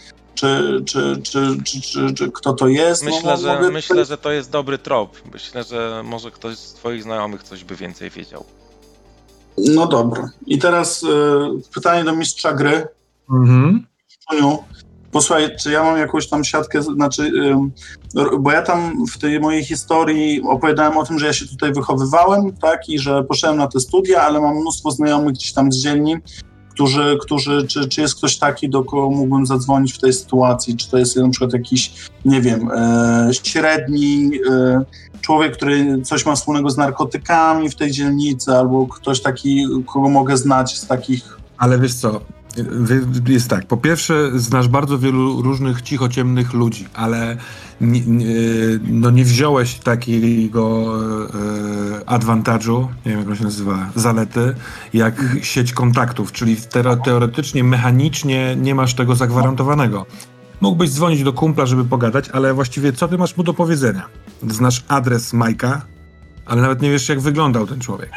[0.45, 3.05] czy, czy, czy, czy, czy, czy kto to jest.
[3.05, 5.17] No, Myślę, no, że, mogę- myślę, że to jest dobry trop.
[5.33, 8.45] Myślę, że może ktoś z Twoich znajomych coś by więcej wiedział.
[9.59, 10.31] No dobra.
[10.47, 11.09] I teraz e,
[11.75, 12.87] pytanie do mistrza gry.
[13.31, 13.87] Mhm.
[15.13, 17.33] Posłuchaj, czy ja mam jakąś tam siatkę, znaczy,
[18.39, 22.57] bo ja tam w tej mojej historii opowiadałem o tym, że ja się tutaj wychowywałem,
[22.57, 26.17] tak, i że poszedłem na te studia, ale mam mnóstwo znajomych gdzieś tam z dzielni,
[26.75, 30.91] którzy, którzy czy, czy jest ktoś taki, do kogo mógłbym zadzwonić w tej sytuacji, czy
[30.91, 31.93] to jest na przykład jakiś,
[32.25, 34.85] nie wiem, e, średni e,
[35.21, 40.37] człowiek, który coś ma wspólnego z narkotykami w tej dzielnicy, albo ktoś taki, kogo mogę
[40.37, 42.21] znać z takich Ale wiesz co,
[43.29, 47.37] jest tak, po pierwsze znasz bardzo wielu różnych cichociemnych ludzi, ale
[47.81, 48.27] nie, nie,
[48.89, 50.95] no nie wziąłeś takiego
[52.07, 54.55] e, nie wiem jak on się nazywa, zalety,
[54.95, 56.57] jak sieć kontaktów, czyli
[57.05, 60.07] teoretycznie, mechanicznie nie masz tego zagwarantowanego.
[60.61, 64.03] Mógłbyś dzwonić do kumpla, żeby pogadać, ale właściwie co ty masz mu do powiedzenia?
[64.49, 65.83] Znasz adres Majka,
[66.47, 68.11] ale nawet nie wiesz jak wyglądał ten człowiek.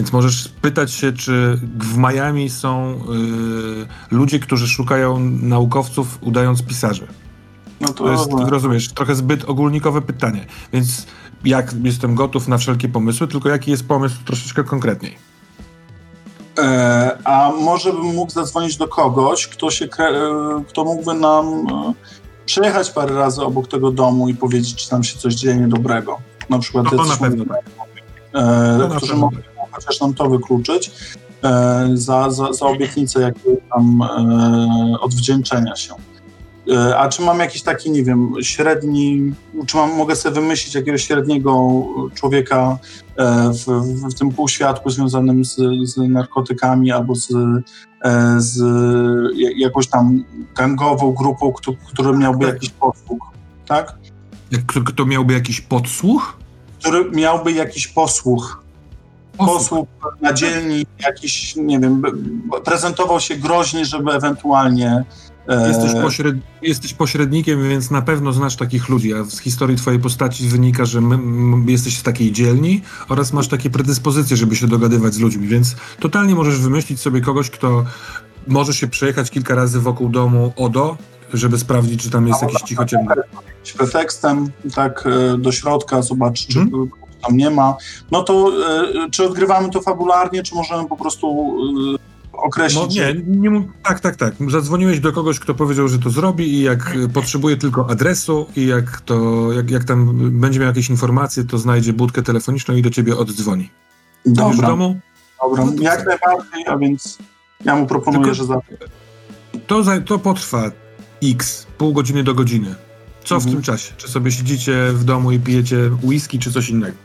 [0.00, 7.06] Więc możesz pytać się, czy w Miami są y, ludzie, którzy szukają naukowców, udając pisarzy.
[7.80, 10.46] no to, To jest, rozumiesz, trochę zbyt ogólnikowe pytanie.
[10.72, 11.06] Więc
[11.44, 15.18] jak jestem gotów na wszelkie pomysły, tylko jaki jest pomysł troszeczkę konkretniej.
[16.58, 20.08] E, a może bym mógł zadzwonić do kogoś, kto, się, e,
[20.68, 21.92] kto mógłby nam e,
[22.46, 26.18] przyjechać parę razy obok tego domu i powiedzieć, czy tam się coś dzieje niedobrego.
[26.50, 27.58] Na przykład No to na pewno tak.
[28.34, 29.36] e, na którzy mogą
[29.72, 30.90] chociaż nam to wykluczyć
[31.44, 35.94] e, za, za, za obietnicę jakiegoś tam e, odwdzięczenia się.
[36.70, 39.34] E, a czy mam jakiś taki, nie wiem, średni,
[39.66, 41.82] czy mam, mogę sobie wymyślić jakiegoś średniego
[42.14, 42.78] człowieka
[43.52, 47.28] w, w, w tym półświadku związanym z, z narkotykami albo z,
[48.36, 48.58] z
[49.36, 50.24] ja- jakąś tam
[50.56, 53.24] gangową grupą, kto, który miałby jakiś posług,
[53.66, 53.98] tak?
[54.86, 56.36] Kto miałby jakiś podsłuch?
[56.78, 58.59] Który miałby jakiś posłuch,
[59.46, 59.88] posług
[60.20, 62.02] na dzielni, jakiś, nie wiem,
[62.64, 65.04] prezentował się groźnie, żeby ewentualnie.
[65.48, 66.36] e, Jesteś, pośred...
[66.62, 71.00] Jesteś pośrednikiem, więc na pewno znasz takich ludzi, a z historii twojej postaci wynika, że
[71.00, 75.48] my, m, jesteś z takiej dzielni oraz masz takie predyspozycje, żeby się dogadywać z ludźmi,
[75.48, 77.84] więc totalnie możesz wymyślić sobie kogoś, kto
[78.48, 80.96] może się przejechać kilka razy wokół domu ODO,
[81.34, 83.14] żeby sprawdzić, czy tam jest jakiś cichociemny.
[83.78, 85.04] pretekstem, tak,
[85.34, 86.90] e, do środka, zobaczyć, czy Mhm.
[87.22, 87.76] Tam nie ma.
[88.10, 88.52] No to
[89.06, 91.56] e, czy odgrywamy to fabularnie, czy możemy po prostu
[91.94, 94.34] e, określić, że nie, nie, tak, tak, tak.
[94.48, 99.00] Zadzwoniłeś do kogoś, kto powiedział, że to zrobi i jak potrzebuje tylko adresu i jak
[99.00, 103.16] to, jak, jak tam będzie miał jakieś informacje, to znajdzie budkę telefoniczną i do ciebie
[103.16, 103.70] oddzwoni.
[104.26, 105.00] Dobra, domu?
[105.42, 107.18] dobra, No jak najbardziej, a więc
[107.64, 108.60] ja mu proponuję, Tylko- że za...
[109.66, 110.70] To, za, to potrwa
[111.22, 112.74] x, pół godziny do godziny.
[113.24, 113.54] Co w Mhm.
[113.54, 113.92] tym czasie?
[113.96, 116.96] Czy sobie siedzicie w domu i pijecie whisky, czy coś innego?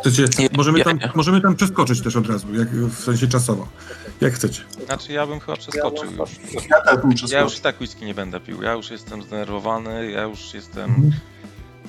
[0.00, 1.10] Chcecie, Nie, możemy, tam, nie.
[1.14, 3.68] możemy tam przeskoczyć też od razu, jak, w sensie czasowo.
[4.20, 4.62] Jak chcecie.
[4.86, 6.30] Znaczy ja bym chyba przeskoczył już.
[6.70, 7.58] Ja też bym Ja już przeskoczył.
[7.58, 8.62] i tak whisky nie będę pił.
[8.62, 11.12] Ja już jestem zdenerwowany, ja już jestem Mhm.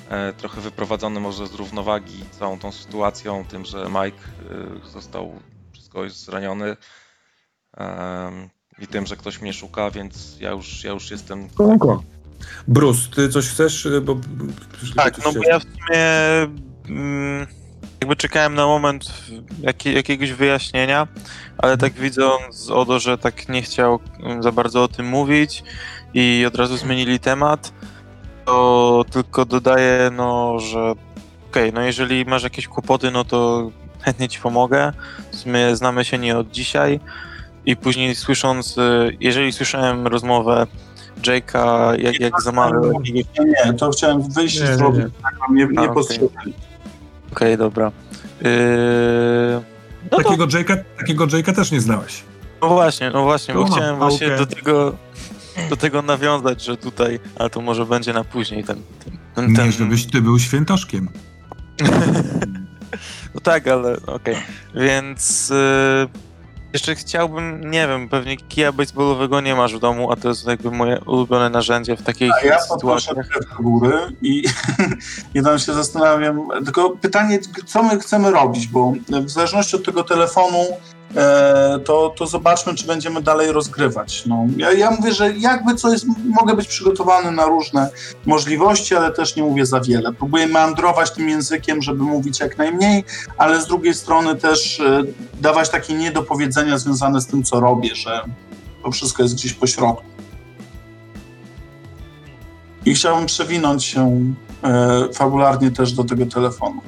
[0.08, 4.18] e, trochę wyprowadzony może z równowagi całą tą sytuacją, tym, że Mike
[4.86, 5.32] e, został
[5.72, 6.76] przez kogoś zraniony
[7.76, 8.48] em,
[8.78, 11.48] i tym, że ktoś mnie szuka, więc ja już, ja już jestem...
[11.48, 12.02] Kołąko.
[12.68, 13.88] Bruce, ty coś chcesz?
[14.02, 14.16] Bo,
[14.96, 16.00] Tak, no bo ja w sumie
[16.88, 17.46] mm,
[18.04, 19.04] jakby czekałem na moment
[19.60, 21.08] jakie, jakiegoś wyjaśnienia,
[21.58, 25.62] ale tak widząc Odo, że tak nie chciał mm, za bardzo o tym mówić
[26.14, 27.72] i od razu zmienili temat,
[28.44, 30.92] to tylko dodaję, no, że
[31.50, 33.70] okej, no jeżeli masz jakieś kłopoty, no to
[34.00, 34.92] chętnie ci pomogę.
[35.30, 37.00] Sumie znamy się nie od dzisiaj.
[37.66, 40.66] I później słysząc, y, jeżeli słyszałem rozmowę
[41.22, 43.00] Jake'a, jak, jak zamawiał.
[43.00, 43.22] Nie,
[43.66, 45.04] nie, to chciałem wyjść Nie, z nie, drogi, nie.
[45.22, 45.94] tak, nie, nie A,
[47.34, 47.48] okej.
[47.54, 47.92] Okej, dobra.
[48.40, 48.50] Yy...
[50.10, 52.22] No, to, Takiego Jake'a, takiego Jake'a też nie znałeś.
[52.62, 54.38] no właśnie, no właśnie, bo No, chciałem właśnie okej.
[54.38, 54.96] do tego
[55.70, 58.82] do tego nawiązać, że tutaj, ale to może będzie na później ten...
[59.34, 61.08] ten, ten, Nie, żebyś ty był świętoszkiem.
[63.34, 64.36] No tak, ale okej.
[64.74, 65.54] Więc y,
[66.74, 70.70] jeszcze chciałbym, nie wiem, pewnie kija baseballowego nie masz w domu, a to jest jakby
[70.70, 73.28] moje ulubione narzędzie w takich A ja sytuacjach.
[73.28, 74.44] krew do góry i,
[75.34, 76.48] i tam się zastanawiam.
[76.64, 80.58] Tylko pytanie, co my chcemy robić, bo w zależności od tego telefonu,
[81.84, 84.26] to, to zobaczmy, czy będziemy dalej rozgrywać.
[84.26, 87.90] No, ja, ja mówię, że jakby co jest, mogę być przygotowany na różne
[88.26, 90.12] możliwości, ale też nie mówię za wiele.
[90.12, 93.04] Próbuję meandrować tym językiem, żeby mówić jak najmniej,
[93.38, 95.02] ale z drugiej strony też e,
[95.40, 98.24] dawać takie niedopowiedzenia związane z tym, co robię, że
[98.82, 100.04] to wszystko jest gdzieś po środku.
[102.86, 106.80] I chciałbym przewinąć się e, fabularnie też do tego telefonu.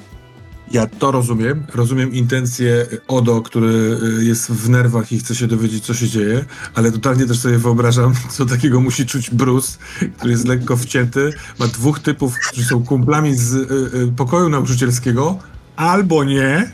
[0.72, 1.66] Ja to rozumiem.
[1.74, 6.44] Rozumiem intencje Odo, który y, jest w nerwach i chce się dowiedzieć, co się dzieje,
[6.74, 9.78] ale totalnie też sobie wyobrażam, co takiego musi czuć Bruce,
[10.16, 11.32] który jest lekko wcięty.
[11.59, 13.59] Ma dwóch typów, którzy są kumplami z y,
[13.98, 15.38] y, pokoju nauczycielskiego,
[15.76, 16.72] albo nie.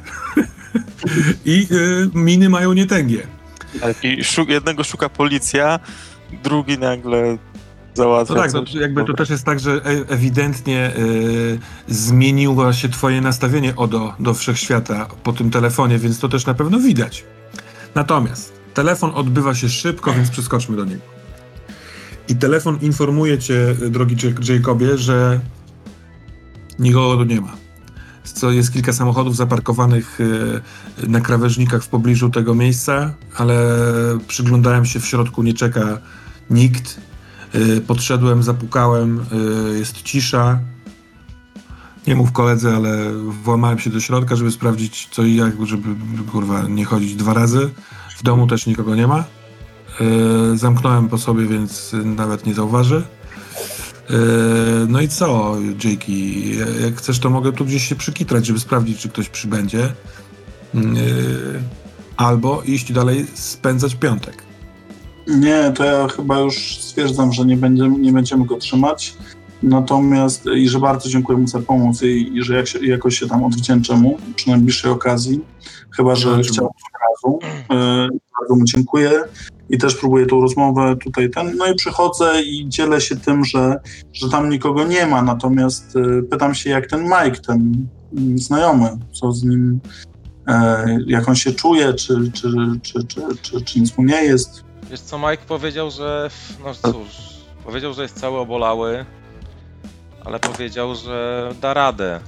[1.44, 3.26] I y, miny mają nietęgie.
[4.02, 5.80] I szu- jednego szuka policja,
[6.44, 7.38] drugi nagle
[7.94, 8.74] załatwia No tak, no, coś.
[8.74, 11.58] jakby to też jest tak, że e- ewidentnie y,
[11.88, 16.78] zmieniło się twoje nastawienie Odo do wszechświata po tym telefonie, więc to też na pewno
[16.80, 17.24] widać.
[17.94, 21.02] Natomiast telefon odbywa się szybko, więc przeskoczmy do niego.
[22.28, 25.40] I telefon informuje cię, drogi J- Jacobie, że
[26.78, 27.52] nikogo tu nie ma.
[28.24, 30.18] Co jest kilka samochodów zaparkowanych
[31.08, 33.56] na krawężnikach w pobliżu tego miejsca, ale
[34.28, 35.98] przyglądałem się w środku, nie czeka
[36.50, 37.00] nikt.
[37.54, 39.24] Y, Podszedłem, zapukałem,
[39.74, 40.58] y, jest cisza.
[42.06, 43.12] Nie mów koledze, ale
[43.42, 45.88] włamałem się do środka, żeby sprawdzić co i jak, żeby
[46.32, 47.70] kurwa nie chodzić dwa razy.
[48.16, 49.24] W domu też nikogo nie ma.
[50.00, 53.02] Y, Zamknąłem po sobie, więc nawet nie zauważy.
[54.88, 56.56] No i co, Jakey?
[56.82, 59.92] Jak chcesz, to mogę tu gdzieś się przykitrać, żeby sprawdzić, czy ktoś przybędzie.
[62.16, 64.42] Albo iść dalej, spędzać piątek.
[65.26, 69.14] Nie, to ja chyba już stwierdzam, że nie będziemy, nie będziemy go trzymać.
[69.62, 73.28] Natomiast i że bardzo dziękuję mu za pomoc i, i że jak się, jakoś się
[73.28, 75.40] tam odwdzięczę mu przy najbliższej okazji.
[75.96, 77.38] Chyba, że No, od razu.
[77.70, 78.08] E,
[78.40, 79.10] bardzo mu dziękuję
[79.70, 81.56] i też próbuję tą rozmowę tutaj ten.
[81.56, 83.80] No i przychodzę i dzielę się tym, że,
[84.12, 85.22] że tam nikogo nie ma.
[85.22, 87.86] Natomiast e, pytam się, jak ten Mike, ten
[88.34, 89.80] znajomy, co z nim,
[90.48, 92.52] e, jak on się czuje, czy, czy,
[92.82, 94.71] czy, czy, czy, czy nic mu nie jest.
[94.92, 96.30] Wiesz co, Mike powiedział, że.
[96.64, 97.08] No cóż,
[97.64, 99.04] powiedział, że jest cały obolały,
[100.24, 102.20] ale powiedział, że da radę.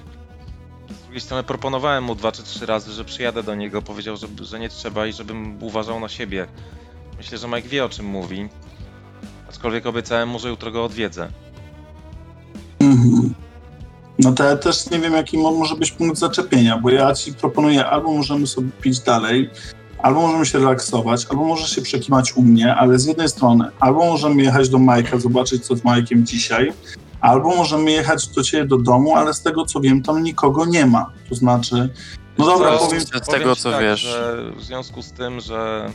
[0.91, 3.83] Z drugiej strony proponowałem mu dwa czy trzy razy, że przyjadę do niego.
[3.83, 6.47] Powiedział, że, że nie trzeba i żebym uważał na siebie.
[7.19, 8.49] Myślę, że Mike wie o czym mówi.
[9.49, 11.29] Aczkolwiek obiecałem mu, że jutro go odwiedzę.
[12.81, 13.35] Mhm.
[14.19, 17.35] No to ja też nie wiem, jaki mo- może być punkt zaczepienia, bo ja ci
[17.35, 19.51] proponuję, albo możemy sobie pić dalej,
[20.05, 23.99] albo możemy się relaksować, albo możesz się przekimać u mnie, ale z jednej strony, albo
[24.07, 26.73] możemy jechać do Majka, zobaczyć co z Majkiem dzisiaj,
[27.21, 30.87] albo możemy jechać do ciebie do domu, ale z tego co wiem, tam nikogo nie
[30.87, 31.11] ma.
[31.29, 31.89] To znaczy,
[32.39, 32.85] no dobra, Co?
[32.85, 34.01] powiem, Z Powiem tego, ci co tak, wiesz.
[34.01, 35.91] Że w związku z tym, że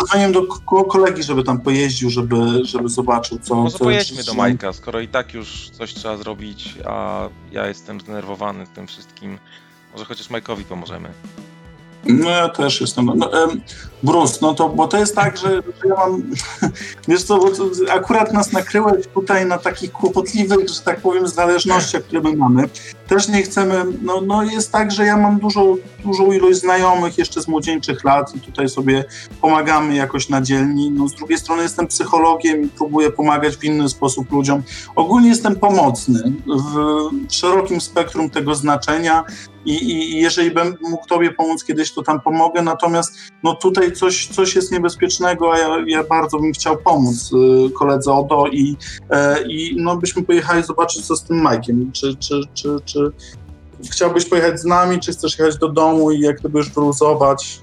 [0.00, 3.54] zadzwoniłem do ko- kolegi, żeby tam pojeździł, żeby, żeby zobaczył, co...
[3.54, 8.00] Może co pojedźmy do Majka, skoro i tak już coś trzeba zrobić, a ja jestem
[8.00, 9.38] zdenerwowany tym wszystkim.
[9.92, 11.08] Może chociaż Majkowi pomożemy.
[12.08, 13.10] No ja też jestem.
[13.14, 13.60] No, em,
[14.02, 16.22] Bruce, no to, bo to jest tak, że, że ja mam,
[17.08, 17.40] wiesz co,
[17.90, 22.68] akurat nas nakryłeś tutaj na takich kłopotliwych, że tak powiem, zależnościach, które my mamy.
[23.06, 25.76] Też nie chcemy, no, no jest tak, że ja mam dużo,
[26.06, 29.04] dużą ilość znajomych jeszcze z młodzieńczych lat i tutaj sobie
[29.40, 30.90] pomagamy jakoś na dzielni.
[30.90, 34.62] No z drugiej strony jestem psychologiem i próbuję pomagać w inny sposób ludziom.
[34.96, 39.24] Ogólnie jestem pomocny w, szerokim spektrum tego znaczenia
[39.64, 42.62] i, i, i jeżeli bym mógł Tobie pomóc kiedyś, to tam pomogę.
[42.62, 47.70] Natomiast no tutaj coś, coś jest niebezpiecznego, a ja, ja bardzo bym chciał pomóc y,
[47.70, 48.76] koledze Odo i,
[49.10, 51.92] e, i no byśmy pojechali zobaczyć, co z tym Majkiem.
[51.92, 53.12] Czy, czy, czy, czy
[53.90, 57.60] chciałbyś pojechać z nami, czy chcesz jechać do domu i jak gdyby już wyluzować?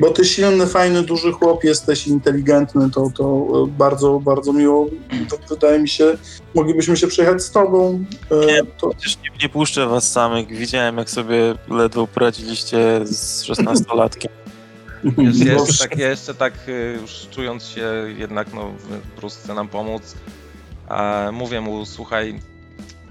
[0.00, 4.86] Bo ty silny, fajny, duży chłop jesteś, inteligentny, to, to e, bardzo, bardzo miło.
[5.30, 6.16] To wydaje mi się,
[6.54, 8.04] moglibyśmy się przejechać z tobą.
[8.30, 8.62] E, Nie.
[8.78, 10.48] To, Przecież nie, nie puszczę was samych.
[10.48, 14.28] Widziałem, jak sobie ledwo poradziliście z 16-latkiem.
[15.04, 15.66] Wiesz, ja Dobrze.
[15.66, 18.70] jeszcze tak, jeszcze tak y, już czując się jednak, no,
[19.16, 20.14] Bruce chce nam pomóc,
[20.88, 22.40] a mówię mu, słuchaj,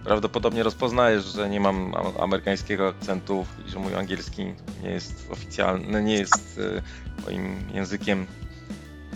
[0.04, 6.14] prawdopodobnie rozpoznajesz, że nie mam amerykańskiego akcentu i że mój angielski nie jest oficjalny, nie
[6.16, 6.82] jest y,
[7.26, 8.28] moim językiem.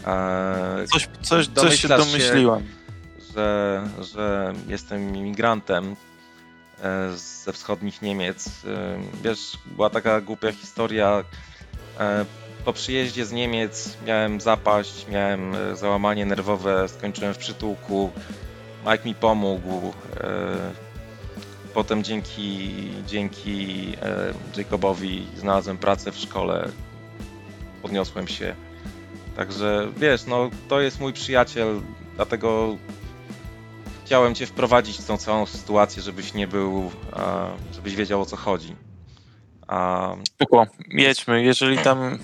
[0.08, 2.62] E, Coś, coś, coś się Domyślasz się-
[3.34, 5.96] że, że jestem imigrantem
[6.84, 8.48] e, ze wschodnich Niemiec.
[8.48, 11.24] E, Wiesz, była taka głupia historia.
[12.00, 12.26] e,
[12.66, 18.12] Po przyjeździe z Niemiec miałem zapaść, miałem e, załamanie nerwowe, skończyłem w przytułku.
[18.92, 19.94] Mike mi pomógł.
[20.22, 20.86] e,
[21.74, 22.72] Potem dzięki,
[23.08, 26.70] dzięki e, Jacobowi znalazłem pracę w szkole.
[27.82, 28.56] Podniosłem się.
[29.36, 31.82] Także wiesz, no to jest mój przyjaciel,
[32.16, 32.76] dlatego
[34.06, 36.92] chciałem cię wprowadzić w tą całą sytuację, żebyś nie był,
[37.74, 38.76] żebyś wiedział o co chodzi.
[39.68, 41.44] A, Spoko, jedźmy.
[41.44, 42.20] Jeżeli tam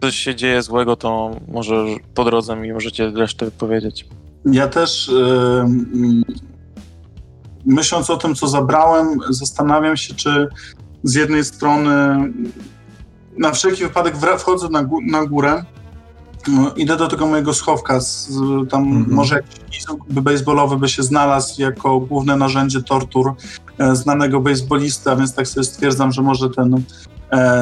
[0.00, 4.06] coś się dzieje złego, to może po drodze mi możecie resztę powiedzieć.
[4.52, 5.08] Ja też,
[5.64, 6.22] mm,
[7.66, 10.48] myśląc o tym, co zabrałem, zastanawiam się, czy
[11.02, 11.92] z jednej strony
[13.38, 15.64] na wszelki wypadek wchodzę na, gó- na górę,
[16.48, 18.28] no, idę do tego mojego schowka, z,
[18.70, 19.14] tam Mhm.
[19.16, 23.34] może jakiś by baseballowy by się znalazł jako główne narzędzie tortur
[23.78, 26.82] e, znanego baseballisty, a więc tak sobie stwierdzam, że może ten,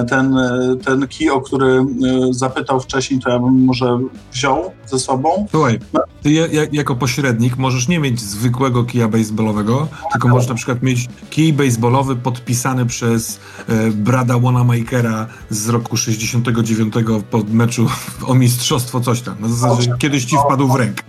[0.09, 1.85] ten, e, ten kij, o który e,
[2.31, 3.99] zapytał wcześniej, to ja bym może
[4.33, 5.47] wziął ze sobą.
[5.51, 5.79] Słuchaj,
[6.23, 11.09] ty je, jako pośrednik możesz nie mieć zwykłego kija baseballowego, tylko możesz na przykład mieć
[11.31, 16.95] kij baseballowy podpisany przez e, Brada Wanamakera z roku 69
[17.31, 17.87] po meczu
[18.27, 19.41] o mistrzostwo coś tam.
[19.41, 19.99] Na zasadzie Dobrze.
[19.99, 21.03] kiedyś ci wpadł w rękę.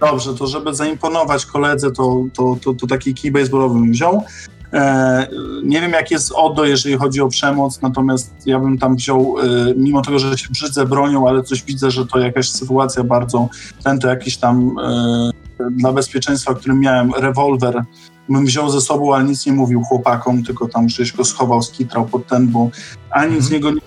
[0.00, 4.24] Dobrze, to żeby zaimponować koledze, to, to, to, to taki kij baseballowy bym wziął.
[4.74, 5.26] E,
[5.62, 9.44] nie wiem, jak jest ODO, jeżeli chodzi o przemoc, natomiast ja bym tam wziął, e,
[9.76, 13.48] mimo tego, że się brzydzę bronią, ale coś widzę, że to jakaś sytuacja bardzo,
[13.84, 15.30] ten to jakiś tam e,
[15.70, 17.84] dla bezpieczeństwa, którym miałem rewolwer,
[18.28, 22.06] bym wziął ze sobą, ale nic nie mówił chłopakom, tylko tam gdzieś go schował, skitrał
[22.06, 22.70] pod ten, bo
[23.10, 23.42] ani Mhm.
[23.42, 23.80] z niego nie,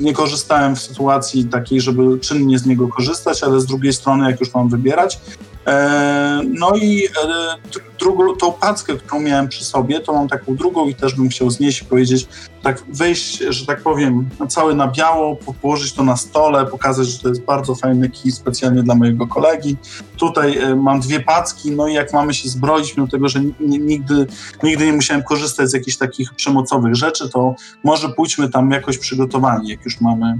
[0.00, 4.40] nie korzystałem w sytuacji takiej, żeby czynnie z niego korzystać, ale z drugiej strony, jak
[4.40, 5.20] już mam wybierać.
[5.66, 7.26] E, no i e,
[7.70, 11.28] dr- drugą, tą packę, którą miałem przy sobie, to mam taką drugą i też bym
[11.28, 12.26] chciał znieść i powiedzieć,
[12.62, 17.06] tak wyjść, że tak powiem, na całe na biało, po- położyć to na stole, pokazać,
[17.08, 19.76] że to jest bardzo fajny kij specjalnie dla mojego kolegi.
[20.16, 23.54] Tutaj e, mam dwie packi, no i jak mamy się zbroić, mimo tego, że ni-
[23.60, 24.26] nigdy,
[24.62, 29.68] nigdy nie musiałem korzystać z jakichś takich przemocowych rzeczy, to może pójdźmy tam jakoś przygotowani,
[29.68, 30.36] jak już mamy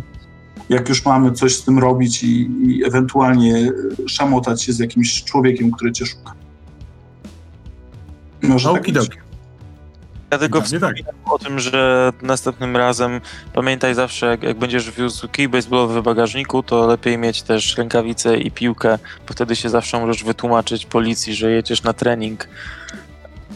[0.69, 5.25] jak już mamy coś z tym robić i, i ewentualnie e, szamotać się z jakimś
[5.25, 6.33] człowiekiem, który cię szuka.
[8.43, 8.83] Może tak być.
[8.83, 9.19] Okidoki.
[10.31, 10.67] Ja tylko tak.
[10.67, 13.21] wspominam o tym, że następnym razem
[13.53, 18.39] pamiętaj zawsze, jak, jak będziesz wiózł kij baseballowy w bagażniku, to lepiej mieć też rękawice
[18.39, 22.49] i piłkę, bo wtedy się zawsze możesz wytłumaczyć policji, że jedziesz na trening.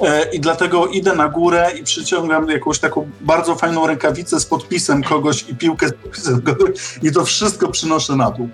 [0.01, 5.02] E, I dlatego idę na górę i przyciągam jakąś taką bardzo fajną rękawicę z podpisem
[5.02, 6.70] kogoś i piłkę z podpisem kogoś
[7.02, 8.49] i to wszystko przynoszę na dół.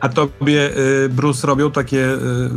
[0.00, 0.70] A tobie,
[1.04, 2.08] y, Bruce, robią takie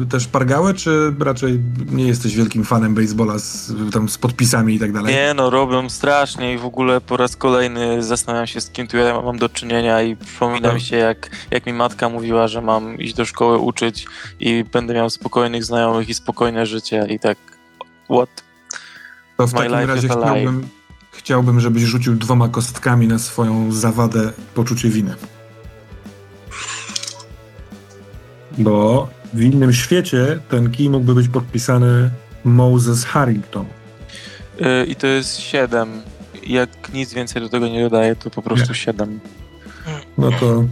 [0.03, 1.59] y, też pargały, czy raczej
[1.91, 5.15] nie jesteś wielkim fanem baseballa z, tam z podpisami i tak dalej?
[5.15, 8.98] Nie no, robią strasznie i w ogóle po raz kolejny zastanawiam się, z kim tu
[8.98, 10.75] ja mam do czynienia i przypomina Aha.
[10.75, 14.06] mi się, jak, jak mi matka mówiła, że mam iść do szkoły uczyć
[14.39, 17.38] i będę miał spokojnych znajomych i spokojne życie i tak,
[18.09, 18.43] what?
[19.38, 20.67] To w My takim razie chciałbym,
[21.11, 25.15] chciałbym, żebyś rzucił dwoma kostkami na swoją zawadę poczucie winy.
[28.57, 32.11] Bo w innym świecie ten kij mógłby być podpisany
[32.43, 33.65] Moses Harrington.
[34.59, 36.01] Yy, I to jest 7.
[36.47, 39.19] Jak nic więcej do tego nie dodaję, to po prostu 7.
[40.17, 40.63] No to.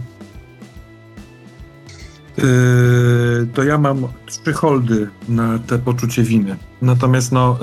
[2.38, 6.56] Yy, to ja mam trzy holdy na te poczucie winy.
[6.82, 7.58] Natomiast no,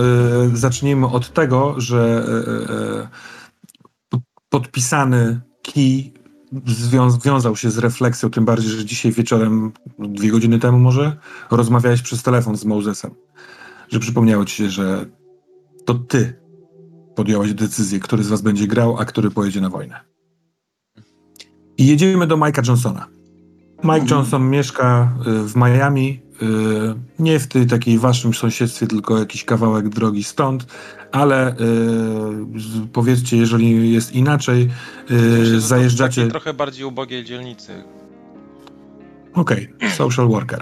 [0.49, 2.25] yy, zacznijmy od tego, że
[4.11, 6.13] yy, podpisany kij
[6.65, 11.17] zwią- wiązał się z refleksją, tym bardziej, że dzisiaj wieczorem, dwie godziny temu może,
[11.51, 13.11] rozmawiałeś przez telefon z Mosesem.
[13.89, 15.05] Że przypomniało ci się, że
[15.85, 16.39] to ty
[17.15, 19.99] podjąłeś decyzję, który z was będzie grał, a który pojedzie na wojnę.
[21.77, 23.07] I jedziemy do Mike'a Johnsona.
[23.85, 24.05] Mike.
[24.15, 26.45] Johnson mieszka y, w Miami y,
[27.19, 30.65] nie w tej takiej waszym sąsiedztwie, tylko jakiś kawałek drogi stąd,
[31.11, 31.55] ale y,
[32.93, 34.69] powiedzcie, jeżeli jest inaczej,
[35.57, 36.27] zajeżdżacie.
[36.27, 37.83] trochę bardziej ubogiej dzielnicy.
[39.33, 40.61] Okej, social worker.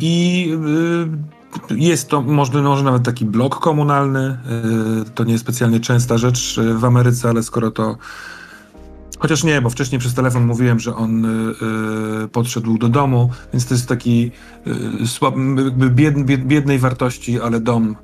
[0.00, 0.52] I
[1.70, 4.38] jest to może, może nawet taki blok komunalny.
[5.14, 7.96] To nie jest specjalnie częsta rzecz w Ameryce, ale skoro to.
[9.18, 11.54] Chociaż nie, bo wcześniej przez telefon mówiłem, że on y,
[12.24, 14.30] y, podszedł do domu, więc to jest taki
[15.02, 17.96] y, słab, jakby bied, bied, biednej wartości, ale dom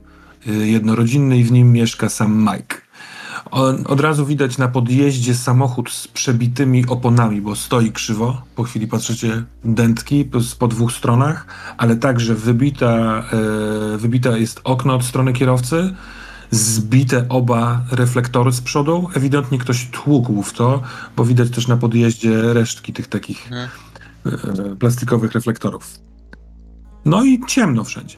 [0.49, 2.85] y, jednorodzinny i w nim mieszka sam Mike.
[3.51, 8.43] On, od razu widać na podjeździe samochód z przebitymi oponami, bo stoi krzywo.
[8.57, 13.25] Po chwili patrzycie dętki po, po dwóch stronach, ale także wybita,
[13.95, 15.95] e, wybita jest okno od strony kierowcy,
[16.55, 19.09] zbite oba reflektory z przodu.
[19.15, 20.83] Ewidentnie ktoś tłukł w to,
[21.17, 23.69] bo widać też na podjeździe resztki tych takich Mhm.
[24.73, 25.99] e, plastikowych reflektorów.
[27.05, 28.17] No i ciemno wszędzie.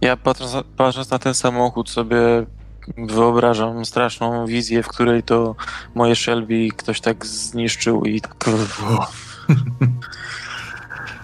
[0.00, 2.18] Ja patrząc, patrząc na ten samochód sobie
[2.98, 5.54] wyobrażam straszną wizję, w której to
[5.94, 8.34] moje Shelby ktoś tak zniszczył i tak...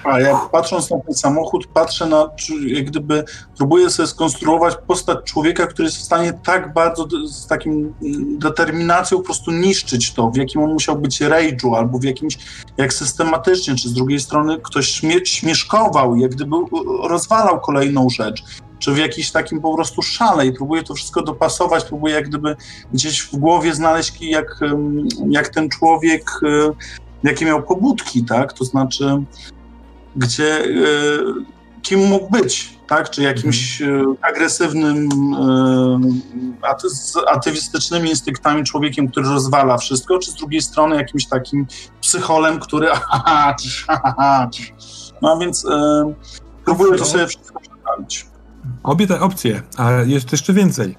[0.05, 2.31] A ja patrząc na ten samochód, patrzę na,
[2.67, 3.25] jak gdyby
[3.57, 9.19] próbuję sobie skonstruować postać człowieka, który jest w stanie tak bardzo, z takim mm, determinacją
[9.19, 12.39] po prostu niszczyć to, w jakim on musiał być rage'u, albo w jakimś,
[12.77, 16.57] jak systematycznie, czy z drugiej strony ktoś śmie śmieszkował, jak gdyby
[17.03, 18.45] rozwalał kolejną rzecz,
[18.79, 22.57] czy w jakimś takim po prostu szale i próbuję to wszystko dopasować, próbuję jak gdyby
[22.93, 24.61] gdzieś w głowie znaleźć, jak,
[25.31, 26.73] jak ten człowiek, e,
[27.23, 29.23] jakie miał pobudki, tak, to znaczy
[30.17, 30.69] gdzie e,
[31.83, 33.11] kim mógł być, tak?
[33.11, 35.09] Czy jakimś e, agresywnym,
[36.63, 41.67] e, atywistycznymi instynktami człowiekiem, który rozwala wszystko, czy z drugiej strony jakimś takim
[42.01, 42.89] psycholem, który.
[45.23, 45.67] No więc
[46.65, 48.27] próbuję to sobie wszystko przedstawić.
[48.83, 50.97] Obie te opcje, a jest jeszcze więcej.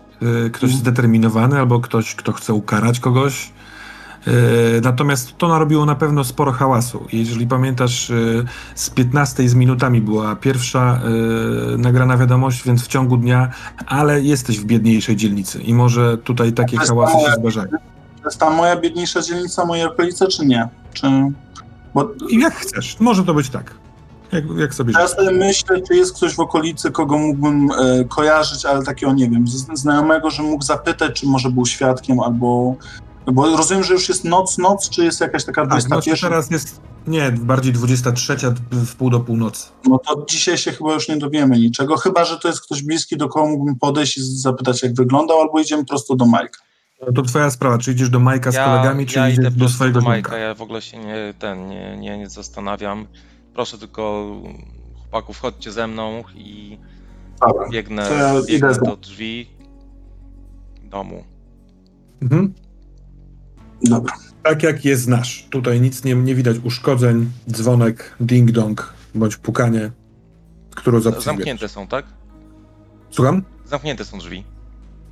[0.54, 0.80] Ktoś Mhm.
[0.80, 3.52] zdeterminowany albo ktoś, kto chce ukarać kogoś.
[4.28, 7.08] Y, Natomiast to narobiło na pewno sporo hałasu.
[7.14, 8.46] Jeżeli pamiętasz, y,
[8.76, 11.00] z 15 z minutami była pierwsza
[11.74, 13.50] y, nagrana wiadomość, więc w ciągu dnia,
[13.86, 17.70] ale jesteś w biedniejszej dzielnicy i może tutaj takie hałasy się zdarzają.
[18.22, 20.68] To jest ta moja biedniejsza dzielnica, moje okolice, czy nie?
[20.94, 21.08] Czy...
[21.94, 23.74] Bo jak chcesz, może to być tak.
[24.32, 28.66] Jak, jak sobie Ja sobie myślę, czy jest ktoś w okolicy, kogo mógłbym e, kojarzyć,
[28.66, 32.76] ale takiego, nie wiem, znajomego, że mógł zapytać, czy może był świadkiem, albo...
[33.26, 36.30] Bo rozumiem, że już jest noc, noc, czy jest jakaś taka Tak, no to 21?
[36.30, 38.36] teraz jest, nie, bardziej 23
[38.72, 39.68] w pół do północy.
[39.88, 43.18] No to dzisiaj się chyba już nie dowiemy niczego, chyba, że to jest ktoś bliski,
[43.18, 46.60] do kogo mógłbym podejść i zapytać, jak wyglądał, albo idziemy prosto do Majka.
[47.16, 49.76] To twoja sprawa, czy idziesz do Majka z kolegami, czy ja idziesz idę do prosto
[49.76, 50.06] swojego do?
[50.08, 53.08] Majka, ja w ogóle się nie, ten, nie, nie, nie zastanawiam.
[53.54, 54.26] Proszę tylko
[55.02, 56.78] chłopaków, chodźcie ze mną i
[57.48, 57.70] Dobra.
[57.70, 59.48] biegnę, To ja biegnę idę z- do drzwi
[60.84, 61.24] domu.
[62.22, 62.54] Mhm.
[63.84, 64.14] Dobra.
[64.44, 65.48] Tak jak je znasz.
[65.50, 69.92] Tutaj nic nie, nie widać uszkodzeń, dzwonek, ding-dong, bądź pukanie,
[70.76, 72.06] którą z opcji Zamknięte są, tak?
[73.10, 73.44] Słucham?
[73.66, 74.44] Zamknięte są drzwi.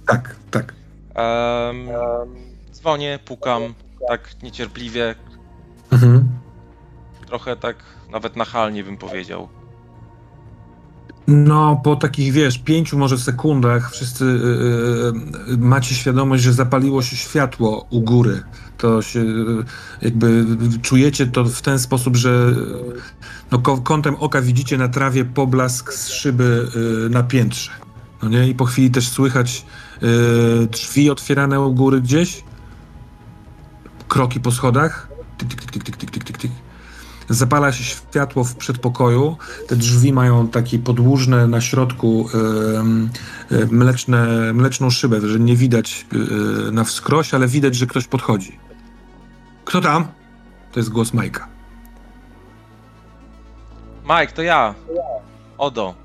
[0.07, 0.73] Tak, tak.
[1.15, 1.87] Em,
[2.73, 3.73] dzwonię, pukam,
[4.07, 5.15] tak niecierpliwie,
[5.91, 6.29] Mhm.
[7.27, 7.75] trochę tak
[8.11, 9.49] nawet nachalnie bym powiedział.
[11.27, 14.25] No, po takich, wiesz, pięciu może sekundach wszyscy
[15.47, 18.43] yy, macie świadomość, że zapaliło się światło u góry.
[18.77, 19.65] To się yy,
[20.01, 20.45] jakby
[20.81, 22.55] czujecie to w ten sposób, że
[23.51, 27.71] no, kątem oka widzicie na trawie poblask z szyby yy, na piętrze.
[28.23, 28.49] No nie?
[28.49, 29.65] I po chwili też słychać
[30.03, 32.43] y, drzwi otwierane u góry gdzieś,
[34.07, 35.07] kroki po schodach.
[35.37, 36.51] Tik, tik, tik, tik, tik, tik, tik, tik.
[37.31, 39.37] Zapala się światło w przedpokoju.
[39.67, 42.29] Te drzwi mają takie podłużne na środku
[43.51, 46.05] e, mleczne, mleczną szybę, że nie widać
[46.67, 48.59] e, na wskroś, ale widać, że ktoś podchodzi.
[49.65, 50.07] Kto tam?
[50.71, 51.47] To jest głos Majka.
[54.03, 54.75] Mike, to ja.
[55.57, 55.95] Odo.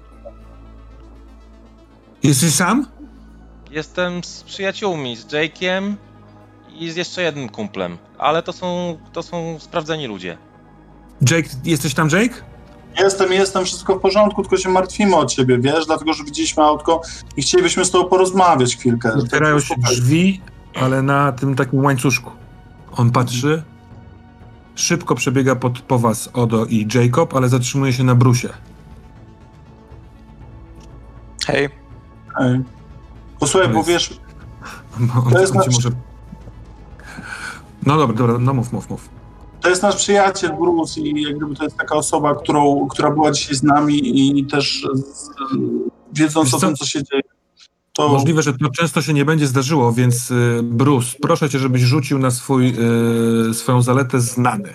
[2.23, 2.87] Jesteś sam?
[3.71, 5.95] Jestem z przyjaciółmi, z Jake'iem
[6.79, 7.99] i z jeszcze jednym kumplem.
[8.19, 10.39] Ale to są, to są sprawdzeni ludzie.
[11.31, 12.35] Jake, jesteś tam, Jake?
[12.99, 17.01] Jestem, jestem, wszystko w porządku, tylko się martwimy o ciebie, wiesz, dlatego, że widzieliśmy autko
[17.37, 19.13] i chcielibyśmy z tobą porozmawiać chwilkę.
[19.13, 20.41] Otwierają się drzwi,
[20.75, 22.31] ale na tym takim łańcuszku.
[22.93, 23.63] On patrzy.
[24.75, 28.49] Szybko przebiega pod, po was Odo i Jacob, ale zatrzymuje się na brusie.
[31.47, 31.69] Hej,
[32.41, 32.61] Ej.
[33.39, 34.21] Posłuchaj, bo wiesz,
[35.27, 35.89] On, To jest on może...
[37.87, 39.16] No dobra, dobra, no mów, mów, mów.
[39.61, 43.31] To jest nasz przyjaciel Bruce i jak gdyby to jest taka osoba, którą, która była
[43.33, 45.31] dzisiaj z nami i też z,
[46.13, 46.67] wiedząc Wiesz o co?
[46.67, 47.23] tym, co się dzieje,
[47.93, 51.83] to Możliwe, że to często się nie będzie zdarzyło, więc y, Bruce, proszę cię, żebyś
[51.83, 52.75] rzucił na swój,
[53.51, 54.75] y, swoją zaletę znany.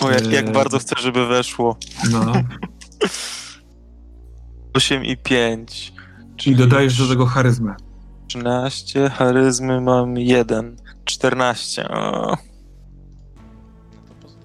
[0.00, 0.52] O, jak, jak Eee.
[0.52, 1.76] bardzo chcę, żeby weszło.
[2.10, 2.32] No.
[4.74, 5.92] 8 i 5.
[6.36, 7.74] Czyli dodajesz do tego charyzmę.
[8.28, 10.76] 13, charyzmy mam 1.
[11.04, 11.88] 14.
[11.88, 12.36] O.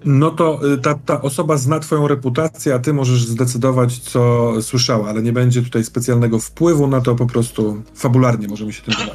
[0.04, 5.08] No to y, ta, ta osoba zna twoją reputację, a ty możesz zdecydować, co słyszała,
[5.08, 9.14] ale nie będzie tutaj specjalnego wpływu na to, po prostu fabularnie możemy się tym bawić.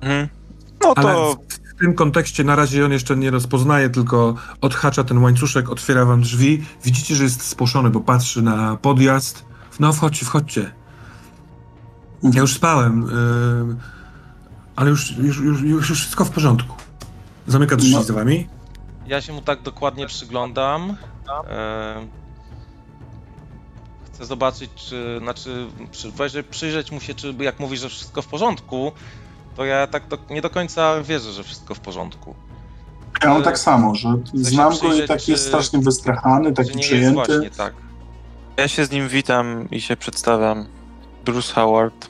[0.00, 0.28] Mhm.
[0.84, 5.04] No Ale to w, w tym kontekście na razie on jeszcze nie rozpoznaje, tylko odhacza
[5.04, 6.64] ten łańcuszek, otwiera wam drzwi.
[6.84, 9.44] Widzicie, że jest spłoszony, bo patrzy na podjazd.
[9.80, 10.72] No wchodźcie, wchodźcie.
[12.22, 13.76] Ja już spałem, y,
[14.76, 16.76] ale już, już, już, już, już wszystko w porządku.
[17.46, 18.02] Zamyka drzwi No.
[18.02, 18.48] za wami.
[19.10, 20.96] Ja się mu tak dokładnie przyglądam.
[21.50, 22.06] E,
[24.06, 26.12] chcę zobaczyć, czy, znaczy, przy,
[26.50, 28.92] przyjrzeć mu się, czy jak mówi, że wszystko w porządku,
[29.56, 32.34] to ja tak do, nie do końca wierzę, że wszystko w porządku.
[33.22, 36.88] ja mam tak samo, że znam go i taki jest strasznie wystrachany, taki nie jest
[36.88, 37.14] przejęty.
[37.14, 37.74] właśnie tak.
[38.56, 40.66] ja się z nim witam i się przedstawiam.
[41.24, 42.08] Bruce Howard.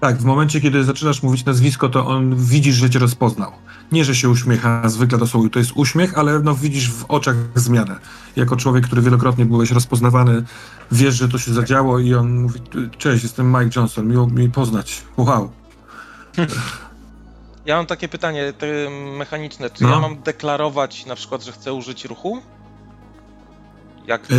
[0.00, 3.52] Tak, w momencie, kiedy zaczynasz mówić nazwisko, to on widzisz, że cię rozpoznał.
[3.92, 7.36] Nie, że się uśmiecha, zwykle to, są, to jest uśmiech, ale no widzisz w oczach
[7.54, 7.96] zmianę.
[8.36, 10.44] Jako człowiek, który wielokrotnie byłeś rozpoznawany,
[10.92, 12.60] wiesz, że to się zadziało i on mówi,
[12.98, 15.02] cześć, jestem Mike Johnson, miło mi poznać.
[15.16, 15.50] Wow.
[17.66, 18.52] Ja mam takie pytanie
[19.18, 19.70] mechaniczne.
[19.70, 19.90] Czy No.
[19.90, 22.42] ja mam deklarować na przykład, że chcę użyć ruchu?
[24.06, 24.36] Jak Yy,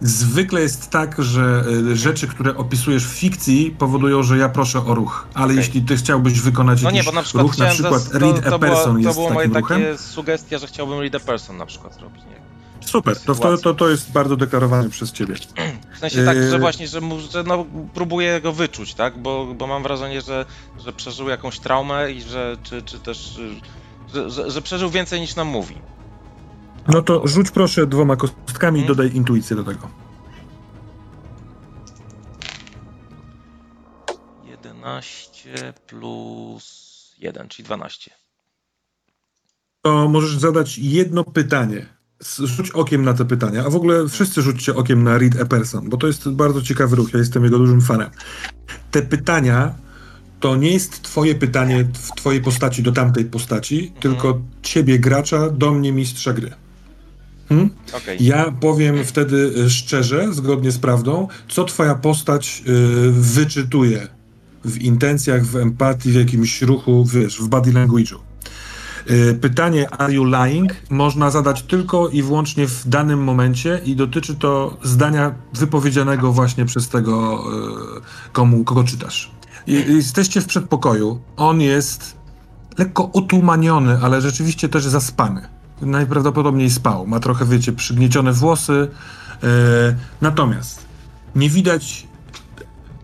[0.00, 4.94] zwykle jest tak, że y, rzeczy, które opisujesz w fikcji powodują, że ja proszę o
[4.94, 5.26] ruch.
[5.34, 5.56] Ale Okej.
[5.56, 8.44] jeśli ty chciałbyś wykonać No nie, jakiś bo na przykład ruch, na przykład zas- read
[8.44, 9.62] to, a person była, to jest było moje ruchem.
[9.62, 12.44] takie sugestia, że chciałbym read a person na przykład zrobić, nie?
[12.86, 15.34] Super, to, to, to, to jest bardzo deklarowane przez ciebie.
[15.96, 16.58] W sensie tak, że Yy.
[16.58, 17.00] właśnie, że,
[17.32, 19.18] że no, próbuję go wyczuć, tak?
[19.18, 20.46] Bo, bo mam wrażenie, że,
[20.84, 23.38] że przeżył jakąś traumę i że czy, czy też
[24.14, 25.74] że, że, że przeżył więcej niż nam mówi.
[26.88, 28.96] No to rzuć proszę dwoma kostkami i Mhm.
[28.96, 29.88] dodaj intuicję do tego.
[34.44, 38.10] 11 plus 1, czyli 12.
[39.82, 41.86] To możesz zadać jedno pytanie.
[42.38, 45.88] Rzuć okiem na te pytania, a w ogóle wszyscy rzućcie okiem na Read a Person,
[45.88, 48.10] bo to jest bardzo ciekawy ruch, ja jestem jego dużym fanem.
[48.90, 49.74] Te pytania
[50.40, 55.72] to nie jest twoje pytanie w twojej postaci do tamtej postaci, tylko ciebie gracza do
[55.74, 56.52] mnie mistrza gry.
[57.48, 57.70] Hmm?
[57.96, 58.18] Okej.
[58.20, 64.08] Ja powiem wtedy y, szczerze, zgodnie z prawdą, co twoja postać y, wyczytuje
[64.64, 68.18] w intencjach, w empatii, w jakimś ruchu, wiesz, w body language'u.
[69.10, 74.34] Y, Pytanie Are you lying można zadać tylko i wyłącznie w danym momencie i dotyczy
[74.34, 77.44] to zdania wypowiedzianego właśnie przez tego,
[78.28, 79.30] y, komu, kogo czytasz.
[79.66, 82.16] Jesteście w przedpokoju, on jest
[82.78, 85.48] lekko otumaniony, ale rzeczywiście też zaspany.
[85.80, 87.06] Najprawdopodobniej spał.
[87.06, 88.88] Ma trochę, wiecie, przygniecione włosy.
[89.42, 89.46] E,
[90.20, 90.84] natomiast
[91.36, 92.06] nie widać.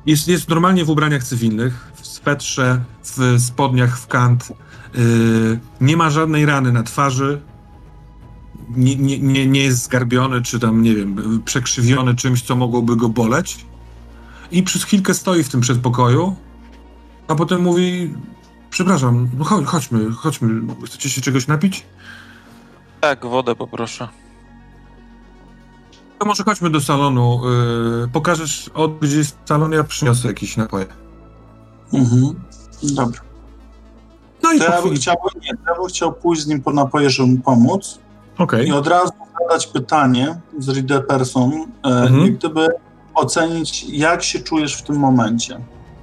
[0.07, 4.49] Jest, jest normalnie w ubraniach cywilnych, w swetrze, w spodniach w kant.
[4.51, 4.99] E,
[5.81, 7.41] nie ma żadnej rany na twarzy.
[8.69, 13.09] Nie, nie, nie, nie jest zgarbiony, czy tam, nie wiem, przekrzywiony czymś, co mogłoby go
[13.09, 13.67] boleć.
[14.51, 16.37] I przez chwilkę stoi w tym przedpokoju,
[17.29, 18.15] a potem mówi:
[18.71, 20.75] Przepraszam, no chodź, chodźmy, chodźmy.
[20.87, 21.87] Chcecie się czegoś napić?
[23.01, 24.09] Tak, wodę poproszę.
[26.19, 27.41] To może chodźmy do salonu.
[28.03, 30.87] Yy, pokażesz od gdzie jest salon, ja przyniosę jakieś napoje.
[31.93, 32.41] Mhm.
[32.83, 33.21] Dobra.
[34.43, 34.97] No i To po ja bym, chwili...
[35.01, 37.99] chciał, nie, to ja bym chciał pójść z nim po napoje, żeby mu pomóc
[38.39, 38.69] Okej.
[38.69, 42.21] i od razu zadać pytanie z Read a Person, e, Mhm.
[42.23, 42.69] jak gdyby
[43.15, 45.61] ocenić, jak się czujesz w tym momencie.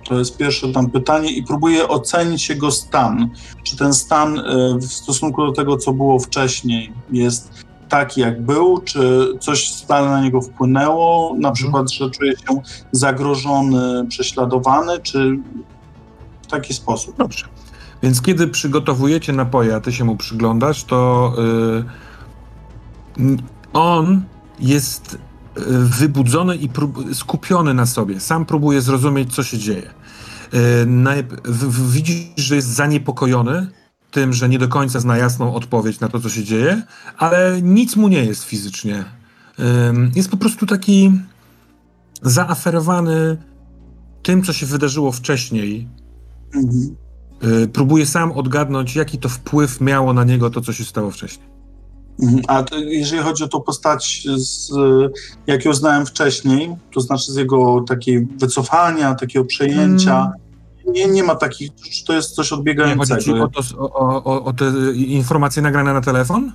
[0.07, 3.29] To jest pierwsze tam pytanie i próbuję ocenić jego stan.
[3.63, 4.43] Czy ten stan e,
[4.77, 10.21] w stosunku do tego, co było wcześniej, jest taki, jak był, czy coś stale na
[10.21, 12.61] niego wpłynęło, na przykład, że czuje się
[12.91, 15.39] zagrożony, prześladowany, czy
[16.41, 17.17] w taki sposób.
[17.17, 17.45] Dobrze.
[18.03, 21.33] Więc kiedy przygotowujecie napoje, a ty się mu przyglądasz, to
[23.17, 23.37] yy,
[23.73, 24.23] on
[24.59, 25.17] jest
[25.57, 26.69] yy, wybudzony i
[27.13, 28.19] skupiony na sobie.
[28.19, 29.96] Sam próbuje zrozumieć, co się dzieje.
[31.43, 33.67] W- widzisz, że jest zaniepokojony
[34.11, 36.83] tym, że nie do końca zna jasną odpowiedź na to, co się dzieje,
[37.17, 39.05] ale nic mu nie jest fizycznie.
[40.15, 41.11] Jest po prostu taki
[42.21, 43.37] zaaferowany
[44.23, 45.87] tym, co się wydarzyło wcześniej,
[46.55, 46.95] Mhm.
[47.63, 51.47] Y, próbuje sam odgadnąć, jaki to wpływ miało na niego to, co się stało wcześniej.
[52.23, 52.41] Mhm.
[52.47, 54.71] A jeżeli chodzi o tą postać, z,
[55.47, 60.31] jak ją znałem wcześniej, to znaczy z jego takiej wycofania, takiego przejęcia,
[60.87, 61.71] nie, nie ma takich,
[62.05, 63.15] to jest coś Nie, odbiegającego.
[63.15, 63.61] chodzi ci o, to,
[63.95, 64.65] o, o, o te
[64.95, 66.51] informacje nagrane na telefon?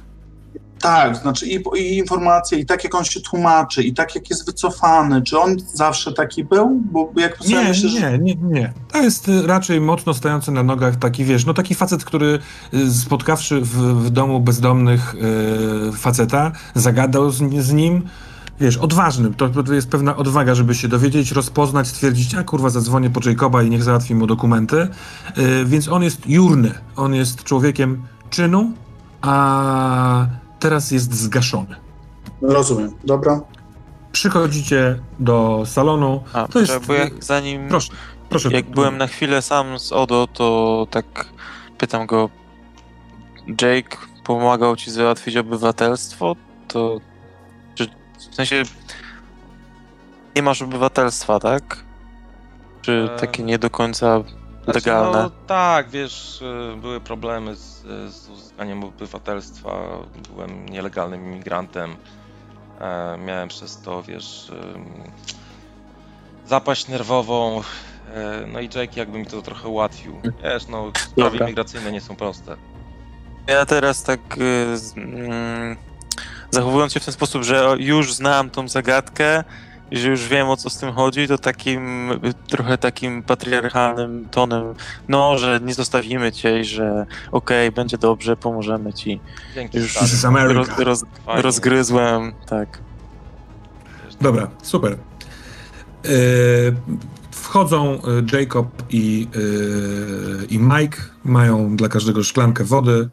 [0.83, 4.47] Tak, znaczy i, i informacje, i tak jak on się tłumaczy, i tak jak jest
[4.47, 6.81] wycofany, czy on zawsze taki był?
[6.93, 8.19] Bo jak Nie, myślę, że...
[8.19, 8.73] nie, nie, nie.
[8.93, 12.39] To jest y, raczej mocno stojący na nogach taki, wiesz, no taki facet, który
[12.75, 18.03] y, spotkawszy w, w domu bezdomnych y, faceta, zagadał z, z nim,
[18.61, 19.35] wiesz, odważnym.
[19.35, 23.63] To, to jest pewna odwaga, żeby się dowiedzieć, rozpoznać, stwierdzić, a kurwa, zadzwonię po Jacoba
[23.63, 24.89] i niech załatwi mu dokumenty.
[25.39, 26.75] Y, więc on jest jurny.
[26.97, 28.73] On jest człowiekiem czynu,
[29.23, 31.77] a teraz jest zgaszony.
[32.43, 33.41] Rozumiem, dobra.
[34.13, 36.23] Przychodzicie do salonu.
[36.33, 37.69] A, To jest- bo jak zanim...
[37.69, 37.93] Proszę,
[38.29, 38.49] proszę.
[38.53, 41.27] Jak byłem na chwilę sam z Odo, to tak
[41.79, 42.29] pytam go,
[43.47, 46.37] Jake pomagał ci załatwić obywatelstwo?
[46.69, 47.01] To
[47.75, 47.87] czy
[48.31, 48.63] w sensie
[50.37, 51.85] nie masz obywatelstwa, tak?
[52.83, 54.21] Czy Eee, takie nie do końca
[54.65, 55.23] Znaczy, legalne?
[55.23, 57.83] No, tak, wiesz, y, były problemy z,
[58.15, 59.71] z uzyskaniem obywatelstwa.
[60.35, 61.97] Byłem nielegalnym imigrantem.
[62.81, 64.85] E, miałem przez to, wiesz, ym,
[66.47, 67.61] zapaść nerwową.
[68.15, 70.21] E, no i Jake jakby mi to trochę ułatwił.
[70.45, 72.57] Wiesz, no, sprawy imigracyjne nie są proste.
[73.47, 75.77] Ja teraz tak y, z- mm,
[76.51, 79.45] zachowując się w ten sposób, że już znam tą zagadkę,
[79.93, 82.11] i że już wiem o co z tym chodzi, to takim
[82.49, 84.75] trochę takim patriarchalnym tonem,
[85.09, 89.21] no, że nie zostawimy cię i że okej, będzie dobrze, pomożemy ci.
[89.55, 89.97] Dzięki Już
[90.55, 92.79] roz, roz, rozgryzłem, tak.
[94.21, 94.93] Dobra, super.
[94.93, 96.09] E,
[97.31, 103.09] wchodzą e, Jacob i, e, i Mike, mają dla każdego szklankę wody.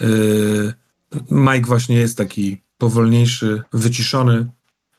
[0.00, 0.06] E,
[1.30, 4.46] Mike właśnie jest taki powolniejszy, wyciszony.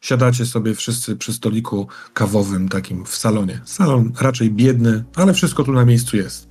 [0.08, 3.62] Siadacie sobie wszyscy przy stoliku kawowym takim w salonie.
[3.66, 6.50] Salon raczej biedny, ale wszystko tu na miejscu jest.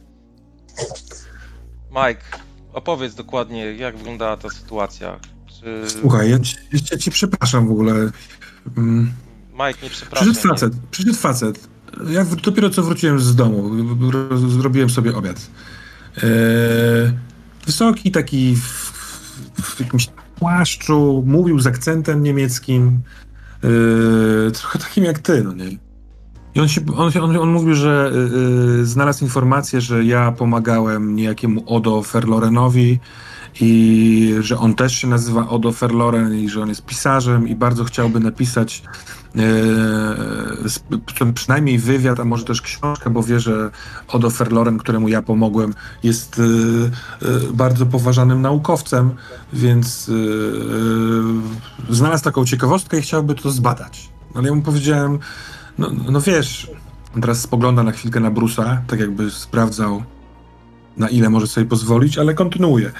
[1.91, 2.23] Mike,
[2.73, 5.21] opowiedz dokładnie, jak wyglądała ta sytuacja.
[5.47, 5.85] Czy...
[6.01, 6.57] Słuchaj, ja ci,
[6.93, 7.93] ja ci przepraszam w ogóle.
[8.77, 9.13] Mm,
[9.53, 10.33] Mike, nie przepraszam.
[10.33, 11.69] Przyszedł facet, przyszedł facet.
[12.11, 13.71] Ja dopiero co wróciłem z domu,
[14.49, 15.51] zrobiłem sobie obiad.
[16.17, 16.23] E,
[17.67, 18.93] wysoki, taki w,
[19.63, 23.03] w jakimś płaszczu, mówił z akcentem niemieckim,
[23.65, 25.79] e, trochę takim jak ty, no nie?
[26.55, 28.13] I on, się, on, on, on mówił, że
[28.81, 32.99] e, znalazł informację, że ja pomagałem niejakiemu Odo Ferlorenowi
[33.61, 37.85] i że on też się nazywa Odo Ferloren i że on jest pisarzem i bardzo
[37.85, 38.83] chciałby napisać
[41.35, 43.71] przynajmniej wywiad, a może też książkę, bo wie, że
[44.09, 49.11] Odo Ferloren, któremu ja pomogłem, jest e, e, bardzo poważanym naukowcem,
[49.53, 50.11] więc
[51.91, 54.09] e, znalazł taką ciekawostkę i chciałby to zbadać.
[54.35, 55.19] Ale ja mu powiedziałem,
[55.79, 56.71] no, no wiesz,
[57.21, 60.03] teraz spogląda na chwilkę na Brusa, tak jakby sprawdzał,
[60.97, 62.93] na ile może sobie pozwolić, ale kontynuuje.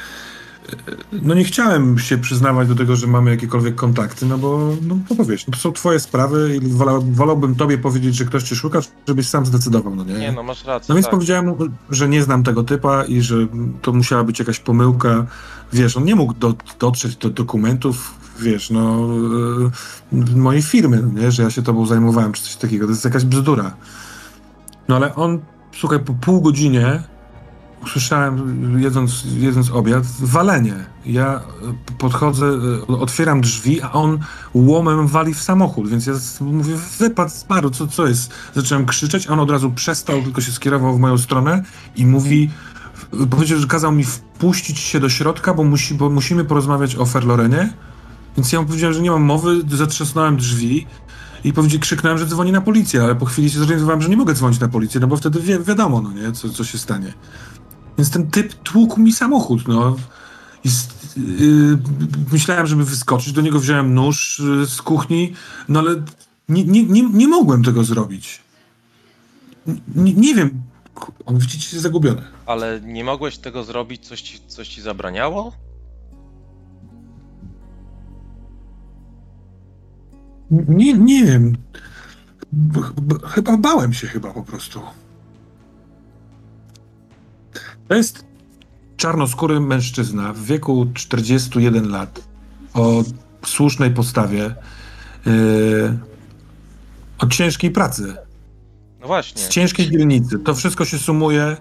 [1.13, 5.17] No nie chciałem się przyznawać do tego, że mamy jakiekolwiek kontakty, no bo, no, no
[5.17, 8.57] bo wiesz, no to są twoje sprawy i wola, wolałbym tobie powiedzieć, że ktoś cię
[8.57, 10.15] szuka, żebyś sam zdecydował, no nie?
[10.15, 10.87] Nie, no masz rację.
[10.89, 11.11] No więc tak.
[11.11, 11.57] powiedziałem mu,
[11.91, 13.37] że nie znam tego typa i że
[13.83, 15.27] to musiała być jakaś pomyłka.
[15.73, 19.09] Wiesz, on nie mógł do, dotrzeć do dokumentów, wiesz, no,
[20.13, 21.33] e, mojej firmy, no nie?
[21.33, 22.87] że ja się tobą zajmowałem, czy coś takiego.
[22.87, 23.77] To jest jakaś bzdura.
[24.89, 25.41] No ale on,
[25.73, 27.03] słuchaj, po pół godzinie
[27.87, 30.75] usłyszałem, jedząc, jedząc obiad, walenie.
[31.07, 31.41] Ja e,
[31.99, 34.19] podchodzę, e, otwieram drzwi, a on
[34.55, 38.33] łomem wali w samochód, więc ja mówię, wypadł z co, co jest?
[38.55, 41.63] Zacząłem krzyczeć, a on od razu przestał, tylko się skierował w moją stronę
[41.97, 42.51] i mówi,
[43.31, 47.73] powiedział, że kazał mi wpuścić się do środka, bo, musi, bo musimy porozmawiać o Ferlorenie.
[48.37, 50.87] Więc ja mu powiedziałem, że nie mam mowy, zatrzasnąłem drzwi
[51.45, 54.35] i powiedział, krzyknąłem, że dzwoni na policję, ale po chwili się zorientowałem, że nie mogę
[54.35, 57.13] dzwonić na policję, no bo wtedy wi wiadomo, no nie, co, co się stanie.
[57.99, 59.97] Więc ten typ tłukł mi samochód, no.
[61.17, 61.79] Yy,
[62.33, 65.33] myślałem, żeby wyskoczyć, do niego wziąłem nóż yy, z kuchni,
[65.69, 66.03] no ale
[66.49, 68.41] nie, nie, nie, nie mogłem tego zrobić.
[69.95, 70.63] Nie, nie wiem,
[71.27, 72.23] on widzicie zagubiony.
[72.47, 75.53] Ale nie mogłeś tego zrobić, coś ci, coś ci zabraniało?
[80.51, 81.57] Nie, nie wiem.
[83.25, 84.81] Chyba bałem się chyba po prostu.
[87.89, 88.25] To jest
[88.97, 92.21] czarnoskóry mężczyzna w wieku 41 lat,
[92.75, 93.03] o
[93.47, 94.55] słusznej postawie,
[95.27, 95.99] yy,
[97.19, 98.17] o ciężkiej pracy,
[99.01, 99.43] No właśnie.
[99.43, 100.39] z ciężkiej dzielnicy.
[100.39, 101.57] To wszystko się sumuje,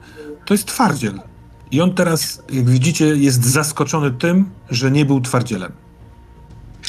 [0.46, 1.20] to jest twardziel.
[1.72, 5.72] I on teraz, jak widzicie, jest zaskoczony tym, że nie był twardzielem.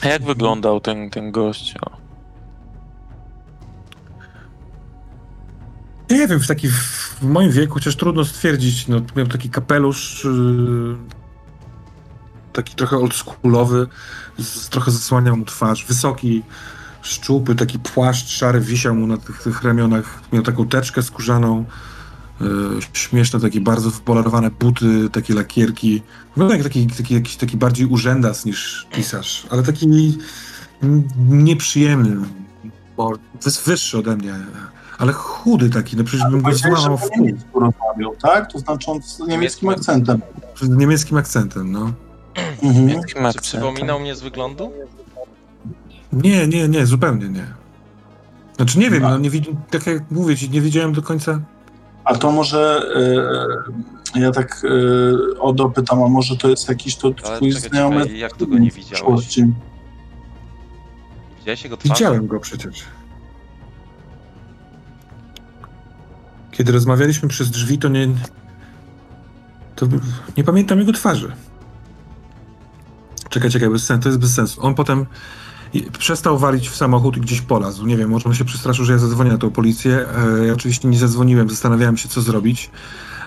[0.03, 1.75] A jak wyglądał ten, ten gość?
[1.87, 2.06] O.
[6.11, 10.97] Nie wiem, w taki w moim wieku, chociaż trudno stwierdzić, no, miał taki kapelusz yy,
[12.53, 13.87] taki trochę oldschoolowy,
[14.39, 16.43] z, trochę zasłaniał mu twarz, wysoki,
[17.03, 21.65] szczupły, taki płaszcz szary wisiał mu na tych, tych ramionach, miał taką teczkę skórzaną,
[22.41, 22.49] yy,
[22.93, 28.45] śmieszne takie bardzo wypolerowane buty, takie lakierki, wygląda jak taki, taki, jakiś taki bardziej urzędas
[28.45, 29.87] niż pisarz, ale taki
[31.29, 32.17] nieprzyjemny,
[32.97, 33.13] bo
[33.67, 34.35] wyższy ode mnie,
[34.99, 37.25] ale chudy taki, no przecież bym go złamał w pół.
[37.27, 38.53] niemiecku rozmawiał, tak?
[38.53, 40.21] To znaczy on z niemieckim akcentem.
[40.61, 41.93] Z niemieckim akcentem, no.
[42.63, 42.89] Mhm.
[42.89, 44.73] Jakim Czy przypominał mnie z wyglądu?
[46.13, 47.47] Nie, nie, nie, zupełnie nie.
[48.57, 51.41] Znaczy nie wiem, no nie widzi, tak jak mówię ci, nie widziałem do końca.
[52.05, 52.83] A to może
[54.15, 57.71] e, ja tak e, o dopytam, a może to jest jakiś to Ale twój czekaj,
[57.71, 59.39] znajomy czekaj, jak nie widziałeś?
[61.39, 61.99] Widziałeś jego twarz?
[61.99, 62.85] Widziałem go przecież.
[66.57, 68.09] Kiedy rozmawialiśmy przez drzwi, to nie.
[69.77, 69.87] To
[70.37, 71.33] nie pamiętam jego twarzy.
[73.29, 74.63] Czekaj, czekaj, bez sensu, to jest bez sensu.
[74.63, 75.07] On potem
[75.99, 77.87] przestał walić w samochód i gdzieś polazł.
[77.87, 80.07] Nie wiem, może on się przestraszył, że ja zadzwonię na tą policję.
[80.41, 82.71] E, ja oczywiście nie zadzwoniłem, zastanawiałem się, co zrobić.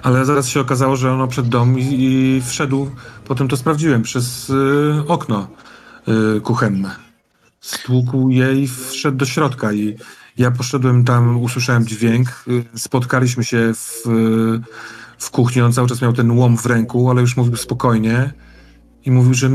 [0.04, 2.90] Ale zaraz się okazało, że ono przed dom i, i wszedł,
[3.26, 5.48] potem to sprawdziłem, przez y, okno
[6.38, 6.96] y, kuchenne.
[7.62, 9.96] Stłukł je i wszedł do środka i
[10.40, 12.46] ja poszedłem tam, usłyszałem dźwięk,
[12.76, 14.04] spotkaliśmy się w,
[15.18, 18.34] w kuchni, on cały czas miał ten łom w ręku, ale już mówił spokojnie
[19.06, 19.50] i mówił, że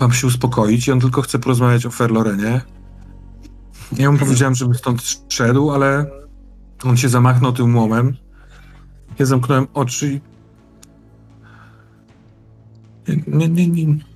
[0.00, 2.60] mam się uspokoić i on tylko chce porozmawiać o Ferlorenie.
[3.92, 6.06] Ja mu powiedziałem, żeby stąd szedł, ale
[6.84, 8.16] on się zamachnął tym łomem.
[9.18, 10.20] Ja zamknąłem oczy i...
[13.26, 14.07] Nie, nie, nie.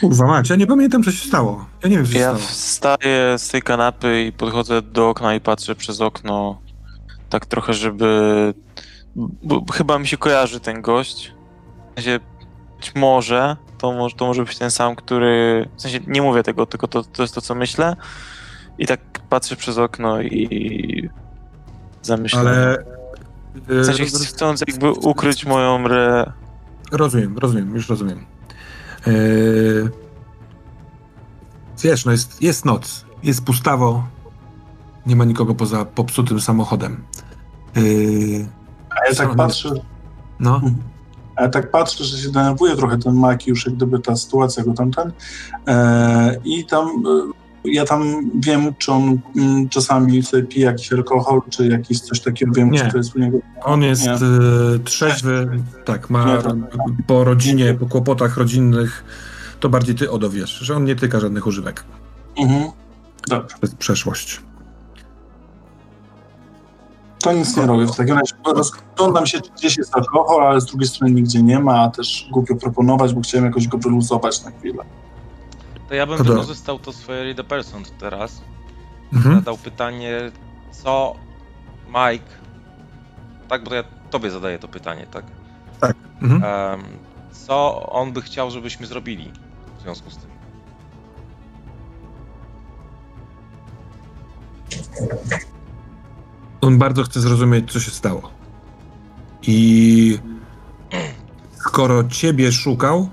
[0.00, 1.66] Kurwa mać, ja nie pamiętam, co się stało.
[1.82, 2.38] Ja nie wiem, co się Ja stało.
[2.48, 6.60] wstaję z tej kanapy i podchodzę do okna i patrzę przez okno.
[7.30, 8.54] Tak trochę, żeby.
[9.42, 11.32] Bo chyba mi się kojarzy ten gość.
[11.92, 12.20] W sensie,
[12.76, 15.68] być może to, może to może być ten sam, który.
[15.76, 17.96] W sensie nie mówię tego, tylko to, to jest to, co myślę.
[18.78, 21.08] I tak patrzę przez okno i.
[22.02, 22.46] Zamyślam.
[22.46, 22.84] Ale...
[23.54, 26.32] W sensie e, ch- chcąc jakby ukryć moją re.
[26.92, 28.26] Rozumiem, rozumiem, już rozumiem.
[29.06, 29.88] Eee,
[31.82, 34.04] wiesz, no jest, jest noc, jest pustawo,
[35.06, 37.04] nie ma nikogo poza popsutym samochodem.
[37.76, 38.46] Eee,
[38.90, 39.70] A ja tak patrzę,
[40.40, 40.60] no,
[41.36, 44.64] a ja tak patrzę, że się denerwuje trochę ten Mike już, jak gdyby ta sytuacja
[44.64, 45.12] go tamten.
[45.66, 46.92] E, I tam e,
[47.66, 52.52] ja tam wiem, czy on mm, czasami sobie pije jakiś alkohol, czy jakiś coś takiego,
[52.54, 52.78] wiem, Nie.
[52.84, 53.38] czy to jest u niego.
[53.64, 54.12] on jest Nie.
[54.12, 54.18] e,
[54.84, 55.48] trzeźwy,
[55.84, 56.54] tak, ma Nie, to-
[57.06, 59.04] po rodzinie, po kłopotach rodzinnych,
[59.60, 61.84] to bardziej ty odowiesz, że on nie tyka żadnych używek.
[62.38, 62.70] Mhm.
[63.28, 63.56] Dobrze.
[63.60, 64.40] To jest przeszłość.
[67.22, 67.86] To nic nie robię.
[67.86, 71.80] W takim razie rozglądam się, gdzieś jest alkohol, ale z drugiej strony nigdzie nie ma,
[71.80, 74.84] a też głupio proponować, bo chciałem jakoś go wyluzować na chwilę.
[75.88, 78.40] To ja bym wykorzystał to swoje read person teraz.
[79.12, 79.34] Mhm.
[79.34, 80.32] Zadał pytanie,
[80.70, 81.14] co
[81.88, 82.24] Mike...
[83.48, 85.24] Tak, bo ja tobie zadaję to pytanie, tak?
[86.22, 86.44] Mhm.
[86.44, 86.84] Em,
[87.32, 89.32] co on by chciał, żebyśmy zrobili
[89.78, 90.30] w związku z tym?
[96.60, 98.30] On bardzo chce zrozumieć, co się stało.
[99.42, 100.18] I
[101.56, 103.08] skoro ciebie szukał,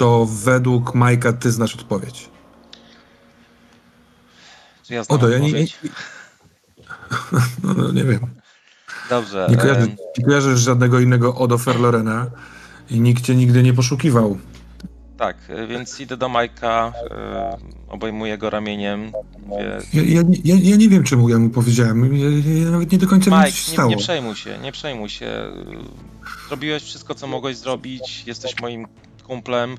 [0.00, 2.28] to według Majka ty znasz odpowiedź.
[4.86, 5.78] Czy ja znam Odo, ja nie, nie, odpowiedź?
[7.64, 8.20] no, no, nie wiem.
[9.10, 9.46] Dobrze.
[9.50, 12.26] Nie, kojarzy, em, nie kojarzysz żadnego innego Odo Ferlorena
[12.90, 14.38] i nikt cię nigdy nie poszukiwał.
[15.18, 19.12] tak, e, więc idę do Majka, e, obejmuję go ramieniem,
[19.46, 19.78] mówię...
[19.92, 22.16] Ja, ja, nie- ja, ja nie wiem, czemu ja mu powiedziałem.
[22.16, 22.28] Ja,
[22.64, 23.90] ja nawet nie do końca wiem, co się Mike, nie, stało.
[23.90, 25.30] nie przejmuj się, nie przejmuj się.
[26.48, 28.86] Zrobiłeś wszystko, co mogłeś zrobić, jesteś moim
[29.34, 29.76] kumplem.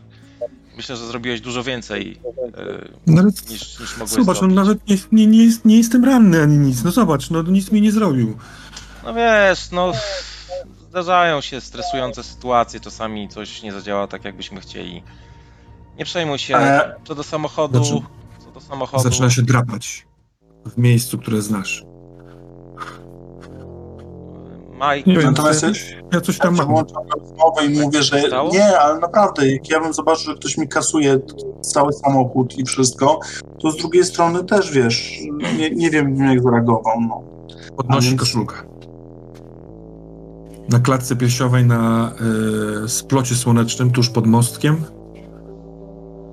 [0.78, 2.20] Myślę, że zrobiłeś dużo więcej
[2.58, 4.56] e, No, niż, niż mogłeś zobacz, on zrobić.
[4.56, 6.84] nawet nie, nie, nie, jest, nie jestem ranny ani nic.
[6.84, 8.38] No zobacz, no nic mi nie zrobił.
[9.04, 9.92] No wiesz, no
[10.90, 15.04] zdarzają się stresujące sytuacje, czasami coś nie zadziała tak, jakbyśmy chcieli.
[15.98, 16.58] Nie przejmuj się.
[17.08, 18.06] Co do samochodu, Znaczy-
[18.46, 20.08] co do samochodu, Zaczyna się drapać
[20.66, 21.84] w miejscu, które znasz.
[25.08, 26.72] Nie wiem, Natomiast ja, coś, ja coś tam Ja mam.
[26.72, 28.50] włączam rozmowę i mówię, że Stało?
[28.54, 31.20] nie, ale naprawdę, jak ja bym zobaczył, że ktoś mi kasuje
[31.62, 33.20] cały samochód i wszystko,
[33.62, 35.20] to z drugiej strony też, wiesz,
[35.58, 37.22] nie, nie wiem, jak zareagował, no.
[37.78, 38.56] Podnosi więc- koszulkę.
[40.70, 42.12] na klatce piersiowej na
[42.86, 44.84] e, splocie słonecznym tuż pod mostkiem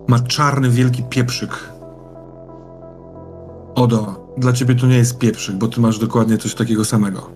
[0.08, 1.50] ma czarny wielki pieprzyk.
[3.74, 7.30] Odo, dla ciebie to nie jest pieprzyk, bo ty masz dokładnie coś takiego samego.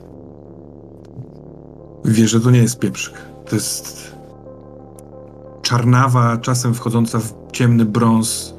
[2.05, 3.15] Wiesz, że to nie jest pieprzyk.
[3.49, 4.13] To jest
[5.63, 8.55] czarnawa, czasem wchodząca w ciemny brąz,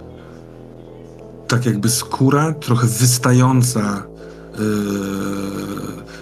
[1.47, 4.03] tak jakby skóra, trochę wystająca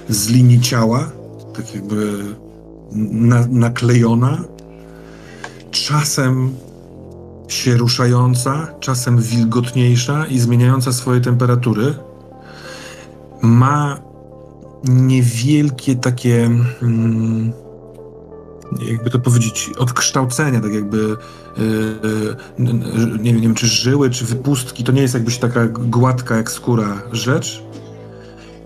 [0.07, 1.11] yy, z linii ciała,
[1.53, 2.23] tak jakby
[2.91, 4.43] na, naklejona,
[5.71, 6.53] czasem
[7.47, 11.93] się ruszająca, czasem wilgotniejsza i zmieniająca swoje temperatury.
[13.41, 14.10] Ma
[14.83, 16.49] niewielkie takie,
[16.81, 17.53] mm,
[18.89, 21.17] jakby to powiedzieć, odkształcenia, tak jakby,
[22.59, 26.51] nie, wiem, nie wiem, czy żyły, czy wypustki, to nie jest jakbyś taka gładka jak
[26.51, 27.63] skóra rzecz.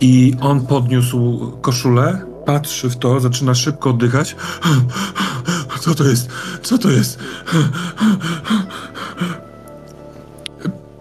[0.02, 4.36] I on podniósł koszulę, patrzy w to, zaczyna szybko oddychać.
[5.82, 6.30] Co to jest?
[6.62, 7.20] Co to jest?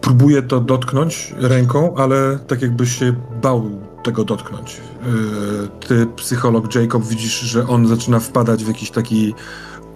[0.00, 3.70] Próbuje to dotknąć ręką, ale tak jakby się bał
[4.05, 4.81] tego dotknąć.
[5.07, 9.34] Yy, Ty, psycholog Jacob, widzisz, że on zaczyna wpadać w jakiś taki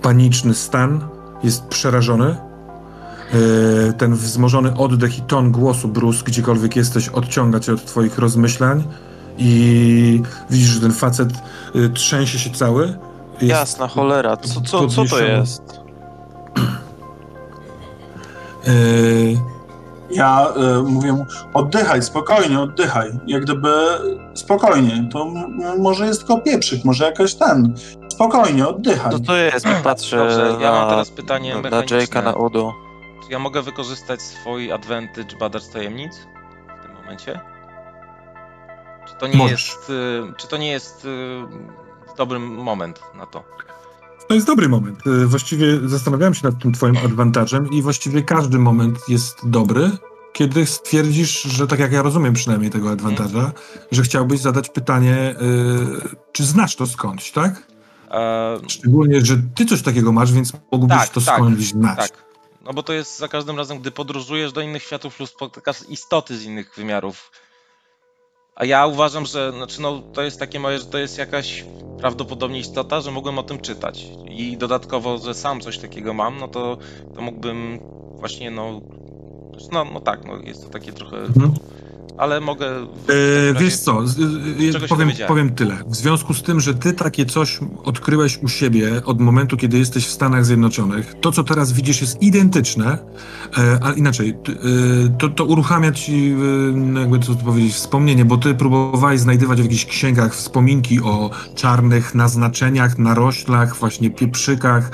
[0.03, 1.09] paniczny stan,
[1.45, 2.37] jest przerażony.
[3.87, 8.85] Yy, Ten wzmożony oddech i ton głosu Bruce, gdziekolwiek jesteś, odciąga cię od twoich rozmyślań
[9.39, 11.29] i widzisz, że ten facet
[11.77, 12.87] y, trzęsie się cały.
[13.33, 15.63] Jest Jasna cholera, co, co, co to jest?
[18.69, 19.39] y,
[20.11, 23.11] Ja y, mówię mu, oddychaj, spokojnie, oddychaj.
[23.27, 23.75] Jak gdyby
[24.35, 27.75] spokojnie, to m- może jest tylko pieprzyk, może jakaś ten.
[28.09, 29.13] Spokojnie, oddychaj.
[29.13, 29.67] Co to jest?
[29.85, 31.83] Patrzę Dobrze, ja mam na, teraz pytanie na, na.
[31.83, 32.73] Jake'a, na Odo.
[33.27, 36.17] Czy ja mogę wykorzystać swój advantage badacz tajemnic
[36.81, 37.41] w tym momencie?
[39.09, 39.67] Czy to nie Możesz.
[39.69, 41.09] jest, y, czy to nie jest y,
[42.17, 43.45] dobry moment na to?
[44.29, 45.07] To jest dobry moment.
[45.07, 49.91] Y, Właściwie zastanawiałem się nad tym twoim advantażem i właściwie każdy moment jest dobry,
[50.33, 53.53] kiedy stwierdzisz, że tak jak ja rozumiem przynajmniej tego adwantaża,
[53.93, 55.35] że chciałbyś zadać pytanie,
[56.15, 57.67] y, czy znasz to skądś, tak?
[58.11, 61.97] E, Szczególnie, że ty coś takiego masz, więc mógłbyś Tak, to tak, skądś znać.
[61.99, 62.25] tak.
[62.65, 66.39] No bo to jest za każdym razem, gdy podróżujesz do innych światów lub spotykasz istoty
[66.39, 67.31] z innych wymiarów.
[68.59, 71.65] A ja uważam, że znaczy no, to jest takie moje, że to jest jakaś
[71.99, 74.07] prawdopodobnie istota, że mogłem o tym czytać.
[74.31, 76.79] I dodatkowo, że sam coś takiego mam, no to,
[77.15, 77.79] to mógłbym
[78.19, 78.81] właśnie no.
[79.73, 81.17] No, no tak, no jest to takie trochę.
[81.17, 81.55] Mhm.
[82.19, 82.67] Ale mogę.
[83.53, 84.05] razie- wiesz co,
[84.89, 85.77] powiem, powiem tyle.
[85.87, 90.07] W związku z tym, że ty takie coś odkryłeś u siebie od momentu, kiedy jesteś
[90.07, 92.99] w Stanach Zjednoczonych, to co teraz widzisz jest identyczne,
[93.59, 94.35] e, ale inaczej, e,
[95.19, 96.35] to, to uruchamia ci,
[96.95, 102.99] jakby to powiedzieć, wspomnienie, bo ty próbowałeś znajdywać w jakichś księgach wspominki o czarnych naznaczeniach,
[102.99, 104.91] naroślach, właśnie pieprzykach,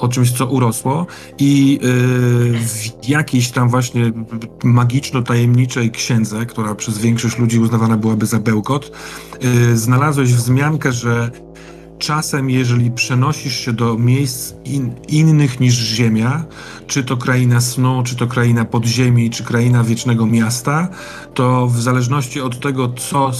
[0.00, 1.06] o czymś, co urosło
[1.38, 4.12] i y, w jakiejś tam właśnie
[4.64, 8.92] magiczno-tajemniczej księdze, która przez większość ludzi uznawana byłaby za bełkot,
[9.44, 11.30] y, znalazłeś wzmiankę, że
[12.00, 16.44] czasem, jeżeli przenosisz się do miejsc in, innych niż Ziemia,
[16.86, 20.88] czy to kraina snu, czy to kraina podziemi, czy kraina wiecznego miasta,
[21.34, 23.30] to w zależności od tego, co,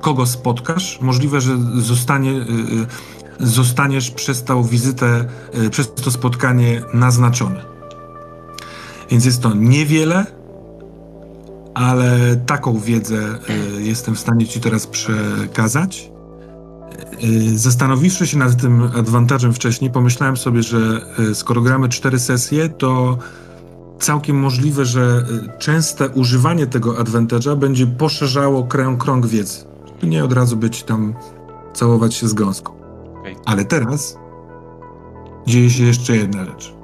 [0.00, 2.86] kogo spotkasz, możliwe, że zostanie, y, y,
[3.40, 5.24] zostaniesz przez tą wizytę,
[5.64, 7.60] y, przez to spotkanie naznaczony.
[9.10, 10.26] Więc jest to niewiele,
[11.74, 13.38] ale taką wiedzę
[13.78, 16.10] y, jestem w stanie Ci teraz przekazać.
[17.24, 21.00] Y, Zastanowiwszy się nad tym adwantażem wcześniej, pomyślałem sobie, że
[21.34, 23.18] skoro gramy cztery sesje, to
[24.00, 25.24] całkiem możliwe, że
[25.58, 29.58] częste używanie tego advantage'a będzie poszerzało krę, krąg wiedzy.
[30.02, 31.14] Nie od razu być tam,
[31.74, 32.85] całować się z gąską.
[33.26, 33.36] Okej.
[33.44, 34.18] Ale teraz
[35.46, 36.74] dzieje się jeszcze jedna rzecz.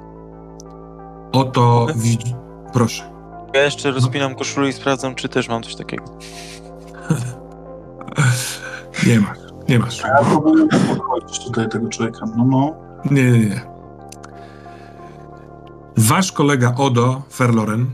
[1.31, 2.35] Oto widzi...
[2.73, 3.13] Proszę.
[3.53, 6.03] Ja jeszcze rozpinam koszulę i sprawdzam, czy też mam coś takiego.
[9.07, 9.37] Nie masz,
[9.69, 10.01] nie masz.
[10.01, 12.19] Ja próbuję uspokoić tutaj tego człowieka.
[12.37, 12.75] No, no.
[13.11, 13.61] Nie, nie, nie.
[15.97, 17.85] Wasz kolega Odo Ferloren,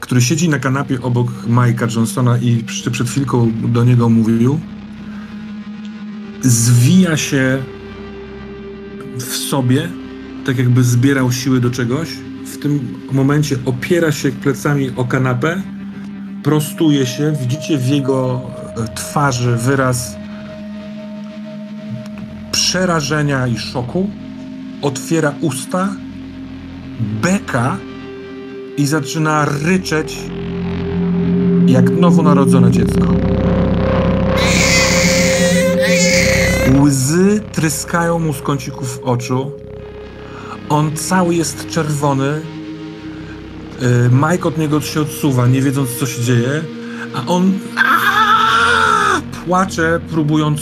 [0.00, 4.60] który siedzi na kanapie obok Mike'a Johnsona i przed chwilką do niego mówił,
[6.42, 7.62] zwija się
[9.18, 9.88] w sobie,
[10.46, 12.08] tak jakby zbierał siły do czegoś.
[12.46, 15.62] W tym momencie opiera się plecami o kanapę,
[16.42, 18.40] prostuje się, widzicie w jego
[18.76, 20.16] e, twarzy wyraz
[22.52, 24.10] przerażenia i szoku,
[24.82, 25.88] otwiera usta,
[27.22, 27.76] beka
[28.76, 30.18] i zaczyna ryczeć
[31.66, 33.14] jak nowonarodzone dziecko.
[36.78, 39.52] Łzy tryskają mu z kącików oczu.
[40.68, 42.28] On cały jest czerwony.
[43.82, 46.62] Y, Mike od niego się odsuwa, nie wiedząc co się dzieje,
[47.14, 47.52] a on
[49.44, 50.60] płacze, próbując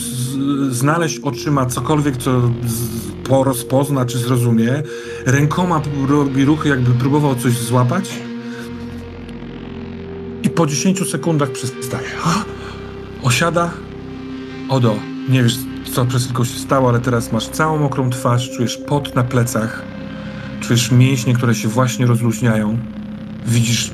[0.70, 2.50] znaleźć oczyma cokolwiek, co
[3.30, 4.82] rozpozna czy zrozumie.
[5.26, 8.10] Rękoma robi ruchy, jakby próbował coś złapać.
[10.42, 12.08] I po 10 sekundach przestaje.
[13.22, 13.70] Osiada.
[14.68, 14.96] Odo,
[15.28, 15.58] nie wiesz,
[15.92, 19.82] co przez chwilkę się stało, ale teraz masz całą mokrą twarz, czujesz pot na plecach,
[20.60, 22.78] czujesz mięśnie, które się właśnie rozluźniają.
[23.46, 23.90] Widzisz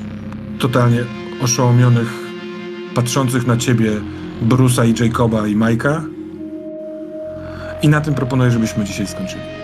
[0.59, 1.03] totalnie
[1.41, 2.13] oszołomionych,
[2.95, 3.91] patrzących na ciebie
[4.47, 6.03] Bruce'a i Jacoba i Majka.
[7.81, 9.54] I na tym proponuję, żebyśmy dzisiaj skończyli.